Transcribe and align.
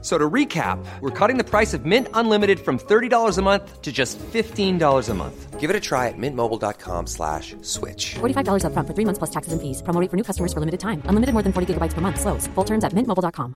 So 0.00 0.16
to 0.16 0.30
recap, 0.30 0.78
we're 1.00 1.10
cutting 1.10 1.38
the 1.38 1.44
price 1.44 1.74
of 1.74 1.84
Mint 1.84 2.06
Unlimited 2.14 2.60
from 2.60 2.78
$30 2.78 3.36
a 3.36 3.42
month 3.42 3.82
to 3.82 3.90
just 3.90 4.16
$15 4.18 5.08
a 5.08 5.14
month. 5.14 5.58
Give 5.58 5.70
it 5.70 5.74
a 5.74 5.80
try 5.80 6.06
at 6.06 6.14
mintmobile.com 6.16 7.08
slash 7.08 7.56
switch. 7.62 8.14
$45 8.20 8.62
upfront 8.62 8.86
for 8.86 8.94
three 8.94 9.04
months 9.04 9.18
plus 9.18 9.30
taxes 9.30 9.52
and 9.52 9.60
fees. 9.60 9.82
Promo 9.82 10.00
rate 10.00 10.08
for 10.08 10.16
new 10.16 10.22
customers 10.22 10.52
for 10.52 10.60
limited 10.60 10.78
time. 10.78 11.02
Unlimited 11.10 11.32
more 11.34 11.42
than 11.42 11.52
40 11.52 11.74
gigabytes 11.74 11.94
per 11.94 12.00
month. 12.00 12.20
Slows. 12.20 12.46
Full 12.54 12.64
terms 12.64 12.84
at 12.84 12.92
mintmobile.com. 12.94 13.54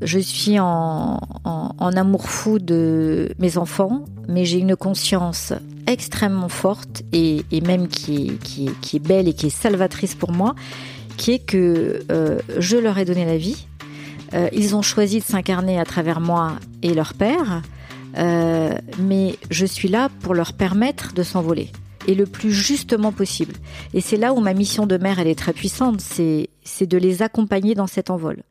Je 0.00 0.20
suis 0.20 0.60
en, 0.60 1.18
en, 1.44 1.74
en 1.76 1.96
amour 1.96 2.30
fou 2.30 2.60
de 2.60 3.34
mes 3.40 3.58
enfants, 3.58 4.04
mais 4.28 4.44
j'ai 4.44 4.60
une 4.60 4.76
conscience 4.76 5.52
extrêmement 5.88 6.48
forte 6.48 7.02
et, 7.12 7.44
et 7.50 7.60
même 7.60 7.88
qui 7.88 8.28
est, 8.28 8.38
qui, 8.38 8.68
est, 8.68 8.80
qui 8.80 8.96
est 8.96 9.00
belle 9.00 9.26
et 9.26 9.32
qui 9.34 9.46
est 9.46 9.50
salvatrice 9.50 10.14
pour 10.14 10.30
moi, 10.30 10.54
qui 11.18 11.32
est 11.32 11.38
que 11.40 12.00
euh, 12.10 12.38
je 12.56 12.78
leur 12.78 12.96
ai 12.96 13.04
donné 13.04 13.26
la 13.26 13.36
vie. 13.36 13.66
Euh, 14.32 14.48
ils 14.52 14.74
ont 14.74 14.82
choisi 14.82 15.18
de 15.18 15.24
s'incarner 15.24 15.78
à 15.78 15.84
travers 15.84 16.20
moi 16.20 16.52
et 16.82 16.94
leur 16.94 17.12
père, 17.12 17.62
euh, 18.16 18.72
mais 18.98 19.36
je 19.50 19.66
suis 19.66 19.88
là 19.88 20.08
pour 20.20 20.34
leur 20.34 20.54
permettre 20.54 21.12
de 21.12 21.22
s'envoler 21.22 21.70
et 22.06 22.14
le 22.14 22.24
plus 22.24 22.52
justement 22.52 23.12
possible. 23.12 23.54
Et 23.92 24.00
c'est 24.00 24.16
là 24.16 24.32
où 24.32 24.40
ma 24.40 24.54
mission 24.54 24.86
de 24.86 24.96
mère, 24.96 25.18
elle 25.18 25.28
est 25.28 25.38
très 25.38 25.52
puissante, 25.52 26.00
c'est 26.00 26.48
de 26.80 26.98
les 26.98 27.22
accompagner 27.22 27.74
dans 27.74 27.86
cet 27.86 28.10
envol. 28.10 28.42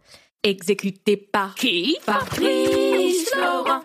Exécuté 0.44 1.18
par 1.18 1.56
qui? 1.56 1.98
Fabrice 2.02 3.30
Florent. 3.32 3.82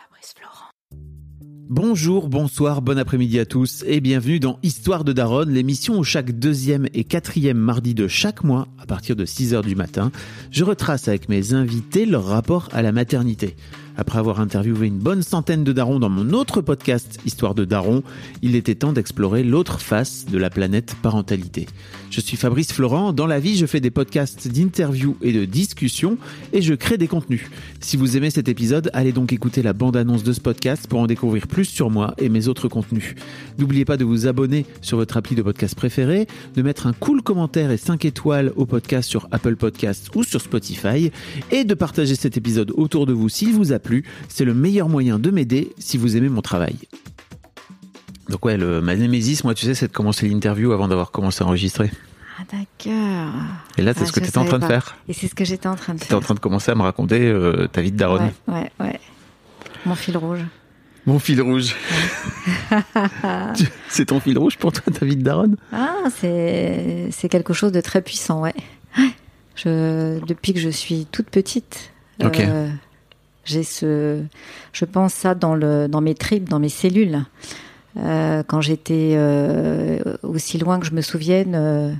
Bonjour, 1.75 2.29
bonsoir, 2.29 2.83
bon 2.83 2.99
après-midi 2.99 3.39
à 3.39 3.47
tous 3.47 3.83
et 3.87 4.03
bienvenue 4.03 4.39
dans 4.39 4.59
Histoire 4.63 5.05
de 5.05 5.15
Daronne, 5.15 5.49
l'émission 5.49 5.99
où 5.99 6.05
chaque 6.05 6.31
deuxième 6.33 6.87
et 6.93 7.03
quatrième 7.03 7.57
mardi 7.57 7.95
de 7.95 8.09
chaque 8.09 8.45
mois, 8.45 8.69
à 8.79 8.85
partir 8.85 9.17
de 9.17 9.25
6h 9.25 9.65
du 9.65 9.75
matin, 9.75 10.13
je 10.51 10.65
retrace 10.65 11.09
avec 11.09 11.31
mes 11.31 11.55
invités 11.55 12.05
leur 12.05 12.27
rapport 12.27 12.69
à 12.73 12.83
la 12.83 12.93
maternité. 12.93 13.57
Après 13.97 14.19
avoir 14.19 14.41
interviewé 14.41 14.87
une 14.87 14.99
bonne 14.99 15.23
centaine 15.23 15.65
de 15.65 15.73
darons 15.73 15.99
dans 15.99 16.09
mon 16.09 16.31
autre 16.31 16.61
podcast 16.61 17.19
Histoire 17.27 17.55
de 17.55 17.65
Daron, 17.65 18.03
il 18.41 18.57
était 18.57 18.75
temps 18.75 18.93
d'explorer 18.93 19.43
l'autre 19.43 19.81
face 19.81 20.25
de 20.27 20.39
la 20.39 20.51
planète 20.51 20.97
parentalité. 21.03 21.67
Je 22.11 22.21
suis 22.21 22.37
Fabrice 22.37 22.73
Florent, 22.73 23.13
dans 23.13 23.27
la 23.27 23.41
vie 23.41 23.57
je 23.57 23.67
fais 23.67 23.81
des 23.81 23.91
podcasts 23.91 24.49
d'interviews 24.49 25.17
et 25.23 25.33
de 25.33 25.45
discussions 25.45 26.19
et 26.53 26.63
je 26.63 26.75
crée 26.75 26.99
des 26.99 27.09
contenus. 27.09 27.43
Si 27.81 27.97
vous 27.97 28.17
aimez 28.17 28.31
cet 28.31 28.49
épisode, 28.49 28.91
allez 28.95 29.13
donc 29.13 29.33
écouter 29.33 29.63
la 29.63 29.73
bande-annonce 29.73 30.23
de 30.23 30.33
ce 30.33 30.41
podcast 30.41 30.87
pour 30.87 31.01
en 31.01 31.07
découvrir 31.07 31.47
plus 31.47 31.65
sur 31.65 31.91
moi 31.91 32.15
et 32.19 32.29
mes 32.29 32.49
autres 32.49 32.69
contenus. 32.69 33.15
N'oubliez 33.59 33.85
pas 33.85 33.97
de 33.97 34.05
vous 34.05 34.27
abonner 34.27 34.67
sur 34.81 34.97
votre 34.97 35.17
appli 35.17 35.37
de 35.37 35.43
podcast 35.43 35.75
préféré, 35.75 36.27
de 36.55 36.63
mettre 36.63 36.87
un 36.87 36.93
cool 36.93 37.23
commentaire 37.23 37.71
et 37.71 37.77
5 37.77 38.05
étoiles 38.05 38.53
au 38.57 38.67
podcast 38.67 39.09
sur 39.09 39.29
Apple 39.31 39.57
Podcasts 39.57 40.15
ou 40.15 40.23
sur 40.23 40.41
Spotify 40.41 41.11
et 41.51 41.65
de 41.65 41.75
partager 41.75 42.15
cet 42.15 42.37
épisode 42.37 42.73
autour 42.77 43.07
de 43.07 43.13
vous 43.13 43.29
s'il 43.29 43.53
vous 43.53 43.73
a 43.73 43.82
plu. 43.83 44.05
C'est 44.29 44.45
le 44.45 44.55
meilleur 44.55 44.89
moyen 44.89 45.19
de 45.19 45.31
m'aider 45.31 45.73
si 45.79 45.99
vous 45.99 46.17
aimez 46.17 46.29
mon 46.29 46.43
travail. 46.43 46.77
Donc 48.29 48.45
ouais, 48.45 48.57
le, 48.57 48.81
ma 48.81 48.95
némésis, 48.97 49.45
moi 49.45 49.55
tu 49.55 49.67
sais, 49.67 49.75
c'est 49.75 49.89
de 49.89 49.93
commencer 49.93 50.29
l'interview 50.29 50.73
avant 50.73 50.89
d'avoir 50.89 51.11
commencé 51.11 51.43
à 51.43 51.47
enregistrer. 51.47 51.91
Ah 52.39 52.45
d'accord. 52.51 53.33
Et 53.77 53.83
là, 53.83 53.93
c'est 53.95 54.03
Ah, 54.03 54.07
ce 54.07 54.13
que 54.13 54.21
tu 54.21 54.29
étais 54.29 54.39
en 54.39 54.45
train 54.47 54.59
de 54.59 54.65
faire. 54.65 54.97
Et 55.09 55.13
c'est 55.13 55.29
ce 55.29 55.35
que 55.35 55.45
j'étais 55.45 55.67
en 55.69 55.77
train 55.77 55.95
de 55.95 55.99
Tu 56.01 56.07
faire. 56.07 56.17
en 56.17 56.21
train 56.21 56.35
de 56.35 56.41
commencer 56.41 56.71
à 56.71 56.75
me 56.75 56.83
raconter 56.83 57.21
euh, 57.29 57.67
ta 57.69 57.83
vie 57.83 57.93
de 57.93 57.97
daronne. 57.99 58.33
Ouais, 58.49 58.55
ouais, 58.55 58.71
ouais. 58.87 59.01
Mon 59.85 59.95
fil 59.95 60.17
rouge. 60.17 60.41
Mon 61.05 61.19
fil 61.19 61.43
rouge. 61.43 61.75
Tu- 63.55 63.67
c'est 63.89 64.07
ton 64.07 64.21
fil 64.21 64.39
rouge 64.39 64.57
pour 64.57 64.73
toi, 64.73 64.93
ta 64.93 65.05
vie 65.05 65.17
de 65.17 65.23
daronne? 65.23 65.57
Ah, 65.73 66.05
c'est 66.11 67.29
quelque 67.31 67.53
chose 67.53 67.73
de 67.73 67.81
très 67.81 68.01
puissant, 68.03 68.41
ouais. 68.41 68.55
Je, 69.57 70.25
depuis 70.25 70.55
que 70.55 70.61
je 70.61 70.71
suis 70.71 71.07
toute 71.13 71.27
petite, 71.29 71.93
Ok. 72.25 72.41
euh, 72.41 72.71
j'ai 73.45 73.63
ce, 73.63 74.23
je 74.73 74.85
pense 74.85 75.15
ça 75.15 75.35
dans 75.35 75.55
le, 75.55 75.89
dans 75.89 76.01
mes 76.01 76.15
tripes, 76.15 76.49
dans 76.49 76.59
mes 76.59 76.69
cellules. 76.69 77.25
Euh, 77.97 78.43
quand 78.47 78.61
j'étais 78.61 79.13
euh, 79.17 79.99
aussi 80.23 80.59
loin 80.59 80.81
que 80.81 80.87
je 80.87 80.93
me 80.93 81.03
souvienne, 81.03 81.55
euh, 81.55 81.93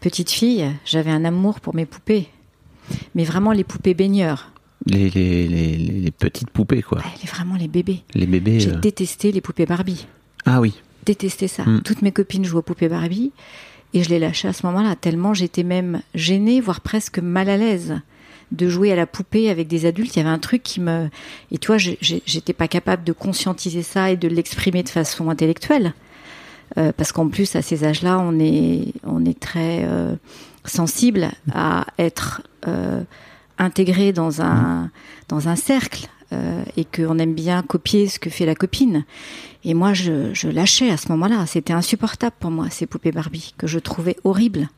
petite 0.00 0.30
fille, 0.30 0.66
j'avais 0.84 1.10
un 1.10 1.24
amour 1.24 1.60
pour 1.60 1.74
mes 1.74 1.86
poupées, 1.86 2.28
mais 3.14 3.24
vraiment 3.24 3.52
les 3.52 3.64
poupées 3.64 3.94
baigneurs, 3.94 4.50
les, 4.86 5.10
les, 5.10 5.46
les, 5.46 5.76
les 5.76 6.10
petites 6.10 6.50
poupées, 6.50 6.80
quoi. 6.80 6.98
Ouais, 6.98 7.04
les, 7.22 7.28
vraiment 7.28 7.56
les 7.56 7.68
bébés. 7.68 8.02
Les 8.14 8.26
bébés. 8.26 8.60
J'ai 8.60 8.72
détesté 8.72 9.30
les 9.30 9.42
poupées 9.42 9.66
Barbie. 9.66 10.06
Ah 10.46 10.60
oui. 10.60 10.80
détesté 11.04 11.48
ça. 11.48 11.64
Mm. 11.64 11.82
Toutes 11.82 12.00
mes 12.00 12.12
copines 12.12 12.44
jouaient 12.44 12.60
aux 12.60 12.62
poupées 12.62 12.88
Barbie 12.88 13.32
et 13.92 14.02
je 14.02 14.08
les 14.08 14.18
lâchais 14.18 14.48
à 14.48 14.52
ce 14.52 14.64
moment-là, 14.66 14.96
tellement 14.96 15.34
j'étais 15.34 15.64
même 15.64 16.00
gênée, 16.14 16.60
voire 16.60 16.80
presque 16.80 17.18
mal 17.18 17.50
à 17.50 17.58
l'aise 17.58 18.00
de 18.52 18.68
jouer 18.68 18.92
à 18.92 18.96
la 18.96 19.06
poupée 19.06 19.50
avec 19.50 19.68
des 19.68 19.86
adultes. 19.86 20.16
Il 20.16 20.18
y 20.18 20.22
avait 20.22 20.30
un 20.34 20.38
truc 20.38 20.62
qui 20.62 20.80
me... 20.80 21.08
Et 21.52 21.58
j'ai- 21.76 22.22
j'étais 22.26 22.52
pas 22.52 22.68
capable 22.68 23.04
de 23.04 23.12
conscientiser 23.12 23.82
ça 23.82 24.10
et 24.10 24.16
de 24.16 24.28
l'exprimer 24.28 24.82
de 24.82 24.88
façon 24.88 25.30
intellectuelle. 25.30 25.94
Euh, 26.78 26.92
parce 26.96 27.10
qu'en 27.12 27.28
plus, 27.28 27.56
à 27.56 27.62
ces 27.62 27.84
âges-là, 27.84 28.18
on 28.20 28.38
est, 28.38 28.92
on 29.04 29.24
est 29.24 29.38
très 29.38 29.84
euh, 29.84 30.14
sensible 30.64 31.30
à 31.52 31.86
être 31.98 32.42
euh, 32.68 33.02
intégré 33.58 34.12
dans 34.12 34.40
un, 34.40 34.90
dans 35.28 35.48
un 35.48 35.56
cercle 35.56 36.08
et 36.76 36.84
qu'on 36.84 37.18
aime 37.18 37.34
bien 37.34 37.60
copier 37.60 38.06
ce 38.06 38.20
que 38.20 38.30
fait 38.30 38.46
la 38.46 38.54
copine. 38.54 39.04
Et 39.64 39.74
moi, 39.74 39.94
je, 39.94 40.32
je 40.32 40.46
lâchais 40.46 40.88
à 40.88 40.96
ce 40.96 41.08
moment-là. 41.08 41.44
C'était 41.46 41.72
insupportable 41.72 42.36
pour 42.38 42.52
moi, 42.52 42.70
ces 42.70 42.86
poupées 42.86 43.10
Barbie, 43.10 43.52
que 43.58 43.66
je 43.66 43.80
trouvais 43.80 44.16
horribles. 44.22 44.68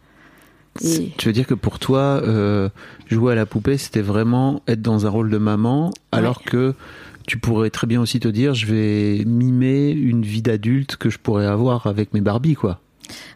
Et 0.80 1.12
Tu 1.18 1.26
veux 1.28 1.32
dire 1.32 1.46
que 1.46 1.54
pour 1.54 1.78
toi, 1.78 2.20
euh, 2.24 2.68
jouer 3.10 3.32
à 3.32 3.34
la 3.34 3.46
poupée, 3.46 3.76
c'était 3.76 4.00
vraiment 4.00 4.62
être 4.66 4.80
dans 4.82 5.06
un 5.06 5.10
rôle 5.10 5.30
de 5.30 5.38
maman, 5.38 5.92
alors 6.12 6.42
que 6.42 6.74
tu 7.26 7.38
pourrais 7.38 7.70
très 7.70 7.86
bien 7.86 8.00
aussi 8.00 8.18
te 8.20 8.28
dire, 8.28 8.54
je 8.54 8.66
vais 8.66 9.24
mimer 9.26 9.90
une 9.90 10.22
vie 10.22 10.42
d'adulte 10.42 10.96
que 10.96 11.10
je 11.10 11.18
pourrais 11.18 11.46
avoir 11.46 11.86
avec 11.86 12.14
mes 12.14 12.20
Barbies, 12.20 12.54
quoi. 12.54 12.80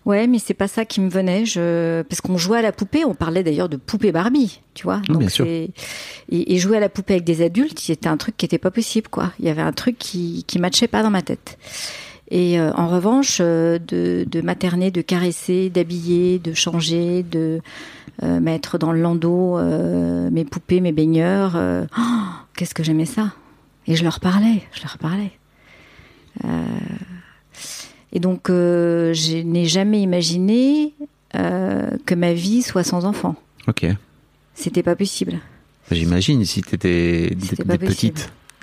ouais, 0.06 0.26
mais 0.26 0.38
c'est 0.38 0.54
pas 0.54 0.66
ça 0.68 0.84
qui 0.86 1.00
me 1.00 1.10
venait. 1.10 1.44
Je... 1.44 2.02
Parce 2.02 2.20
qu'on 2.22 2.38
jouait 2.38 2.58
à 2.58 2.62
la 2.62 2.72
poupée, 2.72 3.04
on 3.04 3.14
parlait 3.14 3.42
d'ailleurs 3.44 3.68
de 3.68 3.76
poupée 3.76 4.12
Barbie, 4.12 4.60
tu 4.74 4.84
vois. 4.84 5.02
Oui, 5.10 5.18
bien 5.18 5.28
sûr. 5.28 5.44
c'est- 5.44 5.70
Et, 6.30 6.54
et 6.54 6.58
jouer 6.58 6.78
à 6.78 6.80
la 6.80 6.88
poupée 6.88 7.14
avec 7.14 7.24
des 7.24 7.42
adultes, 7.44 7.78
c'était 7.78 8.08
un 8.08 8.16
truc 8.16 8.36
qui 8.36 8.46
était 8.46 8.58
pas 8.58 8.70
possible, 8.70 9.08
quoi. 9.08 9.32
Il 9.38 9.44
y 9.44 9.48
avait 9.50 9.62
un 9.62 9.72
truc 9.72 9.96
qui, 9.98 10.42
qui 10.46 10.58
matchait 10.58 10.88
pas 10.88 11.02
dans 11.02 11.10
ma 11.10 11.22
tête. 11.22 11.58
Et 12.28 12.58
euh, 12.58 12.72
en 12.74 12.88
revanche, 12.88 13.38
euh, 13.40 13.78
de, 13.78 14.26
de 14.28 14.40
materner, 14.40 14.90
de 14.90 15.00
caresser, 15.00 15.70
d'habiller, 15.70 16.38
de 16.38 16.54
changer, 16.54 17.22
de 17.22 17.60
euh, 18.22 18.40
mettre 18.40 18.78
dans 18.78 18.92
le 18.92 19.00
landau 19.00 19.58
mes 20.30 20.44
poupées, 20.44 20.80
mes 20.80 20.92
baigneurs, 20.92 21.56
oh, 21.56 22.02
qu'est-ce 22.56 22.74
que 22.74 22.82
j'aimais 22.82 23.06
ça 23.06 23.32
Et 23.86 23.94
je 23.94 24.04
leur 24.04 24.20
parlais, 24.20 24.62
je 24.72 24.82
leur 24.82 24.98
parlais. 24.98 25.30
Et 28.12 28.20
donc, 28.20 28.46
je 28.48 29.42
n'ai 29.42 29.66
jamais 29.66 30.00
imaginé 30.00 30.94
que 31.32 32.14
ma 32.14 32.32
vie 32.32 32.62
soit 32.62 32.84
sans 32.84 33.04
enfant. 33.04 33.36
Ok. 33.68 33.86
C'était 34.54 34.82
pas 34.82 34.96
possible. 34.96 35.38
J'imagine 35.90 36.44
si 36.44 36.62
t'étais 36.62 37.36
C'était 37.40 37.64
des, 37.64 38.12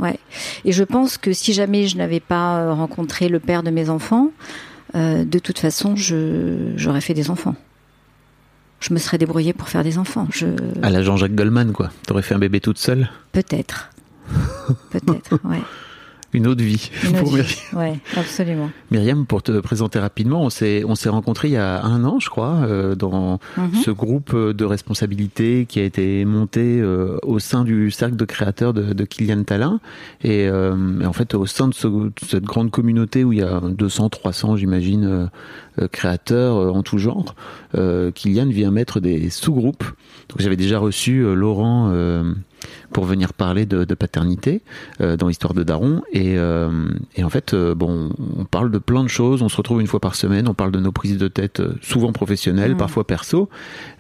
Ouais. 0.04 0.20
Et 0.66 0.74
je 0.74 0.84
pense 0.84 1.18
que 1.18 1.32
si 1.34 1.54
jamais 1.54 1.88
je 1.88 1.98
n'avais 1.98 2.20
pas 2.20 2.58
euh, 2.58 2.74
rencontré 2.74 3.30
le 3.30 3.40
père 3.40 3.64
de 3.64 3.72
mes 3.72 3.90
enfants, 3.90 4.32
euh, 4.96 5.24
de 5.24 5.40
toute 5.40 5.60
façon, 5.60 5.96
je 5.96 6.74
j'aurais 6.76 7.02
fait 7.02 7.14
des 7.14 7.32
enfants. 7.32 7.56
Je 8.82 8.94
me 8.94 9.00
serais 9.00 9.18
débrouillée 9.18 9.54
pour 9.54 9.70
faire 9.70 9.84
des 9.84 9.98
enfants. 9.98 10.28
Je 10.30 10.48
À 10.82 10.90
la 10.90 11.02
Jean-Jacques 11.02 11.36
Goldman, 11.36 11.72
quoi. 11.72 11.90
T'aurais 12.06 12.22
fait 12.22 12.36
un 12.36 12.40
bébé 12.40 12.60
toute 12.60 12.78
seule? 12.78 13.10
peut-être, 13.32 13.92
peut-être, 14.92 15.40
ouais. 15.46 15.62
Une 16.34 16.48
autre 16.48 16.64
vie. 16.64 16.90
Une 17.04 17.12
Pour 17.14 17.28
autre 17.28 17.38
Myriam. 17.38 17.46
vie. 17.46 17.78
Ouais, 17.78 18.00
absolument. 18.18 18.70
Myriam, 18.92 19.26
pour 19.26 19.44
te 19.44 19.60
présenter 19.60 20.00
rapidement, 20.00 20.42
on 20.44 20.50
s'est 20.50 20.84
on 20.86 20.96
s'est 20.96 21.10
rencontrés 21.10 21.50
il 21.50 21.54
y 21.54 21.58
a 21.58 21.84
un 21.84 22.04
an, 22.04 22.20
je 22.20 22.30
crois, 22.30 22.56
euh, 22.64 22.96
dans 22.96 23.40
Mhm. 23.58 23.76
ce 23.84 23.92
groupe 23.92 24.36
de 24.36 24.66
responsabilité 24.66 25.66
qui 25.68 25.80
a 25.80 25.84
été 25.84 26.26
monté 26.26 26.80
euh, 26.82 27.18
au 27.24 27.40
sein 27.40 27.64
du 27.64 27.92
cercle 27.92 28.16
de 28.16 28.26
créateurs 28.26 28.74
de, 28.74 28.94
de 28.94 29.04
Kylian 29.06 29.44
Talin. 29.44 29.80
Et, 30.24 30.48
euh, 30.48 31.00
et 31.02 31.06
en 31.06 31.14
fait, 31.14 31.34
au 31.36 31.46
sein 31.46 31.68
de, 31.68 31.74
ce- 31.74 31.88
de 31.88 32.12
cette 32.28 32.44
grande 32.46 32.72
communauté 32.72 33.24
où 33.24 33.32
il 33.34 33.40
y 33.40 33.44
a 33.44 33.60
200, 33.62 34.10
300, 34.10 34.58
j'imagine, 34.58 35.06
euh, 35.06 35.26
euh, 35.82 35.88
créateurs 35.88 36.58
euh, 36.58 36.70
en 36.72 36.84
tout 36.84 36.98
genre, 36.98 37.36
euh, 37.76 38.12
Kylian 38.12 38.48
vient 38.48 38.72
mettre 38.72 39.00
des 39.00 39.30
sous-groupes. 39.30 39.84
Donc 40.30 40.40
j'avais 40.40 40.56
déjà 40.56 40.80
reçu 40.80 41.20
euh, 41.24 41.34
Laurent. 41.36 41.92
Pour 42.92 43.06
venir 43.06 43.34
parler 43.34 43.66
de, 43.66 43.84
de 43.84 43.96
paternité 43.96 44.62
euh, 45.02 45.18
dans 45.18 45.28
l'histoire 45.28 45.54
de 45.54 45.64
Daron. 45.64 46.02
Et, 46.12 46.38
euh, 46.38 46.90
et 47.16 47.24
en 47.24 47.30
fait, 47.30 47.54
euh, 47.54 47.76
bon, 47.76 48.12
on 48.38 48.46
parle 48.46 48.72
de 48.72 48.78
plein 48.78 49.04
de 49.04 49.10
choses. 49.10 49.42
On 49.42 49.50
se 49.50 49.58
retrouve 49.58 49.82
une 49.82 49.88
fois 49.88 50.00
par 50.00 50.16
semaine. 50.16 50.48
On 50.48 50.54
parle 50.54 50.72
de 50.72 50.80
nos 50.80 50.92
prises 50.92 51.18
de 51.18 51.28
tête, 51.28 51.62
souvent 51.82 52.12
professionnelles, 52.12 52.74
Mm. 52.74 52.78
parfois 52.78 53.06
perso. 53.06 53.50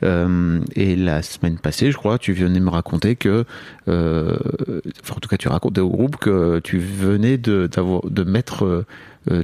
Et 0.01 0.95
la 0.95 1.21
semaine 1.21 1.57
passée, 1.57 1.91
je 1.91 1.97
crois, 1.97 2.17
tu 2.17 2.33
venais 2.33 2.59
me 2.59 2.69
raconter 2.69 3.15
que, 3.15 3.45
enfin, 3.87 5.15
en 5.15 5.19
tout 5.19 5.29
cas, 5.29 5.37
tu 5.37 5.47
racontais 5.47 5.81
au 5.81 5.89
groupe 5.89 6.17
que 6.17 6.59
tu 6.59 6.79
venais 6.79 7.37
de, 7.37 7.69
de 8.05 8.23
mettre 8.23 8.85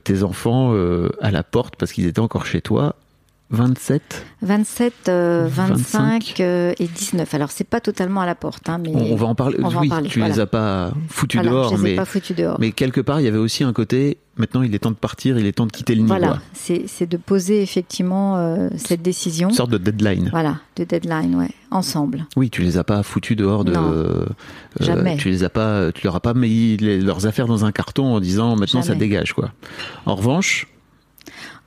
tes 0.04 0.24
enfants 0.24 0.74
à 1.22 1.32
la 1.32 1.44
porte 1.44 1.76
parce 1.78 1.92
qu'ils 1.92 2.08
étaient 2.08 2.20
encore 2.20 2.46
chez 2.46 2.62
toi. 2.62 2.96
27 3.52 4.26
27, 4.44 4.94
euh, 5.10 5.48
25, 5.50 5.76
25, 5.76 6.40
euh, 6.40 6.74
et 6.80 6.88
19. 6.88 7.34
Alors 7.34 7.50
c'est 7.50 7.64
pas 7.64 7.82
totalement 7.82 8.22
à 8.22 8.28
la 8.28 8.36
porte, 8.36 8.70
hein, 8.70 8.78
mais 8.78 8.92
on, 8.94 9.16
va 9.16 9.26
en 9.26 9.34
parler. 9.36 9.58
on 9.62 9.70
va 9.70 9.80
en 9.80 9.88
parler, 9.88 10.08
tu 10.08 10.20
voilà. 10.20 10.36
les 10.36 10.40
as 10.40 10.46
pas 10.46 10.92
foutus 11.10 11.42
Voilà, 11.42 11.52
dehors, 11.52 11.70
je 11.76 11.76
les 11.76 11.80
ai 11.82 11.92
mais 11.92 11.96
pas 11.96 12.06
foutus 12.06 12.36
dehors. 12.36 12.58
Mais 12.60 12.72
quelque 12.72 13.02
part, 13.02 13.20
il 13.20 13.24
y 13.24 13.28
avait 13.28 13.40
aussi 13.40 13.64
un 13.64 13.74
côté, 13.74 14.18
maintenant 14.38 14.62
il 14.62 14.74
est 14.76 14.80
temps 14.80 14.92
de 14.92 14.96
partir, 14.96 15.40
il 15.40 15.48
est 15.48 15.52
temps 15.52 15.66
de 15.66 15.72
quitter 15.72 15.96
le 15.96 16.02
nid. 16.02 16.08
Voilà, 16.08 16.40
c'est 16.54 16.84
c'est 16.88 17.08
de 17.08 17.18
poser 17.18 17.64
effectivement 17.64 18.38
euh, 18.38 18.70
cette 18.78 19.02
décision. 19.02 19.50
Une 19.50 19.56
sorte 19.56 19.72
de 19.72 19.80
deadline. 19.80 20.30
Voilà, 20.32 20.60
de 20.76 20.84
deadline, 20.84 21.36
ouais, 21.36 21.50
ensemble. 21.72 22.28
Oui, 22.38 22.52
tu 22.52 22.62
les 22.62 22.78
as 22.78 22.84
pas 22.84 23.02
foutus 23.02 23.36
dehors 23.36 23.66
de. 23.66 23.74
Non, 23.74 23.92
euh, 23.92 24.26
jamais. 24.80 25.18
Tu 25.18 25.30
les 25.30 25.44
as 25.44 25.50
pas, 25.50 25.92
tu 25.92 26.06
leur 26.06 26.16
as 26.16 26.22
pas 26.22 26.36
mis 26.36 26.78
les- 26.78 27.02
leurs 27.02 27.26
affaires 27.26 27.48
dans 27.48 27.66
un 27.66 27.72
carton 27.72 28.14
en 28.14 28.20
disant 28.20 28.56
maintenant 28.56 28.84
ça 28.84 28.94
dégage 28.94 29.34
quoi. 29.34 29.50
En 30.06 30.14
revanche, 30.16 30.68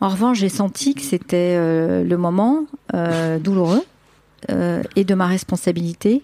En 0.02 0.08
revanche, 0.08 0.38
j'ai 0.40 0.48
senti 0.48 0.96
que 0.96 1.00
c'était 1.00 1.54
euh, 1.56 2.02
le 2.02 2.16
moment 2.16 2.66
euh, 2.92 3.38
douloureux 3.38 3.84
euh, 4.50 4.82
et 4.96 5.04
de 5.04 5.14
ma 5.14 5.28
responsabilité. 5.28 6.22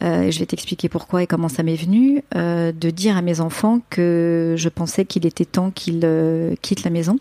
je 0.00 0.36
vais 0.36 0.44
t'expliquer 0.44 0.88
pourquoi 0.88 1.22
et 1.22 1.28
comment 1.28 1.48
ça 1.48 1.62
m'est 1.62 1.76
venu, 1.76 2.24
de 2.34 2.90
dire 2.90 3.16
à 3.16 3.22
mes 3.22 3.40
enfants 3.40 3.80
que 3.90 4.54
je 4.58 4.68
pensais 4.68 5.04
qu'il 5.04 5.24
était 5.24 5.44
temps 5.44 5.70
qu'ils 5.70 6.04
quittent 6.62 6.82
la 6.82 6.90
maison 6.90 7.20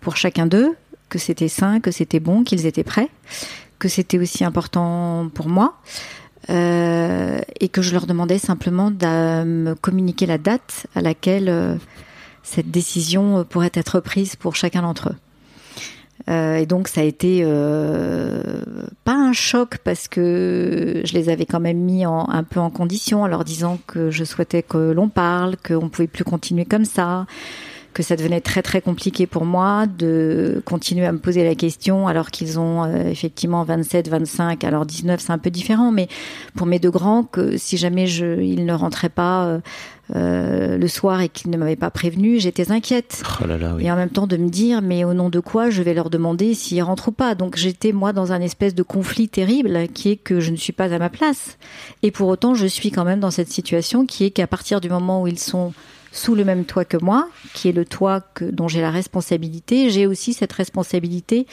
pour 0.00 0.16
chacun 0.16 0.46
d'eux, 0.46 0.74
que 1.08 1.20
c'était 1.20 1.48
sain, 1.48 1.78
que 1.78 1.92
c'était 1.92 2.20
bon, 2.20 2.42
qu'ils 2.42 2.66
étaient 2.66 2.84
prêts, 2.84 3.08
que 3.78 3.88
c'était 3.88 4.18
aussi 4.18 4.44
important 4.44 5.30
pour 5.32 5.48
moi. 5.48 5.78
et 6.48 7.68
que 7.72 7.80
je 7.80 7.92
leur 7.92 8.06
demandais 8.06 8.38
simplement 8.38 8.90
de 8.90 9.44
me 9.44 9.74
communiquer 9.74 10.26
la 10.26 10.38
date 10.38 10.88
à 10.96 11.00
laquelle 11.00 11.78
cette 12.46 12.70
décision 12.70 13.38
euh, 13.38 13.44
pourrait 13.44 13.72
être 13.74 14.00
prise 14.00 14.36
pour 14.36 14.54
chacun 14.54 14.82
d'entre 14.82 15.10
eux. 15.10 15.16
Euh, 16.30 16.56
et 16.56 16.66
donc 16.66 16.88
ça 16.88 17.02
a 17.02 17.04
été 17.04 17.40
euh, 17.42 18.40
pas 19.04 19.14
un 19.14 19.32
choc 19.32 19.78
parce 19.84 20.08
que 20.08 21.02
je 21.04 21.12
les 21.12 21.28
avais 21.28 21.44
quand 21.44 21.60
même 21.60 21.78
mis 21.78 22.06
en, 22.06 22.28
un 22.30 22.42
peu 22.42 22.58
en 22.58 22.70
condition 22.70 23.22
en 23.22 23.26
leur 23.26 23.44
disant 23.44 23.78
que 23.86 24.10
je 24.10 24.24
souhaitais 24.24 24.62
que 24.62 24.92
l'on 24.92 25.08
parle, 25.08 25.56
qu'on 25.56 25.88
pouvait 25.88 26.08
plus 26.08 26.24
continuer 26.24 26.64
comme 26.64 26.86
ça, 26.86 27.26
que 27.96 28.02
ça 28.02 28.14
devenait 28.14 28.42
très 28.42 28.60
très 28.60 28.82
compliqué 28.82 29.26
pour 29.26 29.46
moi 29.46 29.86
de 29.86 30.60
continuer 30.66 31.06
à 31.06 31.12
me 31.12 31.18
poser 31.18 31.44
la 31.44 31.54
question 31.54 32.06
alors 32.08 32.30
qu'ils 32.30 32.60
ont 32.60 32.84
euh, 32.84 33.08
effectivement 33.08 33.64
27, 33.64 34.10
25, 34.10 34.64
alors 34.64 34.84
19 34.84 35.18
c'est 35.18 35.32
un 35.32 35.38
peu 35.38 35.48
différent, 35.48 35.92
mais 35.92 36.06
pour 36.56 36.66
mes 36.66 36.78
deux 36.78 36.90
grands 36.90 37.22
que 37.22 37.56
si 37.56 37.78
jamais 37.78 38.06
je, 38.06 38.42
ils 38.42 38.66
ne 38.66 38.74
rentraient 38.74 39.08
pas 39.08 39.46
euh, 39.46 39.60
euh, 40.14 40.76
le 40.76 40.88
soir 40.88 41.22
et 41.22 41.30
qu'ils 41.30 41.50
ne 41.50 41.56
m'avaient 41.56 41.74
pas 41.74 41.90
prévenu, 41.90 42.38
j'étais 42.38 42.70
inquiète. 42.70 43.22
oh 43.42 43.46
là 43.46 43.56
là, 43.56 43.72
oui. 43.74 43.86
Et 43.86 43.90
en 43.90 43.96
même 43.96 44.10
temps 44.10 44.26
de 44.26 44.36
me 44.36 44.50
dire, 44.50 44.82
mais 44.82 45.04
au 45.04 45.14
nom 45.14 45.30
de 45.30 45.40
quoi 45.40 45.70
je 45.70 45.80
vais 45.80 45.94
leur 45.94 46.10
demander 46.10 46.52
s'ils 46.52 46.82
rentrent 46.82 47.08
ou 47.08 47.12
pas? 47.12 47.34
Donc 47.34 47.56
j'étais 47.56 47.92
moi 47.92 48.12
dans 48.12 48.30
un 48.30 48.42
espèce 48.42 48.74
de 48.74 48.82
conflit 48.82 49.30
terrible 49.30 49.88
qui 49.94 50.10
est 50.10 50.16
que 50.16 50.38
je 50.38 50.50
ne 50.50 50.56
suis 50.56 50.74
pas 50.74 50.92
à 50.92 50.98
ma 50.98 51.08
place. 51.08 51.56
Et 52.02 52.10
pour 52.10 52.28
autant, 52.28 52.52
je 52.52 52.66
suis 52.66 52.90
quand 52.90 53.06
même 53.06 53.20
dans 53.20 53.30
cette 53.30 53.50
situation 53.50 54.04
qui 54.04 54.26
est 54.26 54.30
qu'à 54.32 54.46
partir 54.46 54.82
du 54.82 54.90
moment 54.90 55.22
où 55.22 55.28
ils 55.28 55.38
sont 55.38 55.72
sous 56.16 56.34
le 56.34 56.44
même 56.44 56.64
toit 56.64 56.84
que 56.84 56.96
moi, 56.96 57.28
qui 57.52 57.68
est 57.68 57.72
le 57.72 57.84
toit 57.84 58.22
dont 58.40 58.68
j'ai 58.68 58.80
la 58.80 58.90
responsabilité, 58.90 59.90
j'ai 59.90 60.06
aussi 60.06 60.32
cette 60.32 60.52
responsabilité 60.52 61.46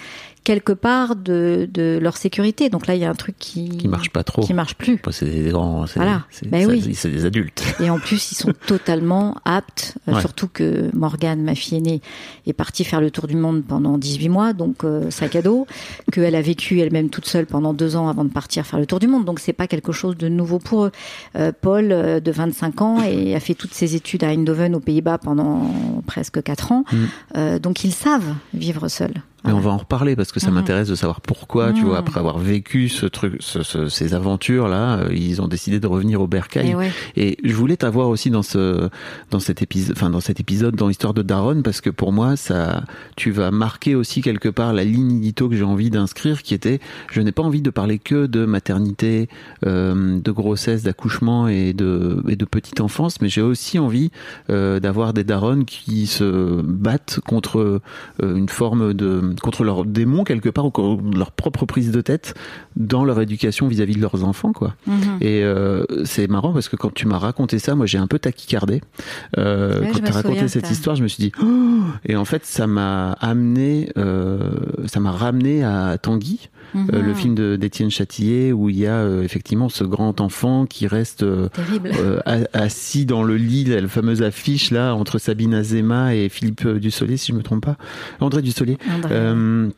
quelque 0.44 0.74
part 0.74 1.16
de, 1.16 1.68
de 1.72 2.00
leur 2.02 2.18
sécurité. 2.18 2.70
Donc 2.70 2.88
là, 2.88 2.96
il 2.96 3.02
y 3.02 3.06
a 3.06 3.10
un 3.10 3.16
truc 3.16 3.36
qui 3.40 3.70
qui 3.70 3.88
marche 3.88 4.10
pas 4.10 4.24
trop. 4.24 4.42
qui 4.44 4.54
marche 4.54 4.76
plus. 4.76 5.00
C'est 5.12 5.26
des 5.26 5.50
grands, 5.52 5.86
c'est 5.88 5.96
Voilà. 6.00 6.24
Ben 6.46 6.68
oui. 6.68 6.82
des 6.82 7.26
adultes. 7.26 7.64
Et 7.80 7.90
en 7.90 8.00
plus, 8.00 8.32
ils 8.32 8.36
sont 8.36 8.54
totalement 8.68 9.36
aptes, 9.46 9.96
euh, 10.08 10.14
Ouais. 10.14 10.20
surtout 10.22 10.48
que 10.48 10.90
Morgane, 10.94 11.42
ma 11.42 11.56
fille 11.56 11.78
aînée, 11.78 12.02
est 12.48 12.54
partie 12.54 12.84
faire 12.84 13.02
le 13.02 13.10
tour 13.12 13.28
du 13.28 13.36
monde 13.36 13.64
pendant 13.68 13.98
18 13.98 14.30
mois, 14.30 14.54
donc 14.54 14.84
euh, 14.84 15.10
sac 15.12 15.36
à 15.36 15.42
dos, 15.42 15.66
qu'elle 16.12 16.36
a 16.36 16.42
vécu 16.42 16.80
elle-même 16.80 17.10
toute 17.10 17.26
seule 17.28 17.46
pendant 17.46 17.74
deux 17.74 17.96
ans 17.96 18.08
avant 18.10 18.24
de 18.26 18.30
partir 18.32 18.66
faire 18.66 18.80
le 18.80 18.86
tour 18.86 19.00
du 19.00 19.08
monde, 19.08 19.26
donc 19.26 19.40
c'est 19.40 19.54
pas 19.54 19.68
quelque 19.68 19.92
chose 19.92 20.18
de 20.18 20.28
nouveau 20.28 20.60
pour 20.60 20.86
eux. 20.86 20.92
Euh, 21.36 21.52
Paul, 21.60 21.92
euh, 21.92 22.20
de 22.20 22.32
25 22.32 22.82
ans, 22.82 23.02
et 23.04 23.34
a 23.36 23.40
fait 23.40 23.54
toutes 23.56 23.74
ses 23.74 23.96
études 23.96 24.24
à 24.24 24.28
Eindhoven, 24.30 24.76
aux 24.76 24.80
Pays-Bas, 24.80 25.18
pendant 25.20 25.72
presque 26.06 26.42
quatre 26.44 26.72
ans, 26.72 26.84
Mm. 26.92 26.96
Euh, 27.38 27.60
donc 27.60 27.84
ils 27.84 27.94
savent 27.94 28.34
vivre 28.54 28.88
seuls. 28.88 29.14
Mais 29.46 29.52
on 29.54 29.60
va 29.60 29.72
en 29.72 29.78
reparler 29.78 30.16
parce 30.16 30.32
que 30.32 30.40
ça 30.40 30.48
Mhm. 30.50 30.54
m'intéresse 30.56 30.88
de 30.88 30.96
savoir 30.96 31.20
pourquoi, 31.22 31.74
tu 31.74 31.82
Mhm. 31.82 31.88
vois, 31.88 31.98
après 31.98 32.20
avoir 32.20 32.38
vécu 32.38 32.88
ce 32.90 33.06
truc, 33.06 33.36
ce- 33.40 33.64
ce- 33.64 33.90
ces 33.90 34.14
aventures 34.14 34.68
là, 34.68 34.98
euh, 35.00 35.10
ils 35.14 35.42
ont 35.42 35.48
décidé 35.48 35.80
de 35.80 35.88
revenir 35.88 36.22
au 36.22 36.28
bercail. 36.28 36.70
Et 36.72 36.76
ouais. 36.76 36.92
Et 37.18 37.38
je 37.44 37.54
voulais 37.54 37.76
t'avoir 37.78 38.10
aussi 38.10 38.30
dans 38.30 38.44
ce 38.44 38.90
dans 39.32 39.40
cet 39.40 39.62
épisode, 39.62 39.96
enfin 39.98 40.10
dans 40.10 40.20
cet 40.22 40.40
épisode 40.40 40.76
dans 40.76 40.88
l'histoire 40.88 41.14
de 41.14 41.22
Daron 41.22 41.62
parce 41.62 41.82
que 41.82 41.90
pour 41.90 42.12
moi 42.14 42.36
ça, 42.36 42.84
tu 43.16 43.32
vas 43.32 43.52
marquer 43.52 43.96
aussi 43.96 44.22
quelque 44.22 44.50
part 44.50 44.74
la 44.74 44.84
ligne 44.84 45.18
édito 45.18 45.50
que 45.50 45.56
j'ai 45.56 45.64
envie 45.64 45.90
d'inscrire, 45.90 46.42
qui 46.44 46.54
était, 46.54 46.80
je 47.12 47.20
n'ai 47.22 47.32
pas 47.32 47.44
envie 47.44 47.62
de 47.62 47.70
parler 47.70 48.00
que 48.00 48.26
de 48.28 48.46
maternité, 48.46 49.28
euh, 49.66 50.20
de 50.20 50.32
grossesse, 50.32 50.84
d'accouchement 50.84 51.48
et 51.48 51.74
de 51.74 52.22
et 52.28 52.36
de 52.36 52.46
petite 52.46 52.80
enfance, 52.82 53.20
mais 53.22 53.30
j'ai 53.30 53.42
aussi 53.42 53.80
envie 53.80 54.12
euh, 54.50 54.80
d'avoir 54.80 55.14
des 55.14 55.24
darons 55.24 55.64
qui 55.66 56.08
se 56.08 56.62
battent 56.62 57.20
contre 57.28 57.60
euh, 58.22 58.36
une 58.36 58.50
forme 58.50 58.94
de 58.94 59.33
contre 59.42 59.64
leurs 59.64 59.86
démons 59.86 60.24
quelque 60.24 60.50
part 60.50 60.66
ou 60.66 60.72
contre 60.72 61.04
leur 61.16 61.32
propre 61.32 61.66
prise 61.66 61.92
de 61.92 62.02
tête 62.02 62.34
dans 62.76 63.06
leur 63.06 63.20
éducation 63.22 63.68
vis-à-vis 63.68 63.96
de 63.96 64.02
leurs 64.02 64.24
enfants 64.24 64.54
quoi. 64.54 64.76
Mhm. 64.88 65.18
Et 65.22 65.44
euh, 65.44 65.86
c'est 66.06 66.28
marrant 66.28 66.54
parce 66.54 66.70
que 66.70 66.76
quand 66.76 66.94
tu 66.94 67.08
m'as 67.08 67.18
raconté 67.18 67.60
ça, 67.60 67.76
moi 67.76 67.86
j'ai 67.86 67.98
un 67.98 68.08
peu 68.08 68.20
taquicardé. 68.20 68.82
Euh, 69.38 69.82
Ouais, 69.84 69.90
quand 69.92 70.00
tu 70.00 70.12
as 70.12 70.12
raconté 70.12 70.48
cette 70.48 70.70
histoire, 70.70 70.96
je 70.96 71.04
me 71.04 71.08
suis 71.08 71.24
dit. 71.24 71.32
Oh 71.42 71.46
et 72.06 72.16
en 72.16 72.26
fait, 72.26 72.46
ça 72.46 72.68
m'a 72.68 73.14
amené, 73.14 73.90
euh, 73.98 74.52
ça 74.86 75.00
m'a 75.00 75.12
ramené 75.12 75.64
à 75.64 75.98
Tanguy, 75.98 76.50
euh, 76.76 76.80
Mhm. 77.00 77.06
le 77.08 77.14
film 77.14 77.36
de- 77.36 77.56
d'Étienne 77.56 77.90
Châtillier, 77.92 78.52
où 78.52 78.70
il 78.70 78.78
y 78.80 78.88
a 78.88 78.96
euh, 78.96 79.24
effectivement 79.24 79.70
ce 79.70 79.84
grand 79.84 80.22
enfant 80.22 80.66
qui 80.66 80.88
reste 80.88 81.24
euh, 81.24 81.50
assis 82.54 83.06
dans 83.06 83.24
le 83.24 83.36
lit, 83.38 83.66
la 83.66 83.88
fameuse 83.88 84.22
affiche 84.22 84.72
là 84.72 84.94
entre 84.96 85.18
Sabine 85.20 85.54
Azema 85.54 86.16
et 86.16 86.30
Philippe 86.30 86.68
Dussolier, 86.68 87.18
si 87.18 87.32
je 87.32 87.38
me 87.38 87.44
trompe 87.44 87.66
pas, 87.66 87.78
André 88.20 88.42
Dussolier. 88.42 88.78
André. 88.96 89.72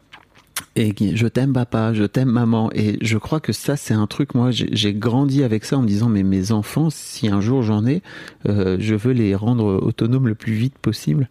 Et 0.77 0.93
je 1.15 1.27
t'aime 1.27 1.51
papa, 1.53 1.93
je 1.93 2.03
t'aime 2.03 2.29
maman. 2.29 2.69
Et 2.73 2.97
je 3.01 3.17
crois 3.17 3.39
que 3.41 3.51
ça, 3.53 3.75
c'est 3.77 3.93
un 3.93 4.07
truc, 4.07 4.35
moi, 4.35 4.49
j'ai 4.51 4.93
grandi 4.93 5.43
avec 5.43 5.63
ça 5.65 5.77
en 5.77 5.81
me 5.81 5.87
disant, 5.87 6.09
mais 6.09 6.23
mes 6.23 6.51
enfants, 6.51 6.89
si 6.89 7.27
un 7.29 7.39
jour 7.41 7.61
j'en 7.61 7.85
ai, 7.85 8.01
euh, 8.47 8.75
je 8.79 8.93
veux 8.95 9.11
les 9.13 9.35
rendre 9.35 9.65
autonomes 9.81 10.27
le 10.27 10.35
plus 10.35 10.53
vite 10.53 10.77
possible. 10.77 11.29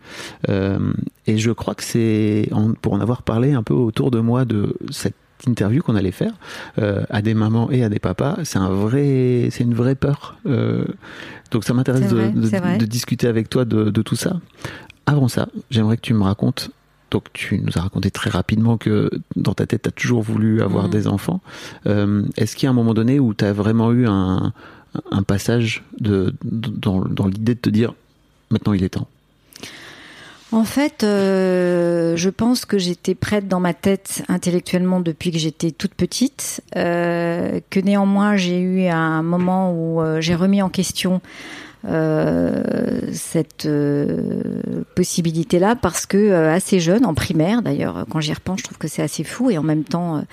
Euh, 0.49 0.79
et 1.27 1.37
je 1.39 1.51
crois 1.53 1.75
que 1.75 1.85
c'est, 1.85 2.49
pour 2.83 2.93
en 2.95 3.01
avoir 3.01 3.23
parlé 3.23 3.53
un 3.53 3.63
peu 3.63 3.75
autour 3.75 4.11
de 4.11 4.21
moi 4.21 4.45
de 4.47 4.77
cette 4.91 5.15
interview 5.49 5.83
qu'on 5.83 5.97
allait 5.97 6.11
faire 6.13 6.33
euh, 6.79 7.03
à 7.11 7.23
des 7.23 7.35
mamans 7.35 7.71
et 7.71 7.85
à 7.85 7.89
des 7.89 7.99
papas, 7.99 8.39
c'est 8.45 8.59
un 8.59 8.69
vrai, 8.69 9.49
c'est 9.51 9.65
une 9.65 9.75
vraie 9.75 9.95
peur. 9.95 10.37
Euh, 10.47 10.85
donc 11.51 11.65
ça 11.65 11.75
m'intéresse 11.75 12.09
de, 12.09 12.85
discuter 12.87 13.27
avec 13.27 13.49
toi 13.49 13.65
de, 13.65 13.91
de 13.91 14.03
tout 14.03 14.17
ça. 14.17 14.41
Avant 15.07 15.29
ça, 15.29 15.49
j'aimerais 15.71 15.97
que 15.97 16.03
tu 16.03 16.15
me 16.15 16.23
racontes. 16.23 16.71
Donc 17.11 17.25
tu 17.33 17.59
nous 17.61 17.77
as 17.77 17.81
raconté 17.83 18.11
très 18.11 18.31
rapidement 18.31 18.77
que 18.77 19.11
dans 19.37 19.55
ta 19.55 19.67
tête, 19.67 19.83
tu 19.83 19.89
as 19.89 19.93
toujours 19.93 20.23
voulu 20.23 20.63
avoir 20.63 20.85
Mhm. 20.87 20.91
des 20.91 21.07
enfants. 21.07 21.41
Euh, 21.87 22.25
Est-ce 22.37 22.57
qu'il 22.57 22.67
y 22.67 22.69
a 22.69 22.71
un 22.71 22.75
moment 22.75 22.95
donné 22.95 23.21
où 23.21 23.35
tu 23.35 23.45
as 23.45 23.53
vraiment 23.53 23.93
eu 23.93 24.07
un, 24.09 24.53
un 25.11 25.23
passage 25.23 25.85
de, 26.01 26.35
dans, 26.45 27.03
dans 27.05 27.27
l'idée 27.29 27.55
de 27.55 27.61
te 27.61 27.71
dire 27.71 27.95
maintenant 28.51 28.73
il 28.73 28.83
est 28.83 28.89
temps? 28.89 29.07
En 30.55 30.63
fait, 30.63 31.03
euh, 31.03 32.15
je 32.15 32.31
pense 32.31 32.65
que 32.65 32.79
j'étais 32.79 33.17
prête 33.17 33.49
dans 33.49 33.59
ma 33.59 33.75
tête 33.75 34.23
intellectuellement 34.29 35.01
depuis 35.01 35.33
que 35.33 35.39
j'étais 35.39 35.73
toute 35.73 35.95
petite, 35.95 36.63
euh, 36.77 37.59
que 37.71 37.81
néanmoins 37.81 38.37
j'ai 38.37 38.61
eu 38.61 38.87
un 38.87 39.25
moment 39.25 39.73
où 39.73 40.01
euh, 40.01 40.21
j'ai 40.21 40.37
remis 40.37 40.63
en 40.63 40.69
question 40.69 41.21
cette 43.13 43.69
possibilité-là 44.95 45.77
parce 45.77 46.07
que 46.07 46.33
assez 46.33 46.81
jeune, 46.81 47.05
en 47.05 47.13
primaire 47.13 47.61
d'ailleurs, 47.61 48.07
quand 48.09 48.21
j'y 48.21 48.33
repense, 48.33 48.61
je 48.61 48.65
trouve 48.65 48.79
que 48.79 48.89
c'est 48.89 49.03
assez 49.03 49.23
fou 49.23 49.51
et 49.51 49.59
en 49.59 49.63
même 49.63 49.85
temps, 49.85 50.25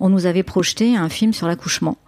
on 0.00 0.08
nous 0.08 0.24
avait 0.24 0.42
projeté 0.44 0.96
un 0.96 1.10
film 1.10 1.34
sur 1.34 1.46
l'accouchement. 1.46 1.98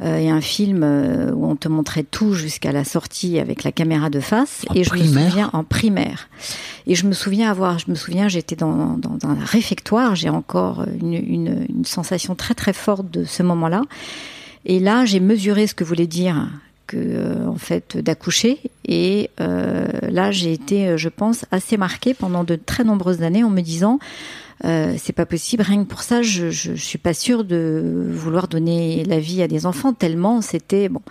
Euh, 0.00 0.18
et 0.18 0.28
un 0.28 0.40
film 0.40 0.82
euh, 0.82 1.30
où 1.32 1.46
on 1.46 1.54
te 1.54 1.68
montrait 1.68 2.02
tout 2.02 2.34
jusqu'à 2.34 2.72
la 2.72 2.82
sortie 2.82 3.38
avec 3.38 3.62
la 3.62 3.70
caméra 3.70 4.10
de 4.10 4.18
face. 4.18 4.64
En 4.68 4.74
et 4.74 4.82
je 4.82 4.92
me 4.92 5.04
souviens 5.04 5.50
en 5.52 5.62
primaire. 5.62 6.28
Et 6.88 6.96
je 6.96 7.06
me 7.06 7.12
souviens 7.12 7.48
avoir, 7.48 7.78
je 7.78 7.88
me 7.88 7.94
souviens, 7.94 8.26
j'étais 8.26 8.56
dans, 8.56 8.96
dans, 8.96 9.16
dans 9.16 9.28
un 9.28 9.44
réfectoire. 9.44 10.16
J'ai 10.16 10.30
encore 10.30 10.84
une, 11.00 11.14
une, 11.14 11.66
une 11.68 11.84
sensation 11.84 12.34
très 12.34 12.54
très 12.54 12.72
forte 12.72 13.08
de 13.10 13.24
ce 13.24 13.44
moment-là. 13.44 13.82
Et 14.64 14.80
là, 14.80 15.04
j'ai 15.04 15.20
mesuré 15.20 15.68
ce 15.68 15.74
que 15.74 15.84
voulait 15.84 16.08
dire 16.08 16.48
que 16.88 16.96
euh, 16.96 17.46
en 17.46 17.56
fait 17.56 17.96
d'accoucher 17.96 18.58
et 18.86 19.30
euh, 19.40 19.86
là 20.02 20.32
j'ai 20.32 20.52
été 20.52 20.98
je 20.98 21.08
pense 21.08 21.46
assez 21.50 21.78
marquée 21.78 22.12
pendant 22.12 22.44
de 22.44 22.56
très 22.56 22.84
nombreuses 22.84 23.22
années 23.22 23.42
en 23.42 23.48
me 23.48 23.62
disant 23.62 23.98
euh, 24.64 24.94
c'est 24.98 25.12
pas 25.12 25.26
possible 25.26 25.62
rien 25.62 25.82
que 25.84 25.88
pour 25.88 26.02
ça 26.02 26.22
je, 26.22 26.50
je, 26.50 26.74
je 26.74 26.84
suis 26.84 26.98
pas 26.98 27.14
sûre 27.14 27.44
de 27.44 28.06
vouloir 28.10 28.48
donner 28.48 29.04
la 29.04 29.18
vie 29.18 29.42
à 29.42 29.48
des 29.48 29.66
enfants 29.66 29.92
tellement 29.92 30.40
c'était 30.40 30.88
bon 30.88 31.02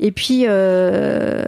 et 0.00 0.10
puis 0.10 0.44
euh, 0.48 1.44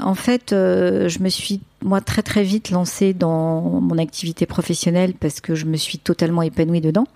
en 0.00 0.14
fait 0.14 0.52
euh, 0.52 1.08
je 1.08 1.20
me 1.20 1.28
suis 1.28 1.60
moi 1.82 2.00
très 2.00 2.22
très 2.22 2.42
vite 2.42 2.70
lancée 2.70 3.12
dans 3.12 3.60
mon 3.60 3.98
activité 3.98 4.46
professionnelle 4.46 5.14
parce 5.14 5.40
que 5.40 5.54
je 5.54 5.66
me 5.66 5.76
suis 5.76 5.98
totalement 5.98 6.42
épanouie 6.42 6.80
dedans 6.80 7.06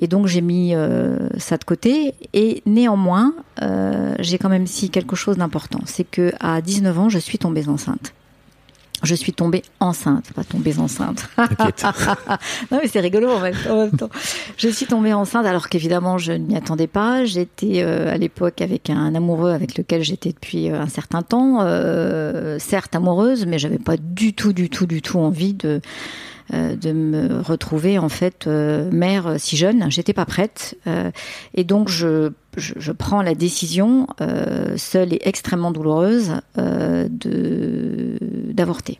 et 0.00 0.06
donc 0.08 0.26
j'ai 0.26 0.40
mis 0.40 0.74
euh, 0.74 1.28
ça 1.38 1.56
de 1.58 1.64
côté. 1.64 2.14
Et 2.32 2.62
néanmoins, 2.66 3.34
euh, 3.62 4.14
j'ai 4.18 4.38
quand 4.38 4.48
même 4.48 4.66
si 4.66 4.90
quelque 4.90 5.16
chose 5.16 5.36
d'important, 5.36 5.80
c'est 5.84 6.04
que 6.04 6.32
à 6.40 6.60
19 6.60 6.98
ans, 6.98 7.08
je 7.08 7.18
suis 7.18 7.38
tombée 7.38 7.68
enceinte. 7.68 8.14
Je 9.02 9.14
suis 9.14 9.32
tombée 9.32 9.62
enceinte, 9.80 10.32
pas 10.32 10.44
tombée 10.44 10.78
enceinte. 10.78 11.28
non 11.38 12.78
mais 12.82 12.86
c'est 12.86 13.00
rigolo 13.00 13.30
en 13.30 13.40
même, 13.40 13.54
en 13.68 13.76
même, 13.76 13.90
temps. 13.90 14.10
Je 14.56 14.68
suis 14.68 14.86
tombée 14.86 15.12
enceinte 15.12 15.44
alors 15.44 15.68
qu'évidemment 15.68 16.18
je 16.18 16.32
ne 16.32 16.38
m'y 16.38 16.56
attendais 16.56 16.86
pas. 16.86 17.24
J'étais 17.24 17.82
euh, 17.82 18.12
à 18.12 18.16
l'époque 18.16 18.60
avec 18.60 18.90
un 18.90 19.14
amoureux 19.14 19.50
avec 19.50 19.76
lequel 19.76 20.02
j'étais 20.02 20.30
depuis 20.30 20.70
euh, 20.70 20.80
un 20.80 20.88
certain 20.88 21.22
temps, 21.22 21.58
euh, 21.62 22.58
certes 22.58 22.94
amoureuse, 22.94 23.46
mais 23.46 23.58
j'avais 23.58 23.78
pas 23.78 23.96
du 23.96 24.34
tout, 24.34 24.52
du 24.52 24.70
tout, 24.70 24.86
du 24.86 25.02
tout 25.02 25.18
envie 25.18 25.54
de 25.54 25.80
de 26.50 26.92
me 26.92 27.40
retrouver 27.40 27.98
en 27.98 28.08
fait 28.08 28.46
euh, 28.46 28.90
mère 28.90 29.34
si 29.38 29.56
jeune. 29.56 29.90
J'étais 29.90 30.12
pas 30.12 30.24
prête 30.24 30.76
euh, 30.86 31.10
et 31.54 31.64
donc 31.64 31.88
je, 31.88 32.32
je, 32.56 32.92
prends 32.92 33.22
la 33.22 33.34
décision 33.34 34.06
seule 34.76 35.14
et 35.14 35.20
extrêmement 35.24 35.70
douloureuse 35.70 36.40
de 36.56 38.18
d'avorter. 38.52 38.98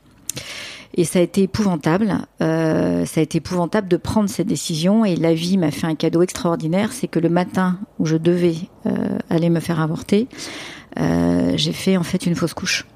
Et 0.94 1.04
ça 1.04 1.18
a 1.18 1.22
été 1.22 1.42
épouvantable. 1.42 2.18
Euh, 2.42 3.04
ça 3.06 3.20
a 3.20 3.22
été 3.22 3.38
épouvantable 3.38 3.88
de 3.88 3.96
prendre 3.96 4.28
cette 4.28 4.46
décision. 4.46 5.04
Et 5.04 5.16
la 5.16 5.34
vie 5.34 5.56
m'a 5.56 5.70
fait 5.70 5.86
un 5.86 5.94
cadeau 5.94 6.22
extraordinaire, 6.22 6.92
c'est 6.92 7.08
que 7.08 7.18
le 7.18 7.28
matin 7.28 7.78
où 7.98 8.06
je 8.06 8.16
devais 8.16 8.56
euh, 8.86 9.18
aller 9.30 9.48
me 9.48 9.60
faire 9.60 9.80
avorter, 9.80 10.28
euh, 10.98 11.54
j'ai 11.56 11.72
fait 11.72 11.96
en 11.96 12.02
fait 12.02 12.26
une 12.26 12.34
fausse 12.34 12.54
couche. 12.54 12.86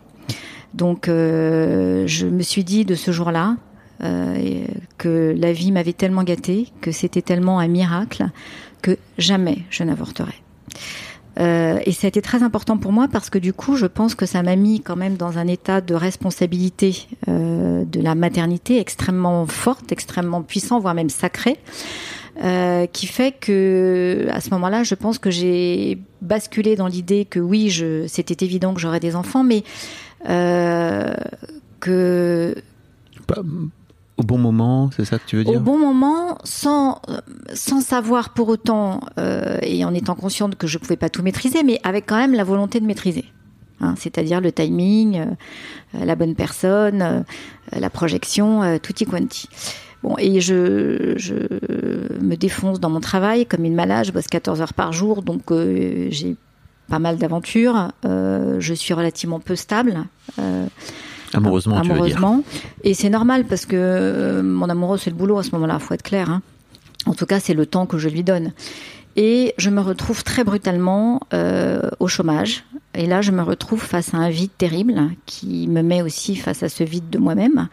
Donc 0.74 1.06
je 1.06 2.26
me 2.26 2.42
suis 2.42 2.62
dit 2.62 2.84
de 2.84 2.94
ce 2.94 3.10
jour-là, 3.10 3.56
euh, 4.02 4.64
que 4.98 5.34
la 5.36 5.52
vie 5.52 5.72
m'avait 5.72 5.92
tellement 5.92 6.22
gâtée, 6.22 6.68
que 6.80 6.92
c'était 6.92 7.22
tellement 7.22 7.58
un 7.58 7.68
miracle, 7.68 8.28
que 8.82 8.98
jamais 9.18 9.58
je 9.70 9.84
n'avorterai. 9.84 10.34
Euh, 11.38 11.78
et 11.84 11.92
ça 11.92 12.06
a 12.06 12.08
été 12.08 12.22
très 12.22 12.42
important 12.42 12.78
pour 12.78 12.92
moi 12.92 13.08
parce 13.12 13.28
que 13.28 13.38
du 13.38 13.52
coup, 13.52 13.76
je 13.76 13.86
pense 13.86 14.14
que 14.14 14.24
ça 14.24 14.42
m'a 14.42 14.56
mis 14.56 14.80
quand 14.80 14.96
même 14.96 15.16
dans 15.16 15.38
un 15.38 15.46
état 15.46 15.80
de 15.80 15.94
responsabilité 15.94 17.06
euh, 17.28 17.84
de 17.84 18.00
la 18.00 18.14
maternité 18.14 18.78
extrêmement 18.78 19.46
forte, 19.46 19.92
extrêmement 19.92 20.42
puissant, 20.42 20.80
voire 20.80 20.94
même 20.94 21.10
sacré. 21.10 21.58
Euh, 22.44 22.84
qui 22.86 23.06
fait 23.06 23.32
que 23.32 24.26
à 24.30 24.42
ce 24.42 24.50
moment-là, 24.50 24.82
je 24.82 24.94
pense 24.94 25.18
que 25.18 25.30
j'ai 25.30 25.98
basculé 26.20 26.76
dans 26.76 26.86
l'idée 26.86 27.24
que 27.24 27.40
oui, 27.40 27.70
c'était 28.08 28.44
évident 28.44 28.74
que 28.74 28.80
j'aurais 28.80 29.00
des 29.00 29.16
enfants, 29.16 29.42
mais 29.42 29.64
euh, 30.28 31.14
que 31.80 32.54
au 34.18 34.22
bon 34.22 34.38
moment, 34.38 34.90
c'est 34.96 35.04
ça 35.04 35.18
que 35.18 35.26
tu 35.26 35.36
veux 35.36 35.44
dire? 35.44 35.56
Au 35.56 35.60
bon 35.60 35.78
moment, 35.78 36.38
sans 36.44 37.02
sans 37.52 37.82
savoir 37.82 38.30
pour 38.30 38.48
autant 38.48 39.00
euh, 39.18 39.58
et 39.62 39.84
en 39.84 39.92
étant 39.92 40.14
consciente 40.14 40.56
que 40.56 40.66
je 40.66 40.78
pouvais 40.78 40.96
pas 40.96 41.10
tout 41.10 41.22
maîtriser, 41.22 41.62
mais 41.62 41.80
avec 41.82 42.06
quand 42.06 42.16
même 42.16 42.32
la 42.32 42.44
volonté 42.44 42.80
de 42.80 42.86
maîtriser. 42.86 43.26
Hein, 43.80 43.94
c'est-à-dire 43.98 44.40
le 44.40 44.52
timing, 44.52 45.18
euh, 45.18 46.04
la 46.04 46.16
bonne 46.16 46.34
personne, 46.34 47.02
euh, 47.02 47.20
la 47.78 47.90
projection, 47.90 48.78
tutti 48.78 49.04
quanti. 49.04 49.50
Bon, 50.02 50.14
et 50.18 50.40
je, 50.40 51.12
je 51.16 51.34
me 52.22 52.36
défonce 52.36 52.80
dans 52.80 52.90
mon 52.90 53.00
travail 53.00 53.44
comme 53.44 53.66
une 53.66 53.74
malade. 53.74 54.06
Je 54.06 54.12
bosse 54.12 54.28
14 54.28 54.62
heures 54.62 54.74
par 54.74 54.92
jour, 54.92 55.22
donc 55.22 55.42
j'ai 55.50 56.36
pas 56.88 56.98
mal 56.98 57.18
d'aventures. 57.18 57.90
Je 58.04 58.74
suis 58.74 58.94
relativement 58.94 59.40
peu 59.40 59.56
stable. 59.56 60.04
Amoureusement, 61.36 61.78
amoureusement. 61.78 62.42
tu 62.42 62.58
veux 62.58 62.60
dire. 62.60 62.70
Et 62.84 62.94
c'est 62.94 63.10
normal 63.10 63.44
parce 63.44 63.66
que 63.66 63.76
euh, 63.76 64.42
mon 64.42 64.68
amoureux, 64.68 64.98
c'est 64.98 65.10
le 65.10 65.16
boulot 65.16 65.38
à 65.38 65.42
ce 65.42 65.50
moment-là, 65.52 65.78
faut 65.78 65.94
être 65.94 66.02
clair. 66.02 66.30
Hein. 66.30 66.42
En 67.06 67.14
tout 67.14 67.26
cas, 67.26 67.40
c'est 67.40 67.54
le 67.54 67.66
temps 67.66 67.86
que 67.86 67.98
je 67.98 68.08
lui 68.08 68.22
donne. 68.22 68.52
Et 69.16 69.54
je 69.56 69.70
me 69.70 69.80
retrouve 69.80 70.24
très 70.24 70.44
brutalement 70.44 71.20
euh, 71.32 71.80
au 72.00 72.08
chômage. 72.08 72.64
Et 72.94 73.06
là, 73.06 73.22
je 73.22 73.30
me 73.30 73.42
retrouve 73.42 73.80
face 73.80 74.12
à 74.14 74.18
un 74.18 74.28
vide 74.28 74.50
terrible 74.58 75.00
qui 75.24 75.68
me 75.68 75.82
met 75.82 76.02
aussi 76.02 76.36
face 76.36 76.62
à 76.62 76.68
ce 76.68 76.84
vide 76.84 77.08
de 77.10 77.18
moi-même. 77.18 77.68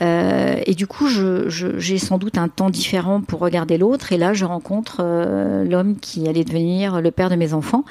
Euh, 0.00 0.56
et 0.64 0.74
du 0.74 0.86
coup, 0.86 1.08
j'ai 1.08 1.98
sans 1.98 2.18
doute 2.18 2.38
un 2.38 2.46
temps 2.46 2.70
différent 2.70 3.20
pour 3.20 3.40
regarder 3.40 3.78
l'autre. 3.78 4.12
Et 4.12 4.18
là, 4.18 4.34
je 4.34 4.44
rencontre 4.44 5.02
l'homme 5.68 5.96
qui 5.98 6.28
allait 6.28 6.44
devenir 6.44 7.00
le 7.00 7.10
père 7.10 7.30
de 7.30 7.36
mes 7.36 7.54
enfants. 7.54 7.84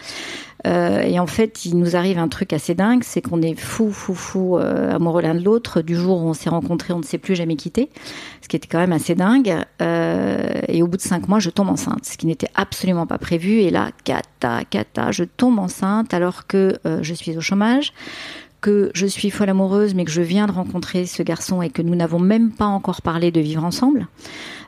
Euh, 0.67 1.01
et 1.01 1.19
en 1.19 1.27
fait, 1.27 1.65
il 1.65 1.77
nous 1.77 1.95
arrive 1.95 2.19
un 2.19 2.27
truc 2.27 2.51
assez 2.51 2.75
dingue, 2.75 3.03
c'est 3.03 3.21
qu'on 3.21 3.41
est 3.41 3.57
fou, 3.57 3.91
fou, 3.91 4.13
fou 4.13 4.57
euh, 4.57 4.95
amoureux 4.95 5.21
l'un 5.21 5.36
de 5.36 5.43
l'autre. 5.43 5.81
Du 5.81 5.95
jour 5.95 6.21
où 6.21 6.27
on 6.27 6.33
s'est 6.33 6.50
rencontrés, 6.50 6.93
on 6.93 7.00
ne 7.00 7.03
s'est 7.03 7.17
plus 7.17 7.36
jamais 7.36 7.55
quitté, 7.55 7.89
ce 8.41 8.47
qui 8.47 8.55
était 8.55 8.67
quand 8.67 8.79
même 8.79 8.91
assez 8.91 9.15
dingue. 9.15 9.55
Euh, 9.81 10.62
et 10.67 10.83
au 10.83 10.88
bout 10.88 10.97
de 10.97 11.01
cinq 11.01 11.27
mois, 11.29 11.39
je 11.39 11.50
tombe 11.50 11.69
enceinte, 11.69 12.05
ce 12.05 12.17
qui 12.17 12.27
n'était 12.27 12.50
absolument 12.55 13.07
pas 13.07 13.17
prévu. 13.17 13.59
Et 13.62 13.69
là, 13.69 13.91
cata, 14.03 14.65
cata, 14.69 15.12
je 15.12 15.24
tombe 15.24 15.59
enceinte 15.59 16.13
alors 16.13 16.47
que 16.47 16.77
je 17.01 17.13
suis 17.13 17.38
au 17.38 17.41
chômage 17.41 17.93
que 18.62 18.91
je 18.93 19.05
suis 19.05 19.29
folle 19.29 19.50
amoureuse, 19.50 19.93
mais 19.93 20.03
que 20.03 20.12
je 20.12 20.21
viens 20.21 20.47
de 20.47 20.51
rencontrer 20.51 21.05
ce 21.05 21.21
garçon 21.24 21.62
et 21.62 21.69
que 21.69 21.81
nous 21.81 21.95
n'avons 21.95 22.19
même 22.19 22.51
pas 22.51 22.65
encore 22.65 23.01
parlé 23.01 23.31
de 23.31 23.39
vivre 23.39 23.63
ensemble, 23.63 24.07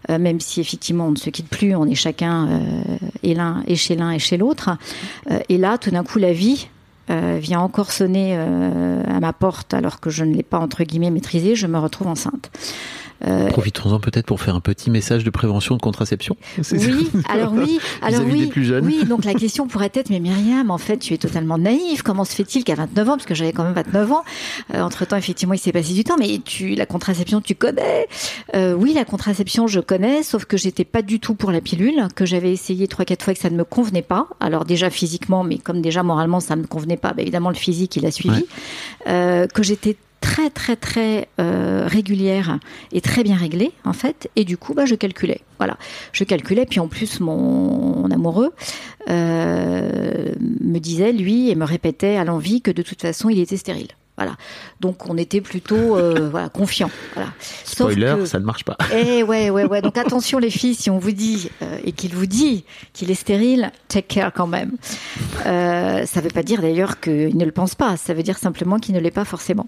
même 0.08 0.40
si 0.40 0.62
effectivement 0.62 1.08
on 1.08 1.12
ne 1.12 1.18
se 1.18 1.30
quitte 1.30 1.50
plus, 1.50 1.76
on 1.76 1.86
est 1.86 1.96
chacun 1.96 2.48
euh, 2.48 2.98
et 3.24 3.34
l'un 3.34 3.64
et 3.68 3.76
chez 3.76 3.96
l'un 3.96 4.12
et 4.12 4.20
chez 4.20 4.38
l'autre. 4.38 4.70
Euh, 5.30 5.40
et 5.50 5.58
là, 5.58 5.78
tout 5.78 5.92
d'un 5.92 6.04
coup, 6.04 6.20
la 6.20 6.34
vie 6.34 6.68
euh, 7.10 7.40
vient 7.42 7.60
encore 7.60 7.92
sonner 7.92 8.36
euh, 8.38 9.02
à 9.08 9.20
ma 9.20 9.34
porte 9.34 9.74
alors 9.74 10.00
que 10.00 10.12
je 10.12 10.24
ne 10.24 10.34
l'ai 10.34 10.44
pas 10.44 10.60
entre 10.60 10.84
guillemets 10.84 11.10
maîtrisée. 11.10 11.56
Je 11.56 11.66
me 11.66 11.80
retrouve 11.80 12.08
enceinte. 12.08 12.52
Euh, 13.28 13.48
Profitons-en 13.50 14.00
peut-être 14.00 14.26
pour 14.26 14.40
faire 14.42 14.56
un 14.56 14.60
petit 14.62 14.90
message 14.90 15.24
de 15.24 15.30
prévention 15.30 15.76
de 15.76 15.82
contraception. 15.82 16.38
Oui, 16.72 17.10
alors 17.28 17.54
oui, 17.54 17.80
alors 18.02 18.22
oui, 18.26 18.42
des 18.42 18.48
plus 18.48 18.64
jeunes. 18.66 18.86
oui. 18.86 19.04
Donc 19.06 19.26
la 19.26 19.34
question 19.34 19.68
pourrait 19.68 19.92
être, 19.94 20.10
mais 20.10 20.20
Myriam, 20.20 20.72
en 20.72 20.78
fait, 20.78 20.98
tu 20.98 21.14
es 21.14 21.18
totalement 21.18 21.58
naïve. 21.58 22.02
Comment 22.04 22.24
se 22.26 22.34
fait-il 22.34 22.64
qu'à 22.64 22.76
29 22.76 23.10
ans, 23.10 23.12
parce 23.14 23.26
que 23.26 23.36
j'avais 23.36 23.52
quand 23.52 23.64
même 23.64 23.74
29 23.74 24.12
ans, 24.12 24.24
euh, 24.74 24.82
entre 24.82 25.06
temps, 25.06 25.18
effectivement, 25.18 25.54
il 25.54 25.60
s'est 25.60 25.72
passé 25.72 25.94
du 25.94 26.04
temps, 26.04 26.16
mais 26.18 26.40
tu, 26.44 26.76
la 26.76 26.86
contraception, 26.86 27.42
tu 27.42 27.56
connais. 27.56 28.08
Euh, 28.56 28.74
oui, 28.74 28.94
la 28.94 29.06
contraception, 29.06 29.68
je 29.68 29.80
connais, 29.80 30.24
sauf 30.24 30.46
que 30.46 30.58
j'étais 30.58 30.86
pas 30.86 31.02
du 31.02 31.20
tout 31.20 31.36
pour 31.36 31.52
la 31.52 31.62
pilule, 31.62 32.08
que 32.16 32.26
j'avais 32.26 32.52
essayé 32.52 32.88
trois, 32.88 33.06
quatre 33.06 33.24
fois 33.24 33.34
et 33.34 33.36
que 33.36 33.42
ça 33.42 33.50
ne 33.50 33.58
me 33.58 33.64
convenait 33.66 34.02
pas. 34.02 34.28
Alors 34.40 34.66
déjà 34.66 34.90
physiquement, 34.90 35.44
mais 35.44 35.58
comme 35.58 35.82
déjà 35.82 36.04
moralement, 36.04 36.40
ça 36.40 36.56
ne 36.56 36.62
me 36.62 36.68
convenait 36.68 36.98
pas. 36.98 37.14
Bah, 37.14 37.22
évidemment, 37.22 37.50
le 37.50 37.56
physique, 37.56 37.96
il 37.98 38.06
a 38.06 38.12
suivi. 38.12 38.36
Ouais. 38.36 38.46
Euh, 39.08 39.48
que 39.48 39.64
j'étais 39.64 39.96
très 40.22 40.50
très 40.50 40.76
très 40.76 41.28
euh, 41.40 41.86
régulière 41.88 42.60
et 42.92 43.02
très 43.02 43.24
bien 43.24 43.36
réglée 43.38 43.72
en 43.86 43.94
fait 43.94 44.30
et 44.36 44.44
du 44.44 44.58
coup 44.58 44.74
bah 44.74 44.86
je 44.86 44.96
calculais 44.96 45.42
voilà 45.58 45.78
je 46.12 46.24
calculais 46.24 46.66
puis 46.66 46.80
en 46.80 46.88
plus 46.88 47.20
mon, 47.20 47.38
mon 48.02 48.12
amoureux 48.12 48.54
euh, 49.10 50.34
me 50.62 50.80
disait 50.80 51.12
lui 51.12 51.50
et 51.50 51.56
me 51.56 51.66
répétait 51.66 52.16
à 52.18 52.24
l'envie 52.24 52.62
que 52.62 52.72
de 52.72 52.82
toute 52.82 53.02
façon 53.02 53.30
il 53.30 53.40
était 53.40 53.58
stérile 53.58 53.88
voilà 54.18 54.36
donc 54.82 55.10
on 55.10 55.18
était 55.18 55.40
plutôt 55.42 55.96
euh, 55.98 56.28
voilà 56.32 56.50
confiant 56.50 56.90
voilà 57.14 57.30
Spoiler, 57.66 58.16
que- 58.20 58.26
ça 58.26 58.40
ne 58.40 58.46
marche 58.46 58.66
pas. 58.66 58.76
eh 58.94 59.24
ouais, 59.24 59.50
ouais, 59.50 59.64
ouais. 59.64 59.82
Donc 59.82 59.98
attention 59.98 60.38
les 60.40 60.50
filles, 60.50 60.76
si 60.76 60.90
on 60.90 60.98
vous 61.00 61.14
dit 61.14 61.50
euh, 61.62 61.78
et 61.86 61.94
qu'il 61.94 62.14
vous 62.14 62.26
dit 62.26 62.66
qu'il 62.92 63.10
est 63.10 63.14
stérile, 63.16 63.72
take 63.88 64.16
care 64.16 64.34
quand 64.34 64.48
même. 64.48 64.74
Euh, 65.46 66.06
ça 66.06 66.20
veut 66.20 66.30
pas 66.30 66.44
dire 66.44 66.62
d'ailleurs 66.62 67.00
qu'il 67.00 67.38
ne 67.38 67.46
le 67.46 67.52
pense 67.54 67.76
pas. 67.76 67.96
Ça 67.96 68.14
veut 68.14 68.24
dire 68.24 68.38
simplement 68.38 68.78
qu'il 68.80 68.94
ne 68.96 69.00
l'est 69.00 69.12
pas 69.12 69.24
forcément. 69.24 69.68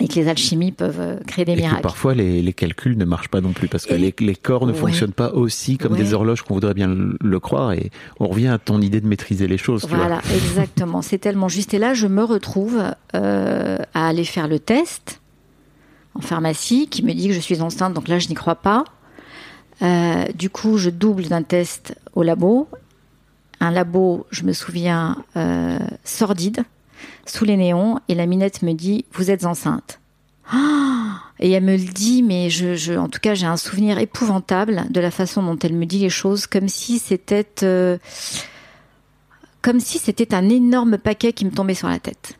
Et 0.00 0.06
que 0.08 0.14
les 0.14 0.28
alchimies 0.28 0.70
peuvent 0.72 1.00
euh, 1.00 1.16
créer 1.26 1.44
des 1.44 1.52
Et 1.52 1.56
que 1.56 1.60
miracles. 1.62 1.82
parfois 1.82 2.14
les, 2.14 2.40
les 2.40 2.52
calculs 2.52 2.96
ne 2.96 3.04
marchent 3.04 3.28
pas 3.28 3.40
non 3.40 3.52
plus 3.52 3.66
parce 3.68 3.84
que 3.86 3.94
les, 3.94 4.14
les 4.20 4.34
corps 4.36 4.66
ne 4.66 4.72
Ouais. 4.72 4.78
fonctionnent 4.78 5.12
pas 5.12 5.32
aussi 5.32 5.76
comme 5.78 5.92
Ouais. 5.94 5.98
des 6.02 6.14
horloges 6.14 6.42
qu'on 6.42 6.54
voudrait 6.54 6.74
bien 6.74 6.88
le, 6.88 7.40
croire 7.40 7.72
et 7.72 7.90
on 8.20 8.28
revient 8.28 8.48
à 8.48 8.58
ton 8.58 8.80
idée 8.80 9.00
de 9.00 9.06
maîtriser 9.08 9.48
les 9.48 9.58
choses. 9.58 9.82
tu 9.82 9.88
vois. 9.88 9.98
Voilà, 9.98 10.20
exactement. 10.34 11.02
C'est 11.02 11.18
tellement 11.18 11.48
juste. 11.48 11.74
Et 11.74 11.78
là, 11.78 11.94
je 11.94 12.06
me 12.06 12.22
retrouve 12.22 12.80
euh, 13.14 13.78
à 13.94 14.06
aller 14.08 14.24
faire 14.24 14.46
le 14.48 14.58
test 14.60 15.20
en 16.14 16.20
pharmacie 16.20 16.88
qui 16.88 17.04
me 17.04 17.12
dit 17.12 17.28
que 17.28 17.34
je 17.34 17.40
suis 17.40 17.60
enceinte. 17.60 17.94
Donc 17.94 18.08
là, 18.08 18.18
je 18.18 18.28
n'y 18.28 18.34
crois 18.34 18.56
pas. 18.56 18.84
Euh, 19.82 20.24
du 20.34 20.50
coup, 20.50 20.76
je 20.78 20.90
double 20.90 21.24
d'un 21.24 21.42
test 21.42 21.94
au 22.14 22.22
labo. 22.22 22.68
Un 23.60 23.70
labo, 23.72 24.26
je 24.30 24.44
me 24.44 24.52
souviens, 24.52 25.16
euh, 25.36 25.78
sordide, 26.04 26.62
sous 27.28 27.44
les 27.44 27.56
néons. 27.56 28.00
Et 28.08 28.14
la 28.14 28.26
minette 28.26 28.62
me 28.62 28.72
dit, 28.72 29.04
vous 29.12 29.30
êtes 29.30 29.44
enceinte. 29.44 30.00
Et 31.40 31.52
elle 31.52 31.62
me 31.62 31.76
le 31.76 31.92
dit, 31.92 32.22
mais 32.22 32.50
je, 32.50 32.96
en 32.98 33.08
tout 33.08 33.20
cas, 33.20 33.34
j'ai 33.34 33.46
un 33.46 33.56
souvenir 33.56 33.98
épouvantable 33.98 34.86
de 34.90 35.00
la 35.00 35.12
façon 35.12 35.42
dont 35.42 35.58
elle 35.58 35.74
me 35.74 35.86
dit 35.86 36.00
les 36.00 36.10
choses, 36.10 36.46
comme 36.46 36.68
si 36.68 36.98
c'était... 36.98 37.46
euh, 37.62 37.98
comme 39.62 39.80
si 39.80 39.98
c'était 39.98 40.34
un 40.34 40.48
énorme 40.48 40.98
paquet 40.98 41.32
qui 41.32 41.44
me 41.44 41.50
tombait 41.50 41.74
sur 41.74 41.88
la 41.88 41.98
tête. 41.98 42.38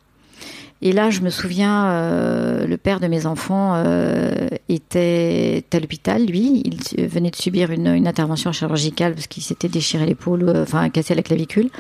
Et 0.80 0.92
là, 0.92 1.10
je 1.10 1.20
me 1.20 1.30
souviens, 1.30 1.90
euh, 1.90 2.66
le 2.66 2.76
père 2.76 3.00
de 3.00 3.08
mes 3.08 3.26
enfants 3.26 3.74
euh, 3.74 4.48
était 4.68 5.64
à 5.72 5.80
l'hôpital, 5.80 6.24
lui. 6.24 6.62
Il 6.64 7.08
venait 7.08 7.30
de 7.30 7.36
subir 7.36 7.72
une, 7.72 8.06
intervention 8.06 8.52
chirurgicale 8.52 9.14
parce 9.14 9.26
qu'il 9.26 9.42
s'était 9.42 9.68
déchiré 9.68 10.06
l'épaule, 10.06 10.48
enfin 10.62 10.88
cassé 10.90 11.16
la 11.16 11.22
clavicule. 11.22 11.70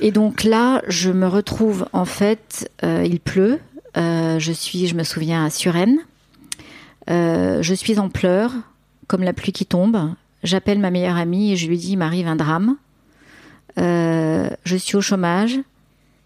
Et 0.00 0.10
donc 0.10 0.44
là, 0.44 0.82
je 0.88 1.10
me 1.10 1.26
retrouve 1.26 1.86
en 1.92 2.04
fait, 2.04 2.70
euh, 2.84 3.04
il 3.06 3.20
pleut. 3.20 3.58
euh, 3.96 4.38
je 4.38 4.52
suis, 4.52 4.86
je 4.86 4.94
me 4.94 5.04
souviens, 5.04 5.44
à 5.44 5.50
Suresnes. 5.50 5.98
Euh, 7.08 7.62
je 7.62 7.74
suis 7.74 7.98
en 7.98 8.08
pleurs, 8.08 8.52
comme 9.06 9.22
la 9.22 9.32
pluie 9.32 9.52
qui 9.52 9.66
tombe. 9.66 10.14
J'appelle 10.42 10.78
ma 10.78 10.90
meilleure 10.90 11.16
amie 11.16 11.52
et 11.52 11.56
je 11.56 11.66
lui 11.66 11.78
dis 11.78 11.92
il 11.92 11.96
m'arrive 11.96 12.26
un 12.28 12.36
drame. 12.36 12.76
Je 13.76 14.76
suis 14.76 14.96
au 14.96 15.00
chômage, 15.00 15.58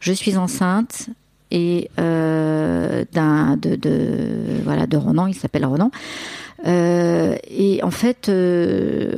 je 0.00 0.12
suis 0.12 0.36
enceinte 0.36 1.08
et 1.50 1.90
euh, 1.98 3.04
d'un 3.12 3.56
de, 3.56 3.76
de 3.76 4.26
voilà 4.64 4.86
de 4.86 4.96
Ronan, 4.96 5.26
il 5.26 5.34
s'appelle 5.34 5.66
Ronan. 5.66 5.90
Euh, 6.66 7.36
et 7.48 7.82
en 7.82 7.90
fait, 7.90 8.28
euh, 8.28 9.14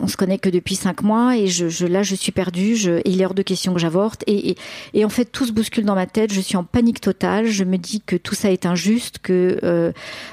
on 0.00 0.08
se 0.08 0.16
connaît 0.16 0.38
que 0.38 0.48
depuis 0.48 0.76
cinq 0.76 1.02
mois 1.02 1.36
et 1.36 1.46
je, 1.46 1.68
je 1.68 1.86
là 1.86 2.02
je 2.02 2.14
suis 2.14 2.32
perdue. 2.32 2.74
Je, 2.74 3.02
il 3.04 3.20
est 3.20 3.26
hors 3.26 3.34
de 3.34 3.42
question 3.42 3.74
que 3.74 3.80
j'avorte 3.80 4.24
et, 4.26 4.50
et, 4.50 4.56
et 4.94 5.04
en 5.04 5.10
fait 5.10 5.26
tout 5.26 5.44
se 5.44 5.52
bouscule 5.52 5.84
dans 5.84 5.94
ma 5.94 6.06
tête. 6.06 6.32
Je 6.32 6.40
suis 6.40 6.56
en 6.56 6.64
panique 6.64 7.02
totale. 7.02 7.46
Je 7.46 7.64
me 7.64 7.76
dis 7.76 8.00
que 8.00 8.16
tout 8.16 8.34
ça 8.34 8.50
est 8.50 8.64
injuste, 8.64 9.18
que 9.22 9.58
euh, 9.62 9.92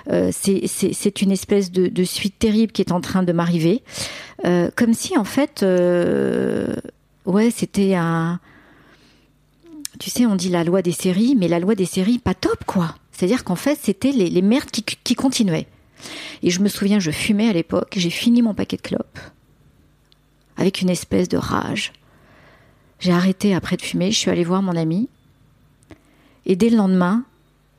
euh, 0.10 0.30
c'est 0.32 1.22
une 1.22 1.32
espèce 1.32 1.70
de, 1.70 1.88
de 1.88 2.04
suite 2.06 2.40
terrible 2.40 2.72
qui 2.72 2.82
est 2.82 2.94
en 2.94 3.02
train 3.02 3.24
de 3.24 3.34
m'arriver, 3.34 3.84
Euh, 4.44 4.72
comme 4.76 4.96
si 4.96 5.16
en 5.20 5.24
fait, 5.24 5.62
euh, 5.62 6.74
ouais, 7.26 7.52
c'était 7.52 7.94
un 7.94 8.40
tu 10.02 10.10
sais, 10.10 10.26
on 10.26 10.36
dit 10.36 10.50
la 10.50 10.64
loi 10.64 10.82
des 10.82 10.92
séries, 10.92 11.36
mais 11.38 11.48
la 11.48 11.60
loi 11.60 11.76
des 11.76 11.86
séries, 11.86 12.18
pas 12.18 12.34
top, 12.34 12.66
quoi. 12.66 12.96
C'est-à-dire 13.12 13.44
qu'en 13.44 13.56
fait, 13.56 13.78
c'était 13.80 14.12
les, 14.12 14.42
merdes 14.42 14.72
qui, 14.72 14.84
qui 14.84 15.14
continuaient. 15.14 15.68
Et 16.42 16.50
je 16.50 16.60
me 16.60 16.70
souviens, 16.70 17.00
je 17.00 17.12
fumais 17.12 17.48
à 17.48 17.54
l'époque, 17.54 17.94
j'ai 17.98 18.10
fini 18.10 18.42
mon 18.42 18.56
paquet 18.56 18.78
de 18.78 18.82
clopes, 18.82 19.20
avec 20.58 20.82
une 20.82 20.90
espèce 20.90 21.30
de 21.30 21.38
rage. 21.38 21.94
J'ai 23.00 23.12
arrêté 23.12 23.54
après 23.54 23.78
de 23.78 23.84
fumer, 23.84 24.12
je 24.12 24.18
suis 24.18 24.32
allée 24.32 24.44
voir 24.44 24.64
mon 24.64 24.76
ami, 24.76 25.08
et 26.48 26.56
dès 26.56 26.72
le 26.72 26.78
lendemain, 26.78 27.24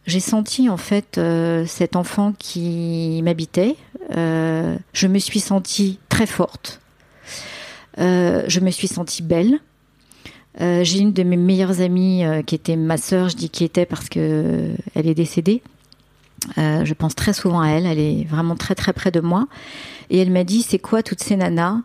j'ai 0.06 0.20
senti 0.20 0.68
en 0.68 0.76
fait 0.76 1.18
euh, 1.18 1.66
cet 1.66 1.96
enfant 1.96 2.34
qui 2.38 3.20
m'habitait. 3.24 3.74
Euh, 4.16 4.76
je 4.92 5.08
me 5.08 5.18
suis 5.18 5.40
sentie 5.40 5.98
très 6.08 6.26
forte. 6.26 6.80
Euh, 7.98 8.44
je 8.46 8.60
me 8.60 8.70
suis 8.70 8.86
sentie 8.86 9.24
belle. 9.24 9.58
Euh, 10.60 10.84
j'ai 10.84 10.98
une 10.98 11.12
de 11.12 11.22
mes 11.22 11.36
meilleures 11.36 11.80
amies 11.80 12.24
euh, 12.24 12.42
qui 12.42 12.54
était 12.54 12.76
ma 12.76 12.98
sœur, 12.98 13.30
je 13.30 13.36
dis 13.36 13.48
qui 13.48 13.64
était 13.64 13.86
parce 13.86 14.08
que 14.08 14.20
euh, 14.20 14.74
elle 14.94 15.08
est 15.08 15.14
décédée. 15.14 15.62
Je 16.56 16.92
pense 16.94 17.14
très 17.14 17.32
souvent 17.32 17.60
à 17.60 17.68
elle, 17.68 17.86
elle 17.86 18.00
est 18.00 18.24
vraiment 18.24 18.56
très 18.56 18.74
très 18.74 18.92
près 18.92 19.12
de 19.12 19.20
moi. 19.20 19.46
Et 20.10 20.18
elle 20.18 20.32
m'a 20.32 20.42
dit, 20.42 20.62
c'est 20.62 20.80
quoi 20.80 21.04
toutes 21.04 21.22
ces 21.22 21.36
nanas 21.36 21.78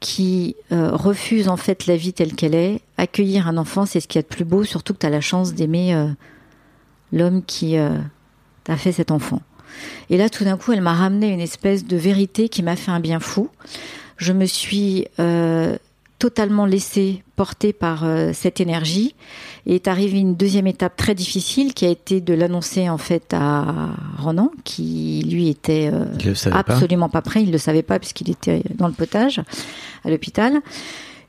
qui 0.00 0.56
refusent 0.70 1.48
en 1.48 1.58
fait 1.58 1.86
la 1.86 1.96
vie 1.96 2.14
telle 2.14 2.34
qu'elle 2.34 2.54
est? 2.54 2.80
Accueillir 2.96 3.46
un 3.46 3.58
enfant, 3.58 3.84
c'est 3.84 4.00
ce 4.00 4.08
qu'il 4.08 4.18
y 4.18 4.20
a 4.20 4.22
de 4.22 4.26
plus 4.26 4.46
beau, 4.46 4.64
surtout 4.64 4.94
que 4.94 5.00
tu 5.00 5.06
as 5.06 5.10
la 5.10 5.20
chance 5.20 5.52
d'aimer 5.52 5.94
l'homme 7.12 7.42
qui 7.44 7.76
t'a 8.64 8.76
fait 8.78 8.92
cet 8.92 9.10
enfant. 9.10 9.42
Et 10.08 10.16
là, 10.16 10.30
tout 10.30 10.44
d'un 10.44 10.56
coup, 10.56 10.72
elle 10.72 10.80
m'a 10.80 10.94
ramené 10.94 11.28
une 11.28 11.40
espèce 11.40 11.84
de 11.84 11.98
vérité 11.98 12.48
qui 12.48 12.62
m'a 12.62 12.76
fait 12.76 12.90
un 12.90 13.00
bien 13.00 13.20
fou. 13.20 13.50
Je 14.16 14.32
me 14.32 14.46
suis 14.46 15.08
totalement 16.20 16.66
laissée 16.66 17.24
porter 17.34 17.72
par 17.72 18.04
euh, 18.04 18.30
cette 18.34 18.60
énergie 18.60 19.16
et 19.66 19.76
est 19.76 19.88
arrivée 19.88 20.18
une 20.18 20.36
deuxième 20.36 20.66
étape 20.66 20.94
très 20.94 21.14
difficile 21.14 21.72
qui 21.72 21.86
a 21.86 21.88
été 21.88 22.20
de 22.20 22.34
l'annoncer 22.34 22.90
en 22.90 22.98
fait 22.98 23.32
à 23.32 23.94
Ronan 24.18 24.52
qui 24.62 25.26
lui 25.28 25.48
était 25.48 25.90
euh, 25.92 26.04
pas 26.50 26.58
absolument 26.58 27.08
pas. 27.08 27.22
prêt, 27.22 27.42
il 27.42 27.46
ne 27.46 27.52
le 27.52 27.58
savait 27.58 27.82
pas 27.82 27.98
puisqu'il 27.98 28.30
était 28.30 28.62
dans 28.74 28.86
le 28.86 28.92
potage 28.92 29.40
à 30.04 30.10
l'hôpital. 30.10 30.60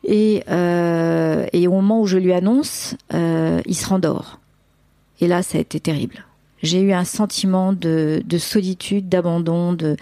Et, 0.03 0.43
euh, 0.49 1.45
et 1.53 1.67
au 1.67 1.71
moment 1.71 2.01
où 2.01 2.07
je 2.07 2.17
lui 2.17 2.33
annonce, 2.33 2.95
euh, 3.13 3.61
il 3.65 3.75
se 3.75 3.87
rendort. 3.87 4.39
Et 5.21 5.27
là, 5.27 5.43
ça 5.43 5.57
a 5.57 5.61
été 5.61 5.79
terrible. 5.79 6.25
J'ai 6.63 6.79
eu 6.81 6.93
un 6.93 7.05
sentiment 7.05 7.73
de, 7.73 8.21
de 8.25 8.37
solitude, 8.37 9.09
d'abandon, 9.09 9.73
de 9.73 9.95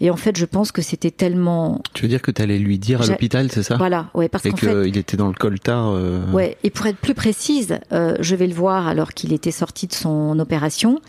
et 0.00 0.10
en 0.10 0.16
fait, 0.16 0.36
je 0.36 0.44
pense 0.44 0.70
que 0.72 0.80
c'était 0.82 1.10
tellement 1.10 1.82
Tu 1.92 2.02
veux 2.02 2.08
dire 2.08 2.22
que 2.22 2.30
tu 2.30 2.40
allais 2.42 2.58
lui 2.58 2.78
dire 2.78 3.02
à 3.02 3.06
l'hôpital, 3.06 3.50
c'est 3.50 3.62
ça? 3.62 3.76
Voilà, 3.76 4.10
ouais, 4.14 4.28
parce 4.28 4.44
qu'en 4.44 4.56
fait, 4.56 4.84
qu'il 4.84 4.96
était 4.96 5.16
dans 5.16 5.28
le 5.28 5.34
coltard. 5.34 5.88
euh, 5.90 6.30
Ouais, 6.32 6.56
et 6.62 6.70
pour 6.70 6.86
être 6.86 6.98
plus 6.98 7.14
précise, 7.14 7.78
euh, 7.92 8.16
je 8.20 8.36
vais 8.36 8.46
le 8.46 8.54
voir 8.54 8.86
alors 8.86 9.12
qu'il 9.12 9.32
était 9.32 9.50
sorti 9.50 9.86
de 9.86 9.92
son 9.94 10.38
opération. 10.38 11.00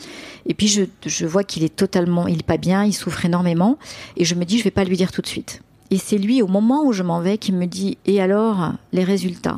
Et 0.48 0.54
puis 0.54 0.68
je, 0.68 0.84
je 1.06 1.26
vois 1.26 1.44
qu'il 1.44 1.64
est 1.64 1.76
totalement, 1.76 2.28
il 2.28 2.40
est 2.40 2.44
pas 2.46 2.58
bien, 2.58 2.84
il 2.84 2.94
souffre 2.94 3.26
énormément. 3.26 3.78
Et 4.18 4.26
je 4.26 4.36
me 4.36 4.44
dis, 4.46 4.58
je 4.60 4.64
vais 4.64 4.72
pas 4.72 4.84
lui 4.84 4.98
dire 4.98 5.12
tout 5.12 5.22
de 5.22 5.28
suite. 5.28 5.62
Et 5.92 5.98
c'est 5.98 6.18
lui, 6.18 6.42
au 6.42 6.48
moment 6.48 6.84
où 6.84 6.94
je 6.94 7.04
m'en 7.04 7.20
vais, 7.22 7.38
qui 7.38 7.52
me 7.52 7.68
dit, 7.68 7.98
et 8.08 8.20
alors, 8.22 8.74
les 8.92 9.04
résultats? 9.04 9.58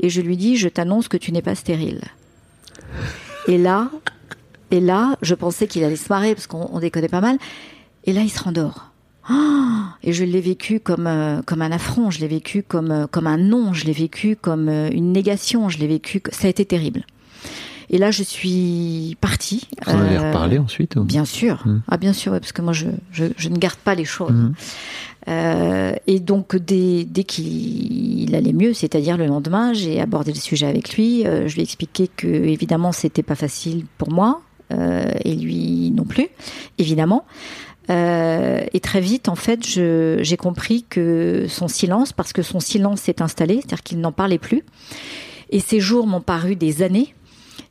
Et 0.00 0.08
je 0.10 0.20
lui 0.20 0.36
dis, 0.36 0.56
je 0.56 0.68
t'annonce 0.68 1.06
que 1.06 1.16
tu 1.16 1.30
n'es 1.30 1.42
pas 1.42 1.54
stérile. 1.54 2.00
Et 3.46 3.58
là, 3.58 3.90
et 4.74 4.80
là, 4.80 5.16
je 5.22 5.36
pensais 5.36 5.68
qu'il 5.68 5.84
allait 5.84 5.94
se 5.94 6.08
marrer 6.08 6.34
parce 6.34 6.48
qu'on 6.48 6.68
on 6.72 6.80
déconnait 6.80 7.06
pas 7.06 7.20
mal. 7.20 7.38
Et 8.06 8.12
là, 8.12 8.22
il 8.22 8.28
se 8.28 8.42
rendort. 8.42 8.90
Ah 9.28 9.94
et 10.02 10.12
je 10.12 10.24
l'ai 10.24 10.40
vécu 10.40 10.80
comme 10.80 11.06
euh, 11.06 11.42
comme 11.46 11.62
un 11.62 11.70
affront, 11.70 12.10
je 12.10 12.18
l'ai 12.18 12.26
vécu 12.26 12.64
comme 12.64 12.90
euh, 12.90 13.06
comme 13.06 13.28
un 13.28 13.38
non, 13.38 13.72
je 13.72 13.84
l'ai 13.86 13.92
vécu 13.92 14.34
comme 14.34 14.68
euh, 14.68 14.90
une 14.92 15.12
négation, 15.12 15.68
je 15.68 15.78
l'ai 15.78 15.86
vécu. 15.86 16.20
Ça 16.32 16.48
a 16.48 16.50
été 16.50 16.64
terrible. 16.64 17.04
Et 17.88 17.98
là, 17.98 18.10
je 18.10 18.24
suis 18.24 19.16
partie. 19.20 19.68
Vous 19.86 19.92
en 19.92 20.00
avez 20.00 20.18
reparlé 20.18 20.58
ensuite 20.58 20.96
ou? 20.96 21.04
Bien 21.04 21.24
sûr. 21.24 21.62
Mm. 21.64 21.82
Ah 21.86 21.96
bien 21.96 22.12
sûr, 22.12 22.32
ouais, 22.32 22.40
parce 22.40 22.52
que 22.52 22.60
moi 22.60 22.72
je, 22.72 22.88
je, 23.12 23.26
je 23.36 23.48
ne 23.48 23.56
garde 23.56 23.78
pas 23.78 23.94
les 23.94 24.04
choses. 24.04 24.34
Euh, 25.28 25.92
et 26.08 26.18
donc 26.18 26.56
dès, 26.56 27.04
dès 27.04 27.22
qu'il 27.22 28.34
allait 28.34 28.52
mieux, 28.52 28.74
c'est-à-dire 28.74 29.16
le 29.16 29.26
lendemain, 29.26 29.72
j'ai 29.72 30.00
abordé 30.00 30.32
le 30.32 30.40
sujet 30.40 30.66
avec 30.66 30.96
lui. 30.96 31.22
Je 31.22 31.54
lui 31.54 31.60
ai 31.60 31.62
expliqué 31.62 32.08
que 32.08 32.26
évidemment 32.26 32.90
c'était 32.90 33.22
pas 33.22 33.36
facile 33.36 33.84
pour 33.98 34.10
moi 34.10 34.42
et 34.70 35.34
lui 35.34 35.90
non 35.90 36.04
plus, 36.04 36.28
évidemment. 36.78 37.24
Euh, 37.90 38.64
et 38.72 38.80
très 38.80 39.00
vite, 39.00 39.28
en 39.28 39.34
fait, 39.34 39.64
j'ai 39.64 40.36
compris 40.36 40.84
que 40.88 41.46
son 41.48 41.68
silence, 41.68 42.12
parce 42.12 42.32
que 42.32 42.42
son 42.42 42.60
silence 42.60 43.02
s'est 43.02 43.22
installé, 43.22 43.56
c'est-à-dire 43.56 43.82
qu'il 43.82 44.00
n'en 44.00 44.12
parlait 44.12 44.38
plus. 44.38 44.64
Et 45.50 45.60
ces 45.60 45.80
jours 45.80 46.06
m'ont 46.06 46.20
paru 46.20 46.56
des 46.56 46.82
années 46.82 47.14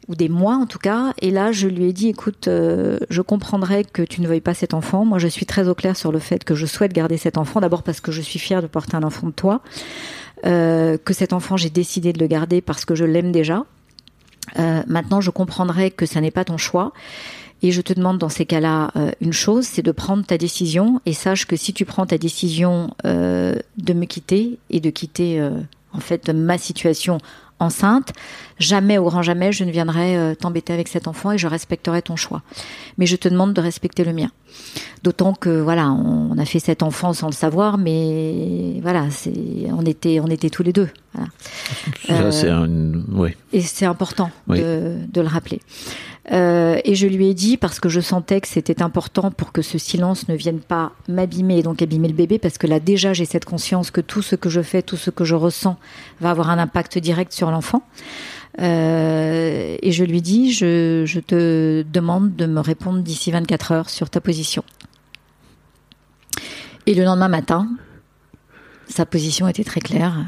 ou 0.08 0.16
des 0.16 0.30
mois 0.30 0.56
en 0.56 0.66
tout 0.66 0.80
cas. 0.80 1.14
Et 1.22 1.32
là, 1.32 1.52
je 1.52 1.68
lui 1.68 1.86
ai 1.86 1.94
dit, 1.94 2.10
écoute, 2.10 2.48
euh, 2.48 3.00
je 3.10 3.22
comprendrais 3.22 3.84
que 3.84 4.02
tu 4.02 4.22
ne 4.22 4.28
veuilles 4.28 4.42
pas 4.42 4.54
cet 4.54 4.74
enfant. 4.74 5.06
Moi, 5.06 5.18
je 5.18 5.28
suis 5.28 5.46
très 5.46 5.68
au 5.68 5.76
clair 5.76 5.98
sur 5.98 6.12
le 6.12 6.20
fait 6.20 6.44
que 6.44 6.56
je 6.56 6.66
souhaite 6.66 6.94
garder 6.94 7.18
cet 7.18 7.38
enfant. 7.38 7.62
D'abord 7.62 7.84
parce 7.84 8.02
que 8.02 8.12
je 8.12 8.22
suis 8.22 8.40
fière 8.40 8.62
de 8.62 8.68
porter 8.68 8.96
un 8.96 9.04
enfant 9.04 9.28
de 9.28 9.34
toi. 9.34 9.62
Euh, 10.46 10.98
que 10.98 11.14
cet 11.14 11.34
enfant, 11.34 11.58
j'ai 11.58 11.70
décidé 11.70 12.12
de 12.14 12.20
le 12.20 12.28
garder 12.28 12.62
parce 12.62 12.86
que 12.86 12.96
je 12.96 13.06
l'aime 13.06 13.32
déjà. 13.32 13.66
Euh, 14.60 14.84
maintenant, 14.88 15.22
je 15.22 15.30
comprendrais 15.30 15.92
que 15.92 16.06
ça 16.06 16.22
n'est 16.22 16.32
pas 16.32 16.46
ton 16.46 16.58
choix. 16.58 16.94
Et 17.64 17.72
je 17.72 17.82
te 17.82 17.94
demande 17.94 18.18
dans 18.18 18.30
ces 18.30 18.46
cas-là 18.46 18.92
euh, 18.98 19.12
une 19.22 19.32
chose, 19.32 19.66
c'est 19.66 19.82
de 19.82 19.94
prendre 19.94 20.26
ta 20.26 20.38
décision 20.38 21.00
et 21.06 21.14
sache 21.14 21.48
que 21.48 21.56
si 21.56 21.74
tu 21.74 21.86
prends 21.86 22.06
ta 22.06 22.18
décision 22.18 22.94
euh, 23.06 23.56
de 23.78 23.94
me 23.94 24.04
quitter 24.04 24.60
et 24.70 24.82
de 24.82 24.90
quitter 24.90 25.40
euh, 25.40 25.52
en 25.94 26.02
fait 26.02 26.28
ma 26.30 26.58
situation 26.58 27.20
enceinte, 27.60 28.14
jamais 28.60 28.98
au 28.98 29.06
grand 29.06 29.22
jamais 29.22 29.52
je 29.52 29.64
ne 29.64 29.72
viendrai 29.72 30.18
euh, 30.18 30.36
t'embêter 30.36 30.74
avec 30.74 30.88
cet 30.88 31.08
enfant 31.08 31.32
et 31.32 31.38
je 31.38 31.48
respecterai 31.48 32.02
ton 32.02 32.16
choix. 32.16 32.42
Mais 32.98 33.06
je 33.06 33.16
te 33.16 33.28
demande 33.28 33.54
de 33.54 33.62
respecter 33.62 34.04
le 34.04 34.14
mien. 34.14 34.30
D'autant 35.04 35.34
que 35.34 35.62
voilà, 35.62 35.90
on, 35.92 36.38
a 36.38 36.46
fait 36.46 36.60
cet 36.60 36.84
enfant 36.84 37.14
sans 37.14 37.28
le 37.28 37.34
savoir, 37.34 37.78
mais 37.78 38.80
voilà, 38.82 39.10
c'est 39.10 39.34
on 39.72 39.84
était 39.86 40.20
on 40.20 40.28
était 40.28 40.50
tous 40.50 40.64
les 40.64 40.74
deux. 40.74 40.90
Voilà. 41.14 41.30
Euh, 42.10 42.32
c'est 42.32 42.50
un. 42.50 42.68
Ouais. 43.12 43.36
et 43.52 43.62
c'est 43.62 43.86
important 43.86 44.30
Oui. 44.48 44.60
de, 44.60 44.98
de 45.12 45.22
le 45.22 45.28
rappeler. 45.28 45.62
Euh, 46.32 46.80
et 46.86 46.96
je 46.96 47.06
lui 47.06 47.28
ai 47.28 47.34
dit, 47.34 47.58
parce 47.58 47.80
que 47.80 47.90
je 47.90 48.00
sentais 48.00 48.40
que 48.40 48.48
c'était 48.48 48.82
important 48.82 49.30
pour 49.30 49.52
que 49.52 49.62
ce 49.62 49.78
silence 49.78 50.30
ne 50.30 50.36
vienne 50.36 50.62
pas 50.62 50.94
m'abîmer 51.10 51.60
et 51.60 51.64
donc 51.64 51.82
abîmer 51.82 52.08
le 52.08 52.14
bébé, 52.14 52.40
parce 52.40 52.58
que 52.58 52.66
là 52.66 52.80
déjà 52.80 53.12
j'ai 53.12 53.26
cette 53.26 53.46
conscience 53.46 53.92
que 53.92 54.00
tout 54.00 54.22
ce 54.22 54.36
que 54.36 54.50
je 54.50 54.62
fais, 54.62 54.82
tout 54.82 54.96
ce 54.96 55.10
que 55.10 55.26
je 55.26 55.36
ressens 55.36 55.78
va 56.22 56.30
avoir 56.30 56.50
un 56.50 56.60
impact 56.60 56.98
direct 56.98 57.34
sur 57.34 57.52
l'enfant. 57.52 57.84
Euh, 58.62 59.78
et 59.82 59.92
je 59.92 60.04
lui 60.04 60.22
dis, 60.22 60.54
je, 60.54 61.04
je 61.06 61.20
te 61.20 61.84
demande 61.92 62.36
de 62.36 62.46
me 62.46 62.62
répondre 62.62 63.00
d'ici 63.00 63.32
24 63.32 63.72
heures 63.72 63.90
sur 63.90 64.10
ta 64.10 64.22
position. 64.22 64.64
Et 66.86 66.94
le 66.94 67.04
lendemain 67.04 67.30
matin, 67.30 67.68
sa 68.88 69.06
position 69.06 69.48
était 69.48 69.64
très 69.64 69.82
claire. 69.82 70.26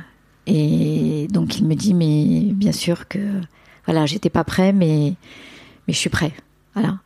Et 0.48 1.28
donc 1.32 1.58
il 1.60 1.66
me 1.66 1.76
dit, 1.76 1.94
mais 1.94 2.54
bien 2.54 2.72
sûr 2.72 3.08
que 3.08 3.20
voilà, 3.86 4.06
j'étais 4.06 4.30
pas 4.30 4.44
prêt, 4.44 4.74
mais 4.74 5.14
mais 5.88 5.94
je 5.94 6.00
suis 6.00 6.10
prêt. 6.10 6.34
Voilà. 6.74 6.98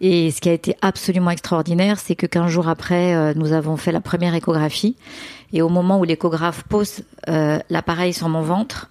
Et 0.00 0.30
ce 0.30 0.40
qui 0.40 0.48
a 0.48 0.52
été 0.52 0.74
absolument 0.80 1.30
extraordinaire, 1.30 1.98
c'est 1.98 2.14
que 2.14 2.26
15 2.26 2.50
jours 2.50 2.68
après, 2.68 3.14
euh, 3.14 3.34
nous 3.36 3.52
avons 3.52 3.76
fait 3.76 3.92
la 3.92 4.00
première 4.00 4.34
échographie. 4.34 4.96
Et 5.52 5.60
au 5.60 5.68
moment 5.68 6.00
où 6.00 6.04
l'échographe 6.04 6.64
pose 6.64 7.02
euh, 7.28 7.58
l'appareil 7.68 8.14
sur 8.14 8.28
mon 8.30 8.40
ventre, 8.40 8.90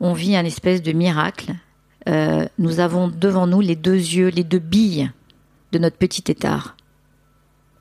on 0.00 0.14
vit 0.14 0.36
un 0.36 0.44
espèce 0.44 0.82
de 0.82 0.92
miracle. 0.92 1.54
Euh, 2.08 2.46
nous 2.58 2.80
avons 2.80 3.08
devant 3.08 3.46
nous 3.46 3.60
les 3.60 3.76
deux 3.76 3.94
yeux, 3.94 4.28
les 4.28 4.44
deux 4.44 4.58
billes 4.58 5.10
de 5.70 5.78
notre 5.78 5.96
petit 5.96 6.24
étard, 6.28 6.76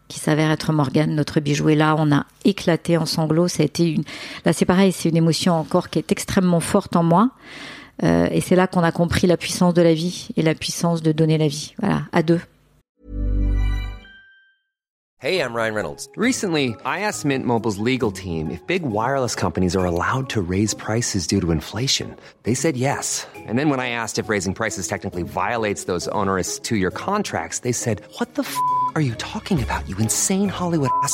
qui 0.08 0.20
s'avère 0.20 0.52
être 0.52 0.72
Morgane, 0.72 1.16
notre 1.16 1.40
bijou. 1.40 1.70
Et 1.70 1.76
là, 1.76 1.96
on 1.98 2.12
a 2.12 2.26
éclaté 2.46 2.98
en 2.98 3.08
sanglots. 3.08 3.48
Ça 3.48 3.64
a 3.64 3.66
été 3.66 3.90
une. 3.92 4.04
Là, 4.46 4.54
c'est 4.54 4.66
pareil, 4.66 4.92
c'est 4.92 5.10
une 5.10 5.18
émotion 5.18 5.54
encore 5.54 5.90
qui 5.90 5.98
est 5.98 6.12
extrêmement 6.12 6.60
forte 6.60 6.96
en 6.96 7.04
moi. 7.04 7.32
Euh, 8.04 8.28
et 8.32 8.42
c'est 8.42 8.56
là 8.56 8.68
qu'on 8.68 8.84
a 8.84 8.92
compris 8.92 9.28
la 9.28 9.38
puissance 9.38 9.74
de 9.74 9.82
la 9.82 9.94
vie 9.94 10.30
et 10.38 10.42
la 10.42 10.56
puissance 10.56 11.02
de 11.02 11.12
donner 11.12 11.38
la 11.38 11.48
vie. 11.48 11.74
Voilà, 11.80 12.04
à 12.12 12.24
deux. 12.24 12.40
Hey, 15.22 15.42
I'm 15.42 15.54
Ryan 15.54 15.74
Reynolds. 15.74 16.08
Recently, 16.16 16.78
I 16.86 17.02
asked 17.02 17.26
Mint 17.26 17.46
Mobile's 17.46 17.78
legal 17.78 18.10
team 18.10 18.50
if 18.50 18.66
big 18.68 18.84
wireless 18.84 19.36
companies 19.36 19.76
are 19.76 19.84
allowed 19.84 20.30
to 20.30 20.42
raise 20.42 20.74
prices 20.74 21.28
due 21.28 21.42
to 21.42 21.52
inflation. 21.52 22.16
They 22.44 22.54
said 22.54 22.78
yes. 22.78 23.28
And 23.36 23.60
then 23.60 23.68
when 23.68 23.82
I 23.82 23.90
asked 23.90 24.18
if 24.18 24.30
raising 24.30 24.54
prices 24.54 24.88
technically 24.88 25.24
violates 25.24 25.88
those 25.92 26.08
onerous 26.14 26.58
two 26.58 26.78
year 26.78 26.90
contracts, 26.90 27.60
they 27.60 27.74
said, 27.74 28.02
What 28.18 28.36
the 28.36 28.44
f 28.44 28.56
are 28.96 29.02
you 29.02 29.14
talking 29.16 29.62
about, 29.62 29.90
you 29.90 29.98
insane 29.98 30.48
Hollywood 30.48 30.92
ass? 31.04 31.14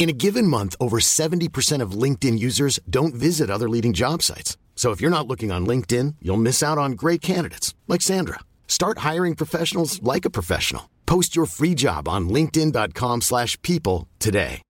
In 0.00 0.08
a 0.08 0.14
given 0.14 0.46
month, 0.46 0.76
over 0.80 0.98
70% 0.98 1.82
of 1.82 1.92
LinkedIn 1.92 2.38
users 2.38 2.80
don't 2.88 3.14
visit 3.14 3.50
other 3.50 3.68
leading 3.68 3.92
job 3.92 4.22
sites. 4.22 4.56
So 4.74 4.92
if 4.92 5.00
you're 5.02 5.10
not 5.10 5.28
looking 5.28 5.52
on 5.52 5.66
LinkedIn, 5.66 6.14
you'll 6.22 6.40
miss 6.40 6.62
out 6.62 6.78
on 6.78 6.92
great 6.92 7.20
candidates 7.20 7.74
like 7.86 8.00
Sandra. 8.00 8.38
Start 8.66 9.00
hiring 9.00 9.34
professionals 9.36 10.02
like 10.02 10.24
a 10.24 10.30
professional. 10.30 10.88
Post 11.04 11.36
your 11.36 11.44
free 11.44 11.74
job 11.74 12.08
on 12.08 12.30
linkedin.com/people 12.30 13.20
slash 13.20 13.58
people 13.60 14.06
today. 14.18 14.62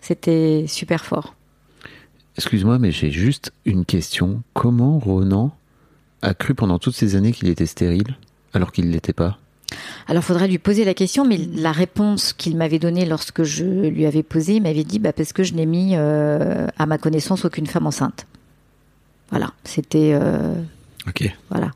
C'était 0.00 0.68
super 0.68 1.04
fort. 1.04 1.34
Excuse-moi, 2.36 2.78
mais 2.78 2.92
j'ai 2.92 3.10
juste 3.10 3.50
une 3.64 3.84
question. 3.84 4.44
Comment 4.54 5.00
Ronan 5.00 5.50
a 6.22 6.32
cru 6.32 6.54
pendant 6.54 6.78
toutes 6.78 6.94
ces 6.94 7.16
années 7.16 7.32
qu'il 7.32 7.48
était 7.48 7.66
stérile 7.66 8.16
alors 8.52 8.70
qu'il 8.70 8.86
ne 8.86 8.92
l'était 8.92 9.12
pas 9.12 9.36
Alors, 10.08 10.22
faudrait 10.24 10.48
lui 10.48 10.58
poser 10.58 10.84
la 10.84 10.94
question, 10.94 11.24
mais 11.24 11.38
la 11.54 11.72
réponse 11.72 12.32
qu'il 12.32 12.56
m'avait 12.56 12.78
donnée 12.78 13.04
lorsque 13.06 13.42
je 13.42 13.64
lui 13.64 14.06
avais 14.06 14.22
posé, 14.22 14.54
il 14.56 14.62
m'avait 14.62 14.84
dit 14.84 14.98
bah, 14.98 15.12
parce 15.12 15.32
que 15.32 15.42
je 15.42 15.54
n'ai 15.54 15.66
mis, 15.66 15.92
euh, 15.94 16.66
à 16.78 16.86
ma 16.86 16.98
connaissance, 16.98 17.44
aucune 17.44 17.66
femme 17.66 17.86
enceinte. 17.86 18.26
Voilà, 19.30 19.52
c'était. 19.64 20.12
euh, 20.14 20.54
Ok. 21.08 21.28
voilà. 21.50 21.70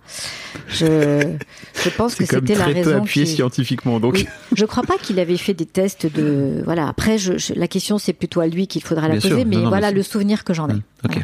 Je, 0.69 1.37
je 1.85 1.89
pense 1.91 2.15
que 2.17 2.25
C'est 2.25 2.31
comme 2.37 2.47
c'était 2.47 2.59
la 2.59 2.65
très 2.65 2.83
peu 2.83 2.91
raison. 2.91 3.03
appuyé 3.03 3.27
qui- 3.27 3.33
scientifiquement. 3.35 4.01
Donc, 4.01 4.15
Oui. 4.15 4.27
Je 4.57 4.65
crois 4.65 4.83
pas 4.83 4.99
qu'il 4.99 5.19
avait 5.21 5.37
fait 5.37 5.55
des 5.55 5.67
tests 5.67 6.07
de. 6.07 6.63
Voilà. 6.65 6.89
Après, 6.89 7.19
je, 7.19 7.39
je- 7.39 7.55
la 7.55 7.69
question, 7.69 7.99
c'est 7.99 8.13
plutôt 8.13 8.41
à 8.41 8.47
lui 8.47 8.67
qu'il 8.67 8.83
faudra 8.83 9.09
la 9.09 9.15
Bien 9.15 9.21
poser, 9.21 9.35
sûr. 9.43 9.47
mais 9.47 9.57
Non, 9.57 9.63
non, 9.65 9.69
voilà 9.69 9.89
mais 9.89 9.93
c'est- 9.93 9.97
le 9.99 10.03
souvenir 10.05 10.45
que 10.45 10.55
j'en 10.55 10.69
ai. 10.69 10.75
Hmm, 10.75 10.83
ok. 11.05 11.23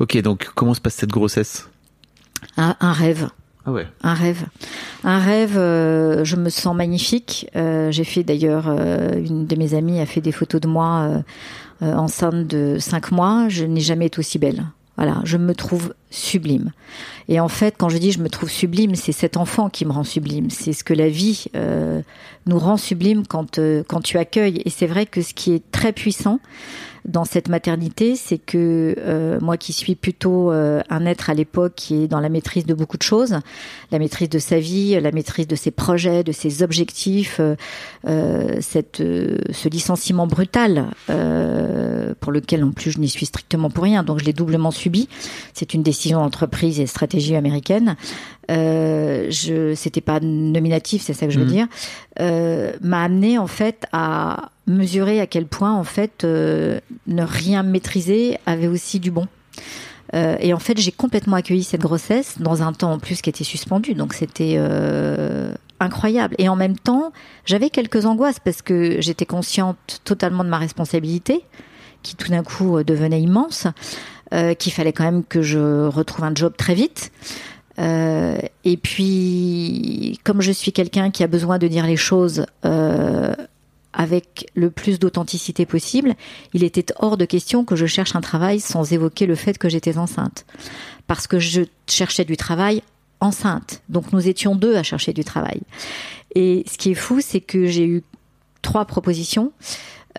Ok, 0.00 0.16
donc 0.22 0.48
comment 0.54 0.74
se 0.74 0.80
passe 0.80 0.94
cette 0.94 1.10
grossesse? 1.10 1.68
Un, 2.56 2.76
un 2.80 2.92
rêve. 2.92 3.28
Ah. 3.66 3.72
Un 4.02 4.14
rêve. 4.14 4.44
Un 5.04 5.18
rêve, 5.18 5.56
euh, 5.56 6.24
je 6.24 6.36
me 6.36 6.50
sens 6.50 6.74
magnifique. 6.76 7.48
Euh, 7.56 7.90
J'ai 7.90 8.04
fait 8.04 8.22
d'ailleurs, 8.22 8.66
euh, 8.68 9.12
une 9.14 9.46
de 9.46 9.56
mes 9.56 9.74
amies 9.74 10.00
a 10.00 10.06
fait 10.06 10.20
des 10.20 10.32
photos 10.32 10.60
de 10.60 10.68
moi 10.68 11.22
enceinte 11.80 12.46
de 12.46 12.76
5 12.78 13.12
mois. 13.12 13.48
Je 13.48 13.64
n'ai 13.64 13.80
jamais 13.80 14.06
été 14.06 14.18
aussi 14.18 14.38
belle. 14.38 14.64
Voilà, 14.96 15.20
je 15.24 15.36
me 15.36 15.54
trouve 15.54 15.92
sublime. 16.14 16.72
Et 17.28 17.40
en 17.40 17.48
fait, 17.48 17.74
quand 17.78 17.88
je 17.88 17.98
dis 17.98 18.12
je 18.12 18.20
me 18.20 18.28
trouve 18.28 18.50
sublime, 18.50 18.94
c'est 18.94 19.12
cet 19.12 19.36
enfant 19.36 19.68
qui 19.70 19.84
me 19.84 19.92
rend 19.92 20.04
sublime. 20.04 20.50
C'est 20.50 20.72
ce 20.72 20.84
que 20.84 20.94
la 20.94 21.08
vie 21.08 21.46
euh, 21.56 22.02
nous 22.46 22.58
rend 22.58 22.76
sublime 22.76 23.26
quand, 23.26 23.58
euh, 23.58 23.82
quand 23.86 24.00
tu 24.00 24.18
accueilles. 24.18 24.62
Et 24.64 24.70
c'est 24.70 24.86
vrai 24.86 25.06
que 25.06 25.22
ce 25.22 25.34
qui 25.34 25.52
est 25.52 25.62
très 25.70 25.92
puissant 25.92 26.40
dans 27.04 27.26
cette 27.26 27.50
maternité, 27.50 28.16
c'est 28.16 28.38
que 28.38 28.94
euh, 28.98 29.38
moi 29.42 29.58
qui 29.58 29.74
suis 29.74 29.94
plutôt 29.94 30.50
un 30.50 31.04
être 31.04 31.28
à 31.28 31.34
l'époque 31.34 31.74
qui 31.76 32.02
est 32.02 32.08
dans 32.08 32.20
la 32.20 32.30
maîtrise 32.30 32.64
de 32.64 32.72
beaucoup 32.72 32.96
de 32.96 33.02
choses, 33.02 33.40
la 33.92 33.98
maîtrise 33.98 34.30
de 34.30 34.38
sa 34.38 34.58
vie, 34.58 34.98
la 34.98 35.12
maîtrise 35.12 35.46
de 35.46 35.54
ses 35.54 35.70
projets, 35.70 36.24
de 36.24 36.32
ses 36.32 36.62
objectifs, 36.62 37.42
cette, 38.06 39.02
ce 39.02 39.68
licenciement 39.68 40.26
brutal 40.26 40.86
pour 42.20 42.32
lequel 42.32 42.64
en 42.64 42.70
plus 42.70 42.92
je 42.92 42.98
n'y 42.98 43.10
suis 43.10 43.26
strictement 43.26 43.68
pour 43.68 43.84
rien, 43.84 44.02
donc 44.02 44.20
je 44.20 44.24
l'ai 44.24 44.32
doublement 44.32 44.70
subi. 44.70 45.10
C'est 45.52 45.74
une 45.74 45.82
décision 45.82 46.03
d'entreprise 46.12 46.80
et 46.80 46.86
stratégie 46.86 47.36
américaine. 47.36 47.96
Euh, 48.50 49.26
je, 49.30 49.74
c'était 49.74 50.00
pas 50.00 50.20
nominatif, 50.20 51.02
c'est 51.02 51.14
ça 51.14 51.26
que 51.26 51.32
je 51.32 51.38
veux 51.38 51.46
Mhm. 51.46 51.50
dire. 51.52 51.66
Euh, 52.20 52.72
m'a 52.82 53.02
amené 53.02 53.38
en 53.38 53.46
fait 53.46 53.86
à 53.92 54.50
mesurer 54.66 55.20
à 55.20 55.26
quel 55.26 55.46
point 55.46 55.72
en 55.72 55.84
fait 55.84 56.24
euh, 56.24 56.80
ne 57.06 57.22
rien 57.22 57.62
maîtriser 57.62 58.38
avait 58.46 58.66
aussi 58.68 59.00
du 59.00 59.10
bon. 59.10 59.26
Euh, 60.14 60.36
et 60.40 60.52
en 60.54 60.58
fait, 60.58 60.78
j'ai 60.78 60.92
complètement 60.92 61.36
accueilli 61.36 61.64
cette 61.64 61.80
grossesse 61.80 62.36
dans 62.38 62.62
un 62.62 62.72
temps 62.72 62.92
en 62.92 62.98
plus 62.98 63.20
qui 63.22 63.30
était 63.30 63.44
suspendu, 63.44 63.94
donc 63.94 64.12
c'était 64.14 64.58
incroyable. 65.80 66.34
Et 66.38 66.48
en 66.48 66.56
même 66.56 66.76
temps, 66.76 67.12
j'avais 67.44 67.70
quelques 67.70 68.06
angoisses 68.06 68.38
parce 68.38 68.62
que 68.62 69.00
j'étais 69.00 69.26
consciente 69.26 70.00
totalement 70.04 70.44
de 70.44 70.48
ma 70.48 70.58
responsabilité, 70.58 71.42
qui 72.02 72.16
tout 72.16 72.30
d'un 72.30 72.42
coup 72.42 72.82
devenait 72.84 73.20
immense, 73.20 73.66
euh, 74.32 74.54
qu'il 74.54 74.72
fallait 74.72 74.92
quand 74.92 75.04
même 75.04 75.24
que 75.24 75.42
je 75.42 75.86
retrouve 75.86 76.24
un 76.24 76.34
job 76.34 76.54
très 76.56 76.74
vite. 76.74 77.12
Euh, 77.78 78.38
et 78.64 78.76
puis, 78.76 80.18
comme 80.24 80.40
je 80.40 80.52
suis 80.52 80.72
quelqu'un 80.72 81.10
qui 81.10 81.22
a 81.22 81.26
besoin 81.26 81.58
de 81.58 81.68
dire 81.68 81.86
les 81.86 81.96
choses 81.96 82.46
euh, 82.64 83.34
avec 83.92 84.50
le 84.54 84.70
plus 84.70 84.98
d'authenticité 84.98 85.66
possible, 85.66 86.14
il 86.52 86.64
était 86.64 86.86
hors 86.98 87.16
de 87.16 87.24
question 87.24 87.64
que 87.64 87.76
je 87.76 87.86
cherche 87.86 88.14
un 88.16 88.20
travail 88.20 88.60
sans 88.60 88.92
évoquer 88.92 89.26
le 89.26 89.34
fait 89.34 89.58
que 89.58 89.68
j'étais 89.68 89.98
enceinte. 89.98 90.46
Parce 91.06 91.26
que 91.26 91.38
je 91.38 91.62
cherchais 91.86 92.24
du 92.24 92.36
travail 92.36 92.82
enceinte. 93.20 93.82
Donc 93.88 94.12
nous 94.12 94.28
étions 94.28 94.54
deux 94.54 94.76
à 94.76 94.82
chercher 94.82 95.12
du 95.12 95.24
travail. 95.24 95.60
Et 96.34 96.64
ce 96.70 96.78
qui 96.78 96.90
est 96.90 96.96
fou, 96.96 97.20
c'est 97.20 97.40
que 97.40 97.66
j'ai 97.66 97.86
eu 97.86 98.02
trois 98.62 98.84
propositions. 98.84 99.52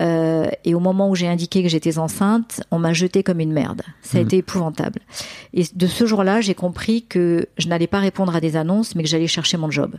Euh, 0.01 0.47
et 0.65 0.75
au 0.75 0.79
moment 0.79 1.09
où 1.09 1.15
j'ai 1.15 1.27
indiqué 1.27 1.63
que 1.63 1.69
j'étais 1.69 1.97
enceinte, 1.97 2.61
on 2.71 2.79
m'a 2.79 2.93
jeté 2.93 3.23
comme 3.23 3.39
une 3.39 3.53
merde. 3.53 3.81
Ça 4.01 4.17
a 4.17 4.21
Mhm. 4.21 4.27
été 4.27 4.37
épouvantable. 4.37 4.99
Et 5.53 5.63
de 5.73 5.87
ce 5.87 6.05
jour-là, 6.05 6.41
j'ai 6.41 6.53
compris 6.55 7.03
que 7.03 7.47
je 7.57 7.67
n'allais 7.67 7.87
pas 7.87 7.99
répondre 7.99 8.35
à 8.35 8.41
des 8.41 8.57
annonces, 8.57 8.95
mais 8.95 9.03
que 9.03 9.09
j'allais 9.09 9.27
chercher 9.27 9.57
mon 9.57 9.71
job. 9.71 9.95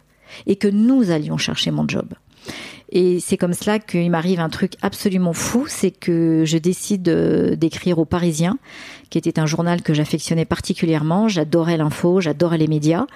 Et 0.46 0.56
que 0.56 0.68
nous 0.68 1.10
allions 1.10 1.38
chercher 1.38 1.70
mon 1.70 1.88
job. 1.88 2.08
Et 2.92 3.18
c'est 3.18 3.36
comme 3.36 3.52
cela 3.52 3.80
qu'il 3.80 4.08
m'arrive 4.12 4.38
un 4.38 4.48
truc 4.48 4.74
absolument 4.80 5.32
fou, 5.32 5.64
c'est 5.68 5.90
que 5.90 6.44
je 6.46 6.56
décide 6.58 7.08
euh, 7.08 7.56
d'écrire 7.56 7.98
au 7.98 8.04
Parisien, 8.04 8.58
qui 9.10 9.18
était 9.18 9.40
un 9.40 9.46
journal 9.46 9.82
que 9.82 9.92
j'affectionnais 9.92 10.44
particulièrement. 10.44 11.26
J'adorais 11.26 11.76
l'info, 11.78 12.20
j'adorais 12.20 12.58
les 12.58 12.68
médias. 12.68 13.06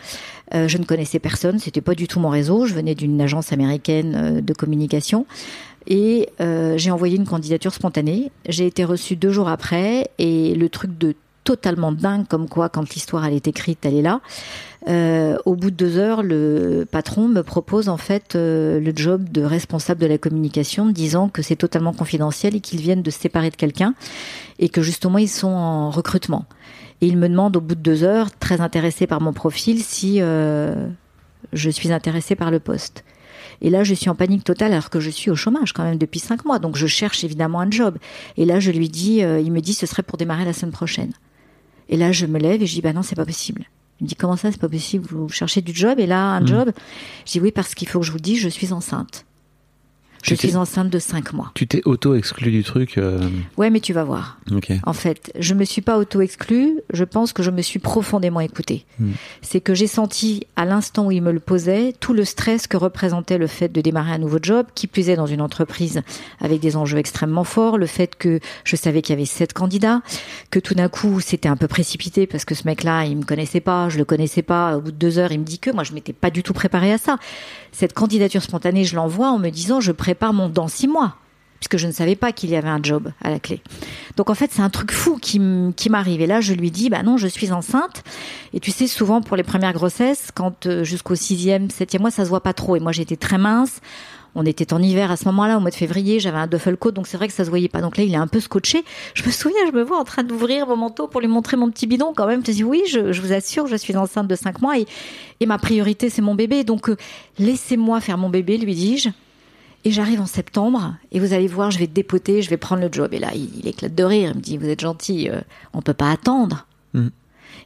Euh, 0.55 0.67
je 0.67 0.79
ne 0.79 0.85
connaissais 0.85 1.21
personne, 1.21 1.61
c'était 1.61 1.81
pas 1.81 1.95
du 1.95 2.09
tout 2.09 2.19
mon 2.19 2.31
réseau. 2.31 2.67
Je 2.67 2.75
venais 2.75 2.97
d'une 2.97 3.21
agence 3.21 3.53
américaine 3.53 4.41
de 4.41 4.53
communication. 4.53 5.25
Et 5.87 6.29
euh, 6.41 6.77
j'ai 6.77 6.91
envoyé 6.91 7.17
une 7.17 7.27
candidature 7.27 7.73
spontanée. 7.73 8.31
J'ai 8.49 8.67
été 8.67 8.85
reçue 8.85 9.17
deux 9.17 9.31
jours 9.31 9.49
après 9.49 10.11
et 10.19 10.55
le 10.55 10.69
truc 10.69 10.97
de 10.99 11.15
totalement 11.45 11.91
dingue 11.91 12.27
comme 12.29 12.49
quoi 12.49 12.69
quand 12.69 12.93
l'histoire 12.93 13.25
elle 13.25 13.35
est 13.35 13.49
écrite 13.49 13.79
elle 13.85 13.95
est 13.95 14.03
là. 14.03 14.21
Euh, 14.89 15.37
au 15.45 15.57
bout 15.57 15.71
de 15.71 15.77
deux 15.77 15.99
heures, 15.99 16.23
le 16.23 16.87
patron 16.91 17.29
me 17.29 17.43
propose 17.43 17.89
en 17.89 17.99
fait 17.99 18.35
euh, 18.35 18.81
le 18.81 18.93
job 18.95 19.29
de 19.31 19.43
responsable 19.43 20.01
de 20.01 20.07
la 20.07 20.17
communication, 20.17 20.87
disant 20.87 21.29
que 21.29 21.43
c'est 21.43 21.57
totalement 21.57 21.93
confidentiel 21.93 22.57
et 22.57 22.61
qu'ils 22.61 22.81
viennent 22.81 23.03
de 23.03 23.11
se 23.11 23.21
séparer 23.21 23.51
de 23.51 23.57
quelqu'un 23.57 23.95
et 24.59 24.69
que 24.69 24.81
justement 24.81 25.19
ils 25.19 25.29
sont 25.29 25.49
en 25.49 25.91
recrutement. 25.91 26.47
Et 27.03 27.07
il 27.07 27.17
me 27.17 27.29
demande 27.29 27.57
au 27.57 27.61
bout 27.61 27.75
de 27.75 27.81
deux 27.81 28.05
heures, 28.05 28.31
très 28.31 28.61
intéressé 28.61 29.07
par 29.07 29.21
mon 29.21 29.33
profil, 29.33 29.83
si 29.83 30.19
euh, 30.21 30.89
je 31.53 31.71
suis 31.71 31.93
intéressée 31.93 32.35
par 32.35 32.51
le 32.51 32.61
poste. 32.61 33.05
Et 33.63 33.71
là, 33.71 33.85
je 33.85 33.95
suis 33.95 34.09
en 34.09 34.15
panique 34.15 34.45
totale 34.45 34.73
alors 34.73 34.89
que 34.91 35.01
je 35.01 35.11
suis 35.11 35.31
au 35.31 35.37
chômage 35.37 35.73
quand 35.73 35.85
même 35.85 35.99
depuis 35.99 36.21
cinq 36.21 36.45
mois. 36.45 36.59
Donc, 36.59 36.77
je 36.77 36.87
cherche 36.87 37.25
évidemment 37.25 37.61
un 37.61 37.71
job. 37.71 37.99
Et 38.37 38.45
là, 38.45 38.59
je 38.61 38.71
lui 38.71 38.89
dis, 38.89 39.23
euh, 39.23 39.41
il 39.41 39.53
me 39.53 39.61
dit, 39.61 39.75
ce 39.75 39.87
serait 39.87 40.03
pour 40.03 40.17
démarrer 40.19 40.45
la 40.45 40.53
semaine 40.53 40.73
prochaine. 40.73 41.13
Et 41.89 41.97
là, 41.97 42.13
je 42.13 42.25
me 42.27 42.39
lève 42.39 42.63
et 42.63 42.67
je 42.67 42.75
dis, 42.75 42.81
bah 42.81 42.93
non, 42.93 43.03
c'est 43.03 43.17
pas 43.17 43.27
possible. 43.27 43.65
Il 44.01 44.05
me 44.05 44.09
dit 44.09 44.15
comment 44.15 44.37
ça, 44.37 44.51
c'est 44.51 44.61
pas 44.61 44.69
possible, 44.69 45.07
vous 45.11 45.29
cherchez 45.29 45.61
du 45.61 45.75
job? 45.75 45.99
Et 46.01 46.07
là 46.07 46.23
un 46.23 46.41
Mhm. 46.41 46.47
job? 46.47 46.71
Je 47.27 47.33
dis 47.33 47.41
oui 47.41 47.53
parce 47.53 47.75
qu'il 47.75 47.87
faut 47.87 48.01
que 48.01 48.07
je 48.07 48.13
vous 48.13 48.19
dise, 48.19 48.39
je 48.39 48.49
suis 48.49 48.73
enceinte. 48.73 49.27
Je 50.23 50.35
suis 50.35 50.57
enceinte 50.57 50.91
de 50.91 50.99
5 50.99 51.33
mois. 51.33 51.51
Tu 51.55 51.67
t'es 51.67 51.83
auto-exclu 51.85 52.51
du 52.51 52.63
truc. 52.63 52.99
euh, 52.99 53.21
Ouais, 53.57 53.71
mais 53.71 53.81
tu 53.81 53.93
vas 53.93 54.05
voir. 54.05 54.39
Ok. 54.53 54.71
En 54.85 54.93
fait, 54.93 55.33
je 55.39 55.55
me 55.55 55.65
suis 55.65 55.81
pas 55.83 55.99
auto-exclue, 55.99 56.81
je 56.93 57.05
pense 57.05 57.33
que 57.33 57.43
je 57.43 57.51
me 57.51 57.63
suis 57.63 57.79
profondément 57.79 58.41
écoutée. 58.41 58.85
Mm. 58.99 59.13
C'est 59.43 59.61
que 59.61 59.75
j'ai 59.75 59.87
senti, 59.87 60.47
à 60.57 60.65
l'instant 60.65 61.07
où 61.07 61.11
il 61.11 61.23
me 61.23 61.33
le 61.33 61.41
posait, 61.41 61.95
tout 62.01 62.13
le 62.13 62.25
stress 62.25 62.67
que 62.67 62.77
représentait 62.77 63.39
le 63.39 63.47
fait 63.47 63.69
de 63.71 63.81
démarrer 63.81 64.13
un 64.13 64.19
nouveau 64.19 64.39
job, 64.43 64.67
qui 64.75 64.87
plus 64.87 65.09
est 65.09 65.17
dans 65.17 65.27
une 65.27 65.41
entreprise 65.41 66.03
avec 66.41 66.61
des 66.61 66.77
enjeux 66.77 66.99
extrêmement 66.99 67.45
forts, 67.45 67.79
le 67.79 67.87
fait 67.87 68.15
que 68.17 68.41
je 68.65 68.77
savais 68.77 69.03
qu'il 69.03 69.15
y 69.15 69.19
avait 69.19 69.25
sept 69.27 69.53
candidats, 69.53 70.03
que 70.51 70.59
tout 70.59 70.75
d'un 70.75 70.89
coup 70.89 71.21
c'était 71.21 71.49
un 71.49 71.57
peu 71.57 71.69
précipité 71.69 72.27
parce 72.27 72.45
que 72.45 72.55
ce 72.55 72.65
mec-là, 72.67 73.05
il 73.07 73.17
me 73.17 73.25
connaissait 73.25 73.61
pas, 73.61 73.89
je 73.89 73.99
le 73.99 74.05
connaissais 74.05 74.43
pas, 74.43 74.77
au 74.77 74.81
bout 74.81 74.93
de 74.93 74.97
deux 74.97 75.19
heures, 75.19 75.33
il 75.33 75.41
me 75.41 75.45
dit 75.45 75.59
que 75.59 75.71
moi 75.71 75.85
je 75.85 75.93
m'étais 75.93 76.13
pas 76.13 76.31
du 76.31 76.43
tout 76.43 76.53
préparée 76.53 76.93
à 76.93 76.99
ça. 76.99 77.17
Cette 77.73 77.93
candidature 77.93 78.43
spontanée, 78.43 78.85
je 78.85 78.97
l'envoie 78.97 79.31
en 79.31 79.39
me 79.39 79.51
disant 79.51 79.81
je 79.81 79.93
prépare 79.93 80.33
mon 80.33 80.49
dans 80.49 80.69
six 80.69 80.89
mois 80.89 81.17
puisque 81.61 81.77
je 81.77 81.87
ne 81.87 81.93
savais 81.93 82.17
pas 82.17 82.33
qu'il 82.33 82.49
y 82.51 82.57
avait 82.57 82.69
un 82.69 82.83
job 82.83 83.13
à 83.21 83.31
la 83.31 83.39
clé. 83.39 83.61
Donc 84.17 84.31
en 84.31 84.35
fait, 84.35 84.51
c'est 84.51 84.63
un 84.63 84.71
truc 84.71 84.93
fou 84.93 85.19
qui, 85.21 85.39
m'arrive. 85.39 86.23
Et 86.23 86.27
là, 86.27 86.41
je 86.41 86.55
lui 86.55 86.71
dis, 86.71 86.89
bah 86.89 87.03
non, 87.03 87.19
je 87.19 87.27
suis 87.27 87.53
enceinte. 87.53 88.03
Et 88.55 88.61
tu 88.61 88.71
sais, 88.71 88.87
souvent 88.87 89.21
pour 89.21 89.37
les 89.37 89.43
premières 89.43 89.75
grossesses, 89.75 90.31
quand 90.35 90.67
euh, 90.67 90.85
jusqu'au 90.85 91.15
sixième, 91.15 91.69
septième 91.69 92.01
mois, 92.01 92.11
ça 92.11 92.25
se 92.25 92.31
voit 92.31 92.43
pas 92.43 92.55
trop. 92.55 92.77
Et 92.77 92.81
moi, 92.81 92.93
j'étais 92.93 93.17
très 93.17 93.37
mince. 93.37 93.81
On 94.35 94.47
était 94.47 94.73
en 94.73 94.81
hiver 94.81 95.11
à 95.11 95.17
ce 95.17 95.25
moment-là, 95.27 95.57
au 95.57 95.61
mois 95.61 95.71
de 95.71 95.75
février, 95.75 96.21
j'avais 96.21 96.39
un 96.39 96.47
duffel 96.47 96.77
coat, 96.77 96.93
donc 96.93 97.07
c'est 97.07 97.17
vrai 97.17 97.27
que 97.27 97.33
ça 97.33 97.45
se 97.45 97.51
voyait 97.51 97.69
pas. 97.69 97.81
Donc 97.81 97.97
là, 97.97 98.05
il 98.05 98.13
est 98.13 98.17
un 98.17 98.27
peu 98.27 98.41
scotché. 98.41 98.85
Je 99.15 99.25
me 99.25 99.31
souviens, 99.31 99.59
je 99.67 99.77
me 99.77 99.83
vois 99.83 99.99
en 99.99 100.05
train 100.05 100.23
d'ouvrir 100.23 100.67
mon 100.67 100.77
manteau 100.77 101.09
pour 101.09 101.21
lui 101.21 101.29
montrer 101.29 101.57
mon 101.57 101.71
petit 101.71 101.87
bidon 101.87 102.13
quand 102.15 102.27
même. 102.27 102.45
Je 102.47 102.53
dis 102.53 102.65
oui, 102.65 102.83
je, 102.89 103.13
je 103.13 103.21
vous 103.21 103.33
assure, 103.33 103.67
je 103.67 103.77
suis 103.77 103.97
enceinte 103.97 104.29
de 104.29 104.35
cinq 104.37 104.61
mois 104.61 104.79
et, 104.79 104.87
et 105.41 105.47
ma 105.47 105.59
priorité, 105.59 106.11
c'est 106.11 106.23
mon 106.23 106.35
bébé. 106.35 106.65
Donc 106.65 106.89
euh, 106.89 106.97
laissez-moi 107.39 108.01
faire 108.01 108.19
mon 108.19 108.29
bébé, 108.29 108.57
lui 108.57 108.75
dis-je. 108.75 109.11
Et 109.85 109.91
j'arrive 109.91 110.21
en 110.21 110.27
septembre 110.27 110.95
et 111.11 111.21
vous 111.21 111.33
allez 111.33 111.47
voir, 111.47 111.71
je 111.71 111.79
vais 111.79 111.87
dépoter, 111.87 112.43
je 112.43 112.51
vais 112.51 112.59
prendre 112.59 112.83
le 112.83 112.93
job. 112.93 113.15
Et 113.15 113.19
là, 113.19 113.31
il, 113.35 113.49
il 113.59 113.67
éclate 113.67 113.95
de 113.95 114.05
rire. 114.05 114.33
Il 114.35 114.37
me 114.37 114.43
dit, 114.43 114.57
vous 114.59 114.69
êtes 114.69 114.81
gentil, 114.81 115.31
euh, 115.31 115.41
on 115.73 115.81
peut 115.81 115.95
pas 115.95 116.11
attendre. 116.11 116.67
Mhm. 116.93 117.11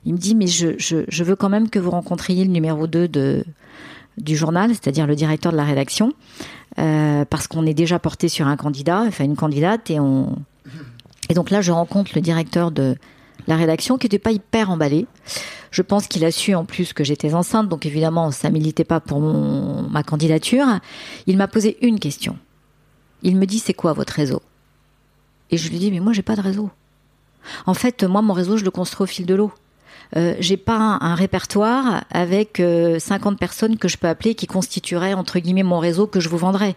Il 0.07 0.13
me 0.13 0.19
dit, 0.19 0.35
mais 0.35 0.47
je, 0.47 0.69
je, 0.79 0.99
je 1.09 1.25
veux 1.25 1.35
quand 1.35 1.49
même 1.49 1.69
que 1.69 1.79
vous 1.79 1.91
rencontriez 1.91 2.45
le 2.45 2.51
numéro 2.51 2.87
2 2.87 3.09
de, 3.09 3.45
du 4.19 4.37
journal, 4.37 4.71
c'est-à-dire 4.71 5.07
le 5.07 5.17
directeur 5.17 5.53
de 5.53 5.57
la 5.57 5.65
rédaction, 5.65 6.13
euh, 6.79 7.25
parce 7.25 7.47
qu'on 7.47 7.67
est 7.67 7.75
déjà 7.75 7.99
porté 7.99 8.29
sur 8.29 8.47
un 8.47 8.57
candidat, 8.57 9.05
enfin 9.07 9.25
une 9.25 9.37
candidate, 9.37 9.91
et 9.91 10.01
on. 10.01 10.37
Et 11.29 11.35
donc 11.35 11.51
là, 11.51 11.61
je 11.61 11.73
rencontre 11.73 12.13
le 12.15 12.21
directeur 12.21 12.71
de 12.71 12.97
la 13.47 13.57
rédaction 13.57 13.99
qui 13.99 14.07
n'était 14.07 14.19
pas 14.19 14.33
hyper 14.33 14.71
emballé. 14.71 15.07
Je 15.71 15.83
pense 15.83 16.07
qu'il 16.07 16.25
a 16.25 16.31
su 16.31 16.55
en 16.55 16.65
plus 16.65 16.93
que 16.93 17.03
j'étais 17.03 17.35
enceinte, 17.35 17.69
donc 17.69 17.87
évidemment, 17.87 18.31
ça 18.31 18.51
militait 18.51 18.85
pas 18.85 19.01
pour 19.01 19.21
ma 19.21 20.03
candidature. 20.03 20.67
Il 21.27 21.37
m'a 21.37 21.49
posé 21.49 21.79
une 21.83 21.99
question. 21.99 22.37
Il 23.23 23.37
me 23.37 23.47
dit 23.47 23.59
c'est 23.59 23.75
quoi 23.75 23.93
votre 23.93 24.13
réseau? 24.13 24.43
Et 25.51 25.57
je 25.57 25.69
lui 25.69 25.79
dis 25.79 25.91
mais 25.91 26.01
moi 26.01 26.13
j'ai 26.13 26.23
pas 26.23 26.37
de 26.37 26.41
réseau. 26.43 26.71
En 27.67 27.75
fait, 27.75 28.05
moi 28.05 28.23
mon 28.23 28.35
réseau 28.35 28.57
je 28.57 28.65
le 28.65 28.71
construis 28.71 29.05
au 29.05 29.07
fil 29.07 29.27
de 29.27 29.35
l'eau. 29.35 29.53
Euh, 30.17 30.35
j'ai 30.39 30.57
pas 30.57 30.99
un, 31.01 31.15
répertoire 31.15 32.05
avec 32.11 32.61
euh, 32.61 32.99
50 32.99 33.39
personnes 33.39 33.79
que 33.79 33.89
je 33.89 33.97
peux 33.97 34.09
appeler 34.09 34.35
qui 34.35 34.47
constitueraient 34.47 35.15
entre 35.15 35.39
guillemets 35.39 35.63
mon 35.63 35.79
réseau 35.79 36.07
que 36.07 36.21
je 36.21 36.29
vous 36.29 36.39
vendrais. 36.39 36.77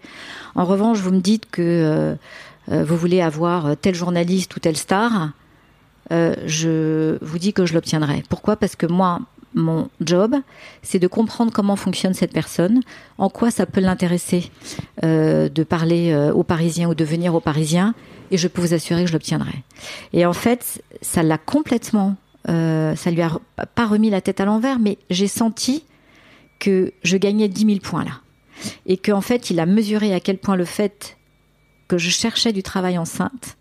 En 0.56 0.66
revanche, 0.66 1.00
vous 1.00 1.12
me 1.12 1.20
dites 1.20 1.50
que 1.50 1.62
euh, 1.62 2.16
euh, 2.72 2.84
vous 2.84 2.98
voulez 2.98 3.22
avoir 3.22 3.78
tel 3.78 3.96
journaliste 3.96 4.56
ou 4.56 4.60
telle 4.60 4.78
star, 4.78 5.32
je 6.10 7.18
vous 7.22 7.38
dis 7.38 7.52
que 7.52 7.66
je 7.66 7.74
l'obtiendrai. 7.74 8.24
Pourquoi? 8.30 8.56
Parce 8.56 8.78
que 8.78 8.86
moi, 8.86 9.20
mon 9.54 9.90
job, 10.00 10.36
c'est 10.82 11.00
de 11.00 11.08
comprendre 11.08 11.52
comment 11.52 11.76
fonctionne 11.76 12.14
cette 12.14 12.32
personne, 12.32 12.82
en 13.18 13.30
quoi 13.30 13.52
ça 13.52 13.66
peut 13.66 13.82
l'intéresser 13.82 14.50
de 15.04 15.64
parler 15.64 16.12
euh, 16.12 16.32
aux 16.32 16.44
Parisiens 16.44 16.90
ou 16.90 16.96
de 16.96 17.04
venir 17.04 17.36
aux 17.36 17.40
Parisiens, 17.40 17.94
et 18.32 18.38
je 18.38 18.48
peux 18.48 18.62
vous 18.62 18.74
assurer 18.74 19.02
que 19.02 19.08
je 19.08 19.14
l'obtiendrai. 19.14 19.64
Et 20.14 20.26
en 20.26 20.34
fait, 20.34 20.84
ça 21.02 21.24
l'a 21.24 21.38
complètement, 21.38 22.16
euh, 22.50 22.96
ça 22.96 23.12
lui 23.12 23.22
a 23.22 23.40
pas 23.76 23.86
remis 23.88 24.10
la 24.10 24.22
tête 24.22 24.40
à 24.40 24.46
l'envers, 24.46 24.80
mais 24.80 24.98
j'ai 25.10 25.28
senti 25.28 25.84
que 26.60 26.94
je 27.04 27.18
gagnais 27.18 27.48
10 27.48 27.66
000 27.66 27.80
points 27.80 28.04
là. 28.04 28.22
Et 28.86 28.98
qu'en 28.98 29.22
fait, 29.22 29.50
il 29.52 29.60
a 29.60 29.66
mesuré 29.66 30.14
à 30.14 30.20
quel 30.20 30.38
point 30.40 30.56
le 30.56 30.66
fait 30.66 31.18
que 31.88 31.98
je 31.98 32.10
cherchais 32.10 32.54
du 32.54 32.64
travail 32.64 32.98
enceinte 32.98 33.58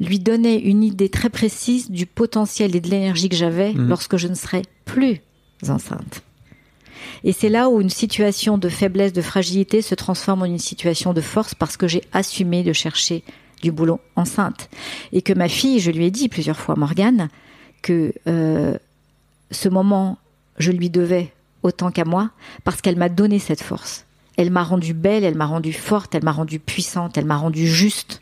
lui 0.00 0.18
donnait 0.20 0.58
une 0.58 0.84
idée 0.84 1.08
très 1.08 1.28
précise 1.30 1.90
du 1.90 2.06
potentiel 2.06 2.76
et 2.76 2.80
de 2.80 2.88
l'énergie 2.88 3.28
que 3.28 3.34
j'avais 3.36 3.72
Mhm. 3.72 3.88
lorsque 3.88 4.16
je 4.16 4.28
ne 4.28 4.34
serais 4.34 4.62
plus 4.84 5.20
enceinte. 5.68 6.22
Et 7.24 7.32
c'est 7.32 7.48
là 7.48 7.68
où 7.68 7.80
une 7.80 7.90
situation 7.90 8.58
de 8.58 8.68
faiblesse, 8.68 9.12
de 9.12 9.22
fragilité 9.22 9.82
se 9.82 9.94
transforme 9.96 10.42
en 10.42 10.46
une 10.46 10.58
situation 10.58 11.12
de 11.14 11.20
force 11.20 11.54
parce 11.54 11.76
que 11.76 11.88
j'ai 11.88 12.02
assumé 12.12 12.62
de 12.62 12.72
chercher 12.72 13.24
du 13.60 13.72
boulot 13.72 14.00
enceinte. 14.14 14.70
Et 15.12 15.20
que 15.22 15.32
ma 15.32 15.48
fille, 15.48 15.80
je 15.80 15.90
lui 15.90 16.04
ai 16.06 16.10
dit 16.12 16.28
plusieurs 16.28 16.58
fois, 16.60 16.76
Morgane, 16.76 17.28
que 17.82 18.12
euh, 18.26 18.76
ce 19.50 19.68
moment, 19.68 20.18
je 20.58 20.72
lui 20.72 20.90
devais 20.90 21.32
autant 21.62 21.90
qu'à 21.90 22.04
moi 22.04 22.30
parce 22.64 22.80
qu'elle 22.80 22.96
m'a 22.96 23.08
donné 23.08 23.38
cette 23.38 23.62
force. 23.62 24.04
Elle 24.36 24.50
m'a 24.50 24.62
rendue 24.62 24.94
belle, 24.94 25.24
elle 25.24 25.36
m'a 25.36 25.46
rendue 25.46 25.72
forte, 25.72 26.14
elle 26.14 26.24
m'a 26.24 26.32
rendue 26.32 26.60
puissante, 26.60 27.18
elle 27.18 27.24
m'a 27.24 27.36
rendue 27.36 27.66
juste. 27.66 28.20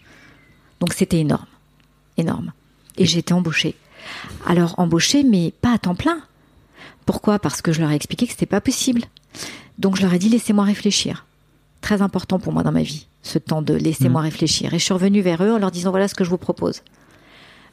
Donc 0.80 0.94
c'était 0.94 1.20
énorme, 1.20 1.46
énorme. 2.16 2.52
Et 2.96 3.04
j'ai 3.04 3.18
été 3.18 3.34
embauchée. 3.34 3.74
Alors 4.46 4.74
embauchée, 4.78 5.24
mais 5.24 5.52
pas 5.60 5.74
à 5.74 5.78
temps 5.78 5.94
plein. 5.94 6.20
Pourquoi? 7.04 7.38
Parce 7.38 7.62
que 7.62 7.72
je 7.72 7.80
leur 7.80 7.90
ai 7.90 7.94
expliqué 7.94 8.26
que 8.26 8.32
c'était 8.32 8.46
pas 8.46 8.60
possible. 8.60 9.02
Donc 9.78 9.96
je 9.96 10.02
leur 10.02 10.14
ai 10.14 10.18
dit 10.18 10.28
laissez-moi 10.28 10.64
réfléchir. 10.64 11.26
Très 11.80 12.02
important 12.02 12.38
pour 12.38 12.52
moi 12.52 12.62
dans 12.62 12.72
ma 12.72 12.82
vie, 12.82 13.06
ce 13.22 13.38
temps 13.38 13.62
de 13.62 13.74
laissez-moi 13.74 14.22
réfléchir. 14.22 14.72
Et 14.74 14.78
je 14.78 14.84
suis 14.84 14.94
revenue 14.94 15.20
vers 15.20 15.44
eux 15.44 15.52
en 15.52 15.58
leur 15.58 15.70
disant 15.70 15.90
voilà 15.90 16.08
ce 16.08 16.14
que 16.14 16.24
je 16.24 16.30
vous 16.30 16.38
propose. 16.38 16.82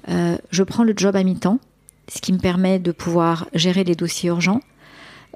Euh, 0.09 0.37
je 0.51 0.63
prends 0.63 0.83
le 0.83 0.93
job 0.95 1.15
à 1.15 1.23
mi-temps, 1.23 1.59
ce 2.07 2.21
qui 2.21 2.33
me 2.33 2.37
permet 2.37 2.79
de 2.79 2.91
pouvoir 2.91 3.47
gérer 3.53 3.83
les 3.83 3.95
dossiers 3.95 4.29
urgents, 4.29 4.61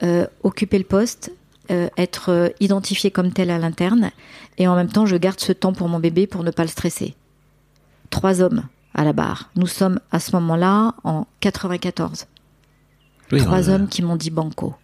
euh, 0.04 0.28
occuper 0.44 0.78
le 0.78 0.84
poste, 0.84 1.32
euh, 1.72 1.90
être 1.98 2.32
euh, 2.32 2.50
identifié 2.60 3.12
comme 3.12 3.34
tel 3.34 3.50
à 3.50 3.58
l'interne, 3.58 4.12
et 4.58 4.68
en 4.68 4.76
même 4.76 4.90
temps 4.90 5.06
je 5.06 5.16
garde 5.16 5.40
ce 5.40 5.52
temps 5.52 5.74
pour 5.74 5.90
mon 5.90 6.00
bébé 6.00 6.28
pour 6.28 6.44
ne 6.44 6.52
pas 6.52 6.64
le 6.64 6.70
stresser. 6.70 7.16
Trois 8.10 8.42
hommes 8.42 8.64
à 8.94 9.04
la 9.04 9.14
barre. 9.14 9.50
Nous 9.56 9.68
sommes 9.68 10.00
à 10.12 10.20
ce 10.20 10.32
moment-là 10.34 10.96
en 11.04 11.28
94 11.42 12.26
Oui, 13.32 13.40
trois 13.40 13.70
hommes 13.70 13.88
qui 13.88 14.02
m'ont 14.02 14.16
dit 14.16 14.30
banco. 14.30 14.76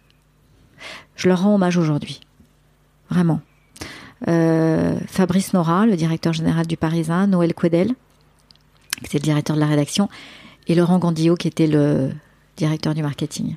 Je 1.16 1.28
leur 1.28 1.42
rends 1.42 1.54
hommage 1.54 1.76
aujourd'hui. 1.76 2.20
Vraiment. 3.10 3.40
Euh, 4.28 4.98
Fabrice 5.06 5.52
Nora, 5.52 5.86
le 5.86 5.96
directeur 5.96 6.32
général 6.32 6.66
du 6.66 6.76
Parisien, 6.76 7.26
Noël 7.26 7.54
Quedel, 7.54 7.94
qui 8.98 9.06
était 9.06 9.18
le 9.18 9.24
directeur 9.24 9.56
de 9.56 9.60
la 9.60 9.66
rédaction, 9.66 10.08
et 10.68 10.74
Laurent 10.74 10.98
Gandillot, 10.98 11.36
qui 11.36 11.48
était 11.48 11.66
le 11.66 12.10
directeur 12.56 12.94
du 12.94 13.02
marketing. 13.02 13.56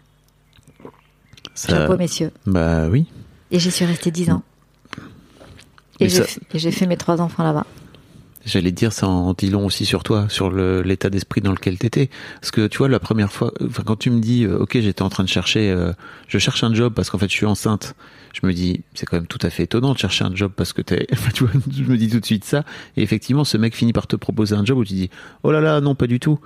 ça- 1.56 1.70
Chapeau, 1.70 1.98
messieurs. 1.98 2.32
Bah 2.46 2.88
oui. 2.88 3.06
Et 3.52 3.60
j'y 3.60 3.72
suis 3.72 3.86
restée 3.86 4.12
dix 4.12 4.30
ans. 4.30 4.43
Mais 6.00 6.06
Et 6.06 6.10
j'ai 6.10 6.17
ça- 6.17 6.24
fait- 6.26 6.41
et 6.54 6.60
j'ai 6.60 6.72
fait 6.72 6.86
mes 6.86 6.98
trois 6.98 7.22
enfants 7.22 7.43
là-bas. 7.43 7.65
J'allais 8.46 8.72
dire, 8.72 8.93
ça 8.93 9.08
en 9.08 9.34
dit 9.34 9.50
long 9.50 9.65
aussi 9.65 9.86
sur 9.86 10.04
toi, 10.04 10.28
sur 10.30 10.50
le- 10.50 10.82
l'état 10.82 11.10
d'esprit 11.10 11.41
dans 11.41 11.52
lequel 11.52 11.78
t'étais. 11.78 12.10
Parce 12.39 12.52
que 12.52 12.67
tu 12.67 12.78
vois, 12.78 12.88
la 12.88 13.00
première 13.00 13.32
fois, 13.32 13.52
enfin, 13.65 13.84
quand 13.86 13.98
tu 13.98 14.10
me 14.10 14.20
dis, 14.22 14.46
euh, 14.46 14.60
ok, 14.60 14.80
j'étais 14.80 15.02
en 15.02 15.10
train 15.10 15.24
de 15.24 15.30
chercher, 15.30 15.70
euh, 15.72 15.91
je 16.28 16.38
cherche 16.38 16.63
un 16.63 16.74
job 16.74 16.93
parce 16.93 17.10
qu'en 17.10 17.17
fait 17.17 17.28
je 17.28 17.34
suis 17.34 17.46
enceinte. 17.46 17.96
Je 18.39 18.45
me 18.45 18.54
dis, 18.54 18.82
c'est 18.93 19.06
quand 19.08 19.17
même 19.17 19.26
tout 19.26 19.39
à 19.41 19.50
fait 19.50 19.63
étonnant 19.63 19.93
de 19.93 19.97
chercher 19.97 20.23
un 20.23 20.36
job 20.36 20.52
parce 20.56 20.71
que 20.71 20.82
t'es, 20.84 21.08
enfin, 21.13 21.32
tu 21.34 21.43
vois, 21.45 21.60
je 21.71 21.84
me 21.84 21.97
dis 21.97 22.08
tout 22.10 22.19
de 22.19 22.26
suite 22.26 22.45
ça. 22.45 22.63
Et 22.95 23.02
effectivement, 23.02 23.43
ce 23.43 23.58
mec 23.58 23.76
finit 23.76 23.93
par 23.93 24.06
te 24.06 24.15
proposer 24.15 24.56
un 24.56 24.63
job 24.63 24.78
où 24.78 24.86
tu 24.86 24.93
dis, 24.93 25.10
oh 25.43 25.52
là 25.52 25.60
là, 25.60 25.82
non, 25.82 25.95
pas 25.95 26.06
du 26.08 26.19
tout. 26.19 26.39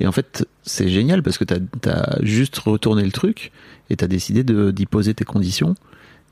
Et 0.00 0.06
en 0.08 0.12
fait, 0.12 0.46
c'est 0.64 0.88
génial 0.88 1.22
parce 1.22 1.38
que 1.38 1.44
t'as 1.44 1.58
as 1.90 2.18
juste 2.22 2.58
retourné 2.58 3.04
le 3.04 3.12
truc 3.12 3.52
et 3.90 3.96
t'as 3.96 4.08
décidé 4.08 4.42
de- 4.42 4.72
d'y 4.72 4.86
poser 4.86 5.14
tes 5.14 5.24
conditions. 5.24 5.74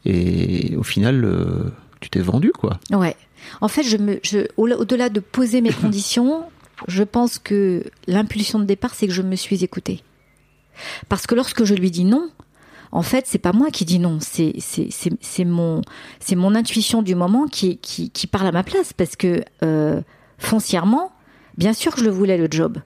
Et 0.04 0.74
au 0.76 0.82
final, 0.82 1.24
euh, 1.24 1.70
tu 2.00 2.10
t'es 2.10 2.20
vendu, 2.20 2.50
quoi. 2.52 2.78
Ouais. 2.90 3.16
En 3.60 3.68
fait, 3.68 3.82
je 3.84 3.96
me, 3.96 4.18
je, 4.22 4.40
au- 4.56 4.68
au-delà 4.68 5.08
de 5.10 5.20
poser 5.20 5.60
mes 5.60 5.72
conditions, 5.82 6.42
je 6.88 7.04
pense 7.04 7.38
que 7.38 7.84
l'impulsion 8.08 8.58
de 8.58 8.64
départ, 8.64 8.94
c'est 8.94 9.06
que 9.06 9.12
je 9.12 9.22
me 9.22 9.36
suis 9.36 9.62
écoutée. 9.62 10.02
Parce 11.08 11.26
que 11.26 11.34
lorsque 11.36 11.64
je 11.64 11.74
lui 11.74 11.90
dis 11.92 12.04
non, 12.04 12.28
en 12.94 13.02
fait, 13.02 13.24
c'est 13.26 13.38
pas 13.38 13.52
moi 13.52 13.70
qui 13.70 13.84
dis 13.84 13.98
non, 13.98 14.18
c'est 14.20 14.54
c'est 14.60 15.44
mon 15.44 15.82
c'est 16.20 16.36
mon 16.36 16.54
intuition 16.54 17.02
du 17.02 17.14
moment 17.14 17.46
qui 17.46 17.78
qui 17.78 18.26
parle 18.26 18.46
à 18.46 18.52
ma 18.52 18.62
place 18.62 18.92
parce 18.92 19.16
que 19.16 19.42
euh, 19.62 20.00
foncièrement, 20.38 21.12
bien 21.58 21.72
sûr 21.74 21.92
que 21.92 22.00
je 22.00 22.04
le 22.04 22.10
voulais 22.10 22.38
le 22.38 22.48
job, 22.50 22.78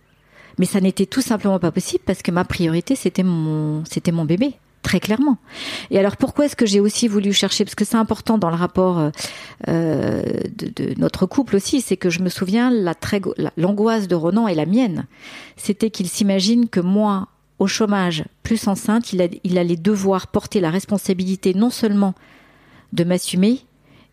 mais 0.59 0.67
ça 0.67 0.81
n'était 0.81 1.07
tout 1.07 1.21
simplement 1.23 1.59
pas 1.59 1.71
possible 1.71 2.03
parce 2.07 2.23
que 2.23 2.31
ma 2.33 2.45
priorité 2.45 2.97
c'était 2.97 3.23
mon 3.23 3.85
c'était 3.85 4.11
mon 4.13 4.25
bébé 4.25 4.55
très 4.83 5.01
clairement. 5.01 5.37
Et 5.91 5.99
alors 5.99 6.17
pourquoi 6.17 6.47
est-ce 6.47 6.57
que 6.57 6.65
j'ai 6.65 6.81
aussi 6.81 7.09
voulu 7.09 7.33
chercher? 7.35 7.65
Parce 7.65 7.75
que 7.75 7.85
c'est 7.85 7.97
important 7.97 8.39
dans 8.39 8.49
le 8.49 8.57
rapport 8.57 8.99
euh, 8.99 9.11
euh, 9.69 10.23
de, 10.57 10.95
notre 10.99 11.27
couple 11.27 11.57
aussi, 11.57 11.81
c'est 11.83 11.97
que 11.99 12.09
je 12.09 12.21
me 12.21 12.31
souviens 12.31 12.71
la 12.71 12.95
très 12.95 13.21
go- 13.21 13.35
la- 13.37 13.53
l'angoisse 13.59 14.09
de 14.09 14.15
Ronan 14.15 14.49
et 14.49 14.55
la 14.55 14.65
mienne, 14.67 15.07
c'était 15.57 15.91
qu'il 15.91 16.09
s'imagine 16.09 16.69
que 16.69 16.81
moi 16.81 17.29
au 17.59 17.67
chômage, 17.67 18.25
plus 18.43 18.69
enceinte, 18.69 19.13
il, 19.13 19.21
a- 19.23 19.29
il 19.45 19.59
allait 19.59 19.77
devoir 19.77 20.29
porter 20.29 20.61
la 20.61 20.71
responsabilité 20.71 21.55
non 21.55 21.71
seulement 21.71 22.15
de 22.93 23.05
m'assumer 23.05 23.61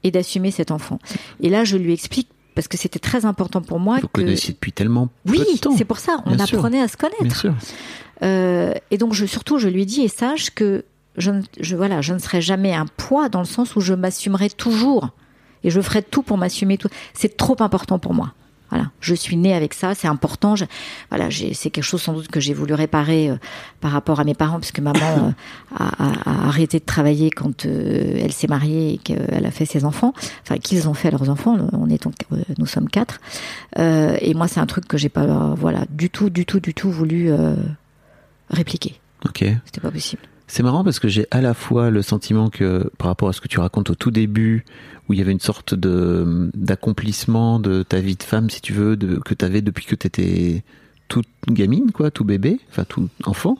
et 0.03 0.11
d'assumer 0.11 0.51
cet 0.51 0.71
enfant. 0.71 0.99
Et 1.41 1.49
là, 1.49 1.63
je 1.63 1.77
lui 1.77 1.93
explique, 1.93 2.29
parce 2.55 2.67
que 2.67 2.77
c'était 2.77 2.99
très 2.99 3.25
important 3.25 3.61
pour 3.61 3.79
moi, 3.79 3.97
Vous 4.01 4.07
que... 4.07 4.21
connaissiez 4.21 4.53
depuis 4.53 4.71
tellement 4.71 5.09
Oui, 5.27 5.39
peu 5.51 5.57
temps. 5.59 5.75
c'est 5.77 5.85
pour 5.85 5.99
ça, 5.99 6.21
on 6.25 6.35
Bien 6.35 6.45
sûr. 6.45 6.57
apprenait 6.57 6.81
à 6.81 6.87
se 6.87 6.97
Bien 6.97 7.09
connaître. 7.09 7.35
sûr. 7.39 7.53
Euh, 8.23 8.73
et 8.91 8.97
donc, 8.97 9.13
je, 9.13 9.25
surtout, 9.25 9.57
je 9.59 9.67
lui 9.67 9.85
dis, 9.85 10.01
et 10.01 10.07
sache 10.07 10.49
que 10.51 10.85
je, 11.17 11.31
ne- 11.31 11.41
je, 11.59 11.75
voilà, 11.75 12.01
je 12.01 12.13
ne 12.13 12.19
serai 12.19 12.41
jamais 12.41 12.73
un 12.73 12.85
poids 12.85 13.29
dans 13.29 13.39
le 13.39 13.45
sens 13.45 13.75
où 13.75 13.81
je 13.81 13.93
m'assumerai 13.93 14.49
toujours. 14.49 15.09
Et 15.63 15.69
je 15.69 15.81
ferai 15.81 16.03
tout 16.03 16.21
pour 16.21 16.37
m'assumer. 16.37 16.77
Tout. 16.77 16.89
C'est 17.13 17.37
trop 17.37 17.55
important 17.59 17.97
pour 17.99 18.13
moi. 18.13 18.33
Voilà, 18.75 18.91
je 18.99 19.15
suis 19.15 19.37
née 19.37 19.53
avec 19.53 19.73
ça, 19.73 19.95
c'est 19.95 20.09
important. 20.09 20.57
Je- 20.57 20.65
voilà, 21.09 21.29
c'est 21.31 21.69
quelque 21.69 21.81
chose 21.81 22.01
sans 22.01 22.11
doute 22.11 22.27
que 22.27 22.41
j'ai 22.41 22.53
voulu 22.53 22.73
réparer 22.73 23.29
euh, 23.29 23.37
par 23.79 23.91
rapport 23.91 24.19
à 24.19 24.25
mes 24.25 24.33
parents, 24.33 24.59
puisque 24.59 24.79
maman 24.79 24.99
euh, 25.79 25.83
a, 26.25 26.47
arrêté 26.49 26.79
de 26.79 26.83
travailler 26.83 27.29
quand 27.29 27.65
euh, 27.65 28.19
elle 28.21 28.33
s'est 28.33 28.47
mariée 28.47 28.95
et 28.95 28.97
qu'elle 28.97 29.45
a 29.45 29.51
fait 29.51 29.65
ses 29.65 29.85
enfants, 29.85 30.13
enfin 30.41 30.57
qu'ils 30.57 30.89
ont 30.89 30.93
fait 30.93 31.09
leurs 31.09 31.29
enfants. 31.29 31.57
On 31.71 31.89
est 31.89 32.03
donc, 32.03 32.15
nous 32.57 32.65
sommes 32.65 32.89
quatre. 32.89 33.21
Et 33.77 34.33
moi, 34.33 34.49
c'est 34.49 34.59
un 34.59 34.65
truc 34.65 34.87
que 34.87 34.97
j'ai 34.97 35.07
pas, 35.09 35.53
voilà, 35.55 35.85
du 35.89 36.09
tout, 36.09 36.29
du 36.29 36.45
tout, 36.45 36.59
du 36.59 36.73
tout 36.73 36.91
voulu 36.91 37.31
répliquer. 38.49 38.99
Ok. 39.25 39.45
C'était 39.65 39.81
pas 39.81 39.91
possible. 39.91 40.21
C'est 40.47 40.63
marrant 40.63 40.83
parce 40.83 40.99
que 40.99 41.07
j'ai 41.07 41.25
à 41.31 41.41
la 41.41 41.53
fois 41.53 41.89
le 41.89 42.01
sentiment 42.01 42.49
que 42.49 42.91
par 42.97 43.07
rapport 43.07 43.29
à 43.29 43.33
ce 43.33 43.41
que 43.41 43.47
tu 43.47 43.59
racontes 43.59 43.89
au 43.89 43.95
tout 43.95 44.11
début, 44.11 44.63
où 45.07 45.13
il 45.13 45.19
y 45.19 45.21
avait 45.21 45.31
une 45.31 45.39
sorte 45.39 45.75
de 45.75 46.49
d'accomplissement 46.55 47.59
de 47.59 47.83
ta 47.83 47.99
vie 47.99 48.15
de 48.15 48.23
femme, 48.23 48.49
si 48.49 48.61
tu 48.61 48.73
veux, 48.73 48.95
de, 48.95 49.17
que 49.17 49.33
tu 49.33 49.45
avais 49.45 49.61
depuis 49.61 49.85
que 49.85 49.95
tu 49.95 50.07
étais 50.07 50.63
toute 51.07 51.27
gamine, 51.49 51.91
quoi, 51.91 52.11
tout 52.11 52.23
bébé, 52.23 52.59
enfin 52.71 52.85
tout 52.85 53.09
enfant, 53.25 53.57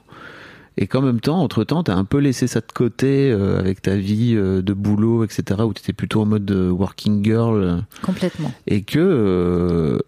et 0.78 0.88
qu'en 0.88 1.02
même 1.02 1.20
temps, 1.20 1.42
entre 1.42 1.64
temps, 1.64 1.84
tu 1.84 1.92
as 1.92 1.96
un 1.96 2.04
peu 2.04 2.18
laissé 2.18 2.48
ça 2.48 2.60
de 2.60 2.72
côté 2.74 3.32
euh, 3.32 3.60
avec 3.60 3.82
ta 3.82 3.96
vie 3.96 4.34
euh, 4.36 4.62
de 4.62 4.74
boulot, 4.74 5.24
etc., 5.24 5.62
où 5.64 5.74
tu 5.74 5.82
étais 5.82 5.94
plutôt 5.94 6.22
en 6.22 6.26
mode 6.26 6.50
euh, 6.52 6.70
working 6.70 7.24
girl, 7.24 7.84
Complètement. 8.02 8.52
et 8.68 8.82
que 8.82 10.00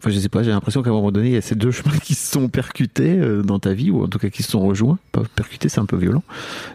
Enfin, 0.00 0.10
je 0.10 0.18
sais 0.20 0.28
pas, 0.28 0.44
j'ai 0.44 0.52
l'impression 0.52 0.80
qu'à 0.84 0.90
un 0.90 0.92
moment 0.92 1.10
donné, 1.10 1.30
il 1.30 1.34
y 1.34 1.36
a 1.36 1.40
ces 1.40 1.56
deux 1.56 1.70
chemins 1.72 1.98
qui 1.98 2.14
se 2.14 2.30
sont 2.30 2.48
percutés 2.48 3.18
dans 3.42 3.58
ta 3.58 3.72
vie, 3.72 3.90
ou 3.90 4.04
en 4.04 4.06
tout 4.06 4.20
cas 4.20 4.30
qui 4.30 4.44
se 4.44 4.52
sont 4.52 4.60
rejoints. 4.60 4.96
Pas 5.10 5.22
percutés, 5.34 5.68
c'est 5.68 5.80
un 5.80 5.86
peu 5.86 5.96
violent, 5.96 6.22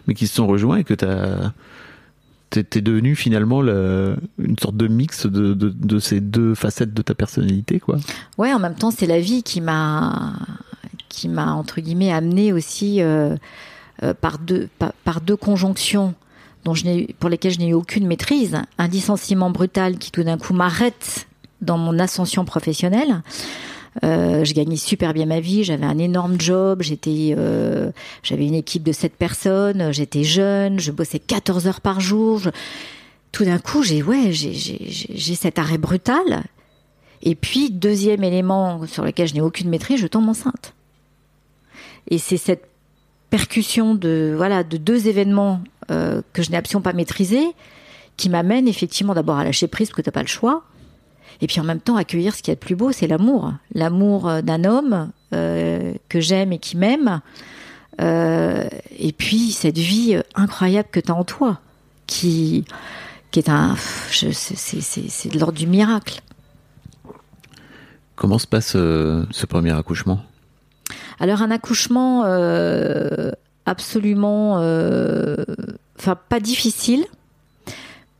mais 0.06 0.12
qui 0.12 0.26
se 0.26 0.34
sont 0.34 0.46
rejoints 0.46 0.76
et 0.76 0.84
que 0.84 0.92
t'as 0.92 1.38
t'es 1.38 1.52
t'es 2.62 2.80
devenu 2.80 3.16
finalement 3.16 3.60
le- 3.62 4.16
une 4.38 4.58
sorte 4.58 4.76
de 4.76 4.86
mix 4.86 5.26
de, 5.26 5.98
ces 5.98 6.20
deux 6.20 6.54
facettes 6.54 6.94
de 6.94 7.02
ta 7.02 7.14
personnalité, 7.14 7.80
quoi. 7.80 7.96
Ouais, 8.38 8.52
en 8.52 8.58
même 8.58 8.74
temps, 8.74 8.90
c'est 8.90 9.06
la 9.06 9.18
vie 9.18 9.42
qui 9.42 9.60
m'a, 9.60 10.34
qui 11.08 11.28
m'a 11.28 11.52
entre 11.52 11.80
guillemets 11.80 12.12
amené 12.12 12.52
aussi 12.52 13.02
euh, 13.02 13.34
euh, 14.02 14.14
par 14.14 14.38
deux, 14.38 14.68
par, 15.04 15.20
deux 15.20 15.36
conjonctions 15.36 16.14
dont 16.64 16.74
je 16.74 17.12
pour 17.14 17.28
lesquelles 17.28 17.52
je 17.52 17.58
n'ai 17.58 17.68
eu 17.68 17.74
aucune 17.74 18.06
maîtrise. 18.06 18.58
Un 18.78 18.88
licenciement 18.88 19.50
brutal 19.50 19.98
qui 19.98 20.10
tout 20.10 20.22
d'un 20.22 20.38
coup 20.38 20.54
m'arrête 20.54 21.26
dans 21.60 21.78
mon 21.78 21.98
ascension 21.98 22.44
professionnelle. 22.44 23.22
Euh, 24.02 24.44
je 24.44 24.54
gagnais 24.54 24.76
super 24.76 25.14
bien 25.14 25.26
ma 25.26 25.40
vie, 25.40 25.62
j'avais 25.62 25.86
un 25.86 25.98
énorme 25.98 26.40
job, 26.40 26.82
j'étais, 26.82 27.34
euh, 27.36 27.92
j'avais 28.22 28.46
une 28.46 28.54
équipe 28.54 28.82
de 28.82 28.92
sept 28.92 29.14
personnes, 29.14 29.92
j'étais 29.92 30.24
jeune, 30.24 30.80
je 30.80 30.90
bossais 30.90 31.20
14 31.20 31.66
heures 31.68 31.80
par 31.80 32.00
jour. 32.00 32.40
Tout 33.30 33.44
d'un 33.44 33.58
coup, 33.58 33.82
j'ai 33.82 34.02
ouais, 34.02 34.32
j'ai 34.32 35.34
cet 35.34 35.58
arrêt 35.58 35.78
brutal. 35.78 36.44
Et 37.22 37.34
puis 37.34 37.70
deuxième 37.70 38.22
élément 38.22 38.86
sur 38.86 39.04
lequel 39.04 39.28
je 39.28 39.34
n'ai 39.34 39.40
aucune 39.40 39.68
maîtrise, 39.68 40.00
je 40.00 40.06
tombe 40.06 40.28
enceinte. 40.28 40.74
Et 42.10 42.18
c'est 42.18 42.36
cette 42.36 42.66
percussion 43.30 43.94
de 43.94 44.34
voilà 44.36 44.62
de 44.62 44.76
deux 44.76 45.08
événements 45.08 45.60
euh, 45.90 46.20
que 46.32 46.42
je 46.42 46.50
n'ai 46.50 46.56
absolument 46.56 46.82
pas 46.82 46.92
maîtrisés 46.92 47.46
qui 48.16 48.28
m'amène 48.28 48.68
effectivement 48.68 49.14
d'abord 49.14 49.38
à 49.38 49.44
lâcher 49.44 49.66
prise 49.66 49.88
parce 49.88 49.96
que 49.96 50.02
t'as 50.02 50.12
pas 50.12 50.22
le 50.22 50.28
choix. 50.28 50.62
Et 51.40 51.46
puis 51.46 51.60
en 51.60 51.64
même 51.64 51.80
temps, 51.80 51.96
accueillir 51.96 52.34
ce 52.34 52.42
qu'il 52.42 52.50
y 52.50 52.52
a 52.52 52.54
de 52.54 52.60
plus 52.60 52.76
beau, 52.76 52.92
c'est 52.92 53.06
l'amour. 53.06 53.52
L'amour 53.74 54.28
euh, 54.28 54.40
d'un 54.42 54.64
homme 54.64 55.10
euh, 55.32 55.92
que 56.08 56.20
j'aime 56.20 56.52
et 56.52 56.58
qui 56.58 56.76
m'aime. 56.76 57.20
Euh, 58.00 58.64
et 58.98 59.12
puis 59.12 59.52
cette 59.52 59.78
vie 59.78 60.16
incroyable 60.34 60.88
que 60.90 61.00
tu 61.00 61.10
as 61.12 61.14
en 61.14 61.24
toi, 61.24 61.60
qui, 62.06 62.64
qui 63.30 63.38
est 63.40 63.48
un. 63.48 63.76
c'est- 64.10 64.32
C'est 64.32 64.80
c'est- 64.80 65.08
c'est 65.08 65.28
de 65.28 65.38
l'ordre 65.38 65.58
du 65.58 65.66
miracle. 65.66 66.20
Comment 68.16 68.38
se 68.38 68.46
passe 68.46 68.74
euh, 68.76 69.24
ce 69.32 69.46
premier 69.46 69.72
accouchement? 69.72 70.20
Alors 71.20 71.42
un 71.42 71.50
accouchement 71.50 72.22
absolument, 73.66 74.54
enfin 75.98 76.16
pas 76.28 76.40
difficile 76.40 77.04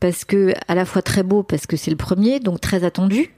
parce 0.05 0.23
que 0.23 0.53
à 0.67 0.75
la 0.75 0.85
fois 0.85 1.01
très 1.01 1.23
beau 1.23 1.41
parce 1.41 1.65
que 1.65 1.77
c'est 1.77 1.89
le 1.89 1.97
premier, 1.97 2.39
donc 2.39 2.61
très 2.61 2.83
attendu. 2.83 3.33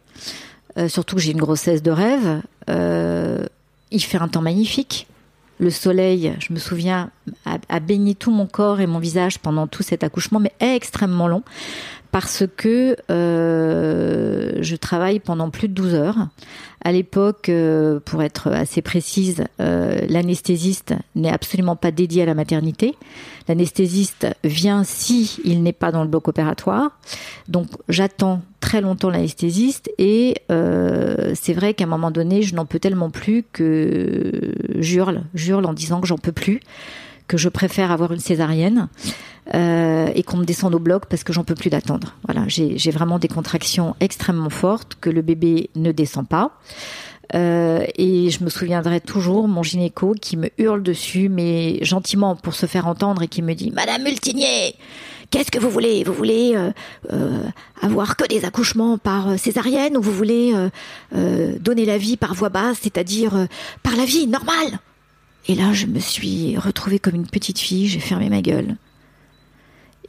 Euh, 0.78 0.90
surtout 0.90 1.16
que 1.16 1.22
j'ai 1.22 1.32
une 1.32 1.38
grossesse 1.38 1.82
de 1.82 1.92
rêve. 1.92 2.42
Euh, 2.70 3.46
il 3.90 4.04
fait 4.04 4.18
un 4.18 4.28
temps 4.28 4.42
magnifique. 4.42 5.08
Le 5.62 5.70
soleil, 5.70 6.36
je 6.40 6.52
me 6.52 6.60
souviens, 6.60 7.10
a, 7.46 7.58
a 7.70 7.80
baigné 7.80 8.16
tout 8.16 8.32
mon 8.32 8.48
corps 8.48 8.82
et 8.82 8.86
mon 8.86 9.00
visage 9.00 9.40
pendant 9.40 9.66
tout 9.66 9.82
cet 9.82 10.04
accouchement, 10.04 10.42
mais 10.42 10.52
extrêmement 10.60 11.30
long, 11.30 11.42
parce 12.12 12.44
que 12.56 12.96
euh, 13.12 14.54
je 14.62 14.76
travaille 14.76 15.20
pendant 15.20 15.50
plus 15.50 15.68
de 15.68 15.74
12 15.74 15.96
heures. 15.96 16.28
À 16.84 16.92
l'époque, 16.92 17.50
euh, 17.50 18.00
pour 18.00 18.24
être 18.24 18.50
assez 18.50 18.82
précise, 18.82 19.44
euh, 19.60 20.00
l'anesthésiste 20.08 20.94
n'est 21.16 21.32
absolument 21.32 21.76
pas 21.76 21.92
dédié 21.92 22.24
à 22.24 22.26
la 22.26 22.34
maternité. 22.34 22.96
L'anesthésiste 23.48 24.28
vient 24.44 24.84
si 24.84 25.40
il 25.44 25.64
n'est 25.64 25.74
pas 25.74 25.92
dans 25.92 26.04
le 26.04 26.10
bloc 26.10 26.28
opératoire. 26.28 26.92
Donc 27.48 27.68
j'attends 27.90 28.42
très 28.60 28.82
longtemps 28.82 29.10
l'anesthésiste 29.10 29.90
et 29.98 30.36
c'est 30.50 31.54
vrai 31.54 31.74
qu'à 31.74 31.86
un 31.86 31.88
moment 31.88 32.12
donné, 32.12 32.42
je 32.42 32.56
n'en 32.56 32.66
peux 32.66 32.80
tellement 32.80 33.10
plus 33.10 33.44
que 33.44 34.54
j'hurle, 34.76 35.24
j'hurle 35.34 35.66
en 35.66 35.74
disant 35.74 36.02
que 36.02 36.08
j'en 36.08 36.18
peux 36.18 36.32
plus, 36.34 36.60
que 37.28 37.38
je 37.38 37.50
préfère 37.50 37.92
avoir 37.92 38.14
une 38.14 38.20
césarienne 38.20 38.88
euh, 39.54 40.10
et 40.16 40.24
qu'on 40.24 40.38
me 40.38 40.46
descende 40.46 40.76
au 40.76 40.80
bloc 40.80 41.06
parce 41.08 41.24
que 41.24 41.34
j'en 41.34 41.44
peux 41.44 41.56
plus 41.56 41.70
d'attendre. 41.70 42.16
Voilà, 42.26 42.44
j'ai 42.48 42.92
vraiment 42.92 43.20
des 43.20 43.28
contractions 43.28 43.96
extrêmement 44.00 44.50
fortes 44.50 44.98
que 45.00 45.10
le 45.10 45.22
bébé 45.22 45.70
ne 45.76 45.92
descend 45.92 46.28
pas. 46.28 46.52
Euh, 47.36 47.86
et 47.98 48.30
je 48.30 48.44
me 48.44 48.50
souviendrai 48.50 49.02
toujours 49.02 49.48
mon 49.48 49.62
gynéco 49.62 50.14
qui 50.20 50.38
me 50.38 50.50
hurle 50.58 50.82
dessus, 50.82 51.28
mais 51.28 51.84
gentiment 51.84 52.36
pour 52.36 52.54
se 52.54 52.66
faire 52.66 52.88
entendre 52.88 53.22
et 53.24 53.28
qui 53.28 53.42
me 53.42 53.54
dit 53.54 53.72
Madame 53.72 54.04
Multinier, 54.04 54.76
qu'est-ce 55.30 55.52
que 55.52 55.60
vous 55.60 55.70
voulez? 55.70 56.04
Vous 56.06 56.14
voulez 56.14 56.54
euh, 56.56 56.72
euh, 57.12 57.44
avoir 57.82 58.16
que 58.16 58.26
des 58.28 58.46
accouchements 58.46 58.98
par 58.98 59.30
euh, 59.30 59.38
césarienne 59.38 59.98
ou 59.98 60.02
vous 60.02 60.14
voulez 60.14 60.54
euh, 60.56 60.70
euh, 61.16 61.58
donner 61.60 61.86
la 61.86 61.98
vie 61.98 62.16
par 62.16 62.34
voie 62.34 62.50
basse, 62.50 62.80
c'est-à-dire 62.82 63.48
par 63.84 63.96
la 63.96 64.06
vie 64.06 64.28
normale? 64.28 64.80
Et 65.48 65.56
là, 65.56 65.72
je 65.74 65.86
me 65.86 66.00
suis 66.00 66.58
retrouvée 66.58 67.00
comme 67.00 67.16
une 67.16 67.28
petite 67.28 67.60
fille, 67.60 67.88
j'ai 67.88 68.00
fermé 68.00 68.30
ma 68.30 68.42
gueule. 68.42 68.76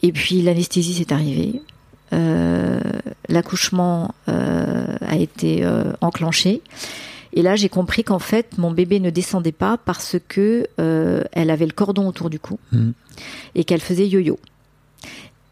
Et 0.02 0.12
puis 0.12 0.42
l'anesthésie 0.42 0.94
s'est 0.94 1.12
arrivée. 1.12 1.62
Euh, 2.12 2.80
L'accouchement 3.28 4.14
euh, 4.28 4.96
a 5.00 5.16
été 5.16 5.64
euh, 5.64 5.92
enclenché. 6.00 6.62
Et 7.34 7.42
là, 7.42 7.56
j'ai 7.56 7.68
compris 7.68 8.04
qu'en 8.04 8.18
fait, 8.18 8.56
mon 8.56 8.70
bébé 8.70 9.00
ne 9.00 9.10
descendait 9.10 9.52
pas 9.52 9.76
parce 9.76 10.16
que 10.28 10.66
euh, 10.80 11.22
elle 11.32 11.50
avait 11.50 11.66
le 11.66 11.72
cordon 11.72 12.08
autour 12.08 12.30
du 12.30 12.38
cou 12.40 12.58
Mhm. 12.72 12.94
et 13.54 13.64
qu'elle 13.64 13.80
faisait 13.82 14.08
yo-yo. 14.08 14.38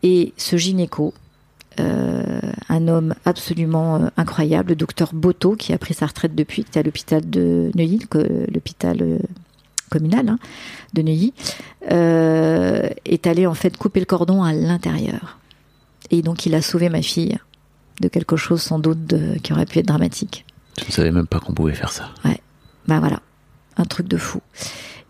Et 0.03 0.33
ce 0.39 0.57
gynéco, 0.57 1.13
euh, 1.79 2.41
un 2.71 2.89
homme 2.89 3.15
absolument 3.27 3.97
euh, 3.97 4.09
incroyable, 4.17 4.71
le 4.71 4.77
docteur 4.77 5.11
Boto, 5.13 5.55
qui 5.55 5.73
a 5.75 5.79
pris 5.79 5.93
sa 5.95 6.07
retraite 6.07 6.35
depuis, 6.35 6.63
qui 6.65 6.71
était 6.71 6.81
à 6.81 6.83
l'hôpital 6.83 7.29
de 7.29 7.71
Neuilly, 7.75 8.01
l'hôpital 8.53 8.97
euh, 9.03 9.19
communal 9.91 10.29
hein, 10.29 10.39
de 10.95 11.03
Neuilly, 11.03 11.33
euh, 11.93 12.89
est 13.05 13.27
allé 13.27 13.47
en 13.47 13.55
fait 13.55 13.77
couper 13.77 14.01
le 14.01 14.07
cordon 14.07 14.43
à 14.43 14.53
l'intérieur. 14.53 15.39
Et 16.11 16.23
donc 16.23 16.47
il 16.47 16.55
a 16.55 16.63
sauvé 16.63 16.89
ma 16.89 17.03
fille 17.03 17.37
de 18.01 18.09
quelque 18.09 18.37
chose 18.37 18.63
sans 18.63 18.79
doute 18.79 19.07
de- 19.07 19.39
qui 19.43 19.53
aurait 19.53 19.67
pu 19.67 19.79
être 19.79 19.87
dramatique. 19.87 20.45
Je 20.81 20.87
ne 20.87 20.91
savais 20.93 21.11
même 21.13 21.27
pas 21.27 21.41
qu'on 21.41 21.53
pouvait 21.55 21.75
faire 21.75 21.91
ça. 21.93 22.11
Ben 22.89 23.01
voilà, 23.01 23.21
un 23.79 23.85
truc 23.85 24.07
de 24.09 24.17
fou. 24.17 24.41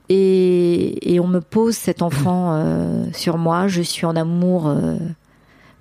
Et, 0.08 1.12
et 1.14 1.20
on 1.20 1.26
me 1.26 1.40
pose 1.40 1.74
cet 1.74 2.00
enfant 2.00 2.54
euh, 2.54 3.04
sur 3.12 3.38
moi, 3.38 3.66
je 3.68 3.82
suis 3.82 4.06
en 4.06 4.14
amour, 4.14 4.68
euh, 4.68 4.96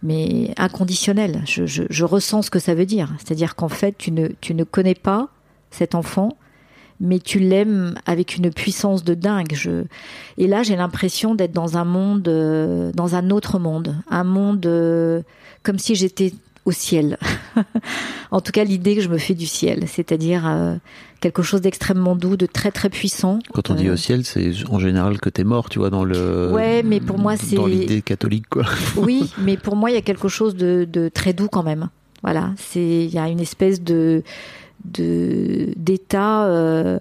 mais 0.01 0.51
inconditionnel. 0.57 1.43
Je, 1.45 1.65
je, 1.67 1.83
je 1.89 2.03
ressens 2.05 2.41
ce 2.43 2.49
que 2.49 2.57
ça 2.59 2.73
veut 2.73 2.87
dire. 2.87 3.13
C'est-à-dire 3.19 3.55
qu'en 3.55 3.69
fait, 3.69 3.95
tu 3.97 4.11
ne, 4.11 4.29
tu 4.41 4.55
ne 4.55 4.63
connais 4.63 4.95
pas 4.95 5.29
cet 5.69 5.93
enfant, 5.93 6.29
mais 6.99 7.19
tu 7.19 7.39
l'aimes 7.39 7.95
avec 8.05 8.37
une 8.37 8.51
puissance 8.51 9.03
de 9.03 9.13
dingue. 9.13 9.53
Je... 9.53 9.83
Et 10.37 10.47
là, 10.47 10.63
j'ai 10.63 10.75
l'impression 10.75 11.35
d'être 11.35 11.51
dans 11.53 11.77
un 11.77 11.85
monde, 11.85 12.27
euh, 12.27 12.91
dans 12.93 13.15
un 13.15 13.29
autre 13.29 13.59
monde, 13.59 13.95
un 14.09 14.23
monde 14.23 14.65
euh, 14.65 15.21
comme 15.63 15.79
si 15.79 15.95
j'étais 15.95 16.33
au 16.65 16.71
ciel. 16.71 17.17
en 18.31 18.41
tout 18.41 18.51
cas, 18.51 18.63
l'idée 18.63 18.95
que 18.95 19.01
je 19.01 19.09
me 19.09 19.17
fais 19.17 19.35
du 19.35 19.45
ciel, 19.45 19.83
c'est-à-dire 19.87 20.47
euh, 20.47 20.75
quelque 21.19 21.43
chose 21.43 21.61
d'extrêmement 21.61 22.15
doux, 22.15 22.37
de 22.37 22.45
très 22.45 22.71
très 22.71 22.89
puissant. 22.89 23.39
Quand 23.53 23.69
on 23.69 23.75
dit 23.75 23.89
au 23.89 23.95
ciel, 23.97 24.25
c'est 24.25 24.51
en 24.69 24.79
général 24.79 25.19
que 25.19 25.29
t'es 25.29 25.43
mort, 25.43 25.69
tu 25.69 25.79
vois, 25.79 25.89
dans 25.89 26.03
le. 26.03 26.51
Ouais, 26.51 26.81
mais 26.81 26.99
pour 26.99 27.19
moi, 27.19 27.37
c'est- 27.37 27.55
Dans 27.57 27.67
l'idée 27.67 28.01
catholique, 28.01 28.47
quoi. 28.49 28.63
Oui, 28.97 29.31
mais 29.37 29.57
pour 29.57 29.75
moi, 29.75 29.91
il 29.91 29.93
y 29.93 29.97
a 29.97 30.01
quelque 30.01 30.27
chose 30.27 30.55
de, 30.55 30.87
de 30.91 31.09
très 31.09 31.33
doux 31.33 31.47
quand 31.51 31.63
même. 31.63 31.89
Voilà, 32.23 32.51
c'est 32.57 33.05
il 33.05 33.13
y 33.13 33.19
a 33.19 33.27
une 33.27 33.39
espèce 33.39 33.83
de 33.83 34.23
d'état 34.91 36.45
euh, 36.45 36.99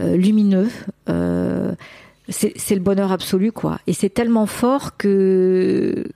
euh, 0.00 0.16
lumineux. 0.16 0.68
euh, 1.08 1.74
c'est 2.28 2.74
le 2.76 2.80
bonheur 2.80 3.10
absolu, 3.10 3.50
quoi. 3.50 3.80
Et 3.88 3.92
c'est 3.92 4.08
tellement 4.10 4.46
fort 4.46 4.96
que, 4.96 6.06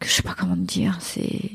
que 0.00 0.06
je 0.06 0.12
sais 0.12 0.22
pas 0.22 0.34
comment 0.38 0.54
te 0.54 0.60
dire. 0.60 0.98
C'est 1.00 1.52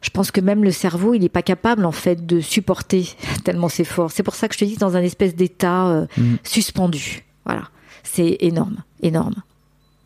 je 0.00 0.10
pense 0.10 0.30
que 0.30 0.40
même 0.40 0.64
le 0.64 0.70
cerveau, 0.70 1.12
il 1.14 1.20
n'est 1.20 1.28
pas 1.30 1.42
capable 1.42 1.84
en 1.86 1.92
fait 1.92 2.24
de 2.26 2.40
supporter 2.40 3.06
tellement 3.44 3.68
c'est 3.68 3.84
fort. 3.84 4.10
C'est 4.10 4.22
pour 4.22 4.34
ça 4.34 4.48
que 4.48 4.54
je 4.54 4.60
te 4.60 4.64
dis 4.64 4.76
dans 4.76 4.96
un 4.96 5.02
espèce 5.02 5.34
d'état 5.34 5.86
euh, 5.88 6.06
Mhm. 6.16 6.38
suspendu. 6.44 7.24
Voilà, 7.44 7.68
c'est 8.04 8.38
énorme, 8.40 8.82
énorme, 9.02 9.34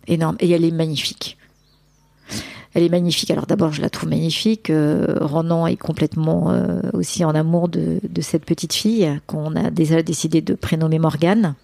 énorme. 0.09 0.37
Et 0.41 0.51
elle 0.51 0.65
est 0.65 0.73
magnifique. 0.73 1.37
Elle 2.75 2.83
est 2.85 2.89
magnifique. 2.91 3.31
Alors 3.31 3.47
d'abord, 3.47 3.73
je 3.73 3.81
la 3.81 3.91
trouve 3.91 4.09
magnifique. 4.11 4.71
Euh, 4.71 5.17
Ronan 5.21 5.67
est 5.67 5.77
complètement 5.77 6.51
euh, 6.51 6.81
aussi 6.93 7.25
en 7.25 7.35
amour 7.35 7.69
de, 7.69 7.99
de 8.09 8.21
cette 8.21 8.45
petite 8.45 8.73
fille 8.75 9.11
qu'on 9.27 9.57
a 9.57 9.71
déjà 9.71 10.03
décidé 10.03 10.41
de 10.43 10.55
prénommer 10.55 10.99
Morgane. 10.99 11.55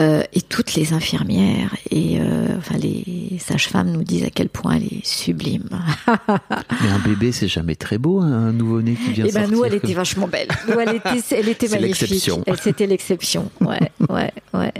Euh, 0.00 0.24
et 0.32 0.40
toutes 0.42 0.74
les 0.74 0.92
infirmières 0.92 1.76
et 1.88 2.18
euh, 2.20 2.48
enfin 2.58 2.76
les 2.78 3.38
sages-femmes 3.38 3.92
nous 3.92 4.02
disent 4.02 4.24
à 4.24 4.30
quel 4.30 4.48
point 4.48 4.72
elle 4.74 4.82
est 4.86 5.06
sublime. 5.06 5.68
Mais 6.08 6.88
un 6.90 6.98
bébé, 6.98 7.30
c'est 7.30 7.46
jamais 7.46 7.76
très 7.76 7.96
beau, 7.96 8.18
hein, 8.20 8.26
un 8.48 8.52
nouveau-né 8.52 8.94
qui 8.96 9.12
vient 9.12 9.24
Et 9.26 9.30
ben 9.30 9.48
nous, 9.48 9.64
elle 9.64 9.74
était 9.74 9.94
vachement 9.94 10.26
belle. 10.26 10.48
Nous, 10.68 10.80
elle 10.80 10.96
était, 10.96 11.20
elle 11.36 11.48
était 11.48 11.68
magnifique. 11.68 12.00
l'exception. 12.00 12.42
Elle- 12.44 12.56
C'était 12.60 12.88
l'exception. 12.88 13.50
Ouais, 13.60 13.92
ouais, 14.10 14.32
ouais. 14.52 14.72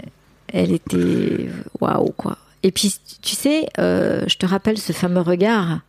Elle 0.51 0.73
était 0.73 1.47
waouh 1.79 2.11
quoi. 2.17 2.37
Et 2.65 2.71
puis 2.71 2.95
tu 3.21 3.35
sais, 3.35 3.67
euh, 3.77 4.23
je 4.27 4.37
te 4.37 4.45
rappelle 4.47 4.79
ce 4.79 4.91
fameux 4.91 5.21
regard 5.21 5.79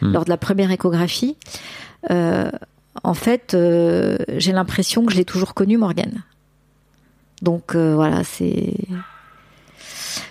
Hmm. 0.00 0.12
lors 0.14 0.24
de 0.24 0.30
la 0.30 0.38
première 0.38 0.70
échographie. 0.70 1.36
Euh, 2.10 2.50
en 3.04 3.12
fait, 3.12 3.52
euh, 3.52 4.16
j'ai 4.38 4.52
l'impression 4.52 5.04
que 5.04 5.12
je 5.12 5.18
l'ai 5.18 5.26
toujours 5.26 5.52
connue, 5.52 5.76
Morgane. 5.76 6.22
Donc 7.42 7.74
voilà, 7.76 8.24
c'est 8.24 8.72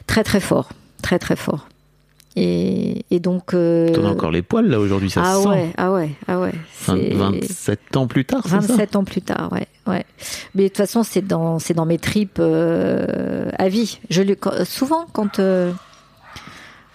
très 0.07 0.23
très 0.23 0.39
fort, 0.39 0.69
très 1.03 1.19
très 1.19 1.35
fort. 1.35 1.67
Et, 2.35 3.03
et 3.11 3.19
donc. 3.19 3.47
T'en 3.51 4.05
as 4.05 4.09
encore 4.09 4.31
les 4.31 4.41
poils, 4.41 4.67
là, 4.67 4.79
aujourd'hui, 4.79 5.09
ça 5.11 5.21
ah 5.23 5.35
se 5.35 5.41
sent. 5.43 5.49
ouais, 5.49 5.69
ah 5.77 5.91
ouais, 5.91 6.11
ah 6.27 6.39
ouais. 6.39 6.53
Vingt- 6.87 6.97
c'est- 6.97 7.13
27 7.13 7.97
ans 7.97 8.07
plus 8.07 8.25
tard, 8.25 8.41
c'est 8.45 8.49
ça? 8.49 8.57
27 8.59 8.95
ans 8.95 9.03
plus 9.03 9.21
tard, 9.21 9.51
ouais, 9.51 9.67
ouais. 9.85 10.05
Mais 10.55 10.63
de 10.63 10.67
toute 10.69 10.77
façon, 10.77 11.03
c'est 11.03 11.21
dans, 11.27 11.59
c'est 11.59 11.73
dans 11.75 11.85
mes 11.85 11.99
tripes 11.99 12.39
à 12.39 13.69
vie. 13.69 13.99
Je 14.09 14.23
souvent, 14.65 15.05
quand 15.13 15.39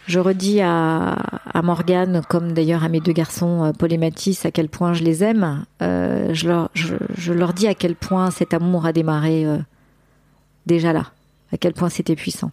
je 0.07 0.21
redis 0.21 0.61
à, 0.61 1.17
à 1.55 1.63
Morgane, 1.63 2.23
comme 2.29 2.53
d'ailleurs 2.53 2.85
à 2.85 2.89
mes 2.89 3.01
deux 3.01 3.13
garçons, 3.13 3.65
euh, 3.65 3.73
Paul 3.73 3.91
à 3.93 4.51
quel 4.51 4.69
point 4.69 4.93
je 4.93 5.03
les 5.03 5.25
aime, 5.25 5.65
euh, 5.83 6.35
je, 6.35 7.33
leur, 7.33 7.53
dis 7.55 7.67
à 7.67 7.75
quel 7.75 7.95
point 7.95 8.31
cet 8.31 8.53
amour 8.53 8.87
a 8.87 8.93
démarré 8.93 9.47
euh, 9.47 9.59
déjà 10.67 10.93
là, 10.93 11.13
à 11.53 11.57
quel 11.57 11.73
point 11.73 11.89
c'était 11.89 12.17
puissant. 12.17 12.51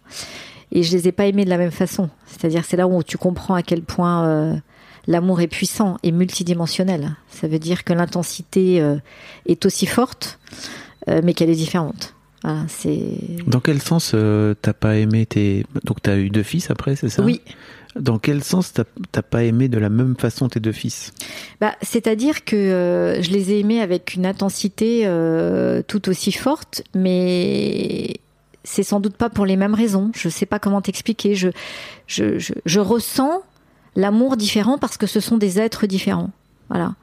Et 0.70 0.82
je 0.82 0.96
les 0.96 1.08
ai 1.08 1.12
pas 1.12 1.26
aimés 1.26 1.44
de 1.44 1.50
la 1.50 1.58
même 1.58 1.70
façon. 1.70 2.08
C'est-à-dire, 2.26 2.64
c'est 2.64 2.78
là 2.78 2.88
où 2.88 3.02
tu 3.02 3.18
comprends 3.18 3.54
à 3.54 3.62
quel 3.62 3.82
point 3.82 4.58
l'amour 5.06 5.42
est 5.42 5.48
puissant 5.48 5.98
et 6.02 6.12
multidimensionnel. 6.12 7.14
Ça 7.28 7.46
veut 7.46 7.58
dire 7.58 7.84
que 7.84 7.92
l'intensité 7.92 8.82
est 9.44 9.66
aussi 9.66 9.84
forte, 9.84 10.38
mais 11.06 11.34
qu'elle 11.34 11.50
est 11.50 11.56
différente. 11.56 12.14
Voilà, 12.42 12.66
Dans 13.46 13.60
quel 13.60 13.80
sens 13.80 14.12
euh, 14.14 14.54
t'as 14.60 14.72
pas 14.72 14.96
aimé 14.96 15.26
tes. 15.26 15.64
Donc 15.84 16.02
t'as 16.02 16.16
eu 16.16 16.28
deux 16.28 16.42
fils 16.42 16.70
après, 16.70 16.96
c'est 16.96 17.08
ça? 17.08 17.22
Oui. 17.22 17.40
Dans 17.94 18.18
quel 18.18 18.42
sens 18.42 18.72
t'as 18.72 18.84
t'as 19.12 19.22
pas 19.22 19.44
aimé 19.44 19.68
de 19.68 19.78
la 19.78 19.90
même 19.90 20.16
façon 20.16 20.48
tes 20.48 20.58
deux 20.58 20.72
fils? 20.72 21.12
Bah, 21.60 21.76
c'est-à-dire 21.82 22.44
que 22.44 22.56
euh, 22.56 23.22
je 23.22 23.30
les 23.30 23.52
ai 23.52 23.60
aimés 23.60 23.80
avec 23.80 24.14
une 24.14 24.26
intensité 24.26 25.02
euh, 25.04 25.82
tout 25.86 26.08
aussi 26.08 26.32
forte, 26.32 26.82
mais 26.94 28.16
c'est 28.64 28.82
sans 28.82 28.98
doute 28.98 29.16
pas 29.16 29.30
pour 29.30 29.46
les 29.46 29.56
mêmes 29.56 29.74
raisons. 29.74 30.10
Je 30.14 30.28
sais 30.28 30.46
pas 30.46 30.58
comment 30.58 30.80
t'expliquer. 30.80 31.34
Je, 31.34 31.50
je, 32.06 32.38
je, 32.38 32.54
je 32.64 32.80
ressens 32.80 33.42
l'amour 33.94 34.36
différent 34.36 34.78
parce 34.78 34.96
que 34.96 35.06
ce 35.06 35.20
sont 35.20 35.36
des 35.36 35.60
êtres 35.60 35.86
différents. 35.86 36.30
Voilà. 36.70 36.94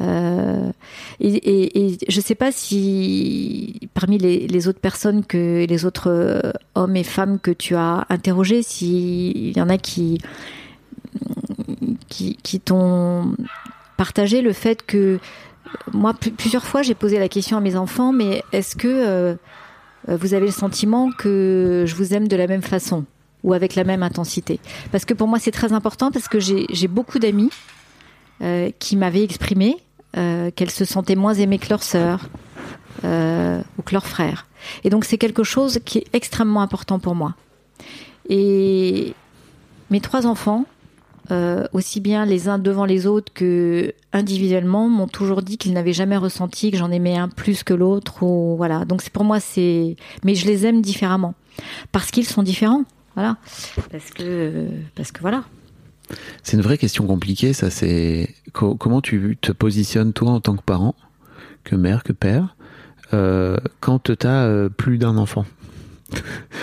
Euh, 0.00 0.72
et, 1.20 1.96
je 2.08 2.20
sais 2.20 2.34
pas 2.34 2.52
si 2.52 3.88
parmi 3.94 4.18
les, 4.18 4.68
autres 4.68 4.80
personnes 4.80 5.24
que 5.24 5.64
les 5.66 5.84
autres 5.84 6.10
euh, 6.10 6.52
hommes 6.74 6.96
et 6.96 7.04
femmes 7.04 7.38
que 7.38 7.50
tu 7.50 7.74
as 7.74 8.06
interrogés, 8.10 8.62
s'il 8.62 9.56
y 9.56 9.60
en 9.60 9.68
a 9.68 9.78
qui 9.78 10.18
qui, 12.08 12.60
t'ont 12.60 13.34
partagé 13.96 14.42
le 14.42 14.52
fait 14.52 14.84
que 14.84 15.18
moi 15.92 16.14
pl- 16.14 16.34
plusieurs 16.34 16.64
fois 16.64 16.82
j'ai 16.82 16.94
posé 16.94 17.18
la 17.18 17.28
question 17.28 17.56
à 17.56 17.60
mes 17.60 17.76
enfants 17.76 18.12
mais 18.12 18.42
est-ce 18.52 18.76
que 18.76 18.88
euh, 18.88 19.34
vous 20.08 20.34
avez 20.34 20.46
le 20.46 20.52
sentiment 20.52 21.10
que 21.10 21.84
je 21.86 21.94
vous 21.94 22.14
aime 22.14 22.28
de 22.28 22.36
la 22.36 22.46
même 22.46 22.62
façon 22.62 23.04
ou 23.44 23.52
avec 23.52 23.74
la 23.74 23.84
même 23.84 24.02
intensité? 24.02 24.60
Parce 24.92 25.04
que 25.04 25.14
pour 25.14 25.28
moi 25.28 25.38
c'est 25.38 25.50
très 25.50 25.72
important 25.72 26.10
parce 26.10 26.28
que 26.28 26.38
j'ai 26.40 26.88
beaucoup 26.88 27.18
d'amis 27.18 27.50
euh, 28.42 28.70
qui 28.78 28.96
m'avaient 28.96 29.22
exprimé 29.22 29.76
euh, 30.16 30.50
qu'elles 30.54 30.70
se 30.70 30.84
sentaient 30.84 31.16
moins 31.16 31.34
aimées 31.34 31.58
que 31.58 31.68
leur 31.68 31.82
sœur 31.82 32.28
euh, 33.04 33.60
ou 33.78 33.82
que 33.82 33.92
leur 33.92 34.06
frère 34.06 34.46
et 34.84 34.90
donc 34.90 35.04
c'est 35.04 35.18
quelque 35.18 35.44
chose 35.44 35.80
qui 35.84 35.98
est 35.98 36.06
extrêmement 36.12 36.62
important 36.62 36.98
pour 36.98 37.14
moi 37.14 37.34
et 38.28 39.14
mes 39.90 40.00
trois 40.00 40.26
enfants 40.26 40.64
aussi 41.72 42.00
bien 42.00 42.24
les 42.24 42.48
uns 42.48 42.56
devant 42.56 42.84
les 42.84 43.08
autres 43.08 43.32
que 43.32 43.92
individuellement, 44.16 44.88
m'ont 44.88 45.06
toujours 45.06 45.42
dit 45.42 45.58
qu'ils 45.58 45.72
n'avaient 45.72 45.92
jamais 45.92 46.16
ressenti 46.16 46.70
que 46.70 46.76
j'en 46.76 46.90
aimais 46.90 47.16
un 47.16 47.28
plus 47.28 47.62
que 47.62 47.74
l'autre. 47.74 48.22
Ou 48.22 48.56
voilà. 48.56 48.84
Donc 48.84 49.02
c'est 49.02 49.12
pour 49.12 49.24
moi 49.24 49.40
c'est, 49.40 49.96
mais 50.24 50.34
je 50.34 50.46
les 50.46 50.66
aime 50.66 50.82
différemment 50.82 51.34
parce 51.92 52.10
qu'ils 52.10 52.26
sont 52.26 52.42
différents. 52.42 52.84
Voilà. 53.14 53.36
Parce 53.90 54.10
que 54.10 54.66
parce 54.94 55.12
que 55.12 55.20
voilà. 55.20 55.44
C'est 56.42 56.56
une 56.56 56.62
vraie 56.62 56.78
question 56.78 57.06
compliquée, 57.06 57.52
ça. 57.52 57.70
C'est 57.70 58.34
co- 58.52 58.74
comment 58.76 59.00
tu 59.00 59.36
te 59.40 59.52
positionnes 59.52 60.12
toi 60.12 60.30
en 60.30 60.40
tant 60.40 60.56
que 60.56 60.62
parent, 60.62 60.94
que 61.64 61.74
mère, 61.76 62.02
que 62.02 62.12
père, 62.12 62.56
euh, 63.12 63.56
quand 63.80 64.02
tu 64.04 64.26
as 64.26 64.68
plus 64.76 64.98
d'un 64.98 65.16
enfant? 65.16 65.44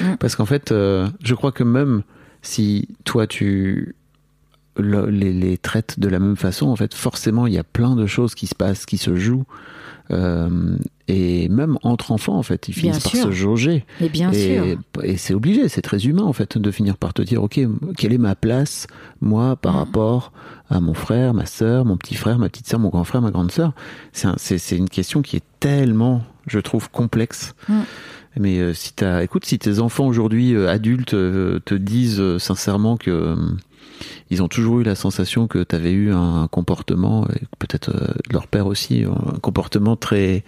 Mm. 0.02 0.16
Parce 0.20 0.36
qu'en 0.36 0.46
fait, 0.46 0.72
euh, 0.72 1.08
je 1.24 1.36
crois 1.36 1.52
que 1.52 1.64
même 1.64 2.04
si 2.42 2.88
toi 3.04 3.28
tu 3.28 3.96
le- 4.78 5.10
les, 5.10 5.34
les 5.34 5.58
traites 5.58 6.00
de 6.00 6.08
la 6.08 6.20
même 6.20 6.38
façon, 6.38 6.68
en 6.68 6.76
fait, 6.76 6.94
forcément, 6.94 7.46
il 7.46 7.54
y 7.54 7.58
a 7.60 7.64
plein 7.64 7.96
de 7.96 8.06
choses 8.06 8.36
qui 8.36 8.48
se 8.48 8.56
passent, 8.56 8.86
qui 8.86 8.98
se 8.98 9.16
jouent. 9.16 9.46
Et 11.10 11.50
même 11.50 11.78
entre 11.84 12.12
enfants, 12.14 12.38
en 12.38 12.44
fait, 12.44 12.70
ils 12.70 12.74
Bien 12.74 12.94
finissent 12.94 13.04
par 13.04 13.12
se 13.24 13.32
jauger. 13.32 13.84
Mais 14.00 14.08
bien 14.08 14.32
et, 14.32 14.56
sûr. 14.56 14.66
et 15.04 15.18
c'est 15.18 15.34
obligé, 15.34 15.68
c'est 15.68 15.82
très 15.82 16.06
humain 16.06 16.24
en 16.24 16.32
fait 16.32 16.58
de 16.58 16.72
finir 16.72 16.96
par 16.96 17.14
te 17.14 17.22
dire 17.22 17.44
ok 17.44 17.60
quelle 17.98 18.14
est 18.14 18.18
ma 18.18 18.36
place 18.36 18.88
moi 19.20 19.58
par 19.58 19.74
Mm. 19.74 19.78
rapport 19.80 20.32
à 20.70 20.80
mon 20.80 20.94
frère, 20.94 21.34
ma 21.34 21.46
sœur, 21.46 21.84
mon 21.84 21.98
petit 21.98 22.16
frère, 22.16 22.40
ma 22.40 22.48
petite 22.48 22.68
sœur, 22.68 22.80
mon 22.80 22.88
grand 22.90 23.04
frère, 23.04 23.22
ma 23.22 23.32
grande 23.32 23.52
sœur. 23.52 23.74
C'est 24.14 24.28
un- 24.28 24.78
une 24.78 24.88
question 24.90 25.22
qui 25.22 25.36
est 25.36 25.44
tellement 25.60 26.22
je 26.48 26.60
trouve 26.60 26.90
complexe. 26.90 27.54
Mm. 27.68 27.74
Mais 28.38 28.60
euh, 28.60 28.74
si 28.74 28.94
t'as 28.94 29.24
écoute 29.24 29.44
si 29.46 29.60
tes 29.60 29.80
enfants 29.80 30.08
aujourd'hui 30.08 30.56
euh, 30.56 30.70
adultes 30.70 31.14
euh, 31.16 31.60
te 31.66 31.76
disent 31.76 32.38
sincèrement 32.38 32.96
que 32.98 33.36
ils 34.30 34.42
ont 34.42 34.48
toujours 34.48 34.80
eu 34.80 34.84
la 34.84 34.96
sensation 34.96 35.48
que 35.48 35.64
tu 35.64 35.76
avais 35.76 35.92
eu 35.92 36.12
un 36.12 36.48
comportement, 36.50 37.28
et 37.30 37.42
peut-être 37.60 37.92
leur 38.32 38.48
père 38.48 38.66
aussi, 38.68 39.04
un 39.04 39.38
comportement 39.40 39.96
très 39.96 40.44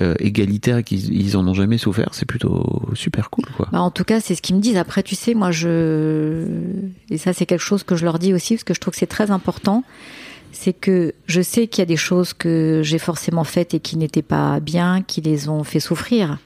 euh, 0.00 0.14
égalitaire 0.18 0.78
et 0.78 0.84
qu'ils 0.84 1.12
ils 1.12 1.36
en 1.36 1.46
ont 1.48 1.54
jamais 1.54 1.78
souffert, 1.78 2.10
c'est 2.12 2.26
plutôt 2.26 2.82
super 2.94 3.30
cool, 3.30 3.46
quoi. 3.56 3.68
Bah, 3.72 3.80
en 3.80 3.90
tout 3.90 4.04
cas, 4.04 4.20
c'est 4.20 4.34
ce 4.34 4.42
qu'ils 4.42 4.56
me 4.56 4.60
disent. 4.60 4.76
Après, 4.76 5.02
tu 5.02 5.14
sais, 5.14 5.34
moi, 5.34 5.50
je 5.50 6.46
et 7.10 7.18
ça, 7.18 7.32
c'est 7.32 7.46
quelque 7.46 7.60
chose 7.62 7.82
que 7.82 7.96
je 7.96 8.04
leur 8.04 8.18
dis 8.18 8.34
aussi 8.34 8.54
parce 8.54 8.64
que 8.64 8.74
je 8.74 8.80
trouve 8.80 8.92
que 8.92 8.98
c'est 8.98 9.06
très 9.06 9.30
important. 9.30 9.84
C'est 10.52 10.72
que 10.72 11.14
je 11.26 11.40
sais 11.42 11.66
qu'il 11.66 11.80
y 11.80 11.82
a 11.82 11.86
des 11.86 11.96
choses 11.96 12.32
que 12.32 12.80
j'ai 12.82 12.98
forcément 12.98 13.44
faites 13.44 13.74
et 13.74 13.80
qui 13.80 13.96
n'étaient 13.98 14.22
pas 14.22 14.60
bien, 14.60 15.02
qui 15.02 15.20
les 15.20 15.48
ont 15.48 15.64
fait 15.64 15.80
souffrir. 15.80 16.38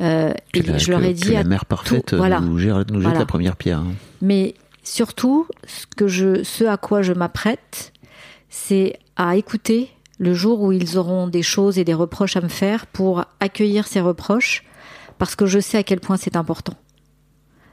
Euh, 0.00 0.32
Que 0.52 0.60
et 0.60 0.62
la- 0.62 0.78
je 0.78 0.90
leur 0.90 1.00
que- 1.00 1.04
ai 1.06 1.12
que 1.14 1.18
dit 1.20 1.32
la 1.32 1.40
à 1.40 1.44
mère 1.44 1.66
parfaite 1.66 2.06
tout- 2.06 2.16
voilà. 2.16 2.40
nous, 2.40 2.58
gère- 2.58 2.84
nous 2.90 2.94
jette 3.00 3.02
Voilà. 3.02 3.18
la 3.18 3.26
première 3.26 3.56
pierre. 3.56 3.78
hein. 3.80 3.92
Mais 4.22 4.54
surtout, 4.84 5.46
ce 5.66 5.86
que 5.86 6.08
je, 6.08 6.42
ce 6.44 6.64
à 6.64 6.76
quoi 6.76 7.02
je 7.02 7.12
m'apprête, 7.12 7.92
c'est 8.48 8.94
à 9.16 9.36
écouter 9.36 9.90
le 10.22 10.34
jour 10.34 10.62
où 10.62 10.70
ils 10.70 10.98
auront 10.98 11.26
des 11.26 11.42
choses 11.42 11.78
et 11.78 11.84
des 11.84 11.94
reproches 11.94 12.36
à 12.36 12.40
me 12.40 12.48
faire 12.48 12.86
pour 12.86 13.24
accueillir 13.40 13.88
ces 13.88 14.00
reproches, 14.00 14.62
parce 15.18 15.34
que 15.34 15.46
je 15.46 15.58
sais 15.58 15.78
à 15.78 15.82
quel 15.82 15.98
point 15.98 16.16
c'est 16.16 16.36
important 16.36 16.74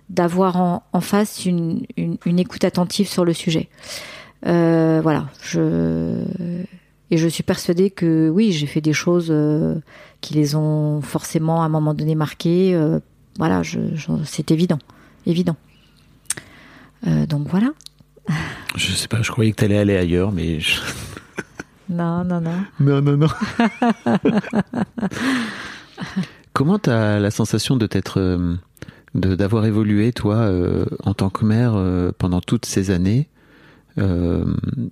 d'avoir 0.10 0.56
en, 0.58 1.02
face 1.02 1.46
une, 1.46 1.86
écoute 2.26 2.64
attentive 2.64 3.08
sur 3.08 3.24
le 3.24 3.34
sujet. 3.34 3.70
Euh, 4.48 5.00
voilà, 5.04 5.28
et 7.12 7.18
je 7.18 7.28
suis 7.28 7.44
persuadée 7.44 7.92
que 7.92 8.30
oui, 8.30 8.52
j'ai 8.52 8.66
fait 8.66 8.82
des 8.82 8.94
choses 8.94 9.28
euh, 9.30 9.76
qui 10.20 10.34
les 10.34 10.56
ont 10.56 11.02
forcément 11.02 11.62
à 11.62 11.66
un 11.66 11.70
moment 11.70 11.94
donné 11.94 12.16
marquées. 12.16 12.74
euh, 12.74 13.00
voilà, 13.38 13.62
c'est 14.26 14.50
évident, 14.50 14.80
évident. 15.28 15.56
Donc 17.06 17.48
voilà. 17.48 17.70
Je 18.76 18.92
sais 18.92 19.08
pas, 19.08 19.22
je 19.22 19.32
croyais 19.32 19.52
que 19.52 19.58
t'allais 19.58 19.78
aller 19.78 19.96
ailleurs, 19.96 20.32
mais 20.32 20.60
Non, 21.90 22.24
non, 22.24 22.40
non. 22.40 22.64
non, 22.80 23.02
non, 23.02 23.18
non. 23.18 23.28
Comment 26.54 26.80
t'as 26.80 27.20
la 27.20 27.32
sensation 27.32 27.78
de 27.78 27.88
t'être, 27.88 28.20
euh, 28.20 28.56
de 29.16 29.36
d'avoir 29.36 29.66
évolué 29.66 30.12
toi 30.12 30.36
euh, 30.36 30.86
en 31.04 31.14
tant 31.14 31.30
que 31.30 31.46
mère 31.46 31.74
euh, 31.76 32.12
pendant 32.18 32.42
toutes 32.42 32.66
ces 32.66 32.92
années, 32.92 33.28
euh, 33.98 34.46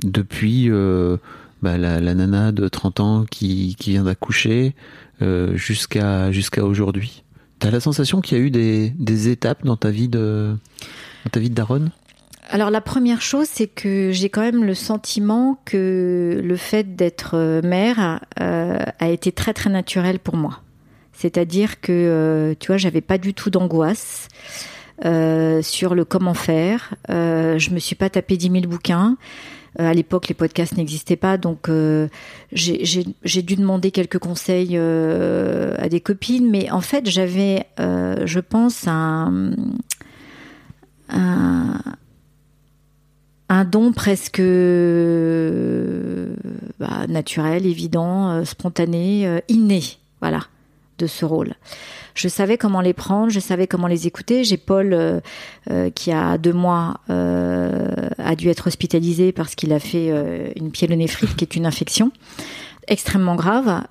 depuis 0.04 0.70
euh, 0.70 1.18
bah, 1.62 1.78
la, 1.78 2.00
la 2.00 2.14
nana 2.14 2.52
de 2.52 2.68
30 2.68 3.00
ans 3.00 3.26
qui, 3.30 3.76
qui 3.78 3.92
vient 3.92 4.04
d'accoucher 4.04 4.76
euh, 5.22 5.56
jusqu'à 5.56 6.32
jusqu'à 6.32 6.64
aujourd'hui? 6.64 7.24
T'as 7.60 7.72
la 7.72 7.80
sensation 7.80 8.22
qu'il 8.22 8.38
y 8.38 8.42
a 8.42 8.44
eu 8.44 8.52
des, 8.52 8.92
des 8.98 9.30
étapes 9.30 9.66
dans 9.66 9.78
ta 9.78 9.90
vie 9.90 10.10
de 10.10 10.56
dans 11.26 11.30
ta 11.32 11.40
vie 11.40 11.50
de 11.50 11.56
daronne? 11.56 11.92
Alors 12.50 12.70
la 12.70 12.80
première 12.82 13.22
chose, 13.22 13.48
c'est 13.52 13.68
que 13.68 14.12
j'ai 14.12 14.30
quand 14.30 14.42
même 14.42 14.64
le 14.64 14.74
sentiment 14.74 15.60
que 15.66 16.42
le 16.42 16.56
fait 16.56 16.96
d'être 16.96 17.32
euh, 17.36 17.62
mère 17.62 18.22
euh, 18.40 18.78
a 19.00 19.10
été 19.10 19.34
très 19.34 19.54
très 19.54 19.70
naturel 19.70 20.20
pour 20.20 20.38
moi. 20.38 20.62
C'est-à-dire 21.12 21.82
que, 21.82 21.92
euh, 21.92 22.54
tu 22.58 22.68
vois, 22.68 22.78
j'avais 22.78 23.02
pas 23.02 23.18
du 23.18 23.34
tout 23.34 23.50
d'angoisse 23.50 24.28
sur 25.62 25.94
le 25.94 26.06
comment 26.06 26.34
faire. 26.34 26.96
Je 27.08 27.70
me 27.72 27.78
suis 27.80 27.96
pas 27.96 28.10
tapé 28.10 28.36
10 28.36 28.50
000 28.52 28.68
bouquins. 28.68 29.16
À 29.78 29.94
l'époque, 29.94 30.28
les 30.28 30.34
podcasts 30.34 30.76
n'existaient 30.76 31.16
pas, 31.16 31.38
donc 31.38 31.70
j'ai- 32.52 33.44
dû 33.44 33.56
demander 33.56 33.92
quelques 33.92 34.18
conseils 34.18 34.76
à 34.76 35.90
des 35.90 36.02
copines. 36.02 36.50
Mais 36.50 36.72
en 36.72 36.82
fait, 36.82 37.08
j'avais, 37.08 37.66
je 37.78 38.40
pense, 38.40 38.88
un, 38.88 39.52
un 43.50 43.64
don 43.64 43.94
presque 43.94 44.40
euh, 44.40 46.34
bah, 46.80 47.08
naturel, 47.08 47.66
évident, 47.66 48.30
euh, 48.30 48.44
spontané, 48.44 49.26
euh, 49.26 49.40
inné, 49.48 49.84
voilà, 50.22 50.42
de 50.98 51.08
ce 51.08 51.24
rôle. 51.24 51.54
Je 52.14 52.28
savais 52.28 52.58
comment 52.58 52.82
les 52.82 52.94
prendre, 52.94 53.30
je 53.30 53.40
savais 53.40 53.68
comment 53.68 53.88
les 53.88 54.06
écouter. 54.08 54.44
J'ai 54.44 54.58
Paul 54.58 54.94
euh, 54.94 55.22
qui 55.92 56.12
a 56.12 56.38
deux 56.38 56.54
mois 56.54 57.00
euh, 57.10 58.10
a 58.18 58.36
dû 58.36 58.50
être 58.50 58.68
hospitalisé 58.68 59.32
parce 59.32 59.56
qu'il 59.56 59.72
a 59.72 59.80
fait 59.80 60.12
une 60.56 60.72
pyélonéphrite 60.72 61.36
qui 61.36 61.44
est 61.44 61.56
une 61.56 61.68
infection 61.68 62.12
extrêmement 62.88 63.36
grave. 63.36 63.84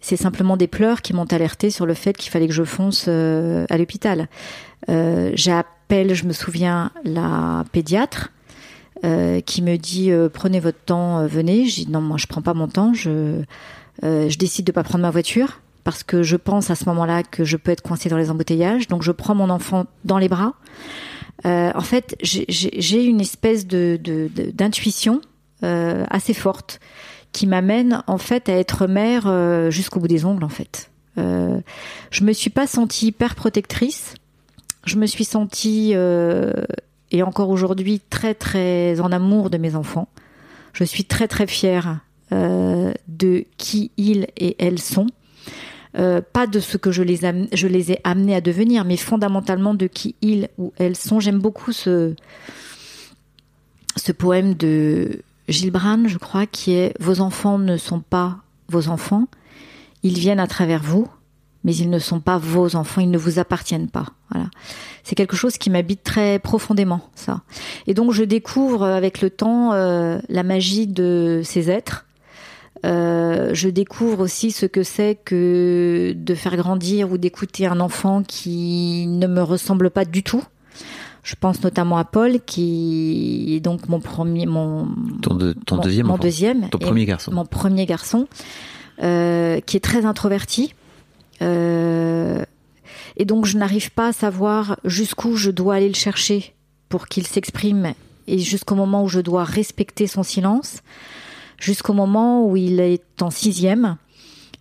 C'est 0.00 0.16
simplement 0.16 0.56
des 0.56 0.68
pleurs 0.68 1.02
qui 1.02 1.12
m'ont 1.12 1.24
alerté 1.24 1.68
sur 1.68 1.84
le 1.84 1.92
fait 1.92 2.16
qu'il 2.16 2.30
fallait 2.30 2.46
que 2.46 2.54
je 2.54 2.64
fonce 2.64 3.06
à 3.06 3.76
l'hôpital. 3.76 4.28
Euh, 4.88 5.32
Je 5.90 6.24
me 6.26 6.32
souviens, 6.32 6.90
la 7.04 7.64
pédiatre 7.72 8.30
euh, 9.04 9.40
qui 9.40 9.62
me 9.62 9.76
dit 9.76 10.10
euh, 10.10 10.28
prenez 10.28 10.60
votre 10.60 10.78
temps, 10.84 11.20
euh, 11.20 11.26
venez. 11.26 11.66
Je 11.66 11.84
dis 11.84 11.90
non, 11.90 12.00
moi 12.00 12.16
je 12.18 12.26
prends 12.26 12.42
pas 12.42 12.54
mon 12.54 12.68
temps. 12.68 12.92
Je, 12.94 13.42
je 14.02 14.36
décide 14.38 14.66
de 14.66 14.72
pas 14.72 14.82
prendre 14.82 15.02
ma 15.02 15.10
voiture 15.10 15.60
parce 15.84 16.02
que 16.02 16.22
je 16.22 16.36
pense 16.36 16.70
à 16.70 16.74
ce 16.74 16.84
moment-là 16.86 17.22
que 17.22 17.44
je 17.44 17.56
peux 17.56 17.70
être 17.70 17.80
coincée 17.82 18.08
dans 18.08 18.18
les 18.18 18.30
embouteillages. 18.30 18.86
Donc 18.88 19.02
je 19.02 19.12
prends 19.12 19.34
mon 19.34 19.48
enfant 19.50 19.86
dans 20.04 20.18
les 20.18 20.28
bras. 20.28 20.54
En 21.44 21.80
fait, 21.80 22.16
j'ai- 22.20 23.04
une 23.04 23.20
espèce 23.20 23.66
de 23.66 23.98
d'intuition 24.52 25.20
assez 25.62 26.34
forte 26.34 26.80
qui 27.32 27.46
m'amène 27.46 28.02
en 28.06 28.18
fait 28.18 28.48
à 28.48 28.52
être 28.52 28.86
mère 28.86 29.70
jusqu'au 29.70 30.00
bout 30.00 30.08
des 30.08 30.24
ongles 30.26 30.44
en 30.44 30.48
fait. 30.50 30.90
Je 31.16 32.24
me 32.24 32.32
suis 32.32 32.50
pas 32.50 32.66
sentie 32.66 33.06
hyper 33.06 33.34
protectrice. 33.34 34.14
Je 34.88 34.96
me 34.96 35.04
suis 35.04 35.24
sentie 35.24 35.92
euh, 35.94 36.50
et 37.10 37.22
encore 37.22 37.50
aujourd'hui 37.50 38.00
très 38.08 38.34
très 38.34 39.00
en 39.00 39.12
amour 39.12 39.50
de 39.50 39.58
mes 39.58 39.74
enfants. 39.74 40.08
Je 40.72 40.82
suis 40.82 41.04
très 41.04 41.28
très 41.28 41.46
fière 41.46 42.00
euh, 42.32 42.94
de 43.06 43.44
qui 43.58 43.90
ils 43.98 44.28
et 44.38 44.56
elles 44.58 44.78
sont. 44.78 45.06
Euh, 45.98 46.22
pas 46.32 46.46
de 46.46 46.58
ce 46.58 46.78
que 46.78 46.90
je 46.90 47.02
les, 47.02 47.20
je 47.52 47.66
les 47.66 47.92
ai 47.92 48.00
amenés 48.02 48.34
à 48.34 48.40
devenir, 48.40 48.86
mais 48.86 48.96
fondamentalement 48.96 49.74
de 49.74 49.86
qui 49.86 50.14
ils 50.22 50.48
ou 50.56 50.72
elles 50.78 50.96
sont. 50.96 51.20
J'aime 51.20 51.38
beaucoup 51.38 51.72
ce, 51.72 52.14
ce 53.96 54.12
poème 54.12 54.54
de 54.54 55.20
Gilles 55.48 55.72
je 56.06 56.16
crois, 56.16 56.46
qui 56.46 56.72
est 56.72 56.94
Vos 56.98 57.20
enfants 57.20 57.58
ne 57.58 57.76
sont 57.76 58.00
pas 58.00 58.38
vos 58.70 58.88
enfants, 58.88 59.28
ils 60.02 60.18
viennent 60.18 60.40
à 60.40 60.46
travers 60.46 60.82
vous, 60.82 61.08
mais 61.68 61.76
ils 61.76 61.90
ne 61.90 61.98
sont 61.98 62.20
pas 62.20 62.38
vos 62.38 62.76
enfants, 62.76 63.02
ils 63.02 63.10
ne 63.10 63.18
vous 63.18 63.38
appartiennent 63.38 63.90
pas. 63.90 64.06
Voilà. 64.30 64.48
C'est 65.04 65.14
quelque 65.14 65.36
chose 65.36 65.58
qui 65.58 65.68
m'habite 65.68 66.02
très 66.02 66.38
profondément, 66.38 67.02
ça. 67.14 67.42
Et 67.86 67.92
donc 67.92 68.12
je 68.12 68.24
découvre 68.24 68.84
euh, 68.84 68.96
avec 68.96 69.20
le 69.20 69.28
temps 69.28 69.74
euh, 69.74 70.18
la 70.30 70.42
magie 70.44 70.86
de 70.86 71.42
ces 71.44 71.70
êtres. 71.70 72.06
Euh, 72.86 73.50
je 73.52 73.68
découvre 73.68 74.20
aussi 74.20 74.50
ce 74.50 74.64
que 74.64 74.82
c'est 74.82 75.18
que 75.22 76.14
de 76.16 76.34
faire 76.34 76.56
grandir 76.56 77.12
ou 77.12 77.18
d'écouter 77.18 77.66
un 77.66 77.80
enfant 77.80 78.22
qui 78.22 79.06
ne 79.08 79.26
me 79.26 79.42
ressemble 79.42 79.90
pas 79.90 80.06
du 80.06 80.22
tout. 80.22 80.42
Je 81.24 81.34
pense 81.38 81.62
notamment 81.62 81.98
à 81.98 82.04
Paul, 82.04 82.38
qui 82.46 83.54
est 83.56 83.60
donc 83.60 83.88
mon 83.90 84.00
premier, 84.00 84.46
mon 84.46 84.88
Ton, 85.20 85.34
de- 85.34 85.52
ton 85.66 85.76
mon- 85.76 85.82
deuxième 85.82 86.06
mon 86.06 86.14
enfant. 86.14 86.22
deuxième, 86.22 86.70
Ton 86.70 86.78
premier 86.78 87.04
garçon. 87.04 87.32
mon 87.32 87.44
premier 87.44 87.84
garçon, 87.84 88.26
euh, 89.02 89.60
qui 89.60 89.76
est 89.76 89.80
très 89.80 90.06
introverti. 90.06 90.72
Euh, 91.42 92.44
et 93.16 93.24
donc 93.24 93.46
je 93.46 93.58
n'arrive 93.58 93.90
pas 93.92 94.08
à 94.08 94.12
savoir 94.12 94.78
jusqu'où 94.84 95.36
je 95.36 95.50
dois 95.50 95.76
aller 95.76 95.88
le 95.88 95.94
chercher 95.94 96.54
pour 96.88 97.06
qu'il 97.08 97.26
s'exprime 97.26 97.94
et 98.26 98.38
jusqu'au 98.38 98.74
moment 98.74 99.04
où 99.04 99.08
je 99.08 99.20
dois 99.20 99.44
respecter 99.44 100.06
son 100.06 100.22
silence, 100.22 100.82
jusqu'au 101.58 101.92
moment 101.94 102.44
où 102.46 102.56
il 102.56 102.80
est 102.80 103.22
en 103.22 103.30
sixième. 103.30 103.96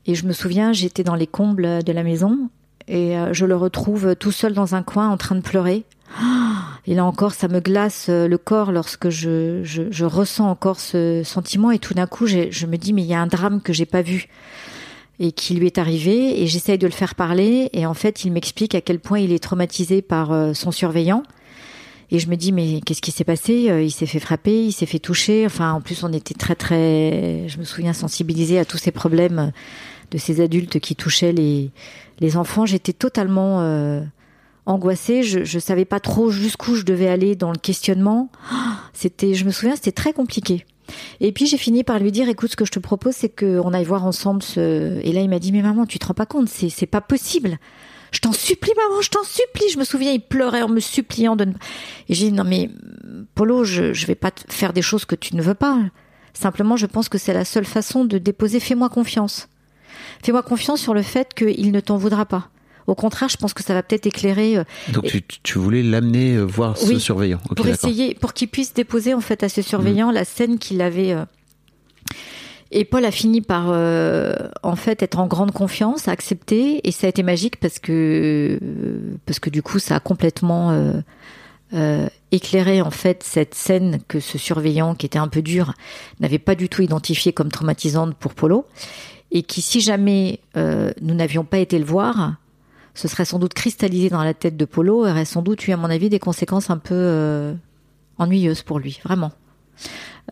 Et 0.05 0.15
je 0.15 0.25
me 0.25 0.33
souviens, 0.33 0.71
j'étais 0.73 1.03
dans 1.03 1.15
les 1.15 1.27
combles 1.27 1.83
de 1.83 1.91
la 1.91 2.03
maison 2.03 2.49
et 2.87 3.17
euh, 3.17 3.33
je 3.33 3.45
le 3.45 3.55
retrouve 3.55 4.15
tout 4.15 4.31
seul 4.31 4.53
dans 4.53 4.73
un 4.75 4.83
coin 4.83 5.09
en 5.09 5.17
train 5.17 5.35
de 5.35 5.41
pleurer. 5.41 5.83
Et 6.89 6.95
là 6.95 7.03
encore, 7.03 7.33
ça 7.33 7.49
me 7.49 7.59
glace 7.59 8.05
euh, 8.07 8.29
le 8.29 8.37
corps 8.37 8.71
lorsque 8.71 9.09
je, 9.09 9.59
je, 9.65 9.83
je 9.91 10.05
ressens 10.05 10.49
encore 10.49 10.79
ce 10.79 11.21
sentiment. 11.25 11.69
Et 11.71 11.79
tout 11.79 11.93
d'un 11.93 12.07
coup, 12.07 12.27
j'ai- 12.27 12.49
je 12.49 12.65
me 12.65 12.77
dis, 12.77 12.93
mais 12.93 13.01
il 13.01 13.07
y 13.07 13.13
a 13.13 13.19
un 13.19 13.27
drame 13.27 13.59
que 13.61 13.73
j'ai 13.73 13.85
pas 13.85 14.01
vu 14.01 14.29
et 15.19 15.31
qui 15.31 15.55
lui 15.55 15.65
est 15.65 15.77
arrivé. 15.77 16.41
Et 16.41 16.47
j'essaye 16.47 16.77
de 16.77 16.87
le 16.87 16.93
faire 16.93 17.15
parler. 17.15 17.69
Et 17.73 17.85
en 17.85 17.93
fait, 17.93 18.23
il 18.25 18.31
m'explique 18.31 18.75
à 18.75 18.81
quel 18.81 18.99
point 18.99 19.19
il 19.19 19.31
est 19.31 19.39
traumatisé 19.39 20.01
par 20.01 20.31
euh, 20.31 20.53
son 20.53 20.71
surveillant. 20.71 21.23
Et 22.09 22.19
je 22.19 22.29
me 22.29 22.35
dis, 22.35 22.51
mais 22.53 22.79
qu'est-ce 22.85 23.01
qui 23.01 23.11
s'est 23.11 23.25
passé? 23.25 23.69
Euh, 23.69 23.81
Il 23.83 23.91
s'est 23.91 24.05
fait 24.05 24.19
frapper, 24.19 24.65
il 24.65 24.71
s'est 24.71 24.85
fait 24.85 24.99
toucher. 24.99 25.45
Enfin, 25.45 25.73
en 25.73 25.81
plus, 25.81 26.03
on 26.03 26.13
était 26.13 26.33
très, 26.35 26.55
très, 26.55 27.47
je 27.47 27.57
me 27.57 27.63
souviens, 27.63 27.93
sensibilisés 27.93 28.59
à 28.59 28.65
tous 28.65 28.77
ces 28.77 28.91
problèmes 28.91 29.51
de 30.11 30.17
ces 30.17 30.39
adultes 30.39 30.79
qui 30.79 30.95
touchaient 30.95 31.33
les, 31.33 31.69
les 32.19 32.37
enfants. 32.37 32.65
J'étais 32.65 32.93
totalement 32.93 33.59
euh, 33.59 34.01
angoissée. 34.65 35.23
Je, 35.23 35.43
je 35.43 35.59
savais 35.59 35.83
pas 35.83 35.99
trop 35.99 36.31
jusqu'où 36.31 36.75
je 36.75 36.83
devais 36.83 37.09
aller 37.09 37.35
dans 37.35 37.51
le 37.51 37.57
questionnement. 37.57 38.29
Ah, 38.49 38.79
C'était, 38.93 39.33
je 39.33 39.43
me 39.43 39.51
souviens, 39.51 39.75
c'était 39.75 39.91
très 39.91 40.13
compliqué. 40.13 40.65
Et 41.19 41.31
puis 41.31 41.45
j'ai 41.47 41.57
fini 41.57 41.83
par 41.83 41.99
lui 41.99 42.11
dire, 42.11 42.29
écoute, 42.29 42.51
ce 42.51 42.55
que 42.55 42.65
je 42.65 42.71
te 42.71 42.79
propose, 42.79 43.15
c'est 43.15 43.29
qu'on 43.29 43.73
aille 43.73 43.83
voir 43.85 44.05
ensemble 44.05 44.41
ce. 44.43 44.99
Et 45.03 45.11
là, 45.13 45.21
il 45.21 45.29
m'a 45.29 45.39
dit, 45.39 45.51
mais 45.51 45.61
maman, 45.61 45.85
tu 45.85 45.99
te 45.99 46.05
rends 46.07 46.13
pas 46.13 46.25
compte, 46.25 46.49
c'est 46.49 46.85
pas 46.85 47.01
possible. 47.01 47.57
Je 48.11 48.19
t'en 48.19 48.31
supplie, 48.31 48.71
maman, 48.77 49.01
je 49.01 49.09
t'en 49.09 49.23
supplie. 49.23 49.69
Je 49.69 49.77
me 49.77 49.83
souviens, 49.83 50.11
il 50.13 50.21
pleurait 50.21 50.61
en 50.61 50.69
me 50.69 50.79
suppliant 50.79 51.35
de. 51.35 51.45
ne- 51.45 51.53
Et 52.09 52.13
j'ai 52.13 52.27
dit, 52.29 52.31
non 52.31 52.45
mais 52.45 52.69
Polo, 53.35 53.63
je 53.65 53.91
je 53.93 54.05
vais 54.07 54.15
pas 54.15 54.31
te 54.31 54.51
faire 54.53 54.71
des 54.73 54.81
choses 54.81 55.03
que 55.05 55.15
tu 55.15 55.35
ne 55.35 55.41
veux 55.41 55.55
pas. 55.55 55.77
Simplement, 56.33 56.77
je 56.77 56.85
pense 56.85 57.09
que 57.09 57.17
c'est 57.17 57.33
la 57.33 57.43
seule 57.45 57.65
façon 57.65 58.05
de 58.05 58.17
déposer. 58.17 58.59
Fais-moi 58.59 58.89
confiance. 58.89 59.49
Fais-moi 60.23 60.43
confiance 60.43 60.79
sur 60.81 60.93
le 60.93 61.01
fait 61.01 61.33
qu'il 61.33 61.71
ne 61.71 61.79
t'en 61.79 61.97
voudra 61.97 62.25
pas. 62.25 62.49
Au 62.87 62.95
contraire, 62.95 63.29
je 63.29 63.37
pense 63.37 63.53
que 63.53 63.63
ça 63.63 63.73
va 63.73 63.83
peut-être 63.83 64.05
éclairer 64.05 64.57
euh, 64.57 64.63
Donc 64.93 65.05
tu, 65.05 65.21
tu 65.21 65.59
voulais 65.59 65.83
l'amener 65.83 66.35
euh, 66.35 66.43
voir 66.45 66.77
ce 66.77 66.97
surveillant. 66.97 67.39
Pour 67.55 67.67
essayer, 67.67 68.15
pour 68.15 68.33
qu'il 68.33 68.47
puisse 68.47 68.73
déposer 68.73 69.13
en 69.13 69.21
fait 69.21 69.43
à 69.43 69.49
ce 69.49 69.61
surveillant 69.61 70.09
la 70.09 70.23
scène 70.25 70.57
qu'il 70.57 70.81
avait. 70.81 71.11
euh. 71.11 71.25
Et 72.71 72.83
Paul 72.83 73.05
a 73.05 73.11
fini 73.11 73.41
par 73.41 73.67
euh, 73.69 74.33
en 74.61 74.75
fait 74.75 75.01
être 75.01 75.19
en 75.19 75.27
grande 75.27 75.51
confiance, 75.51 76.07
accepter, 76.07 76.85
et 76.87 76.91
ça 76.91 77.07
a 77.07 77.09
été 77.09 77.23
magique 77.23 77.57
parce 77.59 77.79
que 77.79 78.59
euh, 78.61 79.17
parce 79.25 79.39
que 79.39 79.49
du 79.49 79.61
coup 79.61 79.79
ça 79.79 79.95
a 79.95 79.99
complètement 80.01 80.71
euh, 81.73 82.07
éclairé 82.31 82.81
en 82.81 82.91
fait 82.91 83.23
cette 83.23 83.55
scène 83.55 83.99
que 84.09 84.19
ce 84.19 84.37
surveillant 84.37 84.95
qui 84.95 85.05
était 85.05 85.19
un 85.19 85.29
peu 85.29 85.41
dur 85.41 85.73
n'avait 86.19 86.39
pas 86.39 86.55
du 86.55 86.67
tout 86.67 86.81
identifié 86.81 87.31
comme 87.31 87.51
traumatisante 87.51 88.15
pour 88.15 88.33
Polo, 88.33 88.65
et 89.31 89.43
qui 89.43 89.61
si 89.61 89.79
jamais 89.79 90.39
nous 90.55 91.13
n'avions 91.13 91.45
pas 91.45 91.59
été 91.59 91.79
le 91.79 91.85
voir, 91.85 92.35
ce 92.97 93.07
serait 93.07 93.25
sans 93.25 93.37
doute 93.37 93.53
cristallisé 93.53 94.09
dans 94.09 94.23
la 94.23 94.33
tête 94.33 94.57
de 94.57 94.65
Polo 94.65 95.05
et 95.05 95.11
aurait 95.11 95.23
sans 95.23 95.43
doute 95.43 95.67
eu, 95.67 95.71
à 95.71 95.77
mon 95.77 95.89
avis, 95.89 96.09
des 96.09 96.17
conséquences 96.17 96.71
un 96.71 96.79
peu 96.79 96.95
euh, 96.95 97.53
ennuyeuses 98.17 98.63
pour 98.63 98.79
lui, 98.79 98.99
vraiment. 99.03 99.31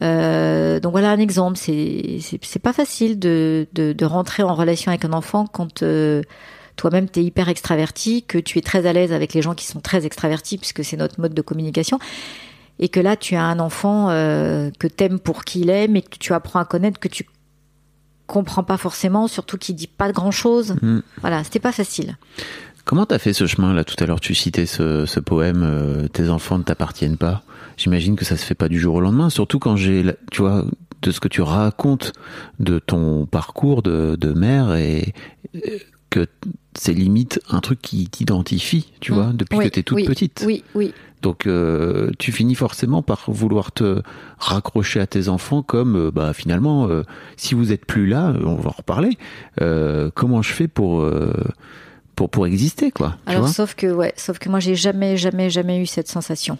Euh, 0.01 0.80
donc 0.80 0.91
voilà 0.91 1.11
un 1.11 1.20
exemple. 1.20 1.57
C'est 1.57 2.59
pas 2.61 2.74
facile 2.74 3.20
de, 3.20 3.68
de 3.72 4.05
rentrer 4.05 4.41
en 4.41 4.55
relation 4.55 4.89
avec 4.89 5.05
un 5.05 5.13
enfant 5.13 5.45
quand 5.45 5.84
euh, 5.84 6.24
toi-même 6.76 7.07
tu 7.07 7.20
es 7.20 7.24
hyper 7.24 7.49
extraverti, 7.49 8.24
que 8.24 8.39
tu 8.39 8.57
es 8.57 8.61
très 8.61 8.88
à 8.88 8.93
l'aise 8.93 9.13
avec 9.13 9.36
les 9.36 9.43
gens 9.43 9.53
qui 9.53 9.68
sont 9.68 9.80
très 9.80 10.07
extravertis 10.07 10.57
puisque 10.57 10.84
c'est 10.84 10.97
notre 10.97 11.22
mode 11.22 11.36
de 11.36 11.41
communication. 11.43 11.99
Et 12.80 12.89
que 12.89 12.99
là, 12.99 13.16
tu 13.16 13.36
as 13.36 13.43
un 13.43 13.59
enfant 13.59 14.07
que 14.07 14.88
t'aimes 14.88 15.20
pour 15.20 15.45
qui 15.45 15.61
il 15.61 15.70
est, 15.70 15.88
mais 15.88 16.01
que 16.01 16.18
tu 16.20 16.34
apprends 16.34 16.59
à 16.59 16.66
connaître, 16.66 16.99
que 16.99 17.07
tu 17.07 17.26
comprends 18.28 18.63
pas 18.63 18.78
forcément, 18.78 19.28
surtout 19.28 19.57
qui 19.57 19.73
dit 19.73 19.88
pas 19.88 20.11
grand 20.11 20.32
chose. 20.32 20.76
Mm. 20.82 20.99
Voilà, 21.21 21.43
c'était 21.43 21.59
pas 21.59 21.71
facile. 21.71 22.17
Comment 22.84 23.05
t'as 23.05 23.17
fait 23.17 23.34
ce 23.34 23.47
chemin 23.47 23.73
là 23.73 23.84
Tout 23.84 23.95
à 24.03 24.05
l'heure, 24.05 24.19
tu 24.19 24.36
citais 24.36 24.65
ce, 24.67 25.05
ce 25.05 25.19
poème 25.19 25.63
euh, 25.63 26.07
"Tes 26.07 26.30
enfants 26.30 26.57
ne 26.59 26.63
t'appartiennent 26.63 27.17
pas". 27.17 27.43
J'imagine 27.78 28.15
que 28.15 28.26
ça 28.26 28.38
se 28.38 28.45
fait 28.45 28.55
pas 28.55 28.69
du 28.69 28.80
jour 28.80 28.95
au 28.95 29.01
lendemain, 29.01 29.30
surtout 29.30 29.59
quand 29.59 29.76
j'ai, 29.76 30.05
tu 30.32 30.41
vois, 30.41 30.65
de 31.01 31.11
ce 31.11 31.19
que 31.19 31.28
tu 31.28 31.41
racontes 31.41 32.13
de 32.59 32.80
ton 32.80 33.26
parcours 33.26 33.82
de, 33.82 34.15
de 34.19 34.34
mère 34.34 34.76
et 34.76 35.13
et 35.53 35.82
que 36.09 36.28
c'est 36.78 36.93
limite 36.93 37.39
un 37.49 37.59
truc 37.59 37.82
qui 37.82 38.07
t'identifie, 38.07 38.91
tu 39.01 39.13
vois, 39.13 39.32
depuis 39.34 39.57
Mm. 39.57 39.59
Oui, 39.59 39.65
que 39.65 39.69
t'es 39.73 39.84
toute 39.84 39.97
oui, 39.97 40.05
petite. 40.05 40.43
Oui, 40.45 40.63
oui. 40.76 40.93
Donc 41.26 41.47
euh, 41.47 42.11
tu 42.19 42.32
finis 42.32 42.53
forcément 42.53 43.01
par 43.01 43.23
vouloir 43.30 43.71
te 43.71 44.03
raccrocher 44.38 44.99
à 44.99 45.07
tes 45.07 45.28
enfants 45.28 45.63
comme 45.63 45.95
euh, 45.95 46.11
bah 46.11 46.34
finalement 46.34 46.88
euh, 46.88 47.01
si 47.36 47.55
vous 47.55 47.71
êtes 47.71 47.88
plus 47.88 48.05
là, 48.05 48.32
on 48.43 48.53
va 48.53 48.69
en 48.69 48.73
reparler. 48.78 49.17
comment 50.13 50.43
je 50.43 50.53
fais 50.53 50.67
pour 50.67 51.03
pour 52.15 52.30
pour 52.30 52.45
exister 52.45 52.91
quoi 52.91 53.17
tu 53.26 53.32
Alors 53.32 53.45
vois? 53.45 53.51
sauf 53.51 53.73
que 53.73 53.88
ouais, 53.88 54.13
sauf 54.17 54.38
que 54.38 54.49
moi 54.49 54.59
j'ai 54.59 54.76
jamais 54.76 55.17
jamais 55.17 55.49
jamais 55.49 55.80
eu 55.82 55.88
cette 55.88 56.07
sensation. 56.07 56.59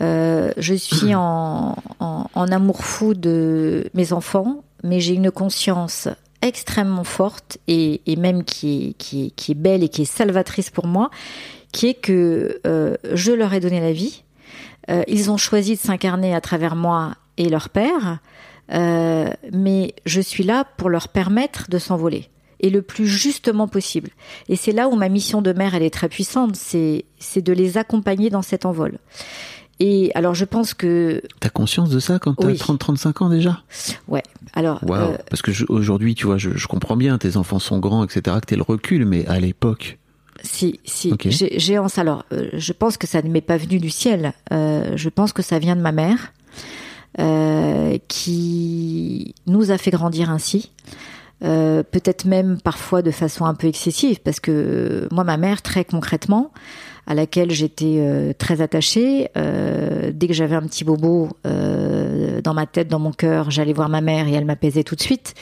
Je 0.00 0.74
suis 0.76 1.14
en, 1.16 1.74
en, 1.98 2.30
en 2.32 2.48
amour 2.52 2.84
fou 2.84 3.14
de 3.14 3.90
mes 3.94 4.12
enfants, 4.12 4.62
mais 4.84 5.00
j'ai 5.00 5.14
une 5.14 5.32
conscience 5.32 6.08
extrêmement 6.40 7.02
forte 7.02 7.58
et, 7.66 8.00
et 8.06 8.14
même 8.14 8.44
qui 8.44 8.90
est, 8.90 8.92
qui, 8.92 9.26
est, 9.26 9.30
qui 9.30 9.50
est 9.50 9.56
belle 9.56 9.82
et 9.82 9.88
qui 9.88 10.02
est 10.02 10.04
salvatrice 10.04 10.70
pour 10.70 10.86
moi, 10.86 11.10
qui 11.72 11.88
est 11.88 11.94
que 11.94 12.60
euh, 12.66 12.96
je 13.12 13.32
leur 13.32 13.52
ai 13.54 13.60
donné 13.60 13.80
la 13.80 13.92
vie. 13.92 14.22
Euh, 14.90 15.02
ils 15.06 15.30
ont 15.30 15.36
choisi 15.36 15.74
de 15.74 15.80
s'incarner 15.80 16.34
à 16.34 16.40
travers 16.40 16.76
moi 16.76 17.14
et 17.36 17.48
leur 17.48 17.68
père, 17.68 18.18
euh, 18.72 19.28
mais 19.52 19.94
je 20.06 20.20
suis 20.20 20.44
là 20.44 20.64
pour 20.76 20.88
leur 20.88 21.08
permettre 21.08 21.68
de 21.68 21.78
s'envoler 21.78 22.28
et 22.60 22.70
le 22.70 22.82
plus 22.82 23.06
justement 23.06 23.68
possible. 23.68 24.10
Et 24.48 24.56
c'est 24.56 24.72
là 24.72 24.88
où 24.88 24.96
ma 24.96 25.08
mission 25.08 25.42
de 25.42 25.52
mère, 25.52 25.74
elle 25.74 25.82
est 25.82 25.90
très 25.94 26.08
puissante, 26.08 26.56
c'est 26.56 27.04
de 27.36 27.52
les 27.52 27.78
accompagner 27.78 28.30
dans 28.30 28.42
cet 28.42 28.66
envol. 28.66 28.98
Et 29.80 30.10
alors 30.16 30.34
je 30.34 30.44
pense 30.44 30.74
que 30.74 31.22
T'as 31.38 31.50
conscience 31.50 31.90
de 31.90 32.00
ça 32.00 32.18
quand 32.18 32.34
t'as 32.34 32.48
Oui. 32.48 32.54
30-35 32.54 33.22
ans 33.22 33.28
déjà? 33.28 33.62
Ouais. 34.08 34.24
Alors 34.54 34.80
euh, 34.90 35.16
Parce 35.30 35.40
que 35.40 35.52
aujourd'hui, 35.70 36.16
tu 36.16 36.26
vois, 36.26 36.36
je, 36.36 36.50
je 36.56 36.66
comprends 36.66 36.96
bien, 36.96 37.16
tes 37.18 37.36
enfants 37.36 37.60
sont 37.60 37.78
grands, 37.78 38.04
etc., 38.04 38.38
que 38.40 38.46
t'es 38.46 38.56
le 38.56 38.62
recul, 38.62 39.04
mais 39.04 39.24
à 39.26 39.38
l'époque, 39.38 39.98
Si, 40.42 40.80
si. 40.84 41.12
Ok. 41.12 41.28
J'ai 41.28 41.58
j'ai 41.58 41.78
en 41.78 41.86
alors, 41.96 42.24
euh, 42.32 42.48
je 42.52 42.72
pense 42.72 42.96
que 42.96 43.06
ça 43.06 43.22
ne 43.22 43.28
m'est 43.28 43.40
pas 43.40 43.56
venu 43.56 43.78
du 43.78 43.90
ciel. 43.90 44.32
Euh, 44.52 44.92
je 44.94 45.08
pense 45.08 45.32
que 45.32 45.42
ça 45.42 45.58
vient 45.58 45.76
de 45.76 45.80
ma 45.80 45.92
mère, 45.92 46.32
euh, 47.18 47.98
qui 48.08 49.34
nous 49.46 49.70
a 49.70 49.78
fait 49.78 49.90
grandir 49.90 50.30
ainsi. 50.30 50.72
Peut-être 51.40 52.24
même 52.24 52.58
parfois 52.60 53.00
de 53.00 53.12
façon 53.12 53.44
un 53.44 53.54
peu 53.54 53.68
excessive, 53.68 54.18
parce 54.24 54.40
que 54.40 55.06
moi, 55.12 55.22
ma 55.22 55.36
mère, 55.36 55.62
très 55.62 55.84
concrètement, 55.84 56.50
à 57.06 57.14
laquelle 57.14 57.52
j'étais 57.52 58.34
très 58.38 58.60
attachée, 58.60 59.28
dès 59.36 60.26
que 60.26 60.32
j'avais 60.32 60.56
un 60.56 60.62
petit 60.62 60.82
bobo 60.82 61.28
dans 61.44 62.54
ma 62.54 62.66
tête, 62.66 62.88
dans 62.88 62.98
mon 62.98 63.12
cœur, 63.12 63.52
j'allais 63.52 63.72
voir 63.72 63.88
ma 63.88 64.00
mère 64.00 64.26
et 64.26 64.32
elle 64.32 64.46
m'apaisait 64.46 64.82
tout 64.82 64.96
de 64.96 65.00
suite. 65.00 65.34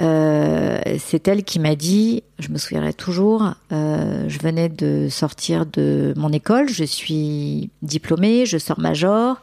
Euh, 0.00 0.80
c'est 0.98 1.28
elle 1.28 1.44
qui 1.44 1.60
m'a 1.60 1.76
dit, 1.76 2.24
je 2.38 2.48
me 2.50 2.58
souviendrai 2.58 2.92
toujours, 2.92 3.54
euh, 3.72 4.28
je 4.28 4.38
venais 4.38 4.68
de 4.68 5.08
sortir 5.08 5.66
de 5.66 6.12
mon 6.16 6.32
école, 6.32 6.68
je 6.68 6.84
suis 6.84 7.70
diplômée, 7.82 8.44
je 8.44 8.58
sors 8.58 8.80
major, 8.80 9.40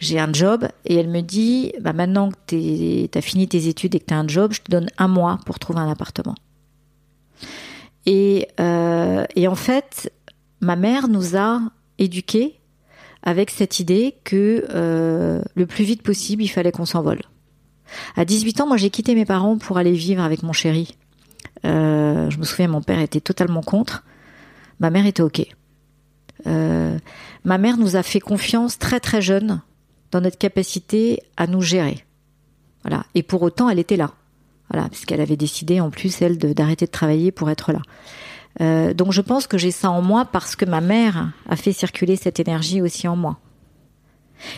j'ai 0.00 0.18
un 0.18 0.32
job, 0.32 0.66
et 0.84 0.96
elle 0.96 1.08
me 1.08 1.20
dit, 1.20 1.72
bah 1.80 1.92
maintenant 1.92 2.30
que 2.30 3.06
tu 3.06 3.18
as 3.18 3.22
fini 3.22 3.46
tes 3.46 3.68
études 3.68 3.94
et 3.94 4.00
que 4.00 4.06
tu 4.06 4.14
as 4.14 4.18
un 4.18 4.26
job, 4.26 4.52
je 4.52 4.62
te 4.62 4.70
donne 4.70 4.88
un 4.98 5.08
mois 5.08 5.38
pour 5.46 5.58
trouver 5.58 5.80
un 5.80 5.90
appartement. 5.90 6.34
Et, 8.06 8.48
euh, 8.60 9.24
et 9.36 9.48
en 9.48 9.54
fait, 9.54 10.12
ma 10.60 10.76
mère 10.76 11.08
nous 11.08 11.36
a 11.36 11.60
éduqués 11.98 12.58
avec 13.22 13.50
cette 13.50 13.80
idée 13.80 14.16
que 14.24 14.66
euh, 14.70 15.40
le 15.54 15.66
plus 15.66 15.84
vite 15.84 16.02
possible, 16.02 16.42
il 16.42 16.48
fallait 16.48 16.72
qu'on 16.72 16.84
s'envole. 16.84 17.22
À 18.16 18.24
18 18.24 18.60
ans, 18.60 18.66
moi, 18.66 18.76
j'ai 18.76 18.90
quitté 18.90 19.14
mes 19.14 19.24
parents 19.24 19.58
pour 19.58 19.78
aller 19.78 19.92
vivre 19.92 20.22
avec 20.22 20.42
mon 20.42 20.52
chéri. 20.52 20.96
Euh, 21.64 22.30
je 22.30 22.38
me 22.38 22.44
souviens, 22.44 22.68
mon 22.68 22.82
père 22.82 23.00
était 23.00 23.20
totalement 23.20 23.62
contre. 23.62 24.04
Ma 24.80 24.90
mère 24.90 25.06
était 25.06 25.22
OK. 25.22 25.46
Euh, 26.46 26.98
ma 27.44 27.58
mère 27.58 27.76
nous 27.76 27.96
a 27.96 28.02
fait 28.02 28.20
confiance 28.20 28.78
très 28.78 29.00
très 29.00 29.22
jeune 29.22 29.62
dans 30.10 30.20
notre 30.20 30.38
capacité 30.38 31.22
à 31.36 31.46
nous 31.46 31.62
gérer. 31.62 32.04
Et 33.14 33.22
pour 33.22 33.42
autant, 33.42 33.70
elle 33.70 33.78
était 33.78 33.96
là. 33.96 34.12
Voilà, 34.70 34.88
puisqu'elle 34.88 35.20
avait 35.20 35.36
décidé 35.36 35.80
en 35.80 35.90
plus 35.90 36.22
elle 36.22 36.38
d'arrêter 36.38 36.86
de, 36.86 36.90
travailler 36.90 37.32
pour 37.32 37.50
être 37.50 37.72
là. 37.72 37.80
Euh, 38.60 38.94
donc 38.94 39.12
je 39.12 39.20
pense 39.20 39.46
que 39.46 39.58
j'ai 39.58 39.70
ça 39.70 39.90
en 39.90 40.00
moi 40.00 40.24
parce 40.24 40.54
que 40.56 40.64
ma 40.64 40.80
mère 40.80 41.32
a 41.48 41.56
fait 41.56 41.72
circuler 41.72 42.16
cette 42.16 42.40
énergie 42.40 42.80
aussi 42.80 43.08
en 43.08 43.16
moi. 43.16 43.38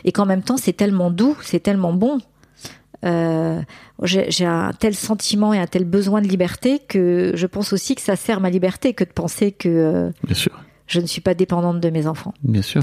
Et 0.04 0.12
qu'en 0.12 0.26
même 0.26 0.42
temps, 0.42 0.56
c'est 0.56 0.72
tellement 0.72 1.10
doux, 1.10 1.36
c'est 1.42 1.60
tellement 1.60 1.92
bon. 1.92 2.18
Euh, 3.06 3.62
j'ai 4.02 4.44
un 4.44 4.72
tel 4.72 4.94
sentiment 4.94 5.54
et 5.54 5.58
un 5.58 5.66
tel 5.66 5.84
besoin 5.84 6.20
de 6.20 6.28
liberté 6.28 6.80
que 6.80 7.32
je 7.34 7.46
pense 7.46 7.72
aussi 7.72 7.94
que 7.94 8.02
ça 8.02 8.16
sert 8.16 8.40
ma 8.40 8.50
liberté 8.50 8.94
que 8.94 9.04
de 9.04 9.10
penser 9.10 9.52
que 9.52 9.68
euh, 9.68 10.10
bien 10.24 10.34
sûr, 10.34 10.52
je 10.86 11.00
ne 11.00 11.06
suis 11.06 11.20
pas 11.20 11.34
dépendante 11.34 11.80
de 11.80 11.90
mes 11.90 12.06
enfants. 12.06 12.34
bien 12.42 12.62
sûr. 12.62 12.82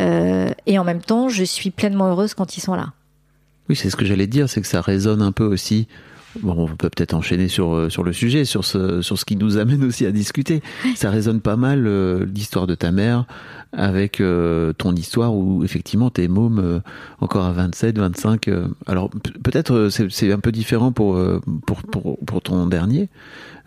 Euh, 0.00 0.50
et 0.66 0.78
en 0.78 0.84
même 0.84 1.00
temps, 1.00 1.28
je 1.28 1.42
suis 1.42 1.70
pleinement 1.70 2.08
heureuse 2.08 2.34
quand 2.34 2.56
ils 2.56 2.60
sont 2.60 2.74
là. 2.74 2.92
Oui, 3.68 3.76
c'est 3.76 3.90
ce 3.90 3.96
que 3.96 4.04
j'allais 4.04 4.26
dire, 4.26 4.48
c'est 4.48 4.60
que 4.60 4.66
ça 4.66 4.80
résonne 4.80 5.22
un 5.22 5.32
peu 5.32 5.44
aussi. 5.44 5.88
Bon, 6.42 6.54
on 6.56 6.66
peut 6.76 6.90
peut-être 6.90 7.14
enchaîner 7.14 7.48
sur 7.48 7.74
euh, 7.74 7.88
sur 7.88 8.02
le 8.04 8.12
sujet, 8.12 8.44
sur 8.44 8.64
ce 8.64 9.02
sur 9.02 9.18
ce 9.18 9.24
qui 9.24 9.36
nous 9.36 9.56
amène 9.58 9.84
aussi 9.84 10.06
à 10.06 10.12
discuter. 10.12 10.62
Ça 10.94 11.10
résonne 11.10 11.40
pas 11.40 11.56
mal 11.56 11.86
euh, 11.86 12.24
l'histoire 12.34 12.66
de 12.66 12.74
ta 12.74 12.92
mère 12.92 13.24
avec 13.72 14.20
euh, 14.20 14.72
ton 14.72 14.94
histoire 14.94 15.34
où 15.34 15.62
effectivement 15.64 16.08
t'es 16.10 16.28
môme 16.28 16.58
euh, 16.58 16.78
encore 17.20 17.44
à 17.44 17.52
27, 17.52 17.98
25. 17.98 18.48
euh, 18.48 18.68
alors 18.86 19.10
pe- 19.10 19.30
peut-être 19.42 19.88
c'est 19.90 20.32
un 20.32 20.38
peu 20.38 20.52
différent 20.52 20.92
pour 20.92 21.18
pour 21.66 21.82
pour 21.82 22.18
pour 22.24 22.40
ton 22.42 22.66
dernier 22.66 23.08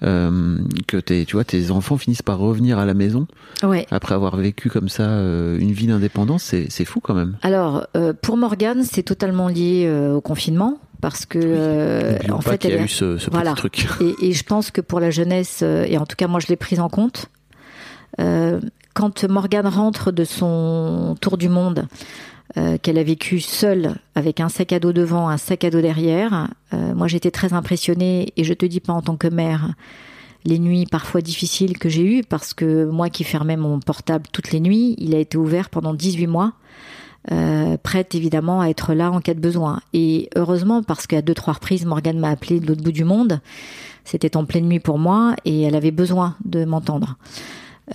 que 0.01 0.97
tes 0.97 1.25
tu 1.25 1.35
vois 1.35 1.43
tes 1.43 1.71
enfants 1.71 1.97
finissent 1.97 2.21
par 2.21 2.37
revenir 2.39 2.79
à 2.79 2.85
la 2.85 2.93
maison 2.93 3.27
Ouais. 3.63 3.85
après 3.91 4.15
avoir 4.15 4.37
vécu 4.37 4.69
comme 4.69 4.87
ça 4.89 5.03
une 5.03 5.71
vie 5.71 5.87
d'indépendance. 5.87 6.43
C'est 6.43 6.67
c'est 6.69 6.85
fou 6.85 6.99
quand 7.01 7.13
même. 7.13 7.35
Alors, 7.41 7.85
pour 8.21 8.37
Morgane, 8.37 8.83
c'est 8.83 9.03
totalement 9.03 9.47
lié 9.49 9.91
au 10.15 10.21
confinement 10.21 10.79
parce 11.01 11.25
que 11.25 11.39
euh, 11.41 12.17
en 12.29 12.39
pas 12.39 12.51
fait, 12.51 12.65
y 12.65 12.73
a 12.73 12.83
eu 12.83 12.87
ce, 12.87 13.17
ce 13.17 13.29
voilà. 13.29 13.53
petit 13.53 13.79
truc. 13.79 13.87
Et, 14.21 14.29
et 14.29 14.33
je 14.33 14.43
pense 14.43 14.71
que 14.71 14.81
pour 14.81 14.99
la 14.99 15.11
jeunesse, 15.11 15.59
euh, 15.63 15.85
et 15.87 15.97
en 15.97 16.05
tout 16.05 16.15
cas 16.15 16.27
moi 16.27 16.39
je 16.39 16.47
l'ai 16.47 16.55
prise 16.55 16.79
en 16.79 16.89
compte, 16.89 17.27
euh, 18.19 18.59
quand 18.93 19.23
Morgane 19.25 19.67
rentre 19.67 20.11
de 20.11 20.23
son 20.23 21.15
tour 21.21 21.37
du 21.37 21.49
monde, 21.49 21.87
euh, 22.57 22.77
qu'elle 22.81 22.97
a 22.97 23.03
vécu 23.03 23.39
seule 23.39 23.95
avec 24.15 24.39
un 24.39 24.49
sac 24.49 24.73
à 24.73 24.79
dos 24.79 24.91
devant, 24.91 25.29
un 25.29 25.37
sac 25.37 25.63
à 25.63 25.69
dos 25.69 25.81
derrière, 25.81 26.47
moi 26.71 27.07
j'étais 27.07 27.31
très 27.31 27.53
impressionnée 27.53 28.33
et 28.35 28.43
je 28.43 28.53
te 28.53 28.65
dis 28.65 28.79
pas 28.79 28.93
en 28.93 29.01
tant 29.01 29.15
que 29.15 29.27
mère 29.27 29.73
les 30.45 30.59
nuits 30.59 30.85
parfois 30.85 31.21
difficiles 31.21 31.77
que 31.77 31.89
j'ai 31.89 32.03
eues 32.03 32.23
parce 32.23 32.53
que 32.53 32.85
moi 32.85 33.09
qui 33.09 33.23
fermais 33.23 33.57
mon 33.57 33.79
portable 33.79 34.25
toutes 34.31 34.51
les 34.51 34.59
nuits, 34.59 34.95
il 34.97 35.15
a 35.15 35.19
été 35.19 35.37
ouvert 35.37 35.69
pendant 35.69 35.93
18 35.93 36.27
mois. 36.27 36.53
Euh, 37.31 37.77
prête 37.77 38.15
évidemment 38.15 38.61
à 38.61 38.69
être 38.69 38.93
là 38.93 39.11
en 39.11 39.19
cas 39.19 39.33
de 39.33 39.39
besoin. 39.39 39.81
Et 39.93 40.29
heureusement, 40.35 40.81
parce 40.83 41.05
qu'à 41.05 41.21
deux, 41.21 41.33
trois 41.33 41.53
reprises, 41.53 41.85
Morgane 41.85 42.17
m'a 42.17 42.29
appelé 42.29 42.59
de 42.59 42.67
l'autre 42.67 42.81
bout 42.81 42.93
du 42.93 43.03
monde. 43.03 43.41
C'était 44.05 44.37
en 44.37 44.45
pleine 44.45 44.67
nuit 44.67 44.79
pour 44.79 44.97
moi 44.97 45.35
et 45.45 45.63
elle 45.63 45.75
avait 45.75 45.91
besoin 45.91 46.35
de 46.45 46.63
m'entendre. 46.65 47.17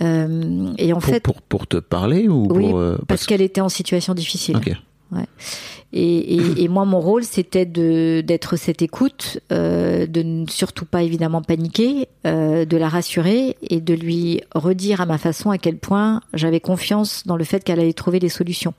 Euh, 0.01 0.73
et 0.77 0.93
en 0.93 0.99
pour, 0.99 1.09
fait, 1.09 1.19
pour, 1.21 1.41
pour 1.41 1.67
te 1.67 1.77
parler 1.77 2.27
ou 2.27 2.47
oui, 2.51 2.69
pour, 2.69 2.77
euh, 2.77 2.97
parce 3.07 3.25
qu'elle 3.25 3.41
était 3.41 3.61
en 3.61 3.69
situation 3.69 4.13
difficile. 4.13 4.59
Et, 5.93 6.67
moi, 6.67 6.83
mon 6.83 6.99
rôle, 6.99 7.23
c'était 7.23 7.65
d'être 7.65 8.57
cette 8.57 8.81
écoute, 8.81 9.39
euh, 9.51 10.05
de 10.07 10.23
ne 10.23 10.45
surtout 10.47 10.85
pas 10.85 11.03
évidemment 11.03 11.41
paniquer, 11.41 12.09
euh, 12.25 12.65
de 12.65 12.75
la 12.75 12.89
rassurer 12.89 13.55
et 13.61 13.79
de 13.79 13.93
lui 13.93 14.41
redire 14.53 14.99
à 14.99 15.05
ma 15.05 15.17
façon 15.17 15.51
à 15.51 15.57
quel 15.57 15.77
point 15.77 16.21
j'avais 16.33 16.59
confiance 16.59 17.23
dans 17.25 17.37
le 17.37 17.45
fait 17.45 17.63
qu'elle 17.63 17.79
allait 17.79 17.93
trouver 17.93 18.19
des 18.19 18.29
solutions. 18.29 18.73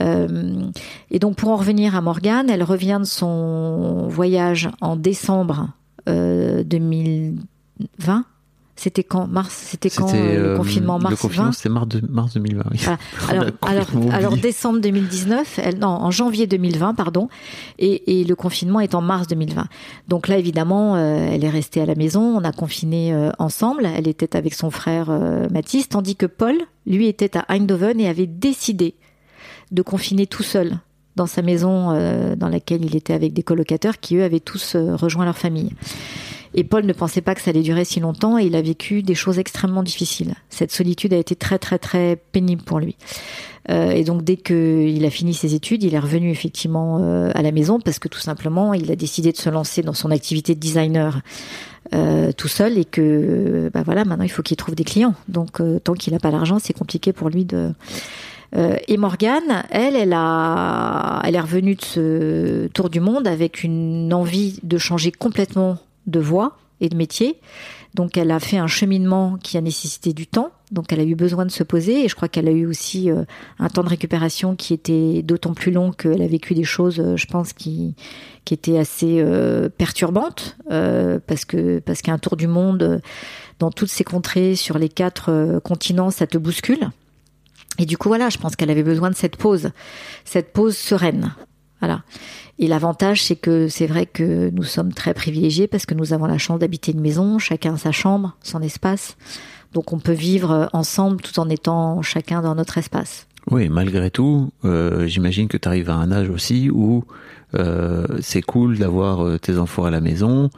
Euh, 0.00 0.62
et 1.10 1.18
donc, 1.18 1.36
pour 1.36 1.50
en 1.50 1.56
revenir 1.56 1.96
à 1.96 2.00
Morgane, 2.00 2.48
elle 2.50 2.62
revient 2.62 2.98
de 3.00 3.06
son 3.06 4.06
voyage 4.08 4.70
en 4.80 4.96
décembre 4.96 5.70
euh, 6.08 6.62
2020. 6.64 8.24
C'était 8.82 9.04
quand 9.04 9.28
Mars 9.28 9.54
C'était 9.70 9.90
quand 9.90 10.12
euh, 10.12 10.34
le 10.34 10.44
euh, 10.50 10.56
confinement 10.56 10.96
Le 10.98 11.04
Mars 11.04 11.20
confinement, 11.20 11.46
20 11.46 11.52
c'était 11.52 11.68
mars, 11.68 11.86
mars 12.08 12.34
2020. 12.34 12.64
oui. 12.72 12.78
Voilà. 12.80 12.98
On 13.62 13.66
a 13.66 13.70
Alors, 13.70 13.86
alors, 13.94 14.14
alors 14.14 14.36
décembre 14.36 14.80
2019, 14.80 15.60
elle, 15.62 15.78
non, 15.78 15.86
en 15.86 16.10
janvier 16.10 16.48
2020, 16.48 16.94
pardon, 16.94 17.28
et, 17.78 18.20
et 18.20 18.24
le 18.24 18.34
confinement 18.34 18.80
est 18.80 18.96
en 18.96 19.00
mars 19.00 19.28
2020. 19.28 19.66
Donc 20.08 20.26
là, 20.26 20.36
évidemment, 20.36 20.96
euh, 20.96 21.28
elle 21.30 21.44
est 21.44 21.50
restée 21.50 21.80
à 21.80 21.86
la 21.86 21.94
maison, 21.94 22.22
on 22.22 22.42
a 22.42 22.50
confiné 22.50 23.14
ensemble. 23.38 23.86
Elle 23.86 24.08
était 24.08 24.36
avec 24.36 24.54
son 24.54 24.70
frère 24.70 25.10
Mathis, 25.52 25.88
tandis 25.88 26.16
que 26.16 26.26
Paul, 26.26 26.56
lui, 26.86 27.06
était 27.06 27.36
à 27.36 27.44
Eindhoven 27.52 28.00
et 28.00 28.08
avait 28.08 28.26
décidé 28.26 28.96
de 29.70 29.82
confiner 29.82 30.26
tout 30.26 30.42
seul 30.42 30.78
dans 31.16 31.26
sa 31.26 31.42
maison 31.42 31.90
euh, 31.92 32.36
dans 32.36 32.48
laquelle 32.48 32.84
il 32.84 32.96
était 32.96 33.12
avec 33.12 33.32
des 33.32 33.42
colocataires 33.42 34.00
qui, 34.00 34.16
eux, 34.16 34.24
avaient 34.24 34.40
tous 34.40 34.74
euh, 34.74 34.96
rejoint 34.96 35.24
leur 35.24 35.36
famille. 35.36 35.72
Et 36.54 36.64
Paul 36.64 36.84
ne 36.84 36.92
pensait 36.92 37.20
pas 37.20 37.34
que 37.34 37.40
ça 37.40 37.50
allait 37.50 37.62
durer 37.62 37.84
si 37.84 38.00
longtemps 38.00 38.38
et 38.38 38.44
il 38.44 38.56
a 38.56 38.62
vécu 38.62 39.02
des 39.02 39.14
choses 39.14 39.38
extrêmement 39.38 39.82
difficiles. 39.82 40.34
Cette 40.50 40.72
solitude 40.72 41.14
a 41.14 41.16
été 41.16 41.34
très 41.36 41.58
très 41.58 41.78
très 41.78 42.16
pénible 42.32 42.62
pour 42.62 42.78
lui. 42.78 42.96
Euh, 43.70 43.90
et 43.90 44.04
donc 44.04 44.24
dès 44.24 44.36
qu'il 44.36 45.04
a 45.04 45.10
fini 45.10 45.34
ses 45.34 45.54
études, 45.54 45.82
il 45.84 45.94
est 45.94 45.98
revenu 45.98 46.30
effectivement 46.30 46.98
euh, 47.00 47.30
à 47.34 47.42
la 47.42 47.52
maison 47.52 47.80
parce 47.80 47.98
que 47.98 48.08
tout 48.08 48.20
simplement 48.20 48.74
il 48.74 48.90
a 48.90 48.96
décidé 48.96 49.32
de 49.32 49.36
se 49.36 49.48
lancer 49.48 49.82
dans 49.82 49.94
son 49.94 50.10
activité 50.10 50.54
de 50.54 50.60
designer 50.60 51.20
euh, 51.94 52.32
tout 52.32 52.48
seul 52.48 52.78
et 52.78 52.84
que 52.84 53.70
bah 53.74 53.82
voilà 53.84 54.04
maintenant 54.04 54.24
il 54.24 54.30
faut 54.30 54.42
qu'il 54.42 54.56
trouve 54.56 54.74
des 54.74 54.84
clients. 54.84 55.14
Donc 55.28 55.60
euh, 55.60 55.78
tant 55.78 55.94
qu'il 55.94 56.12
n'a 56.12 56.18
pas 56.18 56.30
l'argent, 56.30 56.58
c'est 56.58 56.72
compliqué 56.72 57.12
pour 57.12 57.28
lui 57.28 57.44
de 57.44 57.72
euh, 58.54 58.76
et 58.86 58.96
Morgane, 58.96 59.64
elle, 59.70 59.96
elle 59.96 60.12
a, 60.12 61.22
elle 61.24 61.34
est 61.34 61.40
revenue 61.40 61.74
de 61.74 61.82
ce 61.82 62.66
tour 62.68 62.90
du 62.90 63.00
monde 63.00 63.26
avec 63.26 63.64
une 63.64 64.12
envie 64.12 64.58
de 64.62 64.78
changer 64.78 65.10
complètement 65.10 65.78
de 66.06 66.20
voie 66.20 66.56
et 66.80 66.88
de 66.88 66.96
métier. 66.96 67.40
Donc, 67.94 68.16
elle 68.16 68.30
a 68.30 68.40
fait 68.40 68.56
un 68.56 68.66
cheminement 68.66 69.36
qui 69.42 69.58
a 69.58 69.60
nécessité 69.60 70.12
du 70.12 70.26
temps. 70.26 70.50
Donc, 70.70 70.92
elle 70.92 71.00
a 71.00 71.04
eu 71.04 71.14
besoin 71.14 71.44
de 71.44 71.50
se 71.50 71.62
poser 71.62 72.04
et 72.04 72.08
je 72.08 72.16
crois 72.16 72.28
qu'elle 72.28 72.48
a 72.48 72.52
eu 72.52 72.66
aussi 72.66 73.10
euh, 73.10 73.24
un 73.58 73.68
temps 73.68 73.84
de 73.84 73.88
récupération 73.88 74.56
qui 74.56 74.72
était 74.72 75.22
d'autant 75.22 75.52
plus 75.52 75.70
long 75.70 75.92
qu'elle 75.92 76.22
a 76.22 76.26
vécu 76.26 76.54
des 76.54 76.64
choses, 76.64 76.98
euh, 77.00 77.16
je 77.16 77.26
pense, 77.26 77.52
qui, 77.52 77.94
qui 78.46 78.54
étaient 78.54 78.78
assez 78.78 79.20
euh, 79.20 79.68
perturbantes 79.68 80.56
parce 80.68 81.44
que 81.44 81.80
parce 81.80 82.00
qu'un 82.00 82.18
tour 82.18 82.36
du 82.36 82.46
monde 82.46 83.02
dans 83.58 83.70
toutes 83.70 83.90
ces 83.90 84.04
contrées 84.04 84.56
sur 84.56 84.78
les 84.78 84.88
quatre 84.88 85.60
continents, 85.62 86.10
ça 86.10 86.26
te 86.26 86.38
bouscule. 86.38 86.88
Et 87.78 87.86
du 87.86 87.98
coup, 87.98 88.08
voilà, 88.08 88.30
je 88.30 88.38
pense 88.38 88.56
qu'elle 88.56 88.70
avait 88.70 88.82
besoin 88.82 89.10
de 89.10 89.14
cette 89.14 89.36
pause, 89.36 89.70
cette 90.24 90.52
pause 90.52 90.76
sereine. 90.76 91.34
Voilà. 91.82 92.02
Et 92.60 92.68
l'avantage, 92.68 93.24
c'est 93.24 93.36
que 93.36 93.66
c'est 93.68 93.88
vrai 93.88 94.06
que 94.06 94.50
nous 94.50 94.62
sommes 94.62 94.92
très 94.94 95.14
privilégiés 95.14 95.66
parce 95.66 95.84
que 95.84 95.94
nous 95.94 96.12
avons 96.12 96.26
la 96.26 96.38
chance 96.38 96.60
d'habiter 96.60 96.92
une 96.92 97.00
maison, 97.00 97.38
chacun 97.38 97.76
sa 97.76 97.90
chambre, 97.90 98.36
son 98.42 98.62
espace. 98.62 99.16
Donc 99.72 99.92
on 99.92 99.98
peut 99.98 100.12
vivre 100.12 100.70
ensemble 100.72 101.20
tout 101.20 101.38
en 101.40 101.48
étant 101.48 102.00
chacun 102.02 102.40
dans 102.40 102.54
notre 102.54 102.78
espace. 102.78 103.26
Oui, 103.50 103.68
malgré 103.68 104.10
tout, 104.10 104.52
euh, 104.64 105.06
j'imagine 105.08 105.48
que 105.48 105.56
tu 105.56 105.66
arrives 105.66 105.90
à 105.90 105.94
un 105.94 106.12
âge 106.12 106.30
aussi 106.30 106.70
où 106.70 107.04
euh, 107.54 108.06
c'est 108.20 108.42
cool 108.42 108.78
d'avoir 108.78 109.24
euh, 109.24 109.38
tes 109.38 109.58
enfants 109.58 109.84
à 109.84 109.90
la 109.90 110.00
maison, 110.00 110.50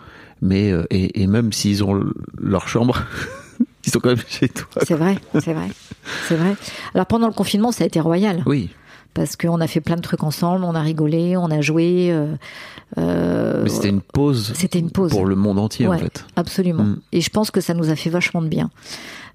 mais 0.42 0.70
euh, 0.70 0.84
et, 0.90 1.22
et 1.22 1.26
même 1.26 1.52
s'ils 1.52 1.82
ont 1.82 2.04
leur 2.38 2.68
chambre, 2.68 3.02
ils 3.86 3.90
sont 3.90 4.00
quand 4.00 4.10
même 4.10 4.24
chez 4.28 4.48
toi. 4.48 4.82
C'est 4.82 4.94
vrai, 4.94 5.16
c'est 5.40 5.54
vrai, 5.54 5.68
c'est 6.28 6.36
vrai. 6.36 6.54
Alors 6.94 7.06
pendant 7.06 7.26
le 7.26 7.32
confinement, 7.32 7.72
ça 7.72 7.84
a 7.84 7.86
été 7.86 8.00
royal. 8.00 8.42
Oui, 8.46 8.70
parce 9.14 9.36
qu'on 9.36 9.60
a 9.60 9.66
fait 9.66 9.80
plein 9.80 9.96
de 9.96 10.00
trucs 10.00 10.24
ensemble, 10.24 10.64
on 10.64 10.74
a 10.74 10.82
rigolé, 10.82 11.36
on 11.36 11.50
a 11.50 11.60
joué. 11.60 12.08
euh, 12.10 12.34
euh, 12.98 13.62
mais 13.62 13.70
c'était 13.70 13.88
une 13.88 14.00
pause. 14.00 14.52
C'était 14.54 14.80
une 14.80 14.90
pause. 14.90 15.10
pour 15.10 15.24
le 15.24 15.36
monde 15.36 15.58
entier 15.58 15.86
en 15.86 15.96
fait. 15.96 16.24
Absolument. 16.36 16.84
Mm. 16.84 17.00
Et 17.12 17.20
je 17.20 17.30
pense 17.30 17.50
que 17.50 17.60
ça 17.60 17.74
nous 17.74 17.90
a 17.90 17.96
fait 17.96 18.10
vachement 18.10 18.42
de 18.42 18.48
bien. 18.48 18.70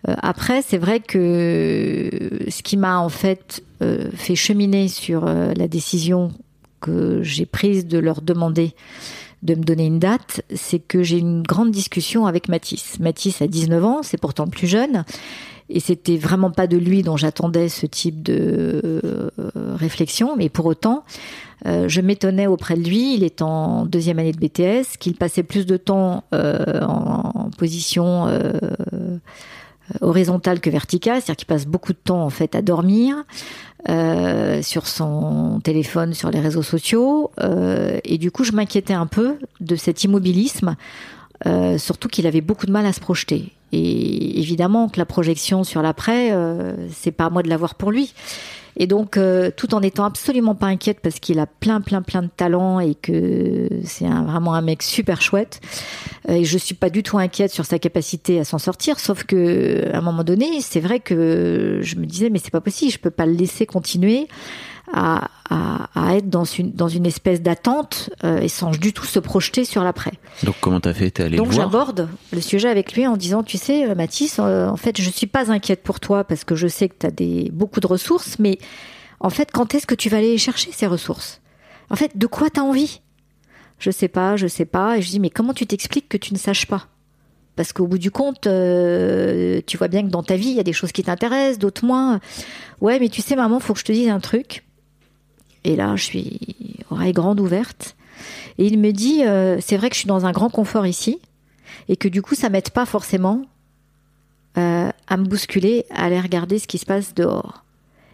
Euh, 0.08 0.16
après, 0.22 0.62
c'est 0.62 0.78
vrai 0.78 1.00
que 1.00 2.10
ce 2.50 2.62
qui 2.62 2.78
m'a 2.78 3.00
en 3.00 3.10
fait 3.10 3.64
fait 4.14 4.36
cheminer 4.36 4.90
sur 4.90 5.24
la 5.26 5.68
décision 5.70 6.34
que 6.82 7.24
j'ai 7.24 7.46
prise 7.46 7.88
de 7.88 7.98
leur 7.98 8.22
demander 8.22 8.76
de 9.42 9.56
me 9.56 9.64
donner 9.64 9.86
une 9.86 10.00
date, 10.00 10.42
c'est 10.54 10.80
que 10.80 11.02
j'ai 11.02 11.18
une 11.18 11.44
grande 11.44 11.72
discussion 11.72 12.26
avec 12.26 12.50
Mathis. 12.50 13.00
Mathis 13.00 13.42
a 13.42 13.48
19 13.48 13.86
ans, 13.86 14.04
c'est 14.04 14.18
pourtant 14.18 14.44
le 14.44 14.52
plus 14.52 14.68
jeune. 14.68 15.06
Et 15.70 15.80
c'était 15.80 16.18
vraiment 16.18 16.50
pas 16.50 16.66
de 16.68 16.78
lui 16.78 17.04
dont 17.04 17.16
j'attendais 17.16 17.70
ce 17.70 17.86
type 17.86 18.24
de 18.24 18.82
euh, 18.84 19.30
réflexion, 19.76 20.36
mais 20.36 20.50
pour 20.50 20.66
autant, 20.66 21.04
euh, 21.68 21.88
je 21.88 22.02
m'étonnais 22.02 22.48
auprès 22.48 22.76
de 22.76 22.84
lui. 22.84 23.14
Il 23.14 23.24
est 23.24 23.44
en 23.44 23.86
deuxième 23.86 24.18
année 24.18 24.32
de 24.32 24.40
BTS, 24.40 24.98
qu'il 24.98 25.16
passait 25.16 25.44
plus 25.44 25.68
de 25.68 25.78
temps 25.78 26.24
euh, 26.34 26.82
en, 26.82 27.50
position 27.58 28.28
horizontale 30.00 30.62
que 30.62 30.70
verticale, 30.70 31.16
c'est-à-dire 31.16 31.36
qu'il 31.36 31.48
passe 31.48 31.66
beaucoup 31.66 31.92
de 31.92 31.98
temps 32.02 32.24
en 32.24 32.30
fait 32.30 32.56
à 32.56 32.62
dormir 32.62 33.26
sur 34.62 34.88
son 34.88 35.60
téléphone, 35.62 36.14
sur 36.14 36.32
les 36.32 36.40
réseaux 36.40 36.64
sociaux, 36.64 37.32
et 38.06 38.18
du 38.18 38.32
coup, 38.32 38.46
je 38.46 38.54
m'inquiétais 38.54 38.94
un 38.94 39.08
peu 39.08 39.36
de 39.60 39.76
cet 39.76 40.06
immobilisme. 40.06 40.78
Surtout 41.78 42.08
qu'il 42.08 42.28
avait 42.28 42.40
beaucoup 42.40 42.66
de 42.66 42.72
mal 42.72 42.86
à 42.86 42.94
se 42.94 43.02
projeter. 43.02 43.52
Et 43.72 44.40
évidemment 44.40 44.90
que 44.90 44.98
la 44.98 45.06
projection 45.06 45.64
sur 45.64 45.82
l'après, 45.82 46.32
euh, 46.32 46.74
c'est 46.92 47.12
pas 47.12 47.26
à 47.26 47.30
moi 47.30 47.44
de 47.44 47.50
l'avoir 47.50 47.76
pour 47.76 47.92
lui. 47.92 48.14
Et 48.78 48.88
donc, 48.88 49.18
euh, 49.18 49.52
tout 49.56 49.76
en 49.76 49.82
étant 49.82 50.06
absolument 50.06 50.56
pas 50.56 50.68
inquiète 50.68 51.00
parce 51.02 51.20
qu'il 51.20 51.40
a 51.40 51.46
plein, 51.46 51.82
plein, 51.82 52.02
plein 52.02 52.22
de 52.22 52.30
talents 52.30 52.80
et 52.80 52.96
que 52.96 53.68
c'est 53.84 54.06
un, 54.06 54.24
vraiment 54.24 54.54
un 54.54 54.62
mec 54.62 54.84
super 54.84 55.22
chouette. 55.22 55.60
euh, 56.30 56.36
et 56.36 56.46
je 56.46 56.58
suis 56.58 56.76
pas 56.76 56.90
du 56.90 57.04
tout 57.04 57.18
inquiète 57.18 57.52
sur 57.52 57.66
sa 57.66 57.78
capacité 57.78 58.40
à 58.40 58.46
s'en 58.46 58.58
sortir. 58.58 59.00
Sauf 59.00 59.24
que, 59.26 59.90
à 59.94 59.98
un 59.98 60.02
moment 60.02 60.24
donné, 60.24 60.62
c'est 60.62 60.80
vrai 60.80 61.02
que 61.02 61.80
je 61.82 61.96
me 61.98 62.06
disais, 62.06 62.30
mais 62.30 62.40
c'est 62.40 62.52
pas 62.52 62.62
possible. 62.62 62.92
Je 62.92 63.00
peux 63.00 63.12
pas 63.12 63.26
le 63.26 63.34
laisser 63.34 63.66
continuer 63.66 64.28
à, 64.94 65.30
à, 65.50 65.90
à 65.96 66.16
être 66.16 66.30
dans 66.30 66.46
une, 66.46 66.72
dans 66.72 66.88
une 66.88 67.06
espèce 67.06 67.42
d'attente 67.42 68.10
euh, 68.24 68.40
et 68.40 68.48
sans 68.48 68.72
du 68.72 68.94
tout 68.94 69.06
se 69.06 69.20
projeter 69.20 69.66
sur 69.66 69.84
l'après. 69.84 70.14
Donc 70.44 70.56
comment 70.62 70.80
t'as 70.80 70.94
fait? 70.94 71.12
T'es 71.12 71.24
allé 71.24 71.38
Donc 71.38 71.52
j'aborde 71.52 72.10
le 72.32 72.42
sujet 72.42 72.70
avec 72.70 72.94
lui 72.94 73.08
en 73.08 73.18
disant, 73.18 73.44
tu 73.44 73.58
sais, 73.58 73.90
euh, 73.90 73.96
Mathis, 73.96 74.38
euh, 74.40 74.68
en 74.68 74.78
fait, 74.78 75.00
je 75.00 75.10
suis 75.10 75.28
pas 75.28 75.52
inquiète 75.52 75.84
pour 75.84 76.00
toi 76.00 76.24
parce 76.24 76.44
que 76.44 76.56
je 76.56 76.68
sais 76.68 76.90
que 76.90 76.96
tu 77.00 77.06
as 77.06 77.12
des, 77.12 77.50
beaucoup 77.54 77.80
de 77.80 77.88
ressources, 77.88 78.40
mais 78.40 78.58
en 79.20 79.30
fait, 79.30 79.52
quand 79.52 79.76
est-ce 79.76 79.88
que 79.88 79.96
tu 79.96 80.10
vas 80.10 80.18
aller 80.18 80.38
chercher 80.38 80.72
ces 80.72 80.88
ressources? 80.88 81.42
En 81.90 81.96
fait, 81.96 82.18
de 82.18 82.28
quoi 82.28 82.50
tu 82.50 82.60
as 82.60 82.64
envie? 82.64 83.02
Je 83.80 83.92
sais 83.92 84.08
pas, 84.08 84.36
je 84.36 84.48
sais 84.48 84.66
pas. 84.66 84.98
Et 84.98 85.02
je 85.02 85.10
dis, 85.10 85.20
mais 85.20 85.30
comment 85.30 85.54
tu 85.54 85.66
t'expliques 85.66 86.10
que 86.10 86.18
tu 86.18 86.34
ne 86.34 86.40
saches 86.40 86.66
pas? 86.66 86.88
Parce 87.56 87.74
qu'au 87.74 87.88
bout 87.88 87.98
du 87.98 88.12
compte, 88.12 88.48
euh, 88.48 89.60
tu 89.68 89.78
vois 89.78 89.90
bien 89.90 90.04
que 90.04 90.08
dans 90.10 90.24
ta 90.24 90.36
vie, 90.36 90.50
il 90.50 90.56
y 90.56 90.60
a 90.62 90.64
des 90.64 90.74
choses 90.74 90.94
qui 90.94 91.04
t'intéressent, 91.04 91.60
d'autres 91.60 91.86
moins. 91.86 92.22
Ouais, 92.80 93.00
mais 93.00 93.10
tu 93.10 93.22
sais, 93.22 93.36
maman, 93.36 93.60
faut 93.60 93.74
que 93.74 93.80
je 93.80 93.86
te 93.86 93.92
dise 93.92 94.08
un 94.08 94.20
truc. 94.22 94.64
Et 95.64 95.76
là, 95.76 95.96
je 95.96 96.04
suis 96.04 96.40
oreille 96.90 97.14
grande 97.14 97.40
ouverte. 97.40 97.96
Et 98.58 98.66
il 98.66 98.80
me 98.80 98.92
dit, 98.92 99.24
euh, 99.24 99.58
c'est 99.62 99.78
vrai 99.78 99.90
que 99.90 99.96
je 99.96 100.00
suis 100.02 100.08
dans 100.08 100.26
un 100.26 100.32
grand 100.32 100.50
confort 100.50 100.86
ici, 100.86 101.20
et 101.88 101.96
que 101.96 102.08
du 102.08 102.22
coup, 102.22 102.36
ça 102.36 102.50
m'aide 102.50 102.70
pas 102.72 102.86
forcément 102.86 103.44
euh, 104.58 104.90
à 105.08 105.18
me 105.18 105.26
bousculer, 105.26 105.86
à 105.90 106.06
aller 106.06 106.20
regarder 106.20 106.60
ce 106.60 106.68
qui 106.68 106.78
se 106.78 106.86
passe 106.86 107.14
dehors. 107.14 107.64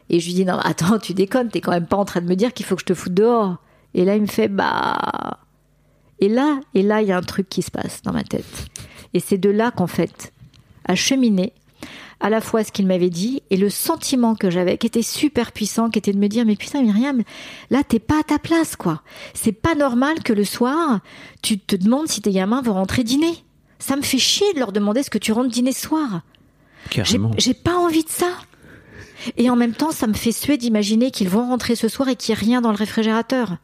Et 0.09 0.19
je 0.19 0.27
lui 0.27 0.33
dis, 0.33 0.45
non, 0.45 0.57
attends, 0.63 0.99
tu 0.99 1.13
déconnes, 1.13 1.49
t'es 1.49 1.61
quand 1.61 1.71
même 1.71 1.87
pas 1.87 1.97
en 1.97 2.05
train 2.05 2.21
de 2.21 2.27
me 2.27 2.35
dire 2.35 2.53
qu'il 2.53 2.65
faut 2.65 2.75
que 2.75 2.81
je 2.81 2.85
te 2.85 2.93
foute 2.93 3.13
dehors. 3.13 3.57
Et 3.93 4.05
là, 4.05 4.15
il 4.15 4.21
me 4.21 4.27
fait, 4.27 4.47
bah... 4.47 5.39
Et 6.19 6.29
là, 6.29 6.61
et 6.73 6.81
là, 6.81 7.01
il 7.01 7.07
y 7.09 7.11
a 7.11 7.17
un 7.17 7.21
truc 7.21 7.49
qui 7.49 7.61
se 7.61 7.71
passe 7.71 8.01
dans 8.03 8.13
ma 8.13 8.23
tête. 8.23 8.67
Et 9.13 9.19
c'est 9.19 9.37
de 9.37 9.49
là 9.49 9.71
qu'en 9.71 9.87
fait, 9.87 10.31
à 10.85 10.95
cheminer, 10.95 11.51
à 12.25 12.29
la 12.31 12.41
fois 12.41 12.63
ce 12.63 12.71
qu'il 12.71 12.87
m'avait 12.87 13.11
dit 13.11 13.43
et 13.51 13.55
le 13.55 13.69
sentiment 13.69 14.33
que 14.33 14.49
j'avais, 14.49 14.79
qui 14.79 14.87
était 14.87 15.03
super 15.03 15.51
puissant, 15.51 15.91
qui 15.91 15.99
était 15.99 16.11
de 16.11 16.17
me 16.17 16.27
dire, 16.27 16.43
mais 16.43 16.55
putain, 16.55 16.81
Myriam, 16.81 17.21
là, 17.69 17.83
t'es 17.83 17.99
pas 17.99 18.21
à 18.21 18.23
ta 18.23 18.39
place, 18.39 18.75
quoi. 18.75 19.03
C'est 19.35 19.51
pas 19.51 19.75
normal 19.75 20.23
que 20.23 20.33
le 20.33 20.43
soir, 20.43 21.01
tu 21.43 21.59
te 21.59 21.75
demandes 21.75 22.07
si 22.07 22.23
tes 22.23 22.31
gamins 22.31 22.63
vont 22.63 22.73
rentrer 22.73 23.03
dîner. 23.03 23.35
Ça 23.77 23.95
me 23.95 24.01
fait 24.01 24.17
chier 24.17 24.51
de 24.55 24.59
leur 24.59 24.71
demander 24.71 25.03
ce 25.03 25.11
que 25.11 25.19
tu 25.19 25.33
rentres 25.33 25.51
dîner 25.51 25.71
ce 25.71 25.81
soir. 25.81 26.23
J'ai 27.37 27.53
pas 27.53 27.77
envie 27.77 28.03
de 28.03 28.09
ça. 28.09 28.31
Et 29.37 29.51
en 29.51 29.55
même 29.55 29.73
temps, 29.73 29.91
ça 29.91 30.07
me 30.07 30.13
fait 30.13 30.31
suer 30.31 30.57
d'imaginer 30.57 31.11
qu'ils 31.11 31.29
vont 31.29 31.47
rentrer 31.47 31.75
ce 31.75 31.87
soir 31.87 32.09
et 32.09 32.15
qu'il 32.15 32.33
n'y 32.33 32.41
ait 32.41 32.43
rien 32.43 32.59
dans 32.59 32.71
le 32.71 32.77
réfrigérateur. 32.77 33.57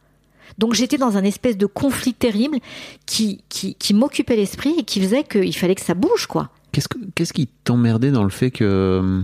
Donc 0.58 0.74
j'étais 0.74 0.98
dans 0.98 1.16
un 1.16 1.24
espèce 1.24 1.56
de 1.56 1.66
conflit 1.66 2.14
terrible 2.14 2.58
qui, 3.06 3.42
qui, 3.48 3.74
qui 3.74 3.92
m'occupait 3.92 4.36
l'esprit 4.36 4.76
et 4.78 4.84
qui 4.84 5.00
faisait 5.00 5.24
qu'il 5.24 5.56
fallait 5.56 5.74
que 5.74 5.80
ça 5.80 5.94
bouge, 5.94 6.28
quoi. 6.28 6.50
Qu'est-ce 6.72 6.88
que 6.88 6.98
qu'est-ce 7.14 7.32
qui 7.32 7.46
t'emmerdait 7.64 8.10
dans 8.10 8.24
le 8.24 8.30
fait 8.30 8.50
que 8.50 9.22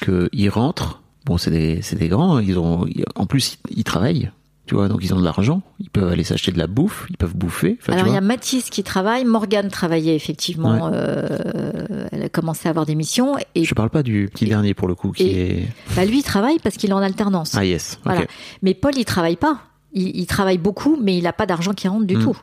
que 0.00 0.28
ils 0.32 0.48
rentrent? 0.48 1.02
Bon, 1.26 1.38
c'est 1.38 1.50
des 1.50 1.80
c'est 1.82 1.96
des 1.96 2.08
grands. 2.08 2.38
Ils 2.38 2.58
ont 2.58 2.86
en 3.14 3.26
plus 3.26 3.58
ils, 3.70 3.78
ils 3.78 3.84
travaillent. 3.84 4.30
Tu 4.66 4.74
vois, 4.74 4.88
donc 4.88 5.00
ils 5.02 5.12
ont 5.12 5.18
de 5.20 5.24
l'argent. 5.24 5.60
Ils 5.78 5.90
peuvent 5.90 6.10
aller 6.10 6.24
s'acheter 6.24 6.50
de 6.50 6.56
la 6.58 6.66
bouffe. 6.66 7.06
Ils 7.10 7.18
peuvent 7.18 7.36
bouffer. 7.36 7.76
Enfin, 7.82 7.92
Alors 7.92 8.06
il 8.06 8.14
y 8.14 8.16
a 8.16 8.22
Mathis 8.22 8.70
qui 8.70 8.82
travaille, 8.82 9.26
Morgane 9.26 9.68
travaillait 9.68 10.16
effectivement, 10.16 10.88
euh, 10.90 12.06
elle 12.10 12.22
a 12.22 12.28
commencé 12.30 12.66
à 12.66 12.70
avoir 12.70 12.86
des 12.86 12.94
missions 12.94 13.36
et 13.54 13.64
Je 13.64 13.74
parle 13.74 13.90
pas 13.90 14.02
du 14.02 14.30
petit 14.32 14.46
dernier 14.46 14.72
pour 14.72 14.88
le 14.88 14.94
coup 14.94 15.12
qui 15.12 15.24
et- 15.24 15.58
est. 15.64 15.68
bah, 15.94 16.06
lui 16.06 16.20
il 16.20 16.22
travaille 16.22 16.58
parce 16.62 16.76
qu'il 16.78 16.88
est 16.88 16.94
en 16.94 17.02
alternance. 17.02 17.54
Ah 17.54 17.64
yes. 17.66 17.98
Voilà. 18.04 18.22
Mais 18.62 18.72
Paul 18.72 18.92
il 18.96 19.04
travaille 19.04 19.36
pas. 19.36 19.60
Il, 19.92 20.16
il 20.16 20.26
travaille 20.26 20.58
beaucoup, 20.58 20.98
mais 20.98 21.18
il 21.18 21.24
n'a 21.24 21.34
pas 21.34 21.44
d'argent 21.44 21.72
qui 21.74 21.86
rentre 21.86 22.06
du 22.06 22.16
Mm. 22.16 22.22
tout. 22.22 22.36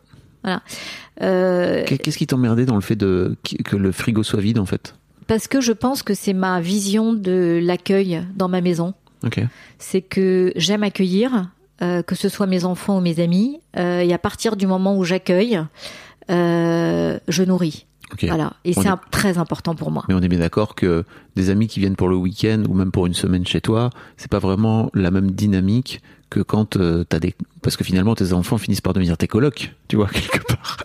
Voilà. 0.44 0.62
Euh, 1.22 1.84
Qu'est- 1.86 1.98
Qu'est-ce 1.98 2.18
qui 2.18 2.28
t'emmerdait 2.28 2.66
dans 2.66 2.76
le 2.76 2.82
fait 2.82 2.96
de 2.96 3.36
que 3.66 3.76
le 3.76 3.92
frigo 3.92 4.24
soit 4.24 4.42
vide 4.42 4.60
en 4.60 4.66
fait? 4.66 4.96
Parce 5.28 5.48
que 5.48 5.62
je 5.62 5.72
pense 5.72 6.04
que 6.04 6.14
c'est 6.14 6.34
ma 6.34 6.60
vision 6.62 7.14
de 7.14 7.60
l'accueil 7.64 8.22
dans 8.36 8.48
ma 8.50 8.62
maison. 8.62 8.94
C'est 9.78 10.02
que 10.02 10.52
j'aime 10.56 10.82
accueillir, 10.84 11.52
euh, 11.84 12.02
que 12.02 12.16
ce 12.16 12.28
soit 12.28 12.48
mes 12.48 12.66
enfants 12.66 12.98
ou 12.98 13.02
mes 13.02 13.20
amis, 13.20 13.60
euh, 13.78 14.00
et 14.02 14.12
à 14.14 14.18
partir 14.18 14.56
du 14.56 14.66
moment 14.66 14.98
où 14.98 15.04
j'accueille, 15.04 15.60
je 16.30 17.44
nourris. 17.44 17.86
Voilà, 18.24 18.54
et 18.66 18.74
c'est 18.74 18.88
est- 18.88 19.10
très 19.12 19.38
important 19.38 19.76
pour 19.76 19.92
moi. 19.92 20.04
Mais 20.10 20.14
on 20.16 20.22
est 20.22 20.28
bien 20.28 20.40
d'accord 20.40 20.76
que 20.76 21.04
des 21.36 21.50
amis 21.50 21.68
qui 21.68 21.80
viennent 21.80 21.96
pour 21.96 22.10
le 22.10 22.16
week-end 22.16 22.64
ou 22.70 22.74
même 22.74 22.92
pour 22.92 23.06
une 23.08 23.14
semaine 23.14 23.46
chez 23.46 23.62
toi, 23.62 23.90
c'est 24.18 24.30
pas 24.32 24.40
vraiment 24.40 24.90
la 24.94 25.12
même 25.12 25.32
dynamique 25.32 26.02
que 26.30 26.40
quand 26.40 26.78
euh, 26.78 27.04
t'as 27.04 27.20
des 27.20 27.36
parce 27.62 27.76
que 27.78 27.84
finalement 27.84 28.16
tes 28.16 28.32
enfants 28.34 28.58
finissent 28.58 28.82
par 28.82 28.94
devenir 28.94 29.18
tes 29.18 29.28
colocs, 29.28 29.74
tu 29.88 29.96
vois 29.98 30.08
quelque 30.14 30.40
part. 30.48 30.78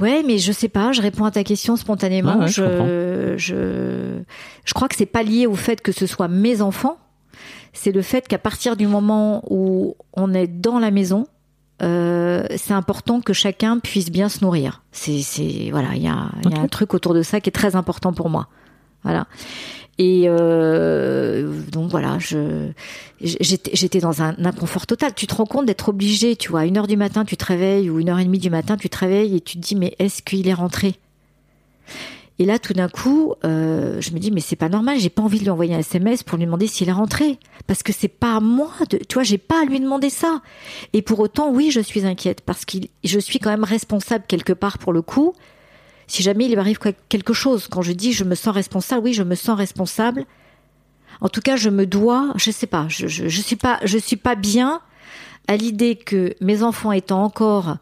Ouais, 0.00 0.22
mais 0.26 0.38
je 0.38 0.52
sais 0.52 0.68
pas, 0.68 0.92
je 0.92 1.02
réponds 1.02 1.24
à 1.26 1.30
ta 1.30 1.44
question 1.44 1.76
spontanément. 1.76 2.38
Ouais, 2.40 2.48
je 2.48 2.62
je, 2.64 3.34
je, 3.36 4.22
je 4.64 4.74
crois 4.74 4.88
que 4.88 4.96
c'est 4.96 5.06
pas 5.06 5.22
lié 5.22 5.46
au 5.46 5.54
fait 5.54 5.80
que 5.82 5.92
ce 5.92 6.06
soit 6.06 6.28
mes 6.28 6.62
enfants. 6.62 6.96
C'est 7.72 7.92
le 7.92 8.02
fait 8.02 8.26
qu'à 8.26 8.38
partir 8.38 8.76
du 8.76 8.86
moment 8.86 9.44
où 9.50 9.94
on 10.14 10.32
est 10.34 10.46
dans 10.48 10.78
la 10.78 10.90
maison, 10.90 11.26
euh, 11.82 12.44
c'est 12.56 12.74
important 12.74 13.20
que 13.20 13.32
chacun 13.32 13.78
puisse 13.78 14.10
bien 14.10 14.28
se 14.28 14.44
nourrir. 14.44 14.82
C'est, 14.92 15.22
c'est 15.22 15.70
voilà, 15.70 15.94
il 15.94 16.02
y 16.02 16.08
a, 16.08 16.30
y 16.48 16.54
un 16.58 16.68
truc 16.68 16.94
autour 16.94 17.14
de 17.14 17.22
ça 17.22 17.40
qui 17.40 17.48
est 17.48 17.52
très 17.52 17.76
important 17.76 18.12
pour 18.12 18.28
moi. 18.28 18.48
Voilà. 19.02 19.26
Et 19.98 20.24
euh, 20.26 21.52
donc 21.70 21.90
voilà, 21.90 22.18
je 22.18 22.70
j'étais 23.20 23.70
j'étais 23.74 24.00
dans 24.00 24.22
un 24.22 24.34
inconfort 24.44 24.86
total. 24.86 25.14
Tu 25.14 25.26
te 25.26 25.34
rends 25.34 25.46
compte 25.46 25.66
d'être 25.66 25.90
obligé, 25.90 26.36
tu 26.36 26.50
vois, 26.50 26.60
à 26.60 26.64
une 26.64 26.78
heure 26.78 26.86
du 26.86 26.96
matin, 26.96 27.24
tu 27.24 27.36
te 27.36 27.44
réveilles 27.44 27.90
ou 27.90 28.00
une 28.00 28.08
heure 28.08 28.18
et 28.18 28.24
demie 28.24 28.38
du 28.38 28.50
matin, 28.50 28.76
tu 28.76 28.88
te 28.88 28.96
réveilles 28.96 29.36
et 29.36 29.40
tu 29.40 29.58
te 29.58 29.62
dis 29.62 29.76
mais 29.76 29.94
est-ce 29.98 30.22
qu'il 30.22 30.48
est 30.48 30.54
rentré? 30.54 30.94
Et 32.40 32.46
là, 32.46 32.58
tout 32.58 32.72
d'un 32.72 32.88
coup, 32.88 33.34
euh, 33.44 34.00
je 34.00 34.12
me 34.12 34.18
dis 34.18 34.30
mais 34.30 34.40
c'est 34.40 34.56
pas 34.56 34.70
normal. 34.70 34.98
J'ai 34.98 35.10
pas 35.10 35.20
envie 35.20 35.38
de 35.38 35.44
lui 35.44 35.50
envoyer 35.50 35.74
un 35.74 35.80
SMS 35.80 36.22
pour 36.22 36.38
lui 36.38 36.46
demander 36.46 36.66
s'il 36.66 36.88
est 36.88 36.92
rentré 36.92 37.38
parce 37.66 37.82
que 37.82 37.92
c'est 37.92 38.08
pas 38.08 38.36
à 38.36 38.40
moi 38.40 38.70
de, 38.88 38.96
tu 38.96 39.14
vois, 39.14 39.24
j'ai 39.24 39.36
pas 39.36 39.60
à 39.60 39.66
lui 39.66 39.78
demander 39.78 40.08
ça. 40.08 40.40
Et 40.94 41.02
pour 41.02 41.20
autant, 41.20 41.50
oui, 41.50 41.70
je 41.70 41.80
suis 41.80 42.06
inquiète 42.06 42.40
parce 42.40 42.64
que 42.64 42.78
je 43.04 43.18
suis 43.18 43.40
quand 43.40 43.50
même 43.50 43.62
responsable 43.62 44.24
quelque 44.26 44.54
part 44.54 44.78
pour 44.78 44.94
le 44.94 45.02
coup 45.02 45.34
si 46.06 46.22
jamais 46.22 46.46
il 46.46 46.52
lui 46.52 46.58
arrive 46.58 46.78
quelque 47.10 47.34
chose. 47.34 47.68
Quand 47.68 47.82
je 47.82 47.92
dis 47.92 48.14
je 48.14 48.24
me 48.24 48.34
sens 48.34 48.54
responsable, 48.54 49.04
oui, 49.04 49.12
je 49.12 49.22
me 49.22 49.34
sens 49.34 49.58
responsable. 49.58 50.24
En 51.20 51.28
tout 51.28 51.42
cas, 51.42 51.56
je 51.56 51.68
me 51.68 51.84
dois, 51.84 52.32
je 52.36 52.50
sais 52.50 52.66
pas, 52.66 52.86
je, 52.88 53.06
je, 53.06 53.28
je 53.28 53.40
suis 53.42 53.56
pas, 53.56 53.80
je 53.84 53.98
suis 53.98 54.16
pas 54.16 54.34
bien 54.34 54.80
à 55.46 55.58
l'idée 55.58 55.94
que 55.94 56.34
mes 56.40 56.62
enfants 56.62 56.92
étant 56.92 57.22
encore 57.22 57.76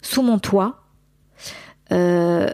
sous 0.00 0.22
mon 0.22 0.38
toit, 0.38 0.84
euh, 1.92 2.48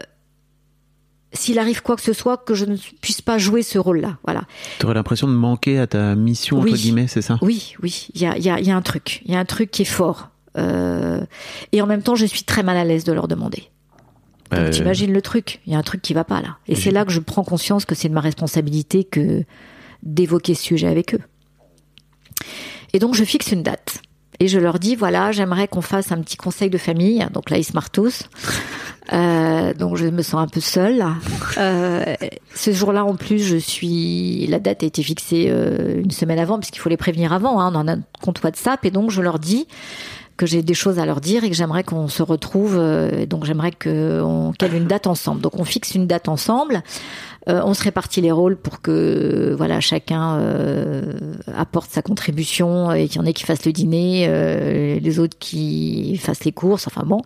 s'il 1.37 1.59
arrive 1.59 1.81
quoi 1.81 1.95
que 1.95 2.01
ce 2.01 2.13
soit, 2.13 2.37
que 2.37 2.53
je 2.55 2.65
ne 2.65 2.75
puisse 3.01 3.21
pas 3.21 3.37
jouer 3.37 3.61
ce 3.63 3.77
rôle-là. 3.79 4.17
Voilà. 4.25 4.43
T'aurais 4.79 4.93
l'impression 4.95 5.27
de 5.27 5.33
manquer 5.33 5.79
à 5.79 5.87
ta 5.87 6.15
mission 6.15 6.57
entre 6.57 6.65
Oui. 6.65 6.73
guillemets, 6.73 7.07
c'est 7.07 7.21
ça? 7.21 7.37
Oui, 7.41 7.75
oui, 7.81 8.07
il 8.13 8.21
y 8.21 8.25
a, 8.25 8.35
il 8.37 8.43
y, 8.43 8.49
a, 8.49 8.59
il 8.59 8.67
y 8.67 8.71
a 8.71 8.75
un 8.75 8.81
truc, 8.81 9.21
il 9.25 9.31
y 9.31 9.35
a 9.35 9.39
un 9.39 9.45
truc 9.45 9.71
qui 9.71 9.83
est 9.83 9.85
fort. 9.85 10.29
Euh, 10.57 11.23
et 11.71 11.81
en 11.81 11.85
même 11.85 12.01
temps, 12.01 12.15
je 12.15 12.25
suis 12.25 12.43
très 12.43 12.63
mal 12.63 12.77
à 12.77 12.83
l'aise 12.83 13.03
de 13.03 13.13
leur 13.13 13.27
demander. 13.27 13.69
Euh, 14.53 14.71
T'imagines 14.71 15.11
le 15.11 15.21
truc, 15.21 15.59
il 15.67 15.73
y 15.73 15.75
a 15.75 15.79
un 15.79 15.83
truc 15.83 16.01
qui 16.01 16.13
va 16.13 16.23
pas 16.23 16.41
là. 16.41 16.57
Et 16.67 16.75
c'est 16.75 16.91
là 16.91 17.03
que 17.05 17.11
je 17.11 17.19
prends 17.19 17.43
conscience 17.43 17.85
que 17.85 17.95
c'est 17.95 18.07
de 18.09 18.13
ma 18.13 18.21
responsabilité 18.21 19.03
que 19.03 19.43
d'évoquer 20.03 20.55
ce 20.55 20.63
sujet 20.63 20.87
avec 20.87 21.13
eux. 21.15 21.21
Et 22.93 22.99
donc 22.99 23.13
je 23.15 23.23
fixe 23.23 23.51
une 23.51 23.63
date. 23.63 24.01
Et 24.39 24.47
je 24.47 24.59
leur 24.59 24.79
dis, 24.79 24.95
voilà, 24.95 25.31
j'aimerais 25.31 25.67
qu'on 25.67 25.81
fasse 25.81 26.11
un 26.11 26.21
petit 26.21 26.37
conseil 26.37 26.69
de 26.69 26.77
famille. 26.77 27.25
Donc 27.33 27.49
là, 27.49 27.57
ils 27.57 27.63
se 27.63 27.73
marrent 27.73 27.89
tous. 27.89 28.23
Euh, 29.13 29.73
donc 29.73 29.95
je 29.95 30.05
me 30.07 30.21
sens 30.21 30.41
un 30.41 30.49
peu 30.49 30.59
seule. 30.59 31.05
Euh, 31.57 32.03
ce 32.53 32.71
jour-là, 32.73 33.05
en 33.05 33.15
plus, 33.15 33.39
je 33.39 33.55
suis. 33.55 34.45
La 34.47 34.59
date 34.59 34.83
a 34.83 34.85
été 34.85 35.01
fixée 35.01 35.47
euh, 35.47 36.01
une 36.01 36.11
semaine 36.11 36.39
avant, 36.39 36.59
puisqu'il 36.59 36.79
faut 36.79 36.89
les 36.89 36.97
prévenir 36.97 37.31
avant. 37.31 37.61
Hein, 37.61 37.71
on 37.73 37.77
en 37.77 37.87
a 37.87 37.93
un 37.93 38.01
compte 38.21 38.43
WhatsApp, 38.43 38.83
et 38.83 38.91
donc 38.91 39.09
je 39.11 39.21
leur 39.21 39.39
dis 39.39 39.65
que 40.35 40.45
j'ai 40.45 40.61
des 40.61 40.73
choses 40.73 40.99
à 40.99 41.05
leur 41.05 41.19
dire 41.19 41.43
et 41.43 41.49
que 41.49 41.55
j'aimerais 41.55 41.83
qu'on 41.83 42.07
se 42.07 42.21
retrouve. 42.21 42.75
euh, 42.77 43.25
donc 43.25 43.45
j'aimerais 43.45 43.71
qu'on 43.71 44.53
cale 44.57 44.75
une 44.75 44.87
date 44.87 45.07
ensemble. 45.07 45.39
Donc 45.41 45.57
on 45.57 45.63
fixe 45.63 45.95
une 45.95 46.07
date 46.07 46.27
ensemble. 46.27 46.83
Euh, 47.49 47.61
on 47.63 47.73
se 47.73 47.83
répartit 47.83 48.19
les 48.21 48.31
rôles 48.31 48.57
pour 48.57 48.81
que 48.81 49.53
voilà 49.57 49.79
chacun 49.79 50.37
euh, 50.37 51.13
apporte 51.55 51.89
sa 51.91 52.01
contribution 52.01 52.91
et 52.91 53.07
qu'il 53.07 53.21
y 53.21 53.23
en 53.23 53.25
ait 53.25 53.33
qui 53.33 53.43
fassent 53.45 53.65
le 53.65 53.71
dîner, 53.71 54.25
euh, 54.27 54.99
les 54.99 55.19
autres 55.19 55.37
qui 55.39 56.17
fassent 56.17 56.43
les 56.43 56.51
courses. 56.51 56.87
Enfin 56.87 57.03
bon. 57.05 57.21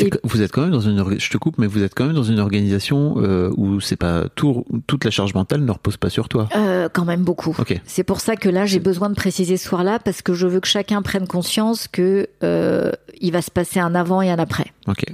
Et- 0.00 0.10
Vous 0.24 0.42
êtes 0.42 0.52
quand 0.52 0.60
même 0.62 0.70
dans 0.70 0.80
une 0.80 1.18
je 1.18 1.30
te 1.30 1.38
coupe 1.38 1.56
mais 1.58 1.66
vous 1.66 1.82
êtes 1.82 1.94
quand 1.94 2.04
même 2.04 2.14
dans 2.14 2.22
une 2.22 2.38
organisation 2.38 3.14
où 3.56 3.80
c'est 3.80 3.96
pas 3.96 4.26
tout 4.34 4.64
toute 4.86 5.04
la 5.04 5.10
charge 5.10 5.34
mentale 5.34 5.64
ne 5.64 5.72
repose 5.72 5.96
pas 5.96 6.10
sur 6.10 6.28
toi. 6.28 6.48
Quand 6.92 7.04
même 7.04 7.22
beaucoup. 7.24 7.56
C'est 7.86 8.04
pour 8.04 8.20
ça 8.20 8.36
que 8.36 8.48
là, 8.48 8.64
j'ai 8.66 8.78
besoin 8.78 9.08
de 9.10 9.14
préciser 9.14 9.56
ce 9.56 9.66
soir-là 9.68 9.98
parce 9.98 10.22
que 10.22 10.34
je 10.34 10.46
veux 10.46 10.60
que 10.60 10.68
chacun 10.68 11.02
prenne 11.02 11.26
conscience 11.26 11.88
que 11.88 12.28
il 12.42 13.32
va 13.32 13.42
se 13.42 13.50
passer 13.50 13.80
un 13.80 13.94
avant 13.94 14.22
et 14.22 14.30
un 14.30 14.38
après. 14.38 14.66
OK. 14.86 15.04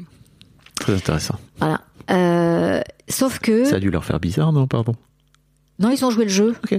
Très 0.81 0.95
intéressant. 0.95 1.37
Voilà. 1.61 1.81
Euh, 2.11 2.81
sauf 3.09 3.39
que 3.39 3.65
Ça 3.65 3.77
a 3.77 3.81
dû 3.81 3.91
leur 3.91 4.05
faire 4.05 4.21
bizarre, 4.21 4.53
non 4.53 4.67
Pardon. 4.67 4.95
non, 5.79 5.91
ils 5.91 6.05
ont 6.05 6.11
joué 6.11 6.25
le 6.25 6.31
jeu. 6.31 6.55
Ok. 6.65 6.79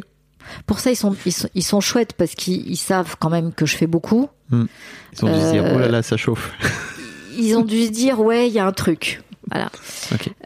Pour 0.68 0.80
ça, 0.80 0.92
ils 0.92 0.96
sont 0.96 1.16
ils 1.26 1.32
sont, 1.32 1.50
ils 1.56 1.64
sont 1.64 1.82
chouettes 1.82 2.14
parce 2.14 2.36
qu'ils 2.36 2.70
ils 2.70 2.78
savent 2.78 3.16
quand 3.20 3.30
même 3.32 3.52
que 3.54 3.66
je 3.66 3.76
fais 3.76 3.88
beaucoup. 3.88 4.30
Ils 4.52 5.26
ont 5.26 5.34
dû 5.34 5.40
se 5.42 5.52
dire 5.52 5.66
Euh, 5.66 5.74
oh 5.76 5.80
là 5.80 5.88
là, 5.88 6.04
ça 6.04 6.18
chauffe. 6.18 6.52
Ils 7.38 7.56
ont 7.58 7.64
dû 7.66 7.86
se 7.88 7.92
dire 7.92 8.22
ouais, 8.22 8.48
il 8.48 8.54
y 8.54 8.60
a 8.60 8.66
un 8.66 8.72
truc. 8.72 9.22
Voilà. 9.52 9.70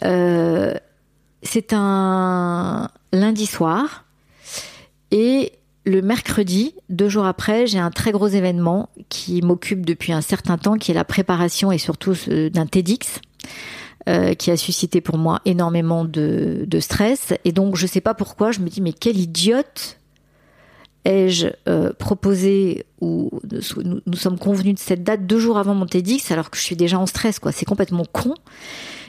Euh, 0.04 0.74
c'est 1.44 1.72
un 1.74 2.90
lundi 3.14 3.46
soir 3.46 4.06
et 5.12 5.52
le 5.86 6.02
mercredi, 6.02 6.74
deux 6.90 7.10
jours 7.10 7.26
après, 7.26 7.68
j'ai 7.68 7.78
un 7.80 7.92
très 7.92 8.12
gros 8.12 8.28
événement 8.28 8.90
qui 9.10 9.42
m'occupe 9.42 9.86
depuis 9.86 10.14
un 10.14 10.22
certain 10.22 10.58
temps, 10.58 10.78
qui 10.78 10.92
est 10.92 10.96
la 10.96 11.04
préparation 11.06 11.72
et 11.72 11.78
surtout 11.78 12.14
d'un 12.28 12.66
TEDx. 12.66 13.22
Euh, 14.08 14.34
qui 14.34 14.52
a 14.52 14.58
suscité 14.58 15.02
pour 15.02 15.18
moi 15.18 15.42
énormément 15.46 16.06
de, 16.06 16.64
de 16.66 16.80
stress 16.80 17.34
et 17.44 17.52
donc 17.52 17.76
je 17.76 17.86
sais 17.86 18.02
pas 18.02 18.14
pourquoi 18.14 18.52
je 18.52 18.60
me 18.60 18.70
dis 18.70 18.82
mais 18.82 18.94
quelle 18.94 19.18
idiote 19.18 19.98
ai-je 21.06 21.48
euh, 21.68 21.92
proposé 21.98 22.86
ou 23.02 23.30
nous, 23.76 24.02
nous 24.06 24.18
sommes 24.18 24.38
convenus 24.38 24.76
de 24.76 24.80
cette 24.80 25.04
date 25.04 25.26
deux 25.26 25.40
jours 25.40 25.58
avant 25.58 25.76
mon 25.76 25.86
TEDx 25.86 26.32
alors 26.32 26.50
que 26.50 26.58
je 26.58 26.64
suis 26.64 26.76
déjà 26.76 26.98
en 27.00 27.06
stress 27.06 27.40
quoi 27.40 27.52
c'est 27.52 27.66
complètement 27.66 28.06
con 28.12 28.36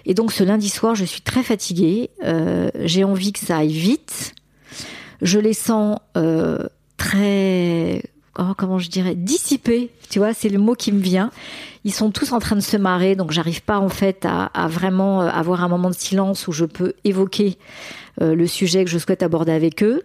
et 0.07 0.15
donc 0.15 0.33
ce 0.33 0.45
lundi 0.45 0.69
soir, 0.69 0.95
je 0.95 1.05
suis 1.05 1.21
très 1.21 1.43
fatiguée. 1.43 2.11
Euh, 2.25 2.71
j'ai 2.81 3.05
envie 3.05 3.33
que 3.33 3.41
ça 3.41 3.59
aille 3.59 3.73
vite. 3.73 4.35
Je 5.23 5.39
les 5.39 5.53
sens 5.53 5.99
euh, 6.17 6.67
très, 6.97 8.03
oh, 8.39 8.53
comment 8.57 8.79
je 8.79 8.89
dirais, 8.89 9.15
dissipés. 9.15 9.91
Tu 10.09 10.19
vois, 10.19 10.35
c'est 10.35 10.49
le 10.49 10.59
mot 10.59 10.75
qui 10.75 10.93
me 10.93 11.01
vient. 11.01 11.31
Ils 11.85 11.93
sont 11.93 12.11
tous 12.11 12.33
en 12.33 12.39
train 12.39 12.57
de 12.57 12.61
se 12.61 12.77
marrer, 12.77 13.17
donc 13.17 13.31
j'arrive 13.31 13.63
pas 13.63 13.79
en 13.79 13.89
fait 13.89 14.25
à, 14.27 14.47
à 14.47 14.69
vraiment 14.69 15.23
euh, 15.23 15.29
avoir 15.29 15.65
un 15.65 15.69
moment 15.69 15.89
de 15.89 15.95
silence 15.95 16.47
où 16.49 16.53
je 16.53 16.65
peux 16.67 16.93
évoquer 17.05 17.57
euh, 18.21 18.35
le 18.35 18.47
sujet 18.47 18.85
que 18.85 18.91
je 18.91 18.99
souhaite 18.99 19.23
aborder 19.23 19.53
avec 19.53 19.83
eux. 19.83 20.03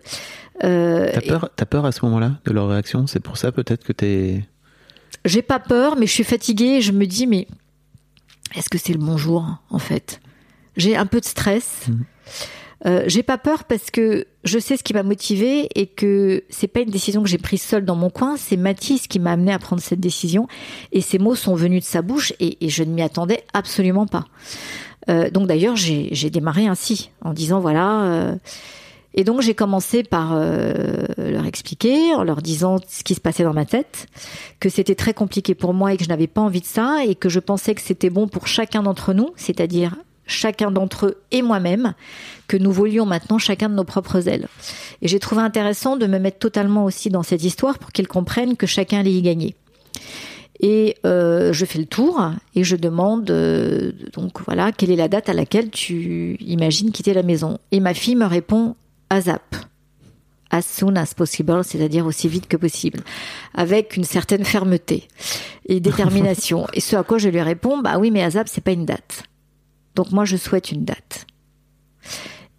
Euh, 0.63 1.09
T'as 1.13 1.21
peur, 1.21 1.49
t'as 1.55 1.65
peur 1.65 1.85
à 1.85 1.91
ce 1.91 2.05
moment-là 2.05 2.33
de 2.45 2.51
leur 2.51 2.69
réaction? 2.69 3.07
C'est 3.07 3.19
pour 3.19 3.37
ça 3.37 3.51
peut-être 3.51 3.83
que 3.83 3.91
t'es. 3.91 4.45
j'ai 5.25 5.41
pas 5.41 5.59
peur, 5.59 5.97
mais 5.97 6.07
je 6.07 6.13
suis 6.13 6.23
fatiguée 6.23 6.77
et 6.77 6.81
je 6.81 6.93
me 6.93 7.05
dis, 7.05 7.27
mais 7.27 7.47
est-ce 8.55 8.69
que 8.69 8.77
c'est 8.77 8.93
le 8.93 8.99
bon 8.99 9.17
jour, 9.17 9.45
en 9.69 9.79
fait? 9.79 10.21
J'ai 10.77 10.95
un 10.95 11.05
peu 11.05 11.19
de 11.19 11.25
stress. 11.25 11.87
Euh, 12.85 13.03
j'ai 13.07 13.23
pas 13.23 13.37
peur 13.37 13.63
parce 13.63 13.89
que 13.89 14.25
je 14.43 14.59
sais 14.59 14.77
ce 14.77 14.83
qui 14.83 14.93
m'a 14.93 15.03
motivée 15.03 15.69
et 15.75 15.87
que 15.87 16.43
c'est 16.49 16.67
pas 16.67 16.81
une 16.81 16.89
décision 16.89 17.23
que 17.23 17.29
j'ai 17.29 17.37
prise 17.37 17.61
seule 17.61 17.85
dans 17.85 17.95
mon 17.95 18.09
coin, 18.09 18.35
c'est 18.37 18.57
Mathis 18.57 19.07
qui 19.07 19.19
m'a 19.19 19.31
amené 19.31 19.53
à 19.53 19.59
prendre 19.59 19.81
cette 19.81 19.99
décision 19.99 20.47
et 20.91 21.01
ces 21.01 21.17
mots 21.17 21.35
sont 21.35 21.55
venus 21.55 21.81
de 21.81 21.87
sa 21.87 22.01
bouche 22.01 22.33
et, 22.39 22.57
je 22.67 22.83
ne 22.83 22.91
m'y 22.91 23.01
attendais 23.01 23.43
absolument 23.53 24.05
pas. 24.05 24.25
Euh, 25.07 25.29
donc 25.29 25.47
d'ailleurs 25.47 25.75
j'ai 25.75 26.29
démarré 26.29 26.67
ainsi 26.67 27.11
en 27.23 27.31
disant 27.31 27.59
voilà 27.59 28.03
euh, 28.03 28.35
et 29.13 29.23
donc 29.23 29.41
j'ai 29.41 29.53
commencé 29.55 30.03
par 30.03 30.35
leur 30.35 31.45
expliquer, 31.45 32.13
en 32.15 32.23
leur 32.23 32.41
disant 32.41 32.79
ce 32.89 33.01
qui 33.01 33.15
se 33.15 33.21
passait 33.21 33.43
dans 33.43 33.53
ma 33.53 33.63
tête, 33.63 34.07
que 34.59 34.67
c'était 34.67 34.95
très 34.95 35.13
compliqué 35.13 35.55
pour 35.55 35.73
moi 35.73 35.93
et 35.93 35.97
que 35.97 36.03
je 36.03 36.09
n'avais 36.09 36.27
pas 36.27 36.41
envie 36.41 36.59
de 36.59 36.65
ça 36.65 37.05
et 37.05 37.15
que 37.15 37.29
je 37.29 37.39
pensais 37.39 37.73
que 37.75 37.81
c'était 37.81 38.09
bon 38.09 38.27
pour 38.27 38.47
chacun 38.47 38.83
d'entre 38.83 39.13
nous, 39.13 39.29
c'est-à-dire 39.37 39.95
chacun 40.27 40.71
d'entre 40.71 41.07
eux 41.07 41.17
et 41.31 41.41
moi-même, 41.41 41.93
que 42.47 42.57
nous 42.57 42.71
volions 42.71 43.05
maintenant 43.05 43.37
chacun 43.37 43.69
de 43.69 43.75
nos 43.75 43.83
propres 43.83 44.27
ailes. 44.27 44.47
Et 45.01 45.07
j'ai 45.07 45.19
trouvé 45.19 45.41
intéressant 45.41 45.97
de 45.97 46.05
me 46.05 46.19
mettre 46.19 46.39
totalement 46.39 46.85
aussi 46.85 47.09
dans 47.09 47.23
cette 47.23 47.43
histoire 47.43 47.79
pour 47.79 47.91
qu'ils 47.91 48.07
comprennent 48.07 48.55
que 48.55 48.67
chacun 48.67 48.99
allait 48.99 49.13
y 49.13 49.21
gagner. 49.21 49.55
Et 50.61 50.95
euh, 51.05 51.51
je 51.51 51.65
fais 51.65 51.79
le 51.79 51.85
tour 51.85 52.31
et 52.55 52.63
je 52.63 52.75
demande 52.75 53.29
euh, 53.29 53.91
donc 54.13 54.41
voilà 54.45 54.71
quelle 54.71 54.89
est 54.89 54.95
la 54.95 55.09
date 55.09 55.27
à 55.27 55.33
laquelle 55.33 55.69
tu 55.69 56.37
imagines 56.39 56.91
quitter 56.91 57.13
la 57.13 57.23
maison. 57.23 57.57
Et 57.71 57.79
ma 57.79 57.93
fille 57.93 58.15
me 58.15 58.25
répond 58.25 58.75
ASAP. 59.09 59.55
as 60.51 60.61
soon 60.61 60.95
as 60.95 61.13
possible, 61.13 61.63
c'est-à-dire 61.63 62.05
aussi 62.05 62.29
vite 62.29 62.47
que 62.47 62.55
possible, 62.55 63.01
avec 63.53 63.97
une 63.97 64.05
certaine 64.05 64.45
fermeté 64.45 65.07
et 65.67 65.79
détermination. 65.81 66.67
et 66.73 66.79
ce 66.79 66.95
à 66.95 67.03
quoi 67.03 67.17
je 67.17 67.27
lui 67.27 67.41
réponds, 67.41 67.79
bah 67.81 67.97
oui, 67.99 68.11
mais 68.11 68.23
ASAP, 68.23 68.47
c'est 68.47 68.63
pas 68.63 68.71
une 68.71 68.85
date. 68.85 69.23
Donc 69.95 70.11
moi, 70.11 70.25
je 70.25 70.37
souhaite 70.37 70.71
une 70.71 70.85
date. 70.85 71.25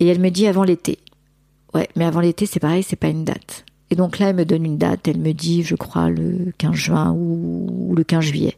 Et 0.01 0.07
elle 0.09 0.21
me 0.21 0.31
dit 0.31 0.47
avant 0.47 0.65
l'été. 0.65 0.99
Ouais, 1.75 1.89
mais 1.97 2.05
avant 2.05 2.21
l'été, 2.21 2.47
c'est 2.47 2.61
pareil, 2.61 2.83
c'est 2.83 2.97
pas 2.97 3.09
une 3.09 3.25
date. 3.25 3.65
Et 3.91 3.95
donc 3.95 4.19
là, 4.19 4.31
elle 4.31 4.37
me 4.37 4.45
donne 4.45 4.65
une 4.65 4.79
date. 4.79 5.07
Elle 5.09 5.19
me 5.19 5.33
dit, 5.33 5.63
je 5.63 5.75
crois, 5.75 6.09
le 6.09 6.53
15 6.59 6.75
juin 6.75 7.13
ou, 7.13 7.95
le 7.97 8.05
15 8.05 8.25
juillet. 8.25 8.57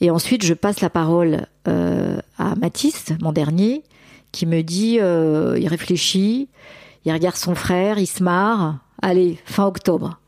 Et 0.00 0.10
ensuite, 0.10 0.44
je 0.44 0.54
passe 0.54 0.80
la 0.80 0.90
parole 0.90 1.46
euh, 1.68 2.18
à 2.36 2.56
Mathis, 2.56 3.12
mon 3.20 3.32
dernier, 3.32 3.82
qui 4.32 4.46
me 4.46 4.62
dit, 4.62 4.98
euh, 5.00 5.56
il 5.58 5.68
réfléchit, 5.68 6.48
il 7.04 7.12
regarde 7.12 7.36
son 7.36 7.54
frère, 7.54 7.98
il 7.98 8.06
se 8.06 8.22
marre. 8.22 8.78
Allez, 9.00 9.38
fin 9.44 9.64
octobre. 9.66 10.18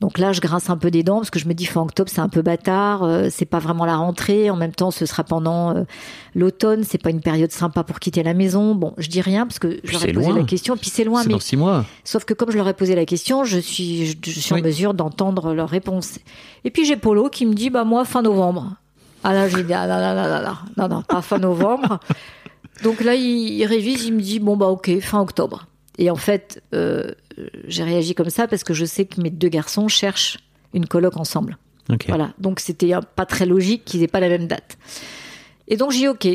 Donc 0.00 0.18
là, 0.18 0.32
je 0.32 0.42
grince 0.42 0.68
un 0.68 0.76
peu 0.76 0.90
des 0.90 1.02
dents 1.02 1.16
parce 1.16 1.30
que 1.30 1.38
je 1.38 1.48
me 1.48 1.54
dis 1.54 1.64
fin 1.64 1.80
octobre, 1.80 2.10
c'est 2.12 2.20
un 2.20 2.28
peu 2.28 2.42
bâtard, 2.42 3.02
euh, 3.02 3.28
c'est 3.30 3.46
pas 3.46 3.60
vraiment 3.60 3.86
la 3.86 3.96
rentrée. 3.96 4.50
En 4.50 4.56
même 4.56 4.74
temps, 4.74 4.90
ce 4.90 5.06
sera 5.06 5.24
pendant 5.24 5.74
euh, 5.74 5.84
l'automne, 6.34 6.84
c'est 6.84 7.00
pas 7.00 7.08
une 7.08 7.22
période 7.22 7.50
sympa 7.50 7.82
pour 7.82 7.98
quitter 7.98 8.22
la 8.22 8.34
maison. 8.34 8.74
Bon, 8.74 8.92
je 8.98 9.08
dis 9.08 9.22
rien 9.22 9.46
parce 9.46 9.58
que 9.58 9.80
je 9.84 9.92
leur 9.92 10.04
ai 10.04 10.12
posé 10.12 10.32
la 10.32 10.42
question. 10.42 10.76
Puis 10.76 10.90
c'est 10.90 11.04
loin, 11.04 11.22
mais 11.24 11.32
dans 11.32 11.40
six 11.40 11.56
mois. 11.56 11.86
Sauf 12.04 12.26
que 12.26 12.34
comme 12.34 12.50
je 12.50 12.58
leur 12.58 12.68
ai 12.68 12.74
posé 12.74 12.94
la 12.94 13.06
question, 13.06 13.44
je 13.44 13.58
suis, 13.58 14.18
je, 14.22 14.30
suis 14.30 14.54
en 14.54 14.60
mesure 14.60 14.92
d'entendre 14.92 15.54
leur 15.54 15.70
réponse. 15.70 16.18
Et 16.64 16.70
puis 16.70 16.84
j'ai 16.84 16.96
Polo 16.96 17.30
qui 17.30 17.46
me 17.46 17.54
dit, 17.54 17.70
bah 17.70 17.84
moi 17.84 18.04
fin 18.04 18.20
novembre. 18.20 18.74
Ah 19.24 19.32
là, 19.32 19.48
j'ai 19.48 19.62
dit, 19.62 19.72
ah 19.72 19.86
là, 19.86 19.98
là, 19.98 20.14
là, 20.14 20.42
là, 20.42 20.58
non, 20.76 20.88
non, 20.88 21.02
pas 21.02 21.22
fin 21.22 21.38
novembre. 21.38 22.00
Donc 22.84 23.00
là, 23.00 23.14
il, 23.14 23.54
il 23.54 23.64
révise, 23.64 24.04
il 24.04 24.12
me 24.12 24.20
dit, 24.20 24.40
bon 24.40 24.58
bah 24.58 24.66
ok, 24.66 25.00
fin 25.00 25.20
octobre. 25.20 25.66
Et 25.98 26.10
en 26.10 26.16
fait, 26.16 26.62
euh, 26.74 27.12
j'ai 27.66 27.84
réagi 27.84 28.14
comme 28.14 28.30
ça 28.30 28.48
parce 28.48 28.64
que 28.64 28.74
je 28.74 28.84
sais 28.84 29.04
que 29.04 29.20
mes 29.20 29.30
deux 29.30 29.48
garçons 29.48 29.88
cherchent 29.88 30.38
une 30.74 30.86
coloc 30.86 31.16
ensemble. 31.16 31.58
Voilà. 32.08 32.32
Donc 32.38 32.60
c'était 32.60 32.92
pas 33.14 33.26
très 33.26 33.46
logique 33.46 33.84
qu'ils 33.84 34.02
aient 34.02 34.08
pas 34.08 34.20
la 34.20 34.28
même 34.28 34.46
date. 34.46 34.76
Et 35.68 35.76
donc 35.76 35.92
j'ai 35.92 36.00
dit 36.00 36.08
OK. 36.08 36.26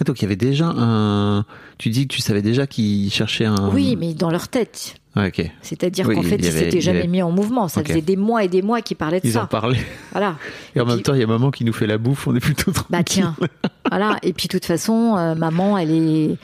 Ah, 0.00 0.04
donc 0.04 0.20
il 0.20 0.22
y 0.22 0.24
avait 0.24 0.36
déjà 0.36 0.66
un. 0.66 1.44
Tu 1.78 1.90
dis 1.90 2.08
que 2.08 2.14
tu 2.14 2.20
savais 2.20 2.42
déjà 2.42 2.66
qu'ils 2.66 3.12
cherchaient 3.12 3.44
un. 3.44 3.70
Oui, 3.72 3.96
mais 3.96 4.12
dans 4.14 4.30
leur 4.30 4.48
tête. 4.48 4.96
ok. 5.16 5.48
C'est-à-dire 5.62 6.08
qu'en 6.08 6.22
fait, 6.22 6.36
ils 6.36 6.52
s'étaient 6.52 6.80
jamais 6.80 7.06
mis 7.06 7.22
en 7.22 7.30
mouvement. 7.30 7.68
Ça 7.68 7.84
faisait 7.84 8.00
des 8.00 8.16
mois 8.16 8.42
et 8.42 8.48
des 8.48 8.62
mois 8.62 8.82
qu'ils 8.82 8.96
parlaient 8.96 9.20
de 9.20 9.28
ça. 9.28 9.40
Ils 9.40 9.42
en 9.42 9.46
parlaient. 9.46 9.84
Voilà. 10.10 10.36
Et, 10.74 10.80
en 10.80 10.86
même 10.86 11.02
temps, 11.02 11.14
il 11.14 11.20
y 11.20 11.24
a 11.24 11.28
maman 11.28 11.52
qui 11.52 11.64
nous 11.64 11.72
fait 11.72 11.86
la 11.86 11.98
bouffe, 11.98 12.26
on 12.26 12.34
est 12.34 12.40
plutôt 12.40 12.72
tranquille. 12.72 12.90
Bah 12.90 13.04
tiens. 13.04 13.36
voilà. 13.88 14.18
Et 14.22 14.32
puis, 14.32 14.48
de 14.48 14.52
toute 14.52 14.64
façon, 14.64 15.16
euh, 15.16 15.36
maman, 15.36 15.78
elle 15.78 15.90
est 15.92 16.36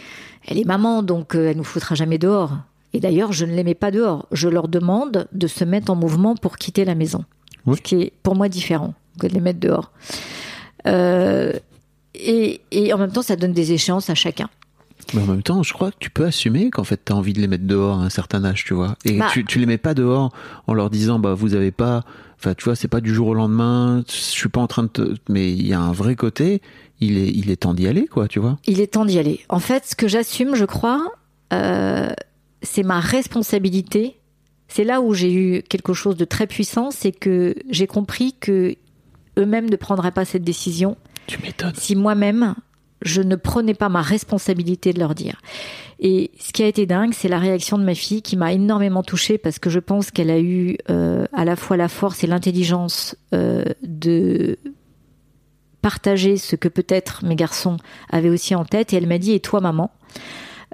elle 0.51 0.59
est 0.59 0.67
maman, 0.67 1.03
donc 1.03 1.35
euh, 1.35 1.51
elle 1.51 1.57
nous 1.57 1.65
foutra 1.65 1.95
jamais 1.95 2.19
dehors. 2.19 2.59
Et 2.93 2.99
d'ailleurs, 2.99 3.33
je 3.33 3.45
ne 3.47 3.55
les 3.55 3.63
mets 3.63 3.75
pas 3.75 3.93
dehors. 3.93 4.27
Je 4.33 4.49
leur 4.49 4.67
demande 4.67 5.29
de 5.33 5.47
se 5.47 5.65
mettre 5.65 5.93
en 5.93 5.95
mouvement 5.95 6.35
pour 6.35 6.57
quitter 6.57 6.85
la 6.85 6.97
maison. 6.97 7.25
Ce 7.73 7.81
qui 7.81 8.03
est 8.03 8.13
pour 8.25 8.35
moi 8.35 8.49
différent 8.49 8.95
que 9.21 9.29
de 9.29 9.33
les 9.33 9.41
mettre 9.41 9.61
dehors. 9.61 9.93
Euh, 10.89 11.53
et, 12.15 12.61
en 12.93 12.99
même 12.99 13.13
temps, 13.13 13.23
ça 13.23 13.37
donne 13.37 13.53
des 13.53 13.73
échéances 13.73 14.11
à 14.11 14.17
chacun. 14.17 14.49
Mais 15.15 15.23
en 15.23 15.27
même 15.27 15.43
temps, 15.43 15.63
je 15.63 15.73
crois 15.73 15.93
que 15.93 15.97
tu 16.01 16.11
peux 16.11 16.25
assumer 16.25 16.71
qu'en 16.71 16.85
fait, 16.85 17.01
tu 17.05 17.13
as 17.13 17.17
envie 17.17 17.33
de 17.33 17.41
les 17.41 17.47
mettre 17.47 17.67
dehors 17.67 18.01
à 18.01 18.05
un 18.05 18.11
certain 18.11 18.45
âge, 18.45 18.65
tu 18.65 18.75
vois. 18.75 18.97
Et 19.05 19.19
bah 19.19 19.29
tu, 19.33 19.45
tu 19.45 19.61
les 19.61 19.67
mets 19.67 19.79
pas 19.79 19.95
dehors 19.95 20.33
en 20.67 20.75
leur 20.75 20.91
disant, 20.91 21.21
bah, 21.21 21.35
vous 21.35 21.55
avez 21.55 21.71
pas, 21.71 22.03
enfin, 22.39 22.55
tu 22.55 22.65
vois, 22.65 22.75
c'est 22.75 22.89
pas 22.89 23.01
du 23.01 23.15
jour 23.15 23.29
au 23.29 23.35
lendemain, 23.35 24.03
je 24.09 24.13
suis 24.13 24.49
pas 24.49 24.61
en 24.61 24.67
train 24.67 24.83
de 24.83 24.89
te, 24.89 25.15
mais 25.29 25.53
il 25.53 25.67
y 25.67 25.73
a 25.73 25.81
un 25.81 25.93
vrai 25.93 26.17
côté, 26.17 26.61
il 27.01 27.19
est, 27.19 27.31
il 27.31 27.51
est 27.51 27.57
temps 27.57 27.75
d'y 27.75 27.87
aller, 27.87 28.07
quoi, 28.07 28.29
tu 28.29 28.39
vois. 28.39 28.59
Il 28.67 28.81
est 28.81 28.89
temps 28.89 29.05
d'y 29.05 29.19
aller. 29.19 29.41
En 29.49 29.61
fait, 29.61 29.87
ce 29.87 29.95
que 29.95 30.09
j'assume, 30.09 30.55
je 30.55 30.65
crois, 30.65 31.13
euh, 31.53 32.11
c'est 32.63 32.83
ma 32.83 33.01
responsabilité. 33.01 34.17
C'est 34.69 34.85
là 34.85 35.01
où 35.01 35.15
j'ai 35.15 35.33
eu 35.33 35.63
quelque 35.63 35.95
chose 35.95 36.17
de 36.17 36.25
très 36.25 36.47
puissant, 36.47 36.91
c'est 36.91 37.13
que 37.13 37.55
j'ai 37.69 37.87
compris 37.87 38.35
que 38.39 38.77
eux-mêmes 39.39 39.69
ne 39.69 39.77
prendraient 39.77 40.13
pas 40.13 40.25
cette 40.25 40.45
décision. 40.45 40.97
Tu 41.27 41.41
m'étonnes. 41.43 41.75
Si 41.75 41.97
moi-même, 41.97 42.55
je 43.03 43.23
ne 43.23 43.37
prenais 43.37 43.75
pas 43.75 43.89
ma 43.89 44.03
responsabilité 44.03 44.93
de 44.93 44.99
leur 44.99 45.15
dire. 45.15 45.41
Et 45.99 46.31
ce 46.39 46.53
qui 46.53 46.63
a 46.63 46.67
été 46.67 46.87
dingue, 46.87 47.13
c'est 47.13 47.29
la 47.29 47.39
réaction 47.39 47.79
de 47.79 47.85
ma 47.85 47.95
fille 47.95 48.23
qui 48.23 48.37
m'a 48.37 48.53
énormément 48.53 49.03
touchée 49.03 49.39
parce 49.39 49.59
que 49.59 49.71
je 49.71 49.81
pense 49.81 50.11
qu'elle 50.11 50.31
a 50.31 50.41
eu 50.41 50.77
euh, 50.91 51.27
à 51.33 51.45
la 51.45 51.57
fois 51.57 51.77
la 51.77 51.89
force 51.89 52.25
et 52.25 52.27
l'intelligence 52.27 53.17
euh, 53.35 53.65
de 53.83 54.59
partager 55.83 56.37
ce 56.37 56.57
que 56.57 56.69
peut-être 56.69 57.25
mes 57.25 57.37
garçons 57.37 57.77
avaient 58.11 58.31
aussi 58.31 58.55
en 58.55 58.65
tête. 58.65 58.93
Et 58.93 58.97
elle 58.97 59.07
m'a 59.07 59.19
dit, 59.19 59.33
et 59.33 59.41
toi 59.41 59.61
maman, 59.61 59.91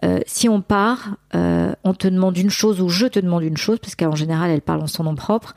euh, 0.05 0.21
si 0.27 0.49
on 0.49 0.61
part, 0.61 1.17
euh, 1.35 1.73
on 1.85 1.95
te 1.95 2.07
demande 2.07 2.37
une 2.37 2.51
chose 2.51 2.81
ou 2.81 2.89
je 2.89 3.07
te 3.07 3.19
demande 3.19 3.43
une 3.43 3.57
chose, 3.57 3.79
parce 3.79 3.95
qu'en 3.95 4.15
général 4.15 4.51
elle 4.51 4.61
parle 4.61 4.83
en 4.83 4.87
son 4.87 5.05
nom 5.05 5.15
propre, 5.15 5.55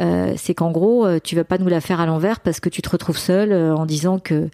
euh, 0.00 0.34
c'est 0.36 0.54
qu'en 0.54 0.70
gros, 0.70 1.06
tu 1.20 1.36
vas 1.36 1.44
pas 1.44 1.58
nous 1.58 1.68
la 1.68 1.80
faire 1.80 2.00
à 2.00 2.06
l'envers 2.06 2.40
parce 2.40 2.60
que 2.60 2.68
tu 2.68 2.82
te 2.82 2.88
retrouves 2.88 3.18
seule 3.18 3.52
en 3.52 3.86
disant 3.86 4.18
que... 4.18 4.48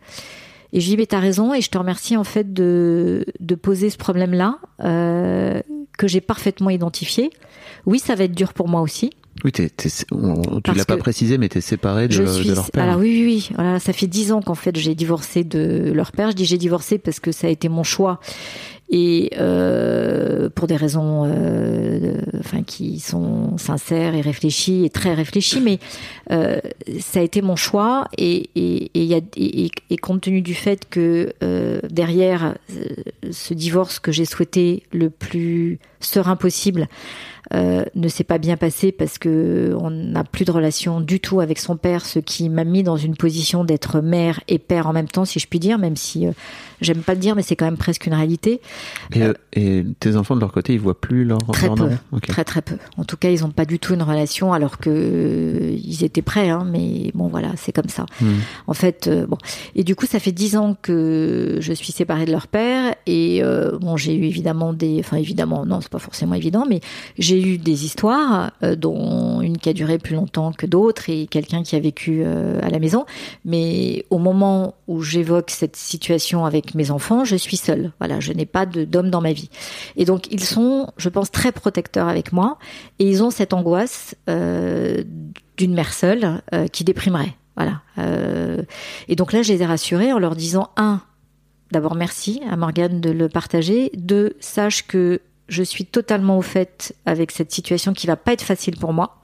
Et 0.74 0.80
je 0.80 0.86
dis, 0.86 0.99
mais 0.99 1.07
t'as 1.07 1.20
raison, 1.20 1.55
et 1.55 1.62
je 1.62 1.70
te 1.70 1.78
remercie 1.78 2.16
en 2.18 2.24
fait 2.24 2.53
de, 2.53 3.24
de 3.41 3.55
poser 3.55 3.89
ce 3.89 3.97
problème-là, 3.97 4.59
que 4.78 6.07
j'ai 6.07 6.20
parfaitement 6.20 6.68
identifié. 6.70 7.30
Oui, 7.86 7.99
ça 7.99 8.14
va 8.14 8.24
être 8.24 8.34
dur 8.34 8.53
pour 8.53 8.68
moi 8.68 8.82
aussi, 8.82 9.11
oui, 9.45 9.53
tu 9.53 9.68
tu 9.68 10.74
l'as 10.74 10.84
pas 10.84 10.97
précisé, 10.97 11.39
mais 11.39 11.49
tu 11.49 11.59
es 11.59 11.61
séparée 11.61 12.09
de, 12.09 12.16
de, 12.16 12.55
leur 12.55 12.70
père. 12.70 12.84
Alors 12.84 12.99
oui, 12.99 13.11
oui, 13.11 13.24
oui. 13.24 13.51
Voilà, 13.55 13.78
ça 13.78 13.93
fait 13.93 14.07
dix 14.07 14.32
ans 14.32 14.43
qu'en 14.43 14.55
fait 14.55 14.76
j'ai 14.76 14.95
divorcé 14.95 15.45
de 15.45 15.93
leur 15.93 16.12
père. 16.12 16.30
Je 16.30 16.36
dis 16.36 16.45
j'ai 16.45 16.59
divorcé 16.59 16.99
parce 16.99 17.20
que 17.20 17.32
ça 17.32 17.47
a 17.47 17.51
été 17.51 17.68
mon 17.68 17.84
choix 17.84 18.20
et 18.91 19.30
euh, 19.39 20.49
pour 20.49 20.66
des 20.66 20.76
raisons, 20.76 21.24
euh, 21.26 22.20
enfin 22.39 22.62
qui 22.62 23.01
sont 23.01 23.59
sincères 23.59 24.14
et 24.14 24.22
réfléchies 24.22 24.84
et 24.84 24.91
très 24.91 25.14
réfléchies, 25.14 25.61
mais 25.61 25.78
euh, 26.30 26.59
ça 27.01 27.20
a 27.20 27.22
été 27.22 27.43
mon 27.43 27.57
choix 27.57 28.09
et 28.16 28.49
et, 28.55 28.91
et, 28.95 29.05
y 29.05 29.14
a, 29.14 29.20
et, 29.36 29.70
et 29.91 29.97
compte 29.99 30.22
tenu 30.22 30.41
du 30.41 30.55
fait 30.55 30.89
que 30.89 31.32
euh, 31.43 31.80
derrière 31.91 32.55
euh, 32.70 32.84
ce 33.30 33.53
divorce 33.53 33.99
que 33.99 34.11
j'ai 34.11 34.24
souhaité 34.24 34.84
le 34.93 35.11
plus 35.11 35.78
serein 36.01 36.36
possible 36.36 36.89
euh, 37.55 37.84
ne 37.94 38.09
s'est 38.09 38.24
pas 38.24 38.36
bien 38.36 38.59
passé 38.59 38.92
parce 38.92 39.16
que 39.16 39.74
on 39.80 39.90
n'a 39.90 40.22
plus 40.22 40.44
de 40.44 40.51
relation 40.51 41.01
du 41.01 41.18
tout 41.18 41.40
avec 41.40 41.59
son 41.59 41.78
père, 41.78 42.05
ce 42.05 42.18
qui 42.18 42.51
m'a 42.51 42.64
mis 42.64 42.82
dans 42.82 42.99
une 42.99 43.16
position 43.16 43.64
d'être 43.64 44.01
mère 44.01 44.40
et 44.49 44.59
père 44.59 44.86
en 44.86 44.92
même 44.92 45.09
temps, 45.09 45.24
si 45.24 45.38
je 45.38 45.46
puis 45.46 45.59
dire, 45.59 45.78
même 45.78 45.96
si 45.96 46.26
euh, 46.26 46.32
j'aime 46.82 46.99
pas 47.01 47.14
le 47.14 47.20
dire, 47.20 47.34
mais 47.36 47.42
c'est 47.42 47.57
quand 47.57 47.64
même 47.64 47.78
presque 47.78 48.05
une 48.07 48.12
réalité. 48.12 48.61
Et, 49.14 49.22
euh, 49.22 49.32
et, 49.55 49.82
tes 49.99 50.16
enfants 50.16 50.36
de 50.36 50.40
leur 50.40 50.53
côté, 50.53 50.74
ils 50.74 50.80
voient 50.80 51.01
plus 51.01 51.24
leur 51.24 51.38
très 51.38 51.70
peu, 51.70 51.88
très 52.20 52.44
très 52.44 52.61
peu. 52.61 52.76
En 52.99 53.05
tout 53.05 53.16
cas, 53.16 53.30
ils 53.30 53.40
n'ont 53.40 53.51
pas 53.51 53.64
du 53.64 53.78
tout 53.78 53.94
une 53.94 54.03
relation, 54.03 54.53
alors 54.53 54.76
que 54.76 55.74
ils 55.82 56.05
étaient 56.05 56.20
prêts, 56.20 56.51
hein, 56.51 56.66
mais 56.70 57.12
bon 57.14 57.28
voilà, 57.28 57.53
c'est 57.57 57.72
comme 57.72 57.88
ça. 57.88 58.05
Hmm. 58.20 58.34
En 58.66 58.74
fait, 58.74 59.09
bon, 59.26 59.38
et 59.74 59.84
du 59.84 59.94
coup, 59.94 60.05
ça 60.05 60.20
fait 60.20 60.32
dix 60.32 60.57
ans 60.57 60.76
que 60.82 61.57
je 61.61 61.72
suis 61.72 61.92
séparée 61.92 62.26
de 62.26 62.32
leur 62.32 62.46
père, 62.46 62.94
et 63.07 63.42
bon, 63.80 63.96
j'ai 63.96 64.14
eu 64.14 64.24
évidemment 64.24 64.74
des, 64.74 64.99
enfin 65.01 65.16
évidemment, 65.16 65.64
non, 65.64 65.80
c'est 65.80 65.90
pas 65.90 65.99
forcément 65.99 66.34
évident, 66.34 66.66
mais 66.68 66.80
j'ai 67.18 67.38
j'ai 67.39 67.55
eu 67.55 67.59
des 67.59 67.84
histoires, 67.84 68.53
euh, 68.62 68.76
dont 68.76 69.41
une 69.41 69.59
qui 69.59 69.68
a 69.68 69.72
duré 69.72 69.99
plus 69.99 70.14
longtemps 70.14 70.53
que 70.53 70.66
d'autres 70.66 71.09
et 71.11 71.26
quelqu'un 71.26 71.62
qui 71.62 71.76
a 71.76 71.80
vécu 71.80 72.22
euh, 72.24 72.61
à 72.62 72.70
la 72.70 72.78
maison. 72.78 73.07
Mais 73.45 74.05
au 74.11 74.18
moment 74.18 74.74
où 74.86 75.03
j'évoque 75.03 75.51
cette 75.51 75.76
situation 75.76 76.45
avec 76.45 76.74
mes 76.74 76.91
enfants, 76.91 77.24
je 77.24 77.36
suis 77.36 77.57
seule. 77.57 77.93
Voilà, 77.99 78.20
je 78.20 78.32
n'ai 78.32 78.47
pas 78.47 78.66
d'homme 78.66 79.11
dans 79.11 79.20
ma 79.20 79.32
vie. 79.32 79.51
Et 79.97 80.05
donc 80.05 80.26
ils 80.30 80.45
sont, 80.45 80.91
je 80.97 81.09
pense, 81.09 81.30
très 81.30 81.53
protecteurs 81.53 82.09
avec 82.09 82.32
moi 82.32 82.59
et 82.99 83.09
ils 83.09 83.22
ont 83.22 83.30
cette 83.30 83.53
angoisse 83.53 84.14
euh, 84.28 85.03
d'une 85.57 85.74
mère 85.74 85.93
seule 85.93 86.41
qui 86.72 86.84
déprimerait. 86.84 87.34
Voilà. 87.57 87.82
et 89.09 89.16
donc 89.16 89.32
là, 89.32 89.43
je 89.43 89.53
les 89.53 89.62
ai 89.62 89.66
rassurés 89.66 90.12
en 90.12 90.20
leur 90.20 90.36
disant 90.36 90.70
un, 90.76 91.01
d'abord 91.72 91.97
merci 91.97 92.41
à 92.49 92.57
Morgane 92.57 93.01
de 93.01 93.11
le 93.11 93.28
partager. 93.28 93.91
Deux, 93.95 94.34
sache 94.39 94.86
que 94.86 95.20
je 95.49 95.62
suis 95.62 95.86
totalement 95.86 96.38
au 96.38 96.42
fait 96.42 96.94
avec 97.07 97.30
cette 97.30 97.53
situation 97.53 97.92
qui 97.92 98.07
va 98.07 98.16
pas 98.16 98.32
être 98.32 98.42
facile 98.42 98.76
pour 98.76 98.92
moi, 98.92 99.22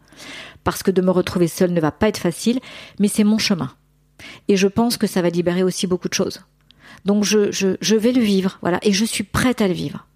parce 0.65 0.83
que 0.83 0.91
de 0.91 1.03
me 1.03 1.11
retrouver 1.11 1.49
seule 1.49 1.73
ne 1.73 1.81
va 1.81 1.93
pas 1.93 2.09
être 2.09 2.19
facile, 2.19 2.61
mais 2.99 3.09
c'est 3.09 3.25
mon 3.25 3.39
chemin. 3.39 3.73
Et 4.49 4.57
je 4.57 4.67
pense 4.69 4.97
que 4.97 5.07
ça 5.07 5.23
va 5.23 5.29
libérer 5.29 5.63
aussi 5.63 5.87
beaucoup 5.87 6.09
de 6.09 6.15
choses. 6.15 6.41
Donc 7.05 7.25
je, 7.25 7.53
je, 7.53 7.77
je 7.81 7.97
vais 7.97 8.13
le 8.13 8.23
vivre, 8.23 8.59
voilà, 8.63 8.79
et 8.83 8.93
je 8.93 9.05
suis 9.05 9.25
prête 9.25 9.61
à 9.61 9.69
le 9.69 9.75
vivre. 9.75 10.07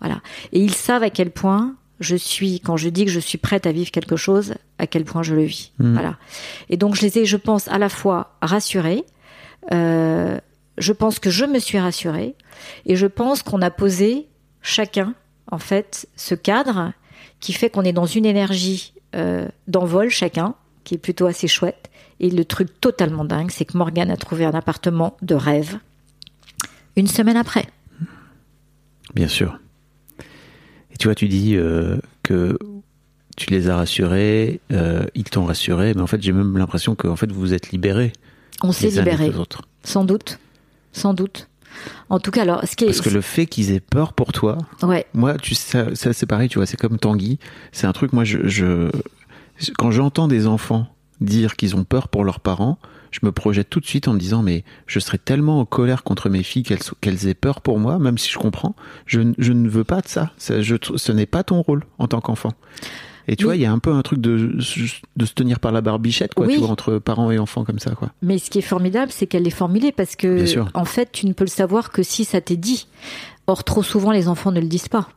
Voilà. 0.00 0.20
Et 0.52 0.58
ils 0.58 0.74
savent 0.74 1.04
à 1.04 1.10
quel 1.10 1.30
point 1.30 1.76
je 2.00 2.16
suis, 2.16 2.58
quand 2.58 2.76
je 2.76 2.88
dis 2.88 3.04
que 3.04 3.10
je 3.10 3.20
suis 3.20 3.38
prête 3.38 3.66
à 3.66 3.72
vivre 3.72 3.92
quelque 3.92 4.16
chose, 4.16 4.54
à 4.78 4.88
quel 4.88 5.04
point 5.04 5.22
je 5.22 5.36
le 5.36 5.44
vis. 5.44 5.72
Mmh. 5.78 5.92
Voilà. 5.92 6.16
Et 6.68 6.76
donc 6.76 6.96
je 6.96 7.02
les 7.02 7.18
ai, 7.18 7.24
je 7.24 7.36
pense, 7.36 7.68
à 7.68 7.78
la 7.78 7.88
fois 7.88 8.36
rassurés, 8.42 9.04
euh, 9.70 10.40
je 10.78 10.92
pense 10.92 11.20
que 11.20 11.30
je 11.30 11.44
me 11.44 11.60
suis 11.60 11.78
rassurée, 11.78 12.34
et 12.86 12.96
je 12.96 13.06
pense 13.06 13.44
qu'on 13.44 13.62
a 13.62 13.70
posé 13.70 14.26
chacun 14.62 15.14
en 15.52 15.58
fait, 15.58 16.08
ce 16.16 16.34
cadre 16.34 16.92
qui 17.38 17.52
fait 17.52 17.70
qu'on 17.70 17.82
est 17.82 17.92
dans 17.92 18.06
une 18.06 18.24
énergie 18.24 18.94
euh, 19.14 19.46
d'envol 19.68 20.08
chacun, 20.08 20.54
qui 20.82 20.94
est 20.94 20.98
plutôt 20.98 21.26
assez 21.26 21.46
chouette. 21.46 21.90
Et 22.18 22.30
le 22.30 22.44
truc 22.44 22.80
totalement 22.80 23.24
dingue, 23.24 23.50
c'est 23.50 23.66
que 23.66 23.76
Morgane 23.76 24.10
a 24.10 24.16
trouvé 24.16 24.44
un 24.44 24.54
appartement 24.54 25.16
de 25.22 25.34
rêve 25.34 25.78
une 26.96 27.06
semaine 27.06 27.36
après. 27.36 27.66
Bien 29.14 29.28
sûr. 29.28 29.58
Et 30.90 30.96
tu 30.98 31.08
vois, 31.08 31.14
tu 31.14 31.28
dis 31.28 31.54
euh, 31.56 31.98
que 32.22 32.58
tu 33.36 33.50
les 33.50 33.68
as 33.68 33.76
rassurés, 33.76 34.60
euh, 34.72 35.04
ils 35.14 35.24
t'ont 35.24 35.44
rassuré, 35.44 35.92
mais 35.94 36.02
en 36.02 36.06
fait, 36.06 36.22
j'ai 36.22 36.32
même 36.32 36.56
l'impression 36.56 36.94
que 36.94 37.08
en 37.08 37.16
fait, 37.16 37.30
vous 37.30 37.40
vous 37.40 37.54
êtes 37.54 37.72
libérés. 37.72 38.12
On 38.62 38.72
s'est 38.72 38.88
libérés. 38.88 39.32
Sans 39.84 40.04
doute. 40.04 40.38
Sans 40.92 41.12
doute. 41.12 41.48
En 42.10 42.18
tout 42.18 42.30
cas, 42.30 42.42
alors, 42.42 42.66
ce 42.66 42.76
qui 42.76 42.84
est. 42.84 42.86
Parce 42.88 43.00
que 43.00 43.10
le 43.10 43.20
fait 43.20 43.46
qu'ils 43.46 43.72
aient 43.72 43.80
peur 43.80 44.12
pour 44.12 44.32
toi, 44.32 44.58
Ouais. 44.82 45.06
moi, 45.14 45.34
tu 45.38 45.54
sais, 45.54 45.94
ça, 45.94 46.12
c'est 46.12 46.26
pareil, 46.26 46.48
tu 46.48 46.58
vois, 46.58 46.66
c'est 46.66 46.76
comme 46.76 46.98
Tanguy. 46.98 47.38
C'est 47.72 47.86
un 47.86 47.92
truc, 47.92 48.12
moi, 48.12 48.24
je, 48.24 48.46
je 48.46 48.90
quand 49.78 49.90
j'entends 49.90 50.28
des 50.28 50.46
enfants 50.46 50.88
dire 51.20 51.54
qu'ils 51.56 51.76
ont 51.76 51.84
peur 51.84 52.08
pour 52.08 52.24
leurs 52.24 52.40
parents, 52.40 52.78
je 53.12 53.20
me 53.22 53.30
projette 53.30 53.68
tout 53.70 53.78
de 53.80 53.86
suite 53.86 54.08
en 54.08 54.14
me 54.14 54.18
disant, 54.18 54.42
mais 54.42 54.64
je 54.86 54.98
serais 54.98 55.18
tellement 55.18 55.60
en 55.60 55.64
colère 55.66 56.02
contre 56.02 56.28
mes 56.30 56.42
filles 56.42 56.62
qu'elles 56.62 56.80
qu'elles 57.00 57.26
aient 57.28 57.34
peur 57.34 57.60
pour 57.60 57.78
moi, 57.78 57.98
même 57.98 58.16
si 58.18 58.30
je 58.30 58.38
comprends. 58.38 58.74
Je, 59.06 59.20
je 59.38 59.52
ne 59.52 59.68
veux 59.68 59.84
pas 59.84 60.00
de 60.00 60.08
ça. 60.08 60.32
Ça, 60.38 60.62
je 60.62 60.76
ce 60.96 61.12
n'est 61.12 61.26
pas 61.26 61.44
ton 61.44 61.60
rôle 61.62 61.84
en 61.98 62.08
tant 62.08 62.20
qu'enfant. 62.20 62.52
Et 63.28 63.36
tu 63.36 63.44
Oui. 63.44 63.46
vois, 63.46 63.56
il 63.56 63.62
y 63.62 63.66
a 63.66 63.72
un 63.72 63.78
peu 63.78 63.92
un 63.92 64.02
truc 64.02 64.20
de, 64.20 64.56
de 65.16 65.24
se 65.26 65.32
tenir 65.34 65.60
par 65.60 65.70
la 65.72 65.80
barbichette, 65.80 66.34
quoi, 66.34 66.46
Oui. 66.46 66.54
tu 66.54 66.60
vois, 66.60 66.68
entre 66.70 66.98
parents 66.98 67.30
et 67.30 67.38
enfants 67.38 67.64
comme 67.64 67.78
ça, 67.78 67.94
quoi. 67.94 68.10
Mais 68.22 68.38
ce 68.38 68.50
qui 68.50 68.58
est 68.58 68.62
formidable, 68.62 69.12
c'est 69.12 69.26
qu'elle 69.26 69.44
l'est 69.44 69.50
formulée 69.50 69.92
parce 69.92 70.16
que, 70.16 70.44
en 70.76 70.84
fait, 70.84 71.10
tu 71.12 71.26
ne 71.26 71.32
peux 71.32 71.44
le 71.44 71.48
savoir 71.50 71.90
que 71.90 72.02
si 72.02 72.24
ça 72.24 72.40
t'est 72.40 72.56
dit. 72.56 72.88
Or, 73.46 73.64
trop 73.64 73.82
souvent, 73.82 74.10
les 74.12 74.28
enfants 74.28 74.50
ne 74.52 74.60
le 74.60 74.66
disent 74.66 74.88
pas. 74.88 75.08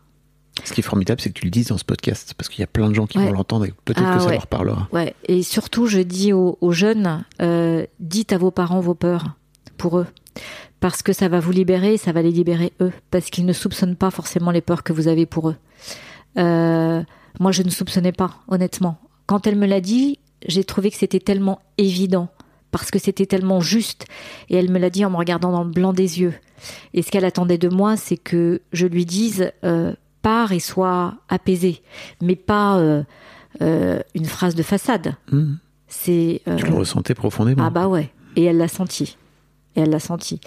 Ce 0.63 0.71
qui 0.73 0.79
est 0.79 0.83
formidable, 0.83 1.19
c'est 1.19 1.29
que 1.29 1.37
tu 1.39 1.45
le 1.45 1.51
dises 1.51 1.67
dans 1.67 1.77
ce 1.77 1.83
podcast, 1.83 2.33
parce 2.37 2.47
qu'il 2.49 2.61
y 2.61 2.63
a 2.63 2.67
plein 2.67 2.89
de 2.89 2.95
gens 2.95 3.07
qui 3.07 3.17
Ouais. 3.17 3.25
vont 3.25 3.33
l'entendre 3.33 3.65
et 3.65 3.73
peut-être 3.83 4.01
Ah 4.05 4.15
que 4.15 4.21
ça 4.21 4.27
ouais. 4.27 4.33
leur 4.35 4.47
parlera. 4.47 4.87
Ouais. 4.93 5.13
Et 5.27 5.43
surtout, 5.43 5.85
je 5.87 5.99
dis 5.99 6.31
aux, 6.31 6.57
aux 6.61 6.71
jeunes, 6.71 7.25
euh, 7.41 7.85
dites 7.99 8.31
à 8.33 8.37
vos 8.37 8.51
parents 8.51 8.79
vos 8.79 8.93
peurs 8.95 9.35
pour 9.77 9.99
eux. 9.99 10.07
Parce 10.79 11.01
que 11.03 11.11
ça 11.13 11.27
va 11.27 11.39
vous 11.39 11.51
libérer 11.51 11.95
et 11.95 11.97
ça 11.97 12.11
va 12.13 12.21
les 12.21 12.31
libérer 12.31 12.71
eux. 12.79 12.91
Parce 13.11 13.29
qu'ils 13.29 13.45
ne 13.45 13.53
soupçonnent 13.53 13.95
pas 13.95 14.11
forcément 14.11 14.51
les 14.51 14.61
peurs 14.61 14.83
que 14.83 14.93
vous 14.93 15.07
avez 15.07 15.25
pour 15.25 15.49
eux. 15.49 15.55
Euh, 16.37 17.01
moi, 17.39 17.51
je 17.51 17.63
ne 17.63 17.69
soupçonnais 17.69 18.11
pas, 18.11 18.35
honnêtement. 18.47 18.97
Quand 19.25 19.47
elle 19.47 19.55
me 19.55 19.65
l'a 19.65 19.81
dit, 19.81 20.19
j'ai 20.47 20.63
trouvé 20.63 20.91
que 20.91 20.97
c'était 20.97 21.19
tellement 21.19 21.59
évident. 21.77 22.29
Parce 22.71 22.91
que 22.91 22.99
c'était 22.99 23.25
tellement 23.25 23.61
juste. 23.61 24.05
Et 24.49 24.55
elle 24.57 24.69
me 24.69 24.79
l'a 24.79 24.89
dit 24.89 25.05
en 25.05 25.09
me 25.09 25.15
regardant 25.15 25.51
dans 25.51 25.63
le 25.63 25.69
blanc 25.71 25.93
des 25.93 26.19
yeux. 26.19 26.33
Et 26.93 27.01
ce 27.03 27.09
qu'elle 27.11 27.23
attendait 27.23 27.57
de 27.57 27.69
moi, 27.69 27.95
c'est 27.95 28.17
que 28.17 28.61
je 28.73 28.85
lui 28.85 29.05
dise, 29.05 29.51
euh, 29.63 29.93
pars 30.21 30.51
et 30.51 30.59
sois 30.59 31.15
apaisé. 31.29 31.81
Mais 32.21 32.35
pas 32.35 32.77
euh, 32.77 33.03
euh, 33.61 33.99
une 34.13 34.25
phrase 34.25 34.55
de 34.55 34.63
façade. 34.63 35.15
Mhm. 35.31 35.57
C'est 35.87 36.41
euh, 36.49 36.57
Tu 36.57 36.65
le 36.65 36.73
ressentais 36.73 37.13
profondément. 37.13 37.63
ah 37.65 37.69
bah 37.69 37.87
ouais. 37.87 38.09
Et 38.35 38.43
elle 38.43 38.57
l'a 38.57 38.67
senti. 38.67 39.15
Et 39.77 39.81
elle 39.81 39.89
l'a 39.91 39.99
senti. 40.01 40.41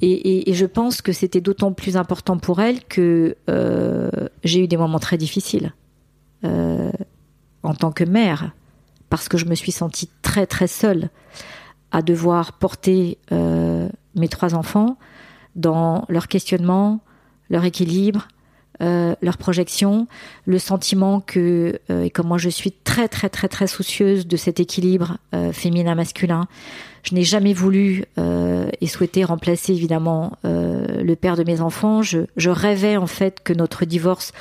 Et, 0.00 0.10
et- 0.10 0.50
et 0.50 0.54
je 0.54 0.66
pense 0.66 1.00
que 1.00 1.12
c'était 1.12 1.40
d'autant 1.40 1.72
plus 1.72 1.96
important 1.96 2.38
pour 2.38 2.60
elle 2.60 2.82
que 2.84 3.36
j'ai 4.42 4.60
eu 4.64 4.66
des 4.68 4.76
moments 4.76 4.98
très 4.98 5.16
difficiles 5.18 5.72
euh, 6.44 6.90
en 7.62 7.74
tant 7.74 7.90
que 7.90 8.04
mère, 8.04 8.52
parce 9.10 9.28
que 9.28 9.36
je 9.36 9.44
me 9.46 9.54
suis 9.54 9.72
sentie 9.72 10.08
très 10.22 10.46
très 10.46 10.68
seule 10.68 11.10
à 11.90 12.02
devoir 12.02 12.52
porter 12.52 13.18
euh, 13.32 13.88
mes 14.14 14.28
trois 14.28 14.54
enfants 14.54 14.96
dans 15.56 16.04
leur 16.08 16.28
questionnement, 16.28 17.00
leur 17.50 17.64
équilibre, 17.64 18.28
euh, 18.80 19.16
leur 19.22 19.36
projection, 19.38 20.06
le 20.44 20.60
sentiment 20.60 21.20
que, 21.20 21.80
et 21.88 22.10
comme 22.10 22.28
moi 22.28 22.38
je 22.38 22.48
suis 22.48 22.70
très 22.70 23.08
très 23.08 23.28
très 23.28 23.48
très 23.48 23.66
soucieuse 23.66 24.28
de 24.28 24.36
cet 24.36 24.60
équilibre 24.60 25.18
féminin-masculin, 25.52 26.46
je 27.02 27.14
n'ai 27.16 27.24
jamais 27.24 27.54
voulu 27.54 28.04
et 28.16 28.86
souhaité 28.86 29.24
remplacer 29.24 29.72
évidemment 29.72 30.38
le 30.44 31.14
père 31.14 31.36
de 31.36 31.42
mes 31.42 31.60
enfants. 31.60 32.02
Je 32.02 32.50
rêvais 32.50 32.96
en 32.96 33.08
fait 33.08 33.42
que 33.42 33.52
notre 33.52 33.84
divorce 33.84 34.32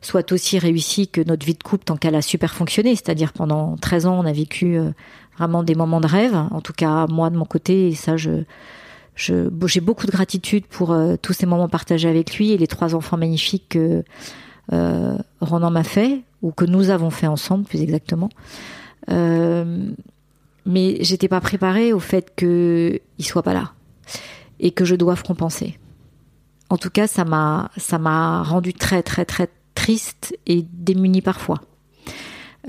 soit 0.00 0.32
aussi 0.32 0.58
réussi 0.58 1.08
que 1.08 1.20
notre 1.20 1.44
vie 1.44 1.54
de 1.54 1.62
couple 1.62 1.84
tant 1.84 1.96
qu'elle 1.96 2.14
a 2.14 2.22
super 2.22 2.54
fonctionné. 2.54 2.94
C'est-à-dire 2.94 3.32
pendant 3.32 3.76
13 3.76 4.06
ans, 4.06 4.18
on 4.18 4.26
a 4.26 4.32
vécu 4.32 4.76
euh, 4.76 4.90
vraiment 5.36 5.62
des 5.62 5.74
moments 5.74 6.00
de 6.00 6.06
rêve. 6.06 6.34
En 6.34 6.60
tout 6.60 6.72
cas, 6.72 7.06
moi 7.08 7.30
de 7.30 7.36
mon 7.36 7.44
côté, 7.44 7.88
et 7.88 7.94
ça, 7.94 8.16
je, 8.16 8.44
j'ai 9.18 9.80
beaucoup 9.80 10.06
de 10.06 10.12
gratitude 10.12 10.66
pour 10.66 10.92
euh, 10.92 11.16
tous 11.20 11.32
ces 11.32 11.46
moments 11.46 11.68
partagés 11.68 12.08
avec 12.08 12.36
lui 12.36 12.52
et 12.52 12.58
les 12.58 12.66
trois 12.66 12.94
enfants 12.94 13.16
magnifiques 13.16 13.66
que 13.70 14.04
euh, 14.72 15.16
Ronan 15.40 15.70
m'a 15.70 15.84
fait, 15.84 16.22
ou 16.42 16.52
que 16.52 16.64
nous 16.64 16.90
avons 16.90 17.10
fait 17.10 17.26
ensemble, 17.26 17.64
plus 17.64 17.82
exactement. 17.82 18.28
Euh, 19.10 19.90
mais 20.66 20.98
j'étais 21.00 21.28
pas 21.28 21.40
préparée 21.40 21.92
au 21.92 21.98
fait 21.98 22.34
qu'il 22.36 23.00
soit 23.24 23.42
pas 23.42 23.54
là 23.54 23.72
et 24.60 24.70
que 24.70 24.84
je 24.84 24.94
doive 24.94 25.22
compenser. 25.22 25.78
En 26.70 26.76
tout 26.76 26.90
cas, 26.90 27.06
ça 27.06 27.24
m'a 27.24 27.70
ça 27.78 27.98
m'a 27.98 28.42
rendu 28.42 28.74
très 28.74 29.02
très 29.02 29.24
très 29.24 29.48
triste 29.88 30.36
et 30.44 30.66
démunie 30.70 31.22
parfois. 31.22 31.62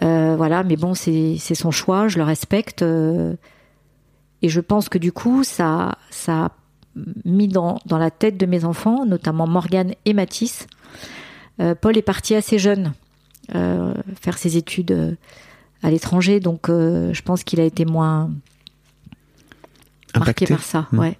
Euh, 0.01 0.37
voilà, 0.37 0.63
mais 0.63 0.77
bon, 0.77 0.93
c'est 0.93 1.37
son 1.37 1.69
choix, 1.69 2.07
je 2.07 2.17
le 2.17 2.23
respecte. 2.23 2.81
euh, 2.81 3.35
et 4.41 4.47
je 4.47 4.61
pense 4.61 4.87
que 4.87 4.97
du 4.97 5.11
coup, 5.11 5.43
ça, 5.43 5.97
ça 6.11 6.45
a 6.45 6.51
mis 7.25 7.49
dans, 7.49 7.79
dans 7.85 7.97
la 7.97 8.09
tête 8.09 8.37
de 8.37 8.45
mes 8.45 8.63
enfants, 8.63 9.05
notamment 9.05 9.47
Morgane 9.47 9.95
et 10.05 10.13
Mathis. 10.13 10.65
Euh, 11.59 11.75
Paul 11.75 11.97
est 11.97 12.01
parti 12.01 12.35
assez 12.35 12.57
jeune 12.57 12.93
faire 14.21 14.37
ses 14.37 14.57
études 14.57 15.17
à 15.81 15.89
l'étranger, 15.89 16.39
donc 16.39 16.67
je 16.67 17.21
pense 17.23 17.43
qu'il 17.43 17.59
a 17.59 17.63
été 17.63 17.83
moins 17.83 18.29
marqué 20.15 20.45
par 20.45 20.63
ça. 20.63 20.87
Hmm. 20.91 20.99
Ouais. 20.99 21.17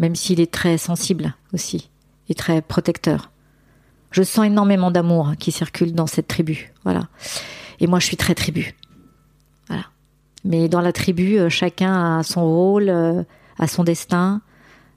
Même 0.00 0.16
s'il 0.16 0.40
est 0.40 0.50
très 0.50 0.78
sensible 0.78 1.32
aussi 1.52 1.90
et 2.28 2.34
très 2.34 2.60
protecteur. 2.60 3.30
Je 4.14 4.22
sens 4.22 4.46
énormément 4.46 4.92
d'amour 4.92 5.32
qui 5.40 5.50
circule 5.50 5.92
dans 5.92 6.06
cette 6.06 6.28
tribu. 6.28 6.72
Voilà. 6.84 7.08
Et 7.80 7.88
moi, 7.88 7.98
je 7.98 8.06
suis 8.06 8.16
très 8.16 8.36
tribu. 8.36 8.76
Voilà. 9.66 9.86
Mais 10.44 10.68
dans 10.68 10.80
la 10.80 10.92
tribu, 10.92 11.36
euh, 11.36 11.48
chacun 11.48 12.18
a 12.18 12.22
son 12.22 12.44
rôle, 12.44 12.90
euh, 12.90 13.24
a 13.58 13.66
son 13.66 13.82
destin, 13.82 14.40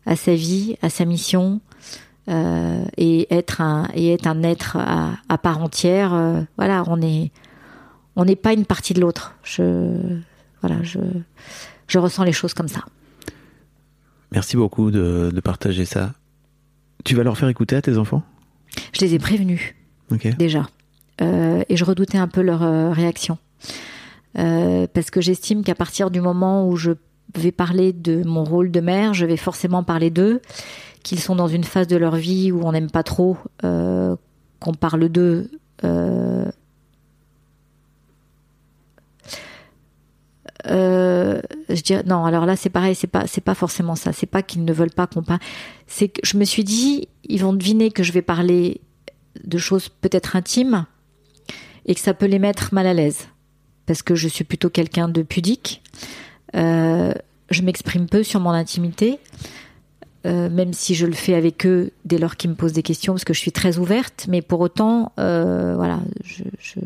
a 0.05 0.15
sa 0.15 0.35
vie, 0.35 0.77
a 0.83 0.91
sa 0.91 1.05
mission. 1.05 1.61
euh, 2.29 2.85
et 2.97 3.25
être 3.33 3.59
un 3.61 3.87
et 3.95 4.13
être 4.13 4.27
un 4.27 4.43
être 4.43 4.77
à, 4.77 5.13
à 5.29 5.37
part 5.39 5.63
entière. 5.63 6.11
voilà, 6.57 6.83
on 6.85 6.99
on 8.15 8.25
n'est 8.25 8.35
pas 8.35 8.53
une 8.53 8.65
partie 8.65 8.93
de 8.93 9.01
l'autre. 9.01 9.33
Je 9.41 10.19
voilà, 10.61 10.83
je 10.83 10.99
je 11.87 11.97
ressens 11.97 12.23
les 12.23 12.33
choses 12.33 12.53
comme 12.53 12.67
ça. 12.67 12.81
Merci 14.31 14.57
beaucoup 14.57 14.91
de 14.91 15.41
partager 15.41 15.85
ça. 15.85 16.13
Tu 17.03 17.15
vas 17.15 17.23
leur 17.23 17.37
faire 17.37 17.49
écouter 17.49 17.75
à 17.77 17.81
tes 17.81 17.97
enfants? 17.97 18.21
Je 18.93 19.01
les 19.05 19.13
ai 19.13 19.19
prévenus 19.19 19.75
déjà, 20.37 20.67
Euh, 21.21 21.63
et 21.67 21.75
je 21.77 21.83
redoutais 21.83 22.17
un 22.19 22.27
peu 22.27 22.41
leur 22.41 22.61
euh, 22.63 22.91
réaction 22.91 23.37
Euh, 24.37 24.85
parce 24.93 25.09
que 25.09 25.19
j'estime 25.19 25.63
qu'à 25.63 25.73
partir 25.75 26.11
du 26.11 26.21
moment 26.21 26.67
où 26.67 26.75
je 26.75 26.91
vais 27.35 27.51
parler 27.51 27.91
de 27.91 28.23
mon 28.23 28.43
rôle 28.43 28.69
de 28.71 28.79
mère, 28.81 29.13
je 29.13 29.25
vais 29.25 29.37
forcément 29.37 29.83
parler 29.83 30.11
d'eux, 30.11 30.41
qu'ils 31.03 31.19
sont 31.19 31.35
dans 31.35 31.47
une 31.47 31.63
phase 31.63 31.87
de 31.87 31.97
leur 31.97 32.15
vie 32.15 32.51
où 32.51 32.61
on 32.63 32.71
n'aime 32.71 32.91
pas 32.91 33.03
trop 33.03 33.37
qu'on 33.61 34.73
parle 34.79 35.09
d'eux. 35.09 35.49
euh, 40.69 41.41
je 41.69 41.81
dirais 41.81 42.03
non. 42.05 42.25
Alors 42.25 42.45
là, 42.45 42.55
c'est 42.55 42.69
pareil. 42.69 42.95
C'est 42.95 43.07
pas, 43.07 43.27
c'est 43.27 43.41
pas 43.41 43.55
forcément 43.55 43.95
ça. 43.95 44.11
C'est 44.13 44.25
pas 44.25 44.41
qu'ils 44.43 44.65
ne 44.65 44.73
veulent 44.73 44.91
pas 44.91 45.07
qu'on 45.07 45.23
parle. 45.23 45.39
C'est 45.87 46.09
que 46.09 46.21
je 46.23 46.37
me 46.37 46.45
suis 46.45 46.63
dit, 46.63 47.07
ils 47.27 47.41
vont 47.41 47.53
deviner 47.53 47.91
que 47.91 48.03
je 48.03 48.11
vais 48.11 48.21
parler 48.21 48.81
de 49.43 49.57
choses 49.57 49.89
peut-être 49.89 50.35
intimes 50.35 50.85
et 51.85 51.93
que 51.95 52.01
ça 52.01 52.13
peut 52.13 52.25
les 52.25 52.39
mettre 52.39 52.73
mal 52.73 52.87
à 52.87 52.93
l'aise 52.93 53.27
parce 53.85 54.01
que 54.01 54.15
je 54.15 54.27
suis 54.27 54.43
plutôt 54.43 54.69
quelqu'un 54.69 55.07
de 55.07 55.21
pudique. 55.21 55.81
Euh, 56.55 57.13
je 57.49 57.61
m'exprime 57.61 58.07
peu 58.07 58.23
sur 58.23 58.39
mon 58.41 58.49
intimité, 58.49 59.19
euh, 60.25 60.49
même 60.49 60.73
si 60.73 60.95
je 60.95 61.05
le 61.05 61.13
fais 61.13 61.33
avec 61.35 61.65
eux 61.65 61.91
dès 62.03 62.17
lors 62.17 62.35
qu'ils 62.35 62.49
me 62.49 62.55
posent 62.55 62.73
des 62.73 62.83
questions 62.83 63.13
parce 63.13 63.23
que 63.23 63.33
je 63.33 63.39
suis 63.39 63.51
très 63.53 63.77
ouverte. 63.77 64.25
Mais 64.27 64.41
pour 64.41 64.59
autant, 64.59 65.13
euh, 65.19 65.75
voilà, 65.75 66.01
je, 66.25 66.43
je- 66.59 66.79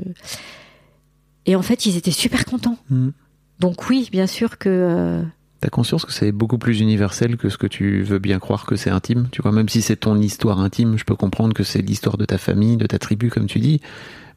et 1.48 1.56
en 1.56 1.64
fait, 1.64 1.88
ils 1.88 1.98
étaient 1.98 2.12
super 2.12 2.46
contents. 2.46 2.78
Mhm. 2.92 3.14
Donc 3.60 3.90
oui, 3.90 4.10
bien 4.12 4.28
sûr 4.28 4.58
que 4.60 5.24
T'as 5.62 5.70
conscience 5.70 6.06
que 6.06 6.12
c'est 6.12 6.32
beaucoup 6.32 6.58
plus 6.58 6.80
universel 6.80 7.38
que 7.38 7.48
ce 7.50 7.58
que 7.58 7.68
tu 7.68 8.02
veux 8.02 8.18
bien 8.20 8.40
croire 8.40 8.66
que 8.66 8.76
c'est 8.76 8.90
intime, 8.90 9.28
tu 9.32 9.42
vois, 9.44 9.52
même 9.52 9.70
si 9.70 9.82
c'est 9.84 9.96
ton 9.96 10.18
histoire 10.20 10.60
intime, 10.60 10.98
je 10.98 11.04
peux 11.06 11.16
comprendre 11.16 11.54
que 11.54 11.64
c'est 11.64 11.82
l'histoire 11.84 12.18
de 12.18 12.26
ta 12.26 12.40
famille, 12.40 12.78
de 12.78 12.88
ta 12.88 12.98
tribu, 12.98 13.30
comme 13.30 13.46
tu 13.46 13.60
dis, 13.60 13.80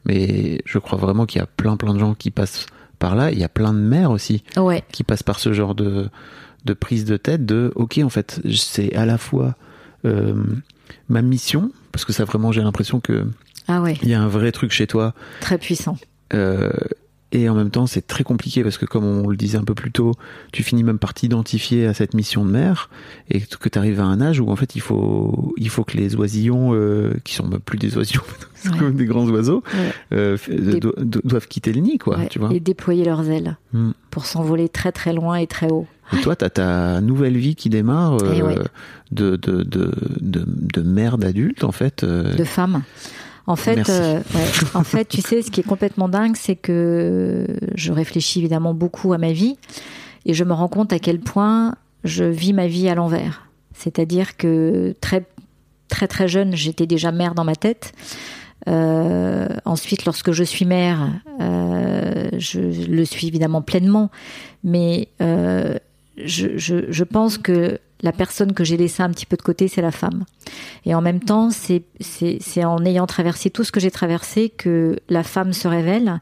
mais 0.05 0.61
je 0.65 0.77
crois 0.77 0.99
vraiment 0.99 1.25
qu'il 1.25 1.39
y 1.39 1.43
a 1.43 1.47
plein 1.47 1.77
plein 1.77 1.95
de 1.95 1.99
gens 1.99 2.13
qui 2.13 2.29
passent 2.29 2.67
par 2.99 3.15
là, 3.15 3.31
il 3.31 3.39
y 3.39 3.43
a 3.43 3.49
plein 3.49 3.73
de 3.73 3.79
mères 3.79 4.11
aussi 4.11 4.43
ouais, 4.55 4.83
qui 4.91 5.03
passent 5.03 5.23
par 5.23 5.39
ce 5.39 5.51
genre 5.51 5.73
de, 5.73 6.09
de 6.65 6.73
prise 6.73 7.05
de 7.05 7.17
tête 7.17 7.43
de, 7.45 7.71
ok, 7.75 7.99
en 8.03 8.09
fait, 8.09 8.39
c'est 8.55 8.95
à 8.95 9.05
la 9.07 9.17
fois 9.17 9.55
euh, 10.05 10.35
ma 11.09 11.23
mission, 11.23 11.71
parce 11.91 12.05
que 12.05 12.13
ça 12.13 12.23
vraiment, 12.25 12.51
j'ai 12.51 12.61
l'impression 12.61 12.99
que 12.99 13.25
ah 13.67 13.81
ouais, 13.81 13.97
il 14.03 14.09
y 14.09 14.13
a 14.13 14.21
un 14.21 14.27
vrai 14.27 14.51
truc 14.51 14.69
chez 14.71 14.85
toi, 14.85 15.15
très 15.41 15.57
puissant. 15.57 15.97
euh, 16.35 16.69
et 17.35 17.49
en 17.49 17.55
même 17.55 17.69
temps 17.69 17.85
c'est 17.87 18.05
très 18.07 18.23
compliqué 18.23 18.63
parce 18.63 18.77
que 18.77 18.85
comme 18.85 19.03
on 19.05 19.27
le 19.27 19.35
disait 19.37 19.57
un 19.57 19.63
peu 19.63 19.73
plus 19.75 19.91
tôt, 19.91 20.11
tu 20.51 20.63
finis 20.63 20.83
même 20.83 20.99
par 20.99 21.13
t'identifier 21.13 21.85
à 21.87 21.93
cette 21.93 22.13
mission 22.13 22.45
de 22.45 22.51
mère 22.51 22.89
et 23.29 23.41
que 23.41 23.69
tu 23.69 23.77
arrives 23.77 23.99
à 23.99 24.05
un 24.05 24.21
âge 24.21 24.39
où 24.39 24.49
en 24.49 24.55
fait 24.55 24.75
il 24.75 24.81
faut 24.81 25.53
il 25.57 25.69
faut 25.69 25.83
que 25.83 25.97
les 25.97 26.15
oisillons 26.15 26.73
euh, 26.73 27.13
qui 27.23 27.35
sont 27.35 27.47
même 27.47 27.59
plus 27.59 27.77
des 27.77 27.97
oisillons, 27.97 28.23
c'est 28.55 28.69
Ouais. 28.69 28.77
comme 28.79 28.95
des 28.95 29.05
grands 29.05 29.27
oiseaux, 29.29 29.63
Ouais. 29.73 29.91
euh, 30.17 30.37
do- 30.79 30.93
do- 30.97 31.21
doivent 31.23 31.47
quitter 31.47 31.71
le 31.73 31.81
nid 31.81 31.97
quoi, 31.97 32.17
Ouais, 32.17 32.27
tu 32.27 32.39
vois. 32.39 32.51
et 32.53 32.59
déployer 32.59 33.05
leurs 33.05 33.29
ailes 33.29 33.57
Hmm. 33.73 33.91
pour 34.09 34.25
s'envoler 34.25 34.69
très 34.69 34.91
très 34.93 35.11
loin 35.13 35.35
et 35.35 35.47
très 35.47 35.69
haut. 35.69 35.85
Et 36.17 36.21
toi, 36.21 36.35
t'as 36.35 36.49
ta 36.51 37.01
nouvelle 37.01 37.35
vie 37.35 37.55
qui 37.55 37.69
démarre 37.69 38.13
euh, 38.23 38.33
Eh 38.37 38.41
ouais. 38.43 38.55
de, 39.11 39.35
de, 39.35 39.63
de, 39.63 39.91
de, 40.21 40.81
mère 40.81 41.17
d'adulte, 41.17 41.63
en 41.65 41.71
fait. 41.73 42.03
euh, 42.03 42.33
de 42.35 42.43
femmes. 42.45 42.83
En 43.47 43.55
fait, 43.55 43.89
euh, 43.89 44.19
ouais. 44.33 44.45
en 44.73 44.83
fait, 44.83 45.05
tu 45.05 45.21
sais, 45.21 45.41
ce 45.41 45.51
qui 45.51 45.59
est 45.59 45.63
complètement 45.63 46.09
dingue, 46.09 46.35
c'est 46.35 46.55
que 46.55 47.45
je 47.75 47.91
réfléchis 47.91 48.39
évidemment 48.39 48.73
beaucoup 48.73 49.13
à 49.13 49.17
ma 49.17 49.31
vie 49.31 49.57
et 50.25 50.33
je 50.33 50.43
me 50.43 50.53
rends 50.53 50.67
compte 50.67 50.91
à 50.93 50.99
quel 50.99 51.19
point 51.19 51.75
je 52.03 52.23
vis 52.23 52.53
ma 52.53 52.67
vie 52.67 52.89
à 52.89 52.95
l'envers. 52.95 53.47
C'est-à-dire 53.73 54.37
que 54.37 54.95
très 54.99 55.25
très 55.89 56.07
très 56.07 56.27
jeune, 56.27 56.55
j'étais 56.55 56.87
déjà 56.87 57.11
mère 57.11 57.35
dans 57.35 57.43
ma 57.43 57.55
tête. 57.55 57.93
Euh, 58.67 59.47
ensuite, 59.65 60.05
lorsque 60.05 60.31
je 60.31 60.43
suis 60.43 60.65
mère, 60.65 61.11
euh, 61.39 62.29
je 62.39 62.59
le 62.59 63.05
suis 63.05 63.27
évidemment 63.27 63.61
pleinement, 63.61 64.09
mais 64.63 65.09
je, 65.19 66.57
je, 66.57 66.85
je 66.89 67.03
pense 67.03 67.37
que 67.37 67.79
la 68.01 68.11
personne 68.11 68.53
que 68.53 68.63
j'ai 68.63 68.77
laissée 68.77 69.03
un 69.03 69.09
petit 69.09 69.25
peu 69.25 69.37
de 69.37 69.41
côté, 69.41 69.67
c'est 69.67 69.81
la 69.81 69.91
femme. 69.91 70.25
Et 70.85 70.93
en 70.93 71.01
même 71.01 71.19
temps, 71.19 71.49
c'est 71.49 71.83
en 72.63 72.85
ayant 72.85 73.07
traversé 73.07 73.49
tout 73.49 73.63
ce 73.63 73.71
que 73.71 73.79
j'ai 73.79 73.91
traversé 73.91 74.49
que 74.49 74.97
la 75.09 75.23
femme 75.23 75.53
se 75.53 75.67
révèle 75.67 76.19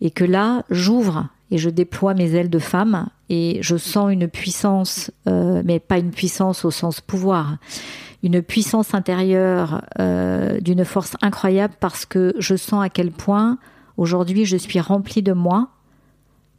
et 0.00 0.10
que 0.10 0.24
là, 0.24 0.64
j'ouvre 0.70 1.28
et 1.50 1.58
je 1.58 1.70
déploie 1.70 2.14
mes 2.14 2.34
ailes 2.34 2.50
de 2.50 2.58
femme 2.58 3.08
et 3.28 3.58
je 3.60 3.76
sens 3.76 4.10
une 4.10 4.26
puissance, 4.26 5.10
euh, 5.28 5.62
mais 5.64 5.80
pas 5.80 5.98
une 5.98 6.10
puissance 6.10 6.64
au 6.64 6.70
sens 6.70 7.00
pouvoir, 7.00 7.56
une 8.22 8.42
puissance 8.42 8.94
intérieure 8.94 9.82
euh, 10.00 10.60
d'une 10.60 10.84
force 10.84 11.16
incroyable 11.22 11.74
parce 11.78 12.06
que 12.06 12.34
je 12.38 12.56
sens 12.56 12.84
à 12.84 12.88
quel 12.88 13.10
point 13.10 13.58
aujourd'hui 13.96 14.44
je 14.44 14.56
suis 14.56 14.80
remplie 14.80 15.22
de 15.22 15.32
moi 15.32 15.68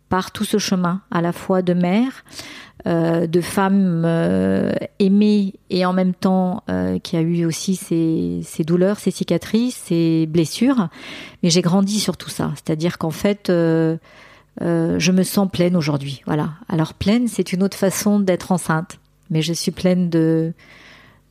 par 0.09 0.31
tout 0.31 0.45
ce 0.45 0.59
chemin, 0.59 1.01
à 1.09 1.21
la 1.21 1.31
fois 1.31 1.63
de 1.63 1.73
mère, 1.73 2.23
euh, 2.85 3.27
de 3.27 3.39
femme 3.39 4.03
euh, 4.05 4.73
aimée 4.99 5.53
et 5.69 5.85
en 5.85 5.93
même 5.93 6.13
temps 6.13 6.63
euh, 6.69 6.99
qui 6.99 7.15
a 7.15 7.21
eu 7.21 7.45
aussi 7.45 7.77
ses, 7.77 8.41
ses 8.43 8.65
douleurs, 8.65 8.99
ses 8.99 9.11
cicatrices, 9.11 9.75
ses 9.75 10.25
blessures. 10.25 10.89
Mais 11.41 11.49
j'ai 11.49 11.61
grandi 11.61 11.99
sur 11.99 12.17
tout 12.17 12.29
ça. 12.29 12.51
C'est-à-dire 12.55 12.97
qu'en 12.97 13.11
fait, 13.11 13.45
je 13.47 15.11
me 15.11 15.23
sens 15.23 15.49
pleine 15.49 15.77
aujourd'hui. 15.77 16.21
Voilà. 16.25 16.55
Alors 16.67 16.93
pleine, 16.93 17.29
c'est 17.29 17.53
une 17.53 17.63
autre 17.63 17.77
façon 17.77 18.19
d'être 18.19 18.51
enceinte. 18.51 18.99
Mais 19.29 19.41
je 19.41 19.53
suis 19.53 19.71
pleine 19.71 20.09
de, 20.09 20.51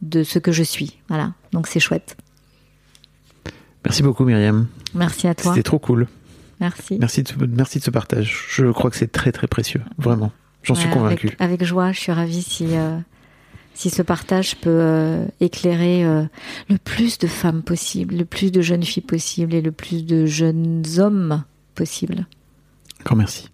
de 0.00 0.22
ce 0.22 0.38
que 0.38 0.52
je 0.52 0.62
suis. 0.62 0.98
Voilà. 1.08 1.32
Donc 1.52 1.66
c'est 1.66 1.80
chouette. 1.80 2.16
Merci 3.84 4.02
beaucoup, 4.02 4.24
Myriam. 4.24 4.68
Merci 4.94 5.28
à 5.28 5.34
toi. 5.34 5.52
C'était 5.52 5.62
trop 5.62 5.78
cool. 5.78 6.06
Merci. 6.60 6.96
Merci 6.98 7.22
de, 7.24 7.32
merci 7.46 7.78
de 7.78 7.84
ce 7.84 7.90
partage. 7.90 8.46
Je 8.48 8.70
crois 8.70 8.90
que 8.90 8.96
c'est 8.96 9.10
très, 9.10 9.32
très 9.32 9.48
précieux. 9.48 9.82
Vraiment. 9.98 10.32
J'en 10.62 10.74
suis 10.74 10.88
convaincu. 10.90 11.28
Avec, 11.38 11.40
avec 11.40 11.64
joie, 11.64 11.92
je 11.92 11.98
suis 11.98 12.12
ravie 12.12 12.42
si, 12.42 12.76
euh, 12.76 12.98
si 13.74 13.90
ce 13.90 14.02
partage 14.02 14.56
peut 14.56 14.70
euh, 14.70 15.26
éclairer 15.40 16.04
euh, 16.04 16.24
le 16.68 16.78
plus 16.78 17.18
de 17.18 17.26
femmes 17.26 17.62
possible, 17.62 18.16
le 18.16 18.24
plus 18.24 18.52
de 18.52 18.60
jeunes 18.60 18.84
filles 18.84 19.02
possible 19.02 19.54
et 19.54 19.60
le 19.60 19.72
plus 19.72 20.04
de 20.04 20.26
jeunes 20.26 20.84
hommes 20.98 21.44
possible. 21.74 22.26
Encore 23.00 23.16
merci. 23.16 23.51